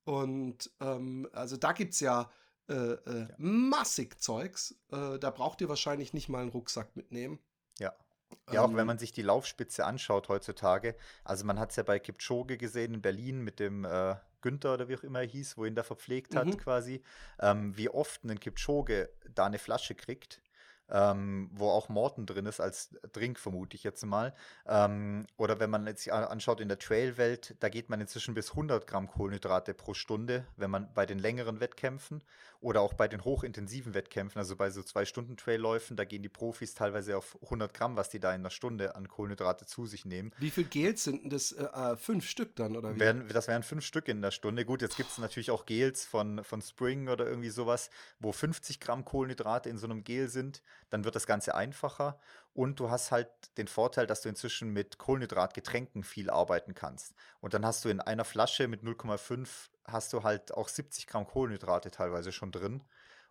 Und 0.04 0.72
ähm, 0.80 1.30
also 1.34 1.56
da 1.56 1.72
gibt 1.72 1.94
es 1.94 2.00
ja, 2.00 2.32
äh, 2.68 2.74
äh, 2.74 3.28
ja. 3.30 3.36
massig 3.38 4.22
Zeugs. 4.22 4.76
Äh, 4.92 5.18
da 5.20 5.32
braucht 5.32 5.62
ihr 5.62 5.70
wahrscheinlich 5.70 6.14
nicht 6.14 6.30
mal 6.30 6.42
einen 6.42 6.52
Rucksack 6.52 6.96
mitnehmen. 6.96 7.40
Ja. 8.52 8.62
Auch 8.62 8.70
wenn 8.70 8.80
ähm. 8.80 8.88
man 8.88 8.98
sich 8.98 9.12
die 9.12 9.22
Laufspitze 9.22 9.86
anschaut 9.86 10.30
heutzutage. 10.30 10.96
Also 11.24 11.46
man 11.46 11.60
hat 11.60 11.72
es 11.72 11.76
ja 11.76 11.84
bei 11.84 12.00
Kipchoge 12.00 12.58
gesehen 12.58 12.96
in 12.96 13.02
Berlin 13.02 13.42
mit 13.42 13.60
dem 13.60 13.86
äh, 13.86 14.16
Günther 14.42 14.74
oder 14.74 14.88
wie 14.88 14.98
auch 14.98 15.04
immer 15.04 15.20
er 15.20 15.28
hieß, 15.28 15.58
wo 15.58 15.66
ihn 15.66 15.76
da 15.76 15.84
verpflegt 15.84 16.36
hat 16.36 16.48
mhm. 16.48 16.58
quasi. 16.58 17.04
Ähm, 17.40 17.78
wie 17.78 17.90
oft 17.90 18.24
ein 18.24 18.40
Kipchoge 18.40 19.10
da 19.34 19.46
eine 19.46 19.60
Flasche 19.60 19.96
kriegt 19.96 20.42
ähm, 20.92 21.50
wo 21.54 21.70
auch 21.70 21.90
Morten 21.90 22.26
drin 22.26 22.46
ist 22.46 22.60
als 22.60 22.96
Drink, 23.14 23.40
vermute 23.40 23.76
ich 23.76 23.84
jetzt 23.84 24.06
mal. 24.06 24.34
Ähm, 24.68 25.28
oder 25.38 25.60
wenn 25.60 25.70
man 25.70 25.86
sich 25.96 26.12
anschaut 26.12 26.60
in 26.60 26.68
der 26.68 26.80
Trail-Welt, 26.80 27.56
da 27.60 27.70
geht 27.70 27.90
man 27.90 28.02
inzwischen 28.02 28.34
bis 28.34 28.52
100 28.52 28.88
Gramm 28.88 29.08
Kohlenhydrate 29.08 29.74
pro 29.74 29.94
Stunde, 29.94 30.46
wenn 30.58 30.72
man 30.72 30.92
bei 30.94 31.06
den 31.06 31.20
längeren 31.20 31.60
Wettkämpfen 31.60 32.24
oder 32.62 32.82
auch 32.82 32.94
bei 32.94 33.08
den 33.08 33.24
hochintensiven 33.24 33.94
Wettkämpfen, 33.94 34.40
also 34.40 34.56
bei 34.56 34.70
so 34.70 34.84
zwei 34.84 35.06
Stunden 35.06 35.38
Trailläufen, 35.38 35.96
da 35.96 36.04
gehen 36.04 36.22
die 36.22 36.30
Profis 36.30 36.74
teilweise 36.74 37.18
auf 37.18 37.38
100 37.44 37.74
Gramm, 37.74 37.96
was 37.96 38.10
die 38.10 38.20
da 38.20 38.34
in 38.34 38.42
einer 38.42 38.50
Stunde 38.50 38.96
an 38.96 39.08
Kohlenhydrate 39.08 39.66
zu 39.66 39.86
sich 39.86 40.06
nehmen. 40.06 40.32
Wie 40.40 40.50
viel 40.50 40.66
Gels 40.66 41.06
sind 41.06 41.24
denn 41.24 41.30
das? 41.30 41.52
Äh, 41.54 41.64
äh 41.64 41.96
fünf 41.96 42.28
Stück 42.28 42.56
dann, 42.56 42.76
oder 42.76 42.96
wie? 42.96 43.00
Wären, 43.00 43.28
das 43.30 43.48
wären 43.48 43.64
fünf 43.64 43.86
Stück 43.86 44.08
in 44.08 44.22
der 44.22 44.32
Stunde. 44.32 44.66
Gut, 44.66 44.82
jetzt 44.82 44.98
gibt 44.98 45.10
es 45.10 45.18
natürlich 45.18 45.52
auch 45.52 45.66
Gels 45.66 46.06
von, 46.06 46.44
von 46.44 46.62
Spring 46.62 47.08
oder 47.08 47.26
irgendwie 47.26 47.50
sowas, 47.50 47.90
wo 48.20 48.32
50 48.32 48.80
Gramm 48.80 49.06
Kohlenhydrate 49.06 49.70
in 49.70 49.78
so 49.78 49.86
einem 49.86 50.04
Gel 50.04 50.28
sind 50.28 50.62
dann 50.90 51.04
wird 51.04 51.16
das 51.16 51.28
Ganze 51.28 51.56
einfacher 51.56 52.20
und 52.54 52.80
du 52.80 52.90
hast 52.90 53.12
halt 53.12 53.30
den 53.58 53.68
Vorteil, 53.68 54.08
dass 54.08 54.22
du 54.22 54.30
inzwischen 54.30 54.72
mit 54.72 54.98
Kohlenhydratgetränken 54.98 56.04
viel 56.04 56.30
arbeiten 56.30 56.74
kannst. 56.74 57.14
Und 57.42 57.54
dann 57.54 57.66
hast 57.66 57.86
du 57.86 57.90
in 57.90 58.02
einer 58.02 58.26
Flasche 58.26 58.68
mit 58.68 58.84
0,5 58.84 59.70
hast 59.92 60.14
du 60.14 60.24
halt 60.24 60.54
auch 60.54 60.68
70 60.68 61.08
Gramm 61.08 61.26
Kohlenhydrate 61.26 61.92
teilweise 61.92 62.32
schon 62.32 62.52
drin. 62.52 62.84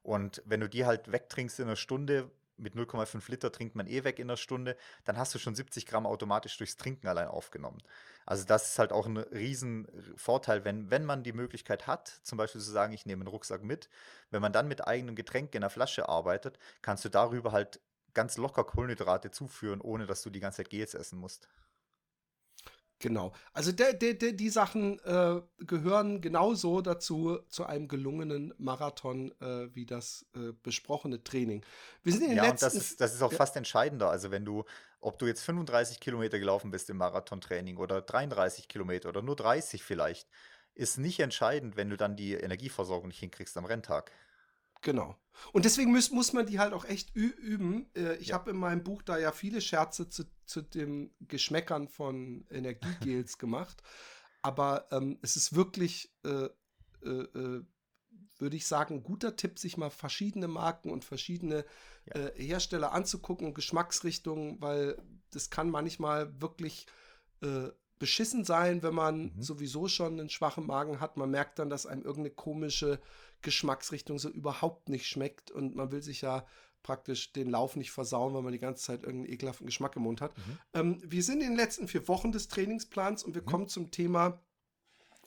Und 0.03 0.43
wenn 0.47 0.61
du 0.61 0.69
die 0.69 0.87
halt 0.87 1.13
wegtrinkst 1.13 1.59
in 1.61 1.67
einer 1.67 1.77
Stunde, 1.77 2.31
mit 2.59 2.75
0,5 2.75 3.31
Liter 3.31 3.53
trinkt 3.53 3.77
man 3.77 3.87
eh 3.87 4.05
weg 4.05 4.19
in 4.19 4.29
einer 4.29 4.37
Stunde, 4.37 4.77
dann 5.05 5.17
hast 5.17 5.35
du 5.35 5.39
schon 5.39 5.55
70 5.55 5.87
Gramm 5.87 6.07
automatisch 6.07 6.57
durchs 6.59 6.77
Trinken 6.77 7.07
allein 7.07 7.29
aufgenommen. 7.29 7.79
Also 8.27 8.45
das 8.45 8.71
ist 8.71 8.79
halt 8.79 8.93
auch 8.93 9.07
ein 9.07 9.17
riesen 9.17 9.87
Vorteil, 10.17 10.65
wenn, 10.65 10.91
wenn 10.91 11.05
man 11.05 11.23
die 11.23 11.33
Möglichkeit 11.33 11.87
hat, 11.87 12.09
zum 12.23 12.37
Beispiel 12.37 12.61
zu 12.61 12.71
sagen, 12.71 12.93
ich 12.93 13.07
nehme 13.07 13.21
einen 13.21 13.29
Rucksack 13.29 13.63
mit, 13.63 13.89
wenn 14.31 14.43
man 14.43 14.53
dann 14.53 14.69
mit 14.69 14.87
eigenem 14.87 15.15
Getränk 15.15 15.55
in 15.55 15.61
der 15.61 15.71
Flasche 15.71 16.09
arbeitet, 16.09 16.59
kannst 16.83 17.05
du 17.05 17.09
darüber 17.09 17.53
halt 17.53 17.81
ganz 18.15 18.37
locker 18.37 18.65
Kohlenhydrate 18.65 19.31
zuführen, 19.31 19.81
ohne 19.81 20.07
dass 20.07 20.23
du 20.23 20.31
die 20.31 20.41
ganze 20.41 20.59
Zeit 20.59 20.71
Gels 20.71 20.95
essen 20.95 21.19
musst. 21.19 21.49
Genau. 23.01 23.33
Also 23.53 23.71
der, 23.71 23.93
der, 23.93 24.15
der, 24.15 24.33
die 24.33 24.51
Sachen 24.51 24.99
äh, 25.01 25.41
gehören 25.59 26.21
genauso 26.21 26.81
dazu, 26.81 27.39
zu 27.49 27.65
einem 27.65 27.87
gelungenen 27.87 28.53
Marathon, 28.59 29.33
äh, 29.41 29.73
wie 29.75 29.87
das 29.87 30.27
äh, 30.35 30.53
besprochene 30.63 31.23
Training. 31.23 31.65
Wir 32.03 32.13
sind 32.13 32.23
in 32.23 32.29
den 32.31 32.37
ja, 32.39 32.45
letzten... 32.45 32.67
Und 32.67 32.75
das 32.75 32.83
ist, 32.83 33.01
das 33.01 33.15
ist 33.15 33.23
auch 33.23 33.33
ja. 33.33 33.39
fast 33.39 33.57
entscheidender. 33.57 34.11
Also 34.11 34.31
wenn 34.33 34.45
du, 34.45 34.65
ob 35.01 35.19
du 35.19 35.27
jetzt 35.27 35.43
35 35.43 36.01
Kilometer 36.01 36.41
gelaufen 36.41 36.73
bist 36.73 36.91
im 36.91 36.97
Marathontraining 36.97 37.77
oder 37.77 38.03
33 38.03 38.67
Kilometer 38.67 39.11
oder 39.11 39.23
nur 39.23 39.37
30 39.37 39.83
vielleicht, 39.85 40.29
ist 40.75 40.99
nicht 40.99 41.21
entscheidend, 41.21 41.77
wenn 41.77 41.91
du 41.91 41.97
dann 41.97 42.17
die 42.17 42.35
Energieversorgung 42.35 43.09
nicht 43.09 43.21
hinkriegst 43.21 43.57
am 43.57 43.65
Renntag. 43.65 44.11
Genau. 44.81 45.17
Und 45.53 45.65
deswegen 45.65 45.93
muss, 45.93 46.11
muss 46.11 46.33
man 46.33 46.47
die 46.47 46.59
halt 46.59 46.73
auch 46.73 46.85
echt 46.85 47.15
üben. 47.15 47.89
Äh, 47.95 48.17
ich 48.17 48.29
ja. 48.29 48.35
habe 48.35 48.51
in 48.51 48.57
meinem 48.57 48.83
Buch 48.83 49.03
da 49.03 49.19
ja 49.19 49.33
viele 49.33 49.61
Scherze 49.61 50.09
zu, 50.09 50.25
zu 50.45 50.63
den 50.63 51.15
Geschmäckern 51.21 51.89
von 51.89 52.47
Energiegels 52.51 53.39
gemacht. 53.39 53.83
Aber 54.43 54.89
ähm, 54.91 55.19
es 55.23 55.37
ist 55.37 55.55
wirklich, 55.55 56.13
äh, 56.25 56.49
äh, 57.03 57.09
äh, 57.09 57.65
würde 58.39 58.57
ich 58.57 58.67
sagen, 58.67 58.97
ein 58.97 59.03
guter 59.03 59.37
Tipp, 59.37 59.59
sich 59.59 59.77
mal 59.77 59.91
verschiedene 59.91 60.49
Marken 60.49 60.91
und 60.91 61.05
verschiedene 61.05 61.65
ja. 62.07 62.29
Äh, 62.29 62.43
Hersteller 62.43 62.93
anzugucken 62.93 63.47
und 63.47 63.55
Geschmacksrichtungen, 63.55 64.61
weil 64.61 65.01
das 65.31 65.51
kann 65.51 65.71
manchmal 65.71 66.41
wirklich 66.41 66.87
beschissen 67.99 68.45
sein, 68.45 68.83
wenn 68.83 68.95
man 68.95 69.35
mhm. 69.35 69.43
sowieso 69.43 69.87
schon 69.87 70.19
einen 70.19 70.31
schwachen 70.31 70.67
Magen 70.67 70.99
hat. 70.99 71.17
Man 71.17 71.31
merkt 71.31 71.59
dann, 71.59 71.71
dass 71.71 71.87
einem 71.87 72.03
irgendeine 72.03 72.35
komische 72.35 73.01
Geschmacksrichtung 73.43 74.19
so 74.19 74.29
überhaupt 74.29 74.89
nicht 74.89 75.07
schmeckt 75.07 75.51
und 75.51 75.75
man 75.75 75.93
will 75.93 76.03
sich 76.03 76.21
ja 76.21 76.47
praktisch 76.83 77.33
den 77.33 77.51
Lauf 77.51 77.77
nicht 77.77 77.91
versauen, 77.91 78.35
weil 78.35 78.43
man 78.43 78.53
die 78.53 78.59
ganze 78.59 78.85
Zeit 78.85 79.03
irgendeinen 79.03 79.33
ekelhaften 79.33 79.67
Geschmack 79.67 79.97
im 79.97 80.03
Mund 80.03 80.21
hat. 80.21 80.37
Mhm. 80.39 80.59
Ähm, 80.75 81.03
wir 81.05 81.23
sind 81.23 81.43
in 81.43 81.51
den 81.51 81.57
letzten 81.57 81.89
vier 81.89 82.07
Wochen 82.09 82.33
des 82.33 82.49
Trainingsplans 82.49 83.25
und 83.25 83.35
wir 83.35 83.43
mhm. 83.43 83.47
kommen 83.47 83.69
zum 83.69 83.91
Thema 83.91 84.41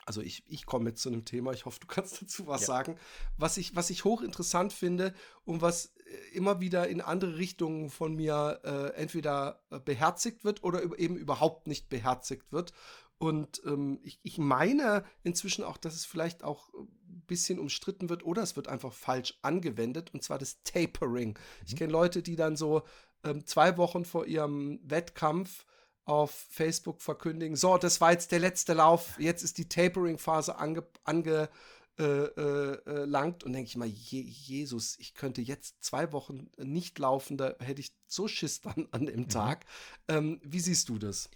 also 0.06 0.22
ich, 0.22 0.44
ich 0.48 0.66
komme 0.66 0.90
jetzt 0.90 1.02
zu 1.02 1.10
einem 1.10 1.26
Thema, 1.26 1.52
ich 1.52 1.66
hoffe, 1.66 1.80
du 1.80 1.88
kannst 1.88 2.22
dazu 2.22 2.48
was 2.48 2.62
ja. 2.62 2.68
sagen, 2.68 2.98
was 3.38 3.58
ich, 3.58 3.76
was 3.76 3.90
ich 3.90 4.04
hochinteressant 4.04 4.74
finde 4.74 5.14
und 5.46 5.62
was 5.62 5.94
äh, 6.06 6.36
immer 6.36 6.60
wieder 6.60 6.88
in 6.88 7.02
andere 7.02 7.38
Richtungen 7.38 7.90
von 7.90 8.16
mir 8.16 8.60
äh, 8.64 9.00
entweder 9.00 9.62
äh, 9.70 9.80
beherzigt 9.80 10.44
wird 10.44 10.64
oder 10.64 10.98
eben 10.98 11.16
überhaupt 11.16 11.68
nicht 11.68 11.90
beherzigt 11.90 12.52
wird. 12.52 12.74
Und 13.20 13.62
ähm, 13.66 14.00
ich, 14.02 14.20
ich 14.24 14.40
meine 14.40 15.06
inzwischen 15.24 15.64
auch, 15.64 15.78
dass 15.78 15.94
es 15.94 16.06
vielleicht 16.06 16.44
auch 16.44 16.74
ein 16.74 16.88
bisschen 17.32 17.60
umstritten 17.60 18.10
wird 18.10 18.26
oder 18.26 18.44
es 18.44 18.58
wird 18.58 18.68
einfach 18.68 18.92
falsch 18.92 19.40
angewendet, 19.42 20.14
und 20.14 20.22
zwar 20.22 20.38
das 20.38 20.62
Tapering. 20.64 21.30
Mhm. 21.30 21.36
Ich 21.66 21.76
kenne 21.78 21.94
Leute, 21.94 22.22
die 22.22 22.36
dann 22.36 22.58
so 22.58 22.84
ähm, 23.24 23.46
zwei 23.46 23.78
Wochen 23.78 24.04
vor 24.04 24.26
ihrem 24.26 24.82
Wettkampf 24.84 25.66
auf 26.04 26.32
Facebook 26.50 27.02
verkündigen, 27.02 27.56
so, 27.56 27.78
das 27.78 28.02
war 28.02 28.12
jetzt 28.12 28.34
der 28.34 28.40
letzte 28.40 28.74
Lauf, 28.74 29.18
jetzt 29.18 29.44
ist 29.44 29.58
die 29.58 29.70
Tapering-Phase 29.70 30.58
angelangt 30.58 31.00
ange, 31.06 31.50
äh, 31.98 32.04
äh, 32.04 33.04
äh 33.06 33.34
und 33.46 33.54
denke 33.54 33.68
ich 33.68 33.78
mal, 33.78 33.88
Je 33.88 34.22
Jesus, 34.22 34.98
ich 35.00 35.14
könnte 35.14 35.42
jetzt 35.42 35.84
zwei 35.84 36.12
Wochen 36.12 36.50
nicht 36.58 37.00
laufen, 37.00 37.38
da 37.38 37.56
hätte 37.60 37.80
ich 37.80 37.94
so 38.08 38.28
Schiss 38.28 38.60
dann 38.60 38.90
an 38.92 39.06
dem 39.06 39.22
mhm. 39.22 39.30
Tag. 39.30 39.66
Ähm, 40.10 40.42
wie 40.44 40.60
siehst 40.60 40.90
du 40.90 40.98
das? 40.98 41.30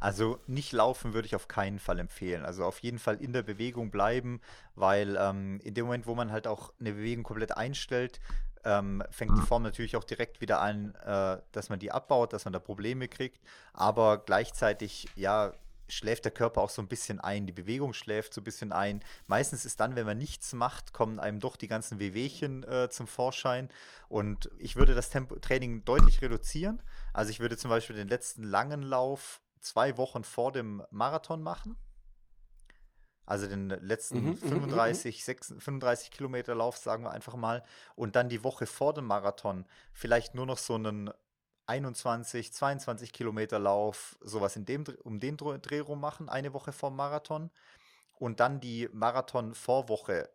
Also 0.00 0.40
nicht 0.46 0.72
laufen 0.72 1.12
würde 1.12 1.26
ich 1.26 1.36
auf 1.36 1.46
keinen 1.46 1.78
Fall 1.78 1.98
empfehlen. 1.98 2.44
Also 2.44 2.64
auf 2.64 2.78
jeden 2.80 2.98
Fall 2.98 3.22
in 3.22 3.32
der 3.32 3.42
Bewegung 3.42 3.90
bleiben, 3.90 4.40
weil 4.74 5.16
ähm, 5.20 5.60
in 5.62 5.74
dem 5.74 5.84
Moment, 5.84 6.06
wo 6.06 6.14
man 6.14 6.32
halt 6.32 6.46
auch 6.46 6.72
eine 6.80 6.92
Bewegung 6.92 7.22
komplett 7.22 7.56
einstellt, 7.56 8.18
ähm, 8.64 9.02
fängt 9.10 9.36
die 9.36 9.42
Form 9.42 9.62
natürlich 9.62 9.96
auch 9.96 10.04
direkt 10.04 10.40
wieder 10.40 10.60
an, 10.60 10.94
äh, 11.04 11.38
dass 11.52 11.68
man 11.68 11.78
die 11.78 11.92
abbaut, 11.92 12.32
dass 12.32 12.44
man 12.44 12.52
da 12.52 12.58
Probleme 12.58 13.08
kriegt. 13.08 13.40
Aber 13.72 14.18
gleichzeitig, 14.18 15.08
ja, 15.14 15.52
schläft 15.88 16.24
der 16.24 16.32
Körper 16.32 16.62
auch 16.62 16.70
so 16.70 16.80
ein 16.80 16.88
bisschen 16.88 17.20
ein, 17.20 17.46
die 17.46 17.52
Bewegung 17.52 17.92
schläft 17.92 18.32
so 18.32 18.40
ein 18.40 18.44
bisschen 18.44 18.72
ein. 18.72 19.02
Meistens 19.26 19.64
ist 19.64 19.80
dann, 19.80 19.96
wenn 19.96 20.06
man 20.06 20.18
nichts 20.18 20.52
macht, 20.52 20.92
kommen 20.92 21.18
einem 21.18 21.40
doch 21.40 21.56
die 21.56 21.68
ganzen 21.68 21.98
Wehwehchen 21.98 22.62
äh, 22.64 22.88
zum 22.90 23.06
Vorschein. 23.06 23.68
Und 24.08 24.50
ich 24.58 24.76
würde 24.76 24.94
das 24.94 25.10
Tempo 25.10 25.36
Training 25.36 25.84
deutlich 25.84 26.22
reduzieren. 26.22 26.80
Also 27.12 27.30
ich 27.30 27.40
würde 27.40 27.56
zum 27.56 27.70
Beispiel 27.70 27.96
den 27.96 28.08
letzten 28.08 28.44
langen 28.44 28.82
Lauf 28.82 29.40
zwei 29.60 29.96
Wochen 29.96 30.24
vor 30.24 30.52
dem 30.52 30.82
Marathon 30.90 31.42
machen. 31.42 31.76
Also 33.26 33.46
den 33.46 33.68
letzten 33.68 34.30
mhm, 34.30 34.36
35, 34.36 35.24
6, 35.24 35.54
35 35.58 36.10
Kilometer 36.10 36.54
Lauf, 36.54 36.76
sagen 36.76 37.04
wir 37.04 37.12
einfach 37.12 37.36
mal. 37.36 37.64
Und 37.94 38.16
dann 38.16 38.28
die 38.28 38.42
Woche 38.42 38.66
vor 38.66 38.92
dem 38.92 39.06
Marathon 39.06 39.66
vielleicht 39.92 40.34
nur 40.34 40.46
noch 40.46 40.58
so 40.58 40.74
einen 40.74 41.10
21, 41.66 42.52
22 42.52 43.12
Kilometer 43.12 43.60
Lauf, 43.60 44.18
sowas 44.20 44.56
in 44.56 44.64
dem, 44.64 44.84
um 45.04 45.20
den 45.20 45.36
Dreh 45.36 45.78
rum 45.78 46.00
machen, 46.00 46.28
eine 46.28 46.52
Woche 46.52 46.72
vor 46.72 46.90
dem 46.90 46.96
Marathon. 46.96 47.50
Und 48.18 48.40
dann 48.40 48.60
die 48.60 48.88
Marathon-Vorwoche 48.92 50.28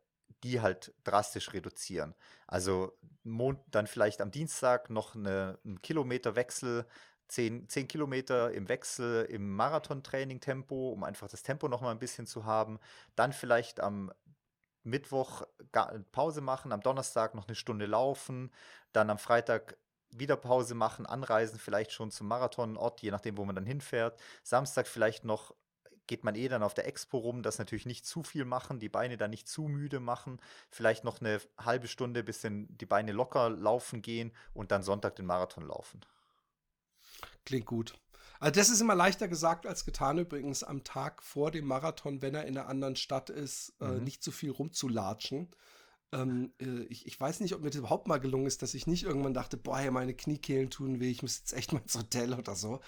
die 0.44 0.62
halt 0.62 0.94
drastisch 1.04 1.54
reduzieren. 1.54 2.14
Also 2.48 2.98
dann 3.72 3.88
vielleicht 3.88 4.22
am 4.22 4.32
Dienstag 4.32 4.90
noch 4.90 5.16
eine, 5.16 5.58
einen 5.66 5.82
Kilometerwechsel 5.82 6.86
10, 7.28 7.68
10 7.70 7.88
Kilometer 7.88 8.52
im 8.52 8.70
Wechsel 8.70 9.26
im 9.26 9.56
Marathontraining-Tempo, 9.56 10.92
um 10.92 11.04
einfach 11.04 11.28
das 11.28 11.44
Tempo 11.44 11.68
noch 11.68 11.82
mal 11.82 11.92
ein 11.92 12.00
bisschen 12.00 12.28
zu 12.28 12.46
haben. 12.46 12.80
Dann 13.16 13.34
vielleicht 13.34 13.80
am 13.80 14.12
Mittwoch 14.84 15.44
Pause 16.12 16.42
machen, 16.42 16.72
am 16.72 16.82
Donnerstag 16.82 17.34
noch 17.34 17.48
eine 17.48 17.56
Stunde 17.56 17.88
laufen, 17.88 18.52
dann 18.94 19.10
am 19.10 19.18
Freitag 19.18 19.78
wieder 20.12 20.38
Pause 20.38 20.76
machen, 20.76 21.06
anreisen, 21.06 21.60
vielleicht 21.60 21.92
schon 21.92 22.12
zum 22.12 22.28
Marathonort, 22.28 23.02
je 23.02 23.12
nachdem, 23.12 23.38
wo 23.38 23.46
man 23.46 23.56
dann 23.56 23.66
hinfährt. 23.66 24.20
Samstag 24.44 24.88
vielleicht 24.88 25.26
noch 25.26 25.56
geht 26.08 26.24
man 26.24 26.36
eh 26.36 26.48
dann 26.48 26.64
auf 26.64 26.76
der 26.76 26.88
Expo 26.88 27.18
rum, 27.18 27.42
das 27.42 27.58
natürlich 27.58 27.88
nicht 27.88 28.06
zu 28.06 28.24
viel 28.24 28.46
machen, 28.46 28.80
die 28.80 28.90
Beine 28.90 29.18
dann 29.18 29.32
nicht 29.32 29.48
zu 29.48 29.64
müde 29.64 30.00
machen, 30.00 30.40
vielleicht 30.70 31.04
noch 31.04 31.20
eine 31.20 31.42
halbe 31.58 31.88
Stunde, 31.88 32.24
bis 32.24 32.42
die 32.44 32.86
Beine 32.86 33.12
locker 33.12 33.50
laufen 33.50 34.04
gehen 34.04 34.32
und 34.54 34.72
dann 34.72 34.84
Sonntag 34.84 35.16
den 35.16 35.26
Marathon 35.26 35.66
laufen. 35.66 36.02
Klingt 37.46 37.66
gut. 37.66 37.96
Also 38.40 38.60
das 38.60 38.70
ist 38.70 38.82
immer 38.82 38.96
leichter 38.96 39.28
gesagt 39.28 39.66
als 39.66 39.86
getan 39.86 40.18
übrigens 40.18 40.64
am 40.64 40.84
Tag 40.84 41.24
vor 41.24 41.52
dem 41.52 41.66
Marathon, 41.66 42.22
wenn 42.22 42.36
er 42.36 42.46
in 42.46 42.58
einer 42.58 42.68
anderen 42.68 42.96
Stadt 42.96 43.30
ist, 43.30 43.74
äh, 43.80 43.86
mhm. 43.86 43.98
äh, 43.98 44.02
nicht 44.02 44.24
zu 44.24 44.32
viel 44.32 44.52
rumzulatschen. 44.52 45.50
Ähm, 46.12 46.54
äh, 46.62 46.84
ich, 46.84 47.08
ich, 47.08 47.20
weiß 47.20 47.40
nicht, 47.40 47.56
ob 47.56 47.62
mir 47.62 47.70
das 47.70 47.80
überhaupt 47.80 48.08
mal 48.08 48.20
gelungen 48.20 48.46
ist, 48.46 48.62
dass 48.62 48.74
ich 48.74 48.88
nicht 48.88 49.04
irgendwann 49.04 49.34
dachte, 49.34 49.58
boah, 49.58 49.80
ja, 49.80 49.92
meine 49.92 50.14
Kniekehlen 50.14 50.70
tun 50.70 51.00
weh, 51.00 51.10
ich 51.10 51.22
muss 51.22 51.40
jetzt 51.40 51.54
echt 51.54 51.74
mal 51.74 51.82
ins 51.82 51.98
Hotel 51.98 52.34
oder 52.34 52.56
so. 52.56 52.80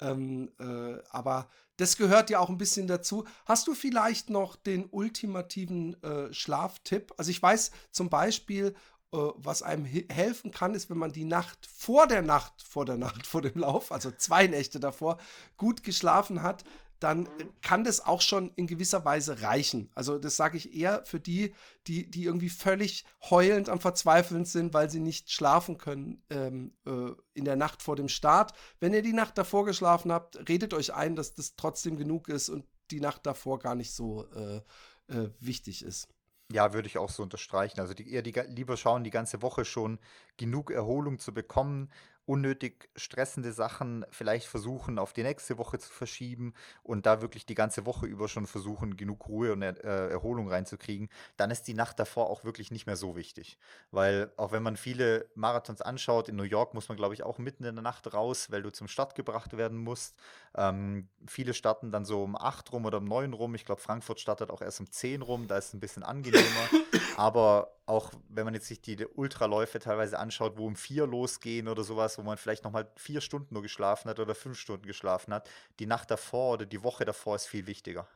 Ähm, 0.00 0.50
äh, 0.58 0.98
aber 1.10 1.48
das 1.76 1.96
gehört 1.96 2.30
ja 2.30 2.40
auch 2.40 2.50
ein 2.50 2.58
bisschen 2.58 2.86
dazu. 2.86 3.24
Hast 3.46 3.66
du 3.68 3.74
vielleicht 3.74 4.30
noch 4.30 4.56
den 4.56 4.86
ultimativen 4.90 6.00
äh, 6.02 6.32
Schlaftipp? 6.32 7.14
Also 7.16 7.30
ich 7.30 7.42
weiß 7.42 7.70
zum 7.90 8.10
Beispiel, 8.10 8.74
was 9.10 9.62
einem 9.62 9.84
helfen 9.84 10.50
kann, 10.50 10.74
ist, 10.74 10.90
wenn 10.90 10.98
man 10.98 11.12
die 11.12 11.24
Nacht 11.24 11.66
vor 11.66 12.06
der 12.06 12.22
Nacht, 12.22 12.62
vor 12.62 12.84
der 12.84 12.96
Nacht, 12.96 13.26
vor 13.26 13.42
dem 13.42 13.60
Lauf, 13.60 13.92
also 13.92 14.10
zwei 14.10 14.46
Nächte 14.46 14.80
davor, 14.80 15.18
gut 15.56 15.82
geschlafen 15.82 16.42
hat, 16.42 16.64
dann 17.04 17.28
kann 17.60 17.84
das 17.84 18.00
auch 18.00 18.22
schon 18.22 18.50
in 18.56 18.66
gewisser 18.66 19.04
Weise 19.04 19.42
reichen. 19.42 19.90
Also 19.94 20.18
das 20.18 20.36
sage 20.36 20.56
ich 20.56 20.74
eher 20.74 21.04
für 21.04 21.20
die, 21.20 21.54
die, 21.86 22.10
die 22.10 22.24
irgendwie 22.24 22.48
völlig 22.48 23.04
heulend 23.28 23.68
am 23.68 23.78
Verzweifeln 23.78 24.46
sind, 24.46 24.72
weil 24.72 24.88
sie 24.88 25.00
nicht 25.00 25.30
schlafen 25.30 25.76
können 25.76 26.22
ähm, 26.30 26.72
äh, 26.86 27.12
in 27.34 27.44
der 27.44 27.56
Nacht 27.56 27.82
vor 27.82 27.96
dem 27.96 28.08
Start. 28.08 28.54
Wenn 28.80 28.94
ihr 28.94 29.02
die 29.02 29.12
Nacht 29.12 29.36
davor 29.36 29.66
geschlafen 29.66 30.12
habt, 30.12 30.48
redet 30.48 30.72
euch 30.72 30.94
ein, 30.94 31.14
dass 31.14 31.34
das 31.34 31.56
trotzdem 31.56 31.96
genug 31.96 32.28
ist 32.28 32.48
und 32.48 32.64
die 32.90 33.00
Nacht 33.00 33.26
davor 33.26 33.58
gar 33.58 33.74
nicht 33.74 33.92
so 33.92 34.26
äh, 34.32 34.62
äh, 35.08 35.30
wichtig 35.40 35.84
ist. 35.84 36.08
Ja, 36.52 36.72
würde 36.74 36.88
ich 36.88 36.98
auch 36.98 37.08
so 37.10 37.22
unterstreichen. 37.22 37.80
Also 37.80 37.94
die, 37.94 38.10
eher 38.12 38.22
die, 38.22 38.32
lieber 38.48 38.76
schauen, 38.76 39.02
die 39.04 39.10
ganze 39.10 39.40
Woche 39.42 39.64
schon 39.64 39.98
genug 40.36 40.70
Erholung 40.70 41.18
zu 41.18 41.32
bekommen, 41.32 41.90
unnötig 42.26 42.88
stressende 42.96 43.52
Sachen 43.52 44.04
vielleicht 44.10 44.46
versuchen, 44.46 44.98
auf 44.98 45.12
die 45.12 45.22
nächste 45.22 45.58
Woche 45.58 45.78
zu 45.78 45.90
verschieben 45.92 46.54
und 46.82 47.06
da 47.06 47.20
wirklich 47.20 47.46
die 47.46 47.54
ganze 47.54 47.86
Woche 47.86 48.06
über 48.06 48.28
schon 48.28 48.46
versuchen, 48.46 48.96
genug 48.96 49.28
Ruhe 49.28 49.52
und 49.52 49.62
er 49.62 49.82
äh, 49.84 50.10
Erholung 50.10 50.48
reinzukriegen, 50.48 51.08
dann 51.36 51.50
ist 51.50 51.64
die 51.64 51.74
Nacht 51.74 51.98
davor 51.98 52.30
auch 52.30 52.44
wirklich 52.44 52.70
nicht 52.70 52.86
mehr 52.86 52.96
so 52.96 53.16
wichtig. 53.16 53.58
Weil 53.90 54.32
auch 54.36 54.52
wenn 54.52 54.62
man 54.62 54.76
viele 54.76 55.28
Marathons 55.34 55.82
anschaut, 55.82 56.28
in 56.28 56.36
New 56.36 56.44
York 56.44 56.74
muss 56.74 56.88
man, 56.88 56.96
glaube 56.96 57.14
ich, 57.14 57.22
auch 57.22 57.38
mitten 57.38 57.64
in 57.64 57.74
der 57.74 57.82
Nacht 57.82 58.12
raus, 58.14 58.50
weil 58.50 58.62
du 58.62 58.70
zum 58.70 58.88
Start 58.88 59.14
gebracht 59.14 59.56
werden 59.56 59.78
musst. 59.78 60.16
Ähm, 60.56 61.08
viele 61.26 61.52
starten 61.52 61.90
dann 61.90 62.04
so 62.04 62.22
um 62.22 62.36
8 62.36 62.72
rum 62.72 62.86
oder 62.86 62.98
um 62.98 63.04
9 63.04 63.32
rum. 63.32 63.54
Ich 63.54 63.64
glaube, 63.64 63.80
Frankfurt 63.80 64.20
startet 64.20 64.50
auch 64.50 64.62
erst 64.62 64.80
um 64.80 64.90
10 64.90 65.22
rum, 65.22 65.46
da 65.48 65.58
ist 65.58 65.68
es 65.68 65.74
ein 65.74 65.80
bisschen 65.80 66.02
angenehmer. 66.02 66.44
Aber 67.16 67.74
auch 67.86 68.12
wenn 68.28 68.44
man 68.44 68.54
jetzt 68.54 68.66
sich 68.66 68.80
die 68.80 69.04
Ultraläufe 69.04 69.78
teilweise 69.78 70.18
anschaut, 70.18 70.56
wo 70.56 70.66
um 70.66 70.76
4 70.76 71.06
losgehen 71.06 71.68
oder 71.68 71.84
sowas, 71.84 72.18
wo 72.18 72.22
man 72.22 72.38
vielleicht 72.38 72.64
nochmal 72.64 72.90
vier 72.96 73.20
Stunden 73.20 73.52
nur 73.54 73.62
geschlafen 73.62 74.08
hat 74.08 74.20
oder 74.20 74.34
fünf 74.34 74.58
Stunden 74.58 74.86
geschlafen 74.86 75.34
hat. 75.34 75.48
Die 75.78 75.86
Nacht 75.86 76.10
davor 76.10 76.54
oder 76.54 76.66
die 76.66 76.82
Woche 76.82 77.04
davor 77.04 77.36
ist 77.36 77.46
viel 77.46 77.66
wichtiger. 77.66 78.08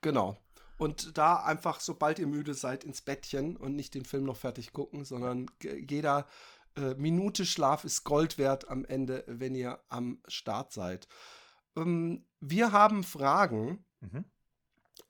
Genau. 0.00 0.36
Und 0.78 1.18
da 1.18 1.36
einfach, 1.36 1.78
sobald 1.78 2.18
ihr 2.18 2.26
müde 2.26 2.54
seid, 2.54 2.84
ins 2.84 3.02
Bettchen 3.02 3.56
und 3.56 3.76
nicht 3.76 3.94
den 3.94 4.06
Film 4.06 4.24
noch 4.24 4.36
fertig 4.36 4.72
gucken, 4.72 5.04
sondern 5.04 5.46
jeder 5.62 6.26
äh, 6.76 6.94
Minute 6.94 7.44
Schlaf 7.44 7.84
ist 7.84 8.04
Gold 8.04 8.38
wert 8.38 8.68
am 8.68 8.84
Ende, 8.84 9.24
wenn 9.26 9.54
ihr 9.54 9.78
am 9.88 10.22
Start 10.26 10.72
seid. 10.72 11.06
ähm, 11.76 12.24
wir 12.40 12.72
haben 12.72 13.04
Fragen. 13.04 13.84
Mhm. 14.00 14.24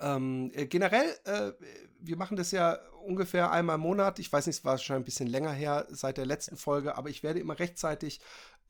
Ähm, 0.01 0.51
äh, 0.55 0.67
generell, 0.67 1.15
äh, 1.25 1.53
wir 2.01 2.17
machen 2.17 2.37
das 2.37 2.51
ja 2.51 2.79
ungefähr 3.11 3.51
einmal 3.51 3.77
im 3.77 3.83
Monat. 3.83 4.19
Ich 4.19 4.33
weiß 4.33 4.47
nicht, 4.47 4.57
es 4.57 4.65
war 4.65 4.79
schon 4.79 4.97
ein 4.97 5.05
bisschen 5.05 5.27
länger 5.27 5.53
her 5.53 5.87
seit 5.91 6.17
der 6.17 6.27
letzten 6.27 6.57
Folge, 6.57 6.97
aber 6.97 7.11
ich 7.11 7.23
werde 7.23 7.41
immer 7.41 7.59
rechtzeitig 7.59 8.21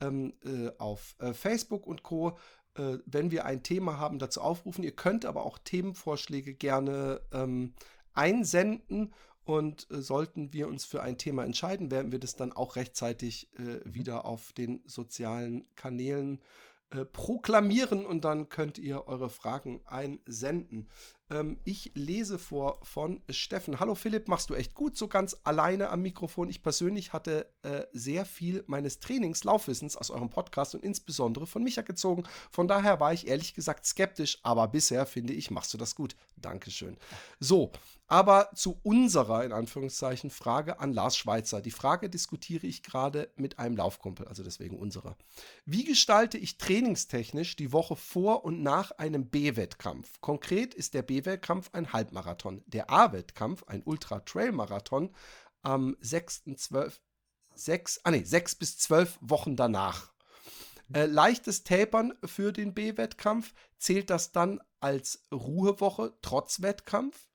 ähm, 0.01 0.33
äh, 0.43 0.71
auf 0.77 1.15
äh, 1.19 1.33
Facebook 1.33 1.87
und 1.87 2.03
Co 2.03 2.37
äh, 2.75 2.99
wenn 3.05 3.31
wir 3.31 3.45
ein 3.45 3.63
Thema 3.63 3.97
haben, 3.97 4.19
dazu 4.19 4.41
aufrufen. 4.41 4.83
Ihr 4.83 4.95
könnt 4.95 5.25
aber 5.25 5.45
auch 5.45 5.57
Themenvorschläge 5.57 6.53
gerne 6.53 7.21
ähm, 7.33 7.73
einsenden 8.13 9.13
und 9.43 9.89
äh, 9.91 10.01
sollten 10.01 10.53
wir 10.53 10.67
uns 10.67 10.85
für 10.85 11.01
ein 11.01 11.17
Thema 11.17 11.43
entscheiden, 11.43 11.91
werden 11.91 12.11
wir 12.11 12.19
das 12.19 12.35
dann 12.35 12.53
auch 12.53 12.75
rechtzeitig 12.75 13.49
äh, 13.57 13.61
mhm. 13.61 13.81
wieder 13.85 14.25
auf 14.25 14.53
den 14.53 14.81
sozialen 14.85 15.65
Kanälen 15.75 16.39
äh, 16.91 17.05
proklamieren 17.05 18.05
und 18.05 18.23
dann 18.23 18.49
könnt 18.49 18.77
ihr 18.77 19.07
eure 19.07 19.29
Fragen 19.29 19.81
einsenden. 19.85 20.89
Ähm, 21.31 21.57
ich 21.63 21.91
lese 21.95 22.37
vor 22.37 22.79
von 22.83 23.21
Steffen. 23.29 23.79
Hallo 23.79 23.95
Philipp, 23.95 24.27
machst 24.27 24.49
du 24.49 24.53
echt 24.53 24.75
gut, 24.75 24.97
so 24.97 25.07
ganz 25.07 25.37
alleine 25.43 25.89
am 25.89 26.01
Mikrofon. 26.01 26.49
Ich 26.49 26.61
persönlich 26.61 27.13
hatte 27.13 27.47
äh, 27.63 27.83
sehr 27.93 28.25
viel 28.25 28.63
meines 28.67 28.99
Trainings, 28.99 29.43
Laufwissens 29.43 29.95
aus 29.95 30.11
eurem 30.11 30.29
Podcast 30.29 30.75
und 30.75 30.83
insbesondere 30.83 31.47
von 31.47 31.63
Micha 31.63 31.81
gezogen. 31.81 32.23
Von 32.51 32.67
daher 32.67 32.99
war 32.99 33.13
ich 33.13 33.27
ehrlich 33.27 33.53
gesagt 33.53 33.85
skeptisch, 33.85 34.39
aber 34.43 34.67
bisher 34.67 35.05
finde 35.05 35.33
ich, 35.33 35.51
machst 35.51 35.73
du 35.73 35.77
das 35.77 35.95
gut. 35.95 36.15
Dankeschön. 36.35 36.97
So, 37.39 37.71
aber 38.11 38.49
zu 38.55 38.77
unserer, 38.83 39.45
in 39.45 39.53
Anführungszeichen, 39.53 40.31
Frage 40.31 40.81
an 40.81 40.91
Lars 40.91 41.15
Schweitzer. 41.15 41.61
Die 41.61 41.71
Frage 41.71 42.09
diskutiere 42.09 42.67
ich 42.67 42.83
gerade 42.83 43.29
mit 43.37 43.57
einem 43.57 43.77
Laufkumpel, 43.77 44.27
also 44.27 44.43
deswegen 44.43 44.77
unserer. 44.77 45.15
Wie 45.65 45.85
gestalte 45.85 46.37
ich 46.37 46.57
trainingstechnisch 46.57 47.55
die 47.55 47.71
Woche 47.71 47.95
vor 47.95 48.43
und 48.43 48.61
nach 48.61 48.91
einem 48.91 49.27
B-Wettkampf? 49.27 50.19
Konkret 50.19 50.73
ist 50.73 50.93
der 50.93 51.03
B-Wettkampf 51.21 51.69
ein 51.73 51.93
Halbmarathon, 51.93 52.63
der 52.67 52.89
A-Wettkampf 52.89 53.63
ein 53.67 53.83
Ultra-Trail-Marathon 53.83 55.13
am 55.61 55.95
6.12. 56.01 56.99
6, 57.53 58.01
ah 58.03 58.11
nee, 58.11 58.23
6 58.23 58.55
bis 58.55 58.77
12 58.79 59.19
Wochen 59.21 59.55
danach. 59.55 60.13
Äh, 60.93 61.05
leichtes 61.05 61.63
Tapern 61.63 62.13
für 62.25 62.51
den 62.51 62.73
B-Wettkampf, 62.73 63.53
zählt 63.77 64.09
das 64.09 64.31
dann 64.31 64.61
als 64.79 65.23
Ruhewoche 65.31 66.13
trotz 66.21 66.61
Wettkampf? 66.61 67.27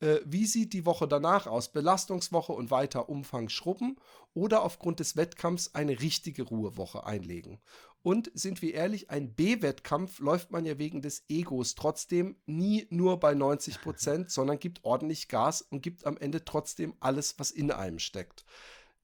Äh, 0.00 0.18
wie 0.24 0.46
sieht 0.46 0.72
die 0.72 0.86
Woche 0.86 1.08
danach 1.08 1.46
aus? 1.46 1.72
Belastungswoche 1.72 2.52
und 2.52 2.70
weiter 2.70 3.08
Umfang 3.08 3.48
schrubben 3.48 3.96
oder 4.34 4.62
aufgrund 4.62 5.00
des 5.00 5.16
Wettkampfs 5.16 5.74
eine 5.74 6.00
richtige 6.00 6.42
Ruhewoche 6.42 7.04
einlegen? 7.04 7.60
Und 8.02 8.30
sind 8.34 8.62
wir 8.62 8.74
ehrlich, 8.74 9.10
ein 9.10 9.34
B-Wettkampf 9.34 10.20
läuft 10.20 10.50
man 10.52 10.64
ja 10.64 10.78
wegen 10.78 11.02
des 11.02 11.24
Egos 11.28 11.74
trotzdem 11.74 12.36
nie 12.46 12.86
nur 12.90 13.18
bei 13.18 13.34
90 13.34 13.80
Prozent, 13.80 14.30
sondern 14.30 14.60
gibt 14.60 14.84
ordentlich 14.84 15.28
Gas 15.28 15.62
und 15.62 15.82
gibt 15.82 16.06
am 16.06 16.16
Ende 16.16 16.44
trotzdem 16.44 16.94
alles, 17.00 17.38
was 17.38 17.50
in 17.50 17.72
einem 17.72 17.98
steckt. 17.98 18.44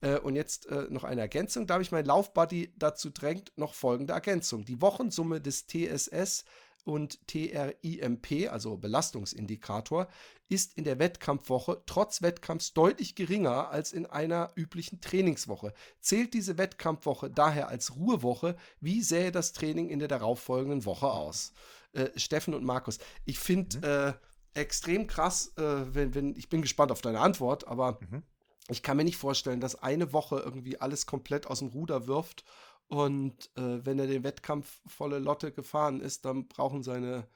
Äh, 0.01 0.19
und 0.19 0.37
jetzt 0.37 0.67
äh, 0.67 0.87
noch 0.91 1.03
eine 1.03 1.23
Ergänzung. 1.23 1.67
Da 1.67 1.75
habe 1.75 1.83
ich 1.83 1.91
mein 1.91 2.05
Laufbuddy 2.05 2.73
dazu 2.77 3.11
drängt, 3.11 3.53
noch 3.57 3.75
folgende 3.75 4.13
Ergänzung. 4.13 4.65
Die 4.65 4.81
Wochensumme 4.81 5.41
des 5.41 5.67
TSS 5.67 6.45
und 6.85 7.27
TRIMP, 7.27 8.51
also 8.51 8.77
Belastungsindikator, 8.77 10.09
ist 10.49 10.77
in 10.77 10.85
der 10.85 10.99
Wettkampfwoche 10.99 11.83
trotz 11.87 12.23
Wettkampfs 12.23 12.75
deutlich 12.75 13.15
geringer 13.15 13.71
als 13.71 13.93
in 13.93 14.07
einer 14.07 14.51
üblichen 14.55 15.01
Trainingswoche. 15.01 15.73
Zählt 16.01 16.35
diese 16.35 16.59
Wettkampfwoche 16.59 17.31
daher 17.31 17.69
als 17.69 17.97
Ruhewoche, 17.97 18.57
wie 18.81 19.03
sähe 19.03 19.33
das 19.33 19.53
Training 19.53 19.89
in 19.89 19.99
der 19.99 20.09
darauffolgenden 20.09 20.85
Woche 20.85 21.07
aus? 21.07 21.53
Äh, 21.93 22.11
Steffen 22.17 22.55
und 22.55 22.65
Markus, 22.65 22.99
ich 23.25 23.39
finde 23.39 23.79
mhm. 23.79 23.85
äh, 23.85 24.61
extrem 24.61 25.07
krass, 25.07 25.53
äh, 25.57 25.95
wenn, 25.95 26.15
wenn, 26.15 26.37
ich 26.37 26.49
bin 26.49 26.63
gespannt 26.63 26.93
auf 26.93 27.01
deine 27.01 27.21
Antwort, 27.21 27.67
aber 27.67 27.99
mhm. 28.11 28.23
ich 28.69 28.83
kann 28.83 28.97
mir 28.97 29.05
nicht 29.05 29.17
vorstellen, 29.17 29.61
dass 29.61 29.83
eine 29.83 30.13
Woche 30.13 30.41
irgendwie 30.41 30.81
alles 30.81 31.07
komplett 31.07 31.47
aus 31.47 31.61
dem 31.61 31.69
Ruder 31.69 32.07
wirft 32.07 32.45
und 32.89 33.51
äh, 33.57 33.85
wenn 33.85 33.99
er 33.99 34.07
den 34.07 34.25
Wettkampf 34.25 34.81
volle 34.87 35.19
Lotte 35.19 35.53
gefahren 35.53 36.01
ist, 36.01 36.25
dann 36.25 36.49
brauchen 36.49 36.83
seine 36.83 37.27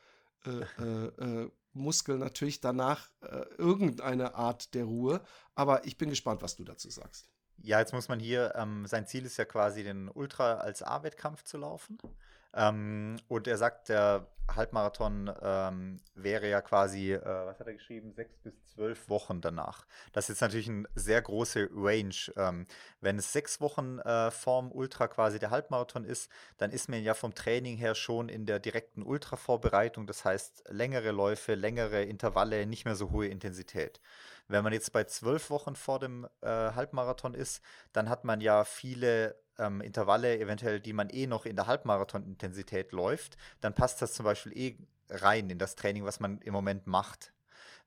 äh, 0.45 0.83
äh, 0.83 1.07
äh, 1.45 1.51
Muskeln 1.73 2.19
natürlich 2.19 2.61
danach 2.61 3.11
äh, 3.23 3.45
irgendeine 3.57 4.35
Art 4.35 4.75
der 4.75 4.85
Ruhe. 4.85 5.21
Aber 5.55 5.87
ich 5.87 5.97
bin 5.97 6.11
gespannt, 6.11 6.43
was 6.43 6.57
du 6.57 6.65
dazu 6.65 6.91
sagst. 6.91 7.29
Ja, 7.63 7.81
jetzt 7.81 7.93
muss 7.93 8.09
man 8.09 8.21
hier, 8.21 8.55
ähm, 8.57 8.87
sein 8.87 9.07
Ziel 9.07 9.25
ist 9.25 9.37
ja 9.37 9.45
quasi, 9.45 9.83
den 9.83 10.09
Ultra 10.09 10.55
als 10.55 10.83
A-Wettkampf 10.83 11.43
zu 11.43 11.59
laufen. 11.59 11.99
Ähm, 12.55 13.17
und 13.29 13.47
er 13.47 13.59
sagt, 13.59 13.89
der 13.89 14.27
Halbmarathon 14.55 15.31
ähm, 15.43 16.01
wäre 16.15 16.49
ja 16.49 16.61
quasi, 16.61 17.13
äh, 17.13 17.21
was 17.23 17.61
hat 17.61 17.67
er 17.67 17.75
geschrieben, 17.75 18.13
sechs 18.13 18.37
bis 18.39 18.55
zwölf 18.65 19.09
Wochen 19.09 19.41
danach. 19.41 19.87
Das 20.13 20.25
ist 20.25 20.29
jetzt 20.29 20.41
natürlich 20.41 20.69
eine 20.69 20.89
sehr 20.95 21.21
große 21.21 21.69
Range. 21.73 22.15
Ähm, 22.37 22.67
wenn 23.01 23.19
es 23.19 23.33
sechs 23.33 23.61
Wochen 23.61 23.99
äh, 23.99 24.31
vorm 24.31 24.73
Ultra 24.73 25.09
quasi 25.09 25.39
der 25.39 25.51
Halbmarathon 25.51 26.05
ist, 26.05 26.31
dann 26.57 26.71
ist 26.71 26.89
man 26.89 27.03
ja 27.03 27.15
vom 27.15 27.35
Training 27.35 27.77
her 27.77 27.95
schon 27.95 28.29
in 28.29 28.47
der 28.47 28.59
direkten 28.59 29.03
Ultra-Vorbereitung. 29.03 30.07
Das 30.07 30.25
heißt, 30.25 30.65
längere 30.69 31.11
Läufe, 31.11 31.55
längere 31.55 32.03
Intervalle, 32.03 32.67
nicht 32.67 32.85
mehr 32.85 32.95
so 32.95 33.11
hohe 33.11 33.29
Intensität. 33.29 34.01
Wenn 34.49 34.65
man 34.65 34.73
jetzt 34.73 34.93
bei 34.93 35.05
zwölf 35.05 35.51
Wochen 35.51 35.77
vor 35.77 35.99
dem 35.99 36.27
äh, 36.41 36.49
Halbmarathon 36.49 37.35
ist, 37.35 37.63
dann 37.93 38.09
hat 38.09 38.25
man 38.25 38.41
ja 38.41 38.65
viele 38.65 39.37
ähm, 39.59 39.81
Intervalle, 39.81 40.39
eventuell, 40.39 40.81
die 40.81 40.93
man 40.93 41.11
eh 41.11 41.27
noch 41.27 41.47
in 41.47 41.57
der 41.57 41.67
Halbmarathon-Intensität 41.67 42.93
läuft, 42.93 43.37
dann 43.61 43.75
passt 43.75 44.03
das 44.03 44.15
zum 44.15 44.25
Beispiel 44.25 44.57
eh 44.57 44.77
rein 45.11 45.51
in 45.51 45.59
das 45.59 45.75
Training, 45.75 46.05
was 46.05 46.21
man 46.21 46.39
im 46.43 46.53
Moment 46.53 46.87
macht. 46.87 47.33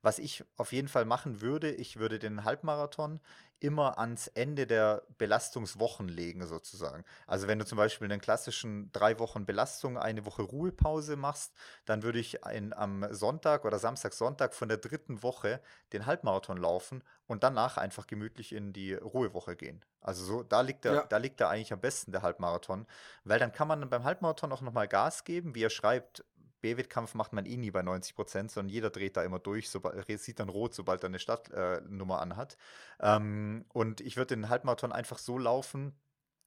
Was 0.01 0.19
ich 0.19 0.43
auf 0.57 0.71
jeden 0.71 0.87
Fall 0.87 1.05
machen 1.05 1.41
würde, 1.41 1.71
ich 1.71 1.97
würde 1.97 2.19
den 2.19 2.43
Halbmarathon 2.43 3.19
immer 3.61 3.99
ans 3.99 4.27
Ende 4.27 4.65
der 4.65 5.03
Belastungswochen 5.19 6.07
legen, 6.07 6.47
sozusagen. 6.47 7.05
Also 7.27 7.47
wenn 7.47 7.59
du 7.59 7.65
zum 7.65 7.77
Beispiel 7.77 8.11
einen 8.11 8.19
klassischen 8.19 8.91
drei 8.91 9.19
Wochen 9.19 9.45
Belastung, 9.45 9.99
eine 9.99 10.25
Woche 10.25 10.41
Ruhepause 10.41 11.15
machst, 11.15 11.53
dann 11.85 12.01
würde 12.01 12.19
ich 12.19 12.43
ein, 12.43 12.73
am 12.73 13.05
Sonntag 13.13 13.63
oder 13.63 13.77
Samstag, 13.77 14.13
Sonntag 14.13 14.55
von 14.55 14.67
der 14.67 14.79
dritten 14.79 15.21
Woche 15.21 15.61
den 15.93 16.07
Halbmarathon 16.07 16.57
laufen 16.57 17.03
und 17.27 17.43
danach 17.43 17.77
einfach 17.77 18.07
gemütlich 18.07 18.53
in 18.53 18.73
die 18.73 18.95
Ruhewoche 18.95 19.55
gehen. 19.55 19.85
Also 20.01 20.25
so, 20.25 20.43
da 20.43 20.61
liegt 20.61 20.83
er, 20.85 20.93
ja. 20.93 21.03
da 21.03 21.17
liegt 21.17 21.39
er 21.39 21.49
eigentlich 21.49 21.71
am 21.71 21.79
besten, 21.79 22.11
der 22.11 22.23
Halbmarathon. 22.23 22.87
Weil 23.23 23.37
dann 23.37 23.51
kann 23.51 23.67
man 23.67 23.87
beim 23.87 24.03
Halbmarathon 24.03 24.51
auch 24.51 24.61
nochmal 24.61 24.87
Gas 24.87 25.23
geben, 25.23 25.53
wie 25.53 25.63
er 25.63 25.69
schreibt, 25.69 26.25
B-Wettkampf 26.61 27.15
macht 27.15 27.33
man 27.33 27.45
eh 27.45 27.57
nie 27.57 27.71
bei 27.71 27.81
90 27.81 28.15
Prozent, 28.15 28.51
sondern 28.51 28.69
jeder 28.69 28.89
dreht 28.89 29.17
da 29.17 29.23
immer 29.23 29.39
durch, 29.39 29.69
sobald, 29.69 30.07
sieht 30.19 30.39
dann 30.39 30.49
rot, 30.49 30.73
sobald 30.73 31.03
er 31.03 31.07
eine 31.07 31.19
Stadtnummer 31.19 32.15
äh, 32.15 32.21
anhat. 32.21 32.57
Ähm, 32.99 33.65
und 33.73 34.01
ich 34.01 34.17
würde 34.17 34.35
den 34.35 34.49
Halbmarathon 34.49 34.91
einfach 34.91 35.17
so 35.17 35.37
laufen, 35.37 35.93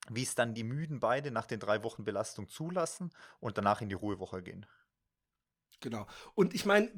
wie 0.09 0.23
es 0.23 0.35
dann 0.35 0.55
die 0.55 0.65
müden 0.65 1.01
beide 1.01 1.31
nach 1.31 1.47
den 1.47 1.61
drei 1.61 1.83
Wochen 1.83 2.05
Belastung 2.05 2.49
zulassen 2.49 3.11
und 3.41 3.59
danach 3.59 3.81
in 3.81 3.89
die 3.89 3.95
Ruhewoche 3.95 4.43
gehen. 4.43 4.67
Genau. 5.81 6.07
Und 6.35 6.55
ich 6.55 6.65
meine, 6.65 6.91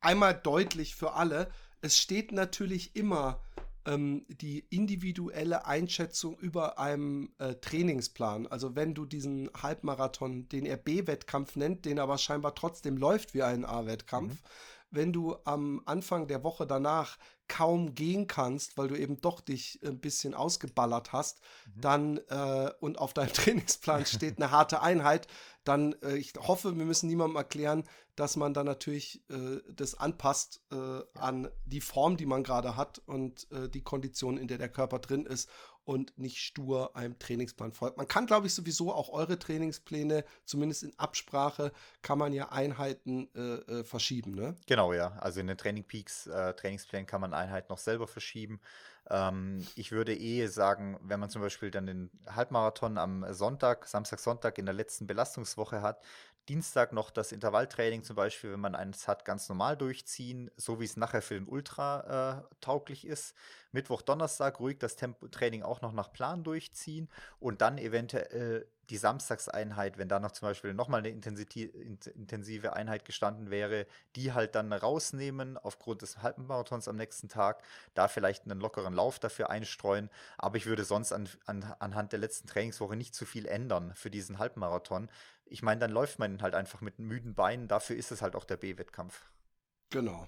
einmal 0.00 0.34
deutlich 0.34 0.94
für 0.94 1.14
alle, 1.14 1.50
es 1.80 1.98
steht 1.98 2.32
natürlich 2.32 2.96
immer 2.96 3.42
ähm, 3.86 4.24
die 4.28 4.60
individuelle 4.70 5.66
Einschätzung 5.66 6.38
über 6.38 6.78
einem 6.78 7.30
äh, 7.38 7.54
Trainingsplan. 7.54 8.46
Also 8.46 8.74
wenn 8.76 8.94
du 8.94 9.04
diesen 9.04 9.50
Halbmarathon, 9.60 10.48
den 10.48 10.66
er 10.66 10.76
B-Wettkampf 10.76 11.56
nennt, 11.56 11.84
den 11.84 11.98
aber 11.98 12.18
scheinbar 12.18 12.54
trotzdem 12.54 12.96
läuft 12.96 13.34
wie 13.34 13.42
ein 13.42 13.64
A-Wettkampf, 13.64 14.32
mhm. 14.32 14.38
wenn 14.90 15.12
du 15.12 15.36
am 15.44 15.82
Anfang 15.84 16.28
der 16.28 16.42
Woche 16.44 16.66
danach 16.66 17.18
kaum 17.48 17.94
gehen 17.94 18.26
kannst, 18.26 18.76
weil 18.78 18.88
du 18.88 18.96
eben 18.96 19.20
doch 19.20 19.40
dich 19.40 19.80
ein 19.84 20.00
bisschen 20.00 20.34
ausgeballert 20.34 21.12
hast, 21.12 21.40
mhm. 21.66 21.80
dann 21.80 22.16
äh, 22.28 22.70
und 22.80 22.98
auf 22.98 23.14
deinem 23.14 23.32
Trainingsplan 23.32 24.06
steht 24.06 24.38
eine 24.38 24.50
harte 24.50 24.82
Einheit, 24.82 25.26
dann 25.64 25.94
äh, 26.02 26.16
ich 26.16 26.32
hoffe, 26.38 26.76
wir 26.76 26.84
müssen 26.84 27.08
niemandem 27.08 27.36
erklären, 27.36 27.84
dass 28.16 28.36
man 28.36 28.54
dann 28.54 28.66
natürlich 28.66 29.28
äh, 29.30 29.60
das 29.72 29.94
anpasst 29.94 30.62
äh, 30.70 31.02
an 31.18 31.48
die 31.64 31.80
Form, 31.80 32.16
die 32.16 32.26
man 32.26 32.44
gerade 32.44 32.76
hat 32.76 33.00
und 33.06 33.50
äh, 33.50 33.68
die 33.68 33.82
Kondition, 33.82 34.36
in 34.36 34.48
der 34.48 34.58
der 34.58 34.68
Körper 34.68 34.98
drin 34.98 35.26
ist 35.26 35.48
und 35.84 36.16
nicht 36.18 36.38
stur 36.38 36.96
einem 36.96 37.18
Trainingsplan 37.18 37.72
folgt. 37.72 37.96
Man 37.96 38.08
kann, 38.08 38.26
glaube 38.26 38.46
ich, 38.46 38.54
sowieso 38.54 38.92
auch 38.92 39.10
eure 39.10 39.38
Trainingspläne, 39.38 40.24
zumindest 40.44 40.82
in 40.82 40.98
Absprache, 40.98 41.72
kann 42.02 42.18
man 42.18 42.32
ja 42.32 42.50
Einheiten 42.50 43.28
äh, 43.34 43.40
äh, 43.40 43.84
verschieben, 43.84 44.34
ne? 44.34 44.56
Genau, 44.66 44.92
ja. 44.92 45.16
Also 45.18 45.40
in 45.40 45.46
den 45.46 45.58
Training 45.58 45.84
Peaks 45.84 46.26
äh, 46.26 46.54
Trainingsplänen 46.54 47.06
kann 47.06 47.20
man 47.20 47.34
Einheiten 47.34 47.68
noch 47.70 47.78
selber 47.78 48.06
verschieben. 48.06 48.60
Ähm, 49.10 49.66
ich 49.76 49.92
würde 49.92 50.16
eh 50.16 50.46
sagen, 50.46 50.98
wenn 51.02 51.20
man 51.20 51.30
zum 51.30 51.42
Beispiel 51.42 51.70
dann 51.70 51.86
den 51.86 52.10
Halbmarathon 52.26 52.96
am 52.96 53.26
Sonntag, 53.32 53.86
Samstag, 53.86 54.20
Sonntag 54.20 54.58
in 54.58 54.66
der 54.66 54.74
letzten 54.74 55.06
Belastungswoche 55.06 55.82
hat, 55.82 56.02
Dienstag 56.48 56.92
noch 56.92 57.10
das 57.10 57.32
Intervalltraining 57.32 58.02
zum 58.02 58.16
Beispiel, 58.16 58.52
wenn 58.52 58.60
man 58.60 58.74
eins 58.74 59.08
hat, 59.08 59.24
ganz 59.24 59.48
normal 59.48 59.76
durchziehen, 59.76 60.50
so 60.56 60.80
wie 60.80 60.84
es 60.84 60.96
nachher 60.96 61.22
für 61.22 61.34
den 61.34 61.46
Ultra 61.46 62.42
äh, 62.50 62.54
tauglich 62.60 63.06
ist. 63.06 63.34
Mittwoch, 63.72 64.02
Donnerstag 64.02 64.60
ruhig 64.60 64.78
das 64.78 64.96
Tempotraining 64.96 65.62
auch 65.62 65.80
noch 65.80 65.92
nach 65.92 66.12
Plan 66.12 66.44
durchziehen 66.44 67.08
und 67.40 67.60
dann 67.60 67.78
eventuell 67.78 68.68
die 68.90 68.96
Samstagseinheit, 68.96 69.98
wenn 69.98 70.08
da 70.08 70.20
noch 70.20 70.32
zum 70.32 70.48
Beispiel 70.48 70.74
nochmal 70.74 71.00
eine 71.00 71.08
intensive 71.08 72.72
Einheit 72.74 73.04
gestanden 73.04 73.50
wäre, 73.50 73.86
die 74.16 74.32
halt 74.32 74.54
dann 74.54 74.72
rausnehmen 74.72 75.56
aufgrund 75.58 76.02
des 76.02 76.22
Halbmarathons 76.22 76.88
am 76.88 76.96
nächsten 76.96 77.28
Tag, 77.28 77.62
da 77.94 78.08
vielleicht 78.08 78.44
einen 78.44 78.60
lockeren 78.60 78.94
Lauf 78.94 79.18
dafür 79.18 79.50
einstreuen. 79.50 80.10
Aber 80.38 80.56
ich 80.56 80.66
würde 80.66 80.84
sonst 80.84 81.12
an, 81.12 81.28
an, 81.46 81.74
anhand 81.78 82.12
der 82.12 82.18
letzten 82.18 82.46
Trainingswoche 82.46 82.96
nicht 82.96 83.14
zu 83.14 83.24
viel 83.24 83.46
ändern 83.46 83.92
für 83.94 84.10
diesen 84.10 84.38
Halbmarathon. 84.38 85.08
Ich 85.46 85.62
meine, 85.62 85.80
dann 85.80 85.90
läuft 85.90 86.18
man 86.18 86.42
halt 86.42 86.54
einfach 86.54 86.80
mit 86.80 86.98
müden 86.98 87.34
Beinen. 87.34 87.68
Dafür 87.68 87.96
ist 87.96 88.10
es 88.12 88.22
halt 88.22 88.34
auch 88.34 88.44
der 88.44 88.56
B-Wettkampf. 88.56 89.24
Genau. 89.90 90.26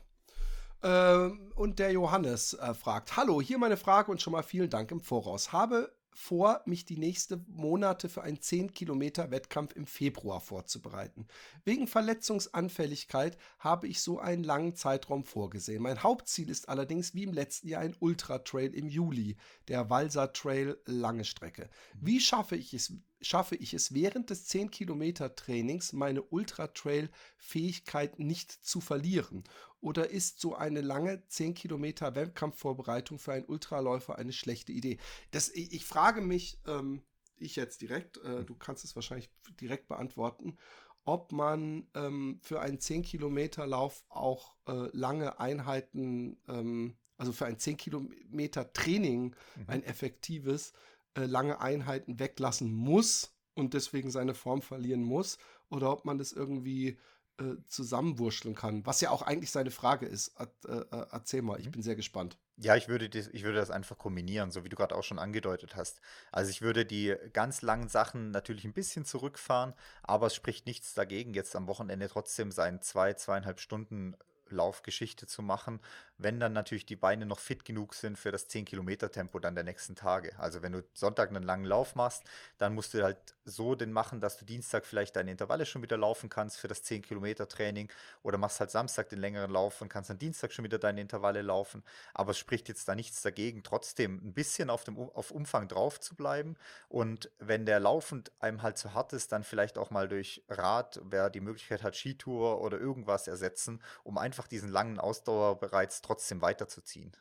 Ähm, 0.82 1.52
und 1.55 1.78
der 1.78 1.90
Johannes 1.93 2.55
äh, 2.55 2.74
fragt: 2.74 3.16
Hallo, 3.16 3.40
hier 3.40 3.59
meine 3.59 3.76
Frage 3.76 4.10
und 4.10 4.20
schon 4.20 4.32
mal 4.32 4.43
vielen 4.43 4.70
Dank 4.70 4.90
im 4.90 5.01
Voraus. 5.01 5.52
Habe 5.52 5.95
vor, 6.16 6.62
mich 6.64 6.86
die 6.86 6.97
nächsten 6.97 7.44
Monate 7.48 8.09
für 8.09 8.22
einen 8.22 8.40
10 8.40 8.72
Kilometer 8.72 9.30
Wettkampf 9.30 9.76
im 9.76 9.86
Februar 9.86 10.40
vorzubereiten. 10.40 11.26
Wegen 11.64 11.86
Verletzungsanfälligkeit 11.86 13.36
habe 13.59 13.86
ich 13.86 14.01
so 14.01 14.18
einen 14.18 14.43
langen 14.43 14.74
Zeitraum 14.74 15.24
vorgesehen. 15.24 15.82
Mein 15.82 16.02
Hauptziel 16.02 16.48
ist 16.48 16.68
allerdings 16.68 17.14
wie 17.14 17.24
im 17.24 17.34
letzten 17.34 17.68
Jahr 17.68 17.82
ein 17.82 17.97
Ultra-Trail 18.01 18.74
im 18.74 18.88
Juli, 18.88 19.36
der 19.68 19.90
Walser 19.90 20.32
Trail 20.32 20.78
lange 20.86 21.24
Strecke. 21.24 21.68
Wie 22.01 22.20
schaffe 22.20 22.56
ich 22.56 22.72
es 22.72 22.93
schaffe 23.20 23.56
ich 23.56 23.74
es 23.74 23.94
während 23.94 24.30
des 24.30 24.47
10 24.47 24.70
Kilometer 24.70 25.34
Trainings 25.34 25.93
meine 25.93 26.22
Ultra-Trail-Fähigkeit 26.22 28.18
nicht 28.18 28.52
zu 28.52 28.80
verlieren? 28.80 29.44
Oder 29.86 30.10
ist 30.10 30.40
so 30.40 30.56
eine 30.56 30.80
lange 30.80 31.24
10 31.28 31.54
Kilometer 31.54 32.16
Wettkampfvorbereitung 32.16 33.20
für 33.20 33.34
einen 33.34 33.44
Ultraläufer 33.44 34.18
eine 34.18 34.32
schlechte 34.32 34.72
Idee? 34.72 34.98
Das, 35.30 35.48
ich, 35.48 35.72
ich 35.72 35.84
frage 35.84 36.22
mich, 36.22 36.58
ähm, 36.66 37.02
ich 37.36 37.54
jetzt 37.54 37.82
direkt, 37.82 38.16
äh, 38.24 38.44
du 38.44 38.56
kannst 38.56 38.82
es 38.82 38.96
wahrscheinlich 38.96 39.30
direkt 39.60 39.86
beantworten, 39.86 40.56
ob 41.04 41.30
man 41.30 41.86
ähm, 41.94 42.40
für 42.42 42.60
einen 42.60 42.80
10 42.80 43.02
Kilometer 43.02 43.64
Lauf 43.64 44.04
auch 44.08 44.56
äh, 44.66 44.88
lange 44.92 45.38
Einheiten, 45.38 46.36
ähm, 46.48 46.96
also 47.16 47.30
für 47.30 47.46
ein 47.46 47.60
10 47.60 47.76
Kilometer 47.76 48.72
Training, 48.72 49.36
mhm. 49.54 49.64
ein 49.68 49.84
effektives, 49.84 50.72
äh, 51.14 51.26
lange 51.26 51.60
Einheiten 51.60 52.18
weglassen 52.18 52.72
muss 52.72 53.36
und 53.54 53.72
deswegen 53.72 54.10
seine 54.10 54.34
Form 54.34 54.62
verlieren 54.62 55.04
muss, 55.04 55.38
oder 55.70 55.92
ob 55.92 56.04
man 56.04 56.18
das 56.18 56.32
irgendwie 56.32 56.98
äh, 57.38 57.56
zusammenwurschteln 57.68 58.54
kann, 58.54 58.86
was 58.86 59.00
ja 59.00 59.10
auch 59.10 59.22
eigentlich 59.22 59.50
seine 59.50 59.70
Frage 59.70 60.06
ist. 60.06 60.34
Äh, 60.38 60.72
äh, 60.72 61.06
erzähl 61.10 61.42
mal, 61.42 61.60
ich 61.60 61.66
mhm. 61.66 61.72
bin 61.72 61.82
sehr 61.82 61.96
gespannt. 61.96 62.38
Ja, 62.56 62.76
ich 62.76 62.88
würde, 62.88 63.10
das, 63.10 63.28
ich 63.28 63.42
würde 63.42 63.58
das 63.58 63.70
einfach 63.70 63.98
kombinieren, 63.98 64.50
so 64.50 64.64
wie 64.64 64.70
du 64.70 64.76
gerade 64.76 64.94
auch 64.94 65.04
schon 65.04 65.18
angedeutet 65.18 65.76
hast. 65.76 66.00
Also 66.32 66.50
ich 66.50 66.62
würde 66.62 66.86
die 66.86 67.14
ganz 67.34 67.60
langen 67.60 67.88
Sachen 67.88 68.30
natürlich 68.30 68.64
ein 68.64 68.72
bisschen 68.72 69.04
zurückfahren, 69.04 69.74
aber 70.02 70.28
es 70.28 70.34
spricht 70.34 70.66
nichts 70.66 70.94
dagegen, 70.94 71.34
jetzt 71.34 71.54
am 71.54 71.66
Wochenende 71.66 72.08
trotzdem 72.08 72.50
seinen 72.50 72.80
zwei, 72.80 73.12
zweieinhalb 73.12 73.60
Stunden 73.60 74.16
Laufgeschichte 74.48 75.26
zu 75.26 75.42
machen, 75.42 75.80
wenn 76.18 76.40
dann 76.40 76.52
natürlich 76.52 76.86
die 76.86 76.97
Beine 76.97 77.26
noch 77.26 77.38
fit 77.38 77.64
genug 77.64 77.94
sind 77.94 78.18
für 78.18 78.32
das 78.32 78.48
10-Kilometer-Tempo 78.48 79.38
dann 79.38 79.55
der 79.55 79.64
nächsten 79.64 79.94
Tage. 79.94 80.38
Also 80.38 80.62
wenn 80.62 80.72
du 80.72 80.82
Sonntag 80.94 81.30
einen 81.30 81.43
langen 81.43 81.64
Lauf 81.64 81.94
machst, 81.94 82.24
dann 82.59 82.74
musst 82.74 82.94
du 82.94 83.02
halt 83.02 83.18
so 83.44 83.74
den 83.74 83.93
machen, 83.93 84.20
dass 84.20 84.38
du 84.38 84.44
Dienstag 84.44 84.86
vielleicht 84.86 85.16
deine 85.16 85.30
Intervalle 85.30 85.66
schon 85.66 85.82
wieder 85.82 85.97
laufen 85.97 86.28
kannst 86.28 86.59
für 86.59 86.68
das 86.68 86.84
10-Kilometer-Training 86.84 87.90
oder 88.22 88.38
machst 88.38 88.60
halt 88.60 88.70
Samstag 88.70 89.09
den 89.10 89.20
längeren 89.20 89.51
Lauf 89.51 89.80
und 89.82 89.88
kannst 89.88 90.10
dann 90.10 90.18
Dienstag 90.18 90.52
schon 90.52 90.64
wieder 90.64 90.78
deine 90.78 91.01
Intervalle 91.01 91.43
laufen. 91.43 91.82
Aber 92.14 92.30
es 92.30 92.38
spricht 92.38 92.68
jetzt 92.68 92.88
da 92.88 92.94
nichts 92.94 93.22
dagegen, 93.22 93.62
trotzdem 93.62 94.20
ein 94.24 94.32
bisschen 94.32 94.70
auf, 94.70 94.84
dem, 94.84 94.98
auf 94.98 95.30
Umfang 95.30 95.68
drauf 95.68 96.01
zu 96.01 96.14
bleiben 96.14 96.56
und 96.88 97.30
wenn 97.38 97.66
der 97.66 97.80
Laufend 97.80 98.32
einem 98.40 98.62
halt 98.62 98.78
zu 98.78 98.94
hart 98.94 99.12
ist, 99.12 99.32
dann 99.32 99.44
vielleicht 99.44 99.78
auch 99.78 99.90
mal 99.90 100.09
durch 100.09 100.43
Rad, 100.48 101.01
wer 101.05 101.30
die 101.30 101.40
Möglichkeit 101.40 101.82
hat, 101.82 101.94
Skitour 101.94 102.60
oder 102.60 102.78
irgendwas 102.78 103.28
ersetzen, 103.28 103.82
um 104.02 104.18
einfach 104.18 104.48
diesen 104.48 104.70
langen 104.70 104.98
Ausdauerbereits 104.98 106.02
trotzdem 106.06 106.40
weiterzuziehen. 106.40 107.16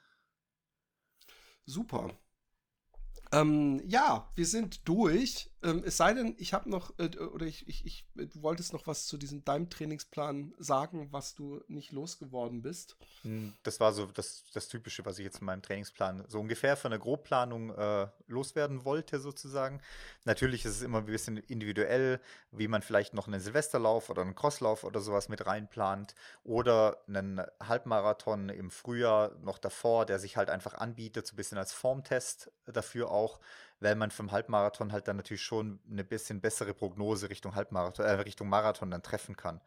Super. 1.65 2.17
Ähm, 3.31 3.81
ja, 3.87 4.31
wir 4.35 4.45
sind 4.45 4.87
durch. 4.87 5.51
Ähm, 5.65 5.81
es 5.83 5.97
sei 5.97 6.13
denn, 6.13 6.35
ich 6.37 6.53
habe 6.53 6.69
noch, 6.69 6.93
äh, 6.99 7.17
oder 7.17 7.47
ich, 7.47 7.67
ich, 7.67 7.85
ich, 7.85 8.05
du 8.13 8.43
wolltest 8.43 8.71
noch 8.71 8.85
was 8.85 9.07
zu 9.07 9.17
diesem 9.17 9.43
deinem 9.43 9.69
Trainingsplan 9.69 10.53
sagen, 10.59 11.07
was 11.11 11.33
du 11.33 11.63
nicht 11.67 11.91
losgeworden 11.91 12.61
bist. 12.61 12.95
Hm, 13.23 13.53
das 13.63 13.79
war 13.79 13.91
so 13.91 14.05
das, 14.05 14.43
das 14.53 14.67
Typische, 14.67 15.05
was 15.05 15.17
ich 15.17 15.25
jetzt 15.25 15.39
in 15.39 15.45
meinem 15.45 15.63
Trainingsplan 15.63 16.23
so 16.27 16.39
ungefähr 16.39 16.77
von 16.77 16.91
der 16.91 16.99
Grobplanung 16.99 17.71
äh, 17.71 18.07
loswerden 18.27 18.85
wollte, 18.85 19.19
sozusagen. 19.19 19.81
Natürlich 20.23 20.65
ist 20.65 20.75
es 20.75 20.81
immer 20.83 20.99
ein 20.99 21.05
bisschen 21.07 21.37
individuell, 21.37 22.21
wie 22.51 22.67
man 22.67 22.83
vielleicht 22.83 23.15
noch 23.15 23.25
einen 23.25 23.41
Silvesterlauf 23.41 24.11
oder 24.11 24.21
einen 24.21 24.35
Crosslauf 24.35 24.83
oder 24.83 25.01
sowas 25.01 25.29
mit 25.29 25.47
reinplant 25.47 26.13
oder 26.43 27.03
einen 27.07 27.41
Halbmarathon 27.59 28.49
im 28.49 28.69
Frühjahr 28.69 29.35
noch 29.41 29.57
davor, 29.57 30.05
der 30.05 30.19
sich 30.19 30.37
halt 30.37 30.51
einfach 30.51 30.75
anbietet, 30.75 31.25
so 31.25 31.33
ein 31.33 31.37
bisschen 31.37 31.57
als 31.57 31.73
Formtest 31.73 32.51
dafür 32.65 33.09
auch 33.09 33.39
weil 33.79 33.95
man 33.95 34.11
vom 34.11 34.31
Halbmarathon 34.31 34.91
halt 34.91 35.07
dann 35.07 35.17
natürlich 35.17 35.43
schon 35.43 35.79
eine 35.89 36.03
bisschen 36.03 36.41
bessere 36.41 36.73
Prognose 36.73 37.29
Richtung 37.29 37.55
Halbmarathon, 37.55 38.05
äh, 38.05 38.11
Richtung 38.11 38.49
Marathon 38.49 38.91
dann 38.91 39.03
treffen 39.03 39.35
kann. 39.35 39.61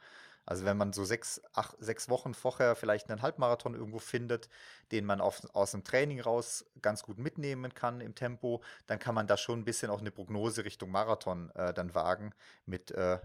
Also 0.49 0.65
wenn 0.65 0.79
man 0.79 0.95
so 0.95 1.05
sechs, 1.05 1.43
acht, 1.53 1.77
sechs 1.79 2.09
Wochen 2.09 2.33
vorher 2.33 2.75
vielleicht 2.75 3.11
einen 3.11 3.21
Halbmarathon 3.21 3.75
irgendwo 3.75 3.99
findet, 3.99 4.49
den 4.93 5.05
man 5.05 5.21
auf, 5.21 5.43
aus 5.55 5.73
dem 5.73 5.85
Training 5.85 6.21
raus 6.21 6.65
ganz 6.81 7.03
gut 7.03 7.19
mitnehmen 7.19 7.75
kann 7.75 8.01
im 8.01 8.15
Tempo, 8.15 8.63
dann 8.87 8.99
kann 8.99 9.15
man 9.15 9.27
da 9.27 9.37
schon 9.37 9.61
ein 9.61 9.65
bisschen 9.67 9.91
auch 9.91 10.01
eine 10.01 10.11
Prognose 10.11 10.65
Richtung 10.65 10.91
Marathon 10.91 11.51
äh, 11.51 11.75
dann 11.75 11.95
wagen 11.95 12.33
mit 12.65 12.91
äh, 12.93 13.19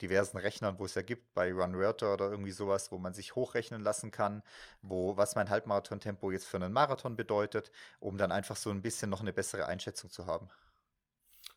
diversen 0.00 0.38
Rechnern, 0.38 0.78
wo 0.78 0.84
es 0.84 0.94
ja 0.94 1.02
gibt, 1.02 1.34
bei 1.34 1.52
RunWorter 1.52 2.14
oder 2.14 2.30
irgendwie 2.30 2.52
sowas, 2.52 2.92
wo 2.92 2.98
man 2.98 3.14
sich 3.14 3.34
hochrechnen 3.34 3.82
lassen 3.82 4.10
kann, 4.10 4.42
wo 4.82 5.16
was 5.16 5.34
mein 5.34 5.50
Halbmarathon-Tempo 5.50 6.30
jetzt 6.30 6.46
für 6.46 6.56
einen 6.56 6.72
Marathon 6.72 7.16
bedeutet, 7.16 7.70
um 8.00 8.18
dann 8.18 8.32
einfach 8.32 8.56
so 8.56 8.70
ein 8.70 8.82
bisschen 8.82 9.10
noch 9.10 9.20
eine 9.20 9.32
bessere 9.32 9.66
Einschätzung 9.66 10.10
zu 10.10 10.26
haben. 10.26 10.48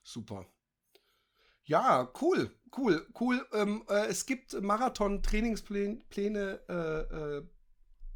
Super. 0.03 0.45
Ja, 1.63 2.11
cool, 2.21 2.51
cool, 2.77 3.07
cool. 3.19 3.45
Ähm, 3.53 3.83
äh, 3.87 4.07
es 4.07 4.25
gibt 4.25 4.59
Marathon-Trainingspläne 4.59 6.59
äh, 6.67 7.37
äh, 7.37 7.43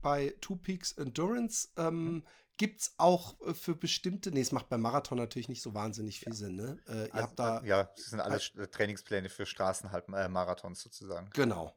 bei 0.02 0.36
Two 0.42 0.56
Peaks 0.56 0.94
Endurance. 0.94 1.70
Ähm, 1.78 2.06
mhm. 2.06 2.24
Gibt 2.58 2.82
es 2.82 2.94
auch 2.98 3.40
äh, 3.42 3.54
für 3.54 3.76
bestimmte, 3.76 4.32
nee, 4.32 4.42
es 4.42 4.52
macht 4.52 4.70
beim 4.70 4.82
Marathon 4.82 5.18
natürlich 5.18 5.50
nicht 5.50 5.62
so 5.62 5.74
wahnsinnig 5.74 6.20
viel 6.20 6.34
ja. 6.34 6.36
Sinn, 6.36 6.56
ne? 6.56 6.78
Äh, 6.88 7.08
ihr 7.08 7.14
also, 7.14 7.28
habt 7.28 7.40
da, 7.40 7.60
äh, 7.60 7.68
ja, 7.68 7.90
es 7.96 8.12
sind 8.12 8.22
alles 8.22 8.54
äh, 8.56 8.68
Trainingspläne 8.68 9.30
für 9.30 9.46
Straßenmarathons 9.46 10.82
sozusagen. 10.82 11.30
Genau. 11.34 11.76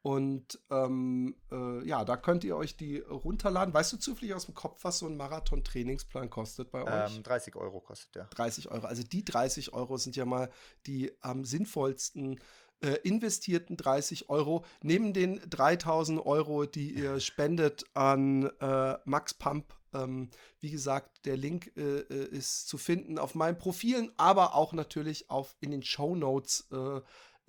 Und 0.00 0.60
ähm, 0.70 1.34
äh, 1.50 1.84
ja, 1.86 2.04
da 2.04 2.16
könnt 2.16 2.44
ihr 2.44 2.56
euch 2.56 2.76
die 2.76 2.98
runterladen. 2.98 3.74
Weißt 3.74 3.92
du 3.92 3.96
zufällig 3.96 4.32
aus 4.32 4.46
dem 4.46 4.54
Kopf, 4.54 4.84
was 4.84 5.00
so 5.00 5.06
ein 5.06 5.16
Marathon-Trainingsplan 5.16 6.30
kostet 6.30 6.70
bei 6.70 6.84
euch? 6.84 7.16
Ähm, 7.16 7.22
30 7.22 7.56
Euro 7.56 7.80
kostet 7.80 8.14
der. 8.14 8.24
30 8.26 8.70
Euro. 8.70 8.86
Also 8.86 9.02
die 9.02 9.24
30 9.24 9.72
Euro 9.72 9.96
sind 9.96 10.16
ja 10.16 10.24
mal 10.24 10.50
die 10.86 11.12
am 11.20 11.44
sinnvollsten 11.44 12.40
äh, 12.80 12.94
investierten 13.02 13.76
30 13.76 14.30
Euro. 14.30 14.64
Neben 14.82 15.12
den 15.12 15.40
3000 15.50 16.24
Euro, 16.24 16.64
die 16.64 16.92
ihr 16.92 17.18
spendet 17.18 17.84
an 17.94 18.50
äh, 18.60 18.98
Max 19.04 19.34
Pump 19.34 19.74
ähm, 19.92 20.30
wie 20.60 20.70
gesagt, 20.70 21.24
der 21.26 21.36
Link 21.36 21.72
äh, 21.76 22.00
äh, 22.00 22.28
ist 22.28 22.68
zu 22.68 22.78
finden 22.78 23.18
auf 23.18 23.34
meinen 23.34 23.58
Profilen, 23.58 24.12
aber 24.16 24.54
auch 24.54 24.72
natürlich 24.72 25.30
auf, 25.30 25.56
in 25.60 25.70
den 25.70 25.82
Show 25.82 26.14
Notes 26.14 26.68
äh, 26.72 27.00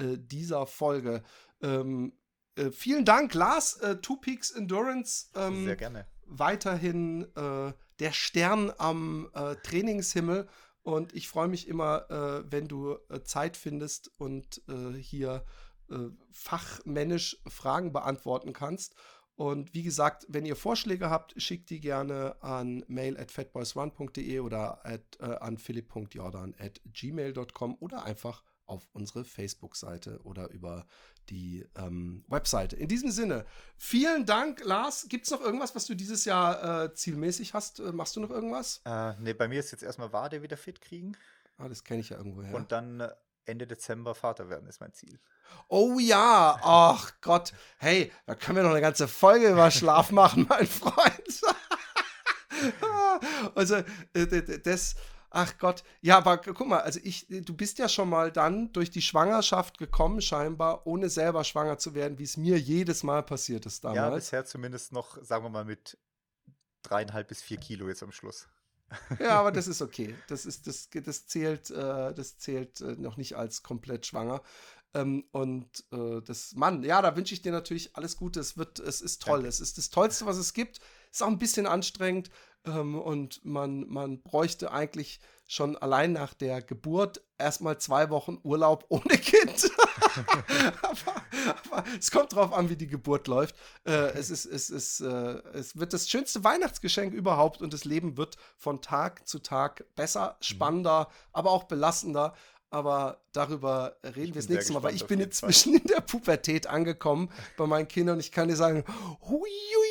äh 0.03 0.17
dieser 0.17 0.65
Folge. 0.65 1.23
Ähm, 1.61 2.13
äh, 2.55 2.71
vielen 2.71 3.05
Dank, 3.05 3.33
Lars, 3.33 3.79
Two 4.01 4.17
Peaks 4.17 4.51
Endurance. 4.51 5.27
Ähm, 5.35 5.65
Sehr 5.65 5.75
gerne. 5.75 6.05
Weiterhin 6.31 7.25
der 7.33 8.11
Stern 8.11 8.71
am 8.77 9.31
Trainingshimmel. 9.63 10.47
Und 10.83 11.15
ich 11.15 11.27
freue 11.27 11.47
mich 11.47 11.67
immer, 11.67 12.05
wenn 12.47 12.67
du 12.67 12.99
Zeit 13.23 13.57
findest 13.57 14.11
und 14.19 14.61
hier 14.99 15.43
fachmännisch 16.31 17.41
Fragen 17.47 17.91
beantworten 17.93 18.53
kannst. 18.53 18.93
Und 19.39 19.73
wie 19.73 19.83
gesagt, 19.83 20.25
wenn 20.27 20.45
ihr 20.45 20.57
Vorschläge 20.57 21.09
habt, 21.09 21.41
schickt 21.41 21.69
die 21.69 21.79
gerne 21.79 22.35
an 22.43 22.83
mail 22.89 23.17
at 23.17 23.31
fatboysrun.de 23.31 24.39
oder 24.41 24.85
at, 24.85 25.17
äh, 25.21 25.27
an 25.27 25.57
philipp.jordan 25.57 26.55
at 26.59 26.81
gmail.com 26.83 27.77
oder 27.79 28.03
einfach 28.03 28.43
auf 28.65 28.89
unsere 28.91 29.23
Facebook-Seite 29.23 30.19
oder 30.25 30.49
über 30.49 30.85
die 31.29 31.65
ähm, 31.77 32.25
Webseite. 32.27 32.75
In 32.75 32.89
diesem 32.89 33.11
Sinne, 33.11 33.45
vielen 33.77 34.25
Dank, 34.25 34.61
Lars. 34.65 35.07
Gibt 35.07 35.23
es 35.23 35.31
noch 35.31 35.39
irgendwas, 35.39 35.73
was 35.73 35.85
du 35.85 35.95
dieses 35.95 36.25
Jahr 36.25 36.83
äh, 36.83 36.93
zielmäßig 36.93 37.53
hast? 37.53 37.79
Äh, 37.79 37.93
machst 37.93 38.17
du 38.17 38.19
noch 38.19 38.31
irgendwas? 38.31 38.81
Äh, 38.83 39.13
nee, 39.21 39.31
bei 39.31 39.47
mir 39.47 39.61
ist 39.61 39.71
jetzt 39.71 39.83
erstmal 39.83 40.11
Wade 40.11 40.41
wieder 40.41 40.57
fit 40.57 40.81
kriegen. 40.81 41.15
Ah, 41.55 41.69
das 41.69 41.85
kenne 41.85 42.01
ich 42.01 42.09
ja 42.09 42.17
irgendwo 42.17 42.43
her. 42.43 42.55
Und 42.55 42.73
dann 42.73 42.99
äh, 42.99 43.09
Ende 43.49 43.67
Dezember 43.67 44.15
Vater 44.15 44.49
werden, 44.49 44.67
ist 44.67 44.79
mein 44.79 44.93
Ziel. 44.93 45.19
Oh 45.67 45.99
ja, 45.99 46.59
ach 46.61 47.11
Gott. 47.21 47.53
Hey, 47.77 48.11
da 48.25 48.35
können 48.35 48.57
wir 48.57 48.63
noch 48.63 48.71
eine 48.71 48.81
ganze 48.81 49.07
Folge 49.07 49.49
über 49.49 49.71
Schlaf 49.71 50.11
machen, 50.11 50.45
mein 50.49 50.67
Freund. 50.67 51.41
also, 53.55 53.75
äh, 54.13 54.59
das, 54.63 54.95
Ach 55.31 55.57
Gott, 55.59 55.83
ja, 56.01 56.17
aber 56.17 56.39
guck 56.39 56.67
mal, 56.67 56.79
also 56.79 56.99
ich, 57.03 57.27
du 57.29 57.53
bist 57.55 57.77
ja 57.77 57.87
schon 57.87 58.09
mal 58.09 58.31
dann 58.31 58.73
durch 58.73 58.89
die 58.89 59.01
Schwangerschaft 59.01 59.77
gekommen, 59.77 60.21
scheinbar, 60.21 60.87
ohne 60.87 61.09
selber 61.09 61.43
schwanger 61.43 61.77
zu 61.77 61.93
werden, 61.93 62.17
wie 62.17 62.23
es 62.23 62.35
mir 62.35 62.59
jedes 62.59 63.03
Mal 63.03 63.21
passiert 63.21 63.65
ist 63.67 63.83
damals. 63.83 63.97
Ja, 63.97 64.09
bisher 64.09 64.45
zumindest 64.45 64.91
noch, 64.91 65.21
sagen 65.23 65.45
wir 65.45 65.49
mal, 65.49 65.65
mit 65.65 65.99
dreieinhalb 66.81 67.27
bis 67.27 67.43
vier 67.43 67.57
Kilo 67.57 67.87
jetzt 67.87 68.01
am 68.01 68.11
Schluss. 68.11 68.47
Ja, 69.19 69.39
aber 69.39 69.51
das 69.51 69.67
ist 69.67 69.81
okay. 69.81 70.15
Das 70.27 70.45
ist, 70.45 70.67
das, 70.67 70.89
das 70.89 71.27
zählt, 71.27 71.69
äh, 71.69 72.13
das 72.13 72.37
zählt 72.37 72.81
äh, 72.81 72.95
noch 72.97 73.17
nicht 73.17 73.35
als 73.35 73.63
komplett 73.63 74.05
schwanger. 74.05 74.41
Ähm, 74.93 75.25
und 75.31 75.85
äh, 75.91 76.21
das, 76.21 76.53
Mann, 76.55 76.83
ja, 76.83 77.01
da 77.01 77.15
wünsche 77.15 77.33
ich 77.33 77.41
dir 77.41 77.51
natürlich 77.51 77.95
alles 77.95 78.17
Gute. 78.17 78.39
Es 78.39 78.57
wird, 78.57 78.79
es 78.79 79.01
ist 79.01 79.21
toll. 79.21 79.39
Danke. 79.39 79.49
Es 79.49 79.59
ist 79.59 79.77
das 79.77 79.89
Tollste, 79.89 80.25
was 80.25 80.37
es 80.37 80.53
gibt. 80.53 80.79
Ist 81.11 81.21
auch 81.21 81.27
ein 81.27 81.39
bisschen 81.39 81.67
anstrengend. 81.67 82.29
Ähm, 82.65 82.95
und 82.95 83.43
man, 83.45 83.87
man 83.87 84.21
bräuchte 84.21 84.71
eigentlich 84.71 85.19
schon 85.49 85.75
allein 85.77 86.13
nach 86.13 86.35
der 86.35 86.61
Geburt 86.61 87.23
erstmal 87.39 87.79
zwei 87.79 88.11
Wochen 88.11 88.37
Urlaub 88.43 88.85
ohne 88.89 89.17
Kind. 89.17 89.71
aber, 90.81 91.23
aber, 91.71 91.83
es 91.97 92.11
kommt 92.11 92.33
drauf 92.35 92.53
an, 92.53 92.69
wie 92.69 92.75
die 92.75 92.87
Geburt 92.87 93.27
läuft. 93.27 93.55
Äh, 93.83 94.11
es, 94.11 94.29
ist, 94.29 94.45
es, 94.45 94.69
ist, 94.69 95.01
äh, 95.01 95.41
es 95.53 95.77
wird 95.77 95.93
das 95.93 96.07
schönste 96.07 96.43
Weihnachtsgeschenk 96.43 97.13
überhaupt 97.13 97.61
und 97.61 97.73
das 97.73 97.83
Leben 97.83 98.15
wird 98.15 98.37
von 98.57 98.81
Tag 98.81 99.27
zu 99.27 99.39
Tag 99.39 99.83
besser, 99.95 100.37
mhm. 100.39 100.43
spannender, 100.43 100.99
mhm. 101.09 101.29
aber 101.33 101.51
auch 101.51 101.63
belastender 101.63 102.35
aber 102.71 103.19
darüber 103.31 103.97
reden 104.03 104.35
wir 104.35 104.41
das 104.41 104.49
nächste 104.49 104.73
Mal, 104.73 104.83
weil 104.83 104.93
ich 104.93 105.07
bin 105.07 105.19
inzwischen 105.19 105.73
in 105.73 105.87
der 105.87 106.01
Pubertät 106.01 106.67
angekommen 106.67 107.31
bei 107.57 107.65
meinen 107.65 107.87
Kindern 107.87 108.17
und 108.17 108.19
ich 108.19 108.31
kann 108.31 108.47
dir 108.47 108.55
sagen, 108.55 108.83
hui, 109.21 109.39
hui, 109.39 109.88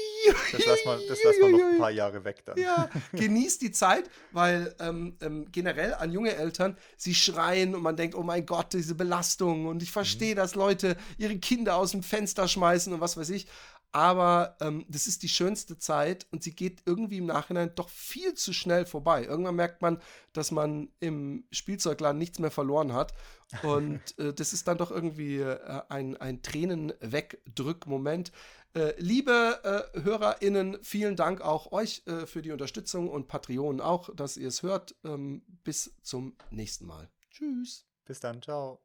das 0.53 0.67
lassen 0.67 0.85
wir, 0.85 1.09
das 1.09 1.23
lassen 1.23 1.41
wir 1.41 1.49
noch 1.51 1.73
ein 1.73 1.79
paar 1.79 1.91
Jahre 1.91 2.25
weg 2.25 2.45
dann. 2.45 2.59
Ja, 2.59 2.89
genießt 3.13 3.63
die 3.63 3.71
Zeit, 3.71 4.11
weil 4.33 4.75
ähm, 4.81 5.17
ähm, 5.21 5.47
generell 5.53 5.95
an 5.95 6.13
junge 6.13 6.35
Eltern, 6.35 6.77
sie 6.97 7.15
schreien 7.15 7.75
und 7.75 7.83
man 7.83 7.97
denkt, 7.97 8.15
oh 8.15 8.23
mein 8.23 8.47
Gott, 8.47 8.73
diese 8.73 8.95
Belastung 8.95 9.67
und 9.67 9.83
ich 9.83 9.91
verstehe, 9.91 10.35
mhm. 10.35 10.39
dass 10.39 10.55
Leute 10.55 10.97
ihre 11.19 11.37
Kinder 11.39 11.77
aus 11.77 11.93
dem 11.93 12.03
Fenster 12.03 12.49
schmeißen 12.49 12.93
und 12.93 13.01
was 13.01 13.17
weiß 13.17 13.31
ich 13.31 13.47
aber 13.93 14.57
ähm, 14.61 14.85
das 14.89 15.07
ist 15.07 15.23
die 15.23 15.29
schönste 15.29 15.79
Zeit 15.79 16.27
und 16.31 16.43
sie 16.43 16.55
geht 16.55 16.83
irgendwie 16.85 17.19
im 17.19 17.27
Nachhinein 17.27 17.73
doch 17.75 17.89
viel 17.89 18.35
zu 18.35 18.53
schnell 18.53 18.85
vorbei. 18.85 19.25
Irgendwann 19.25 19.57
merkt 19.57 19.81
man, 19.81 20.01
dass 20.35 20.51
man 20.51 20.89
im 21.01 21.45
Spielzeugladen 21.51 22.19
nichts 22.19 22.39
mehr 22.39 22.51
verloren 22.51 22.93
hat 22.93 23.15
und 23.63 24.01
äh, 24.19 24.35
das 24.35 24.53
ist 24.53 24.69
dann 24.69 24.77
doch 24.77 24.91
irgendwie 24.91 25.39
äh, 25.39 25.83
ein, 25.89 26.19
ein 26.19 26.43
Tränen-Wegdrück-Moment. 26.43 28.31
Äh, 28.79 28.95
liebe 28.99 29.91
äh, 29.95 30.01
HörerInnen, 30.03 30.79
vielen 30.83 31.17
Dank 31.17 31.41
auch 31.41 31.73
euch 31.73 32.05
äh, 32.07 32.27
für 32.27 32.43
die 32.43 32.53
Unterstützung 32.53 33.09
und 33.09 33.27
Patreonen 33.27 33.81
auch, 33.81 34.15
dass 34.15 34.37
ihr 34.37 34.47
es 34.47 34.63
hört. 34.63 34.95
Ähm, 35.03 35.43
bis 35.65 35.97
zum 36.03 36.37
nächsten 36.51 36.87
Mal. 36.87 37.11
Tschüss. 37.33 37.87
Bis 38.05 38.21
dann, 38.21 38.41
ciao. 38.41 38.81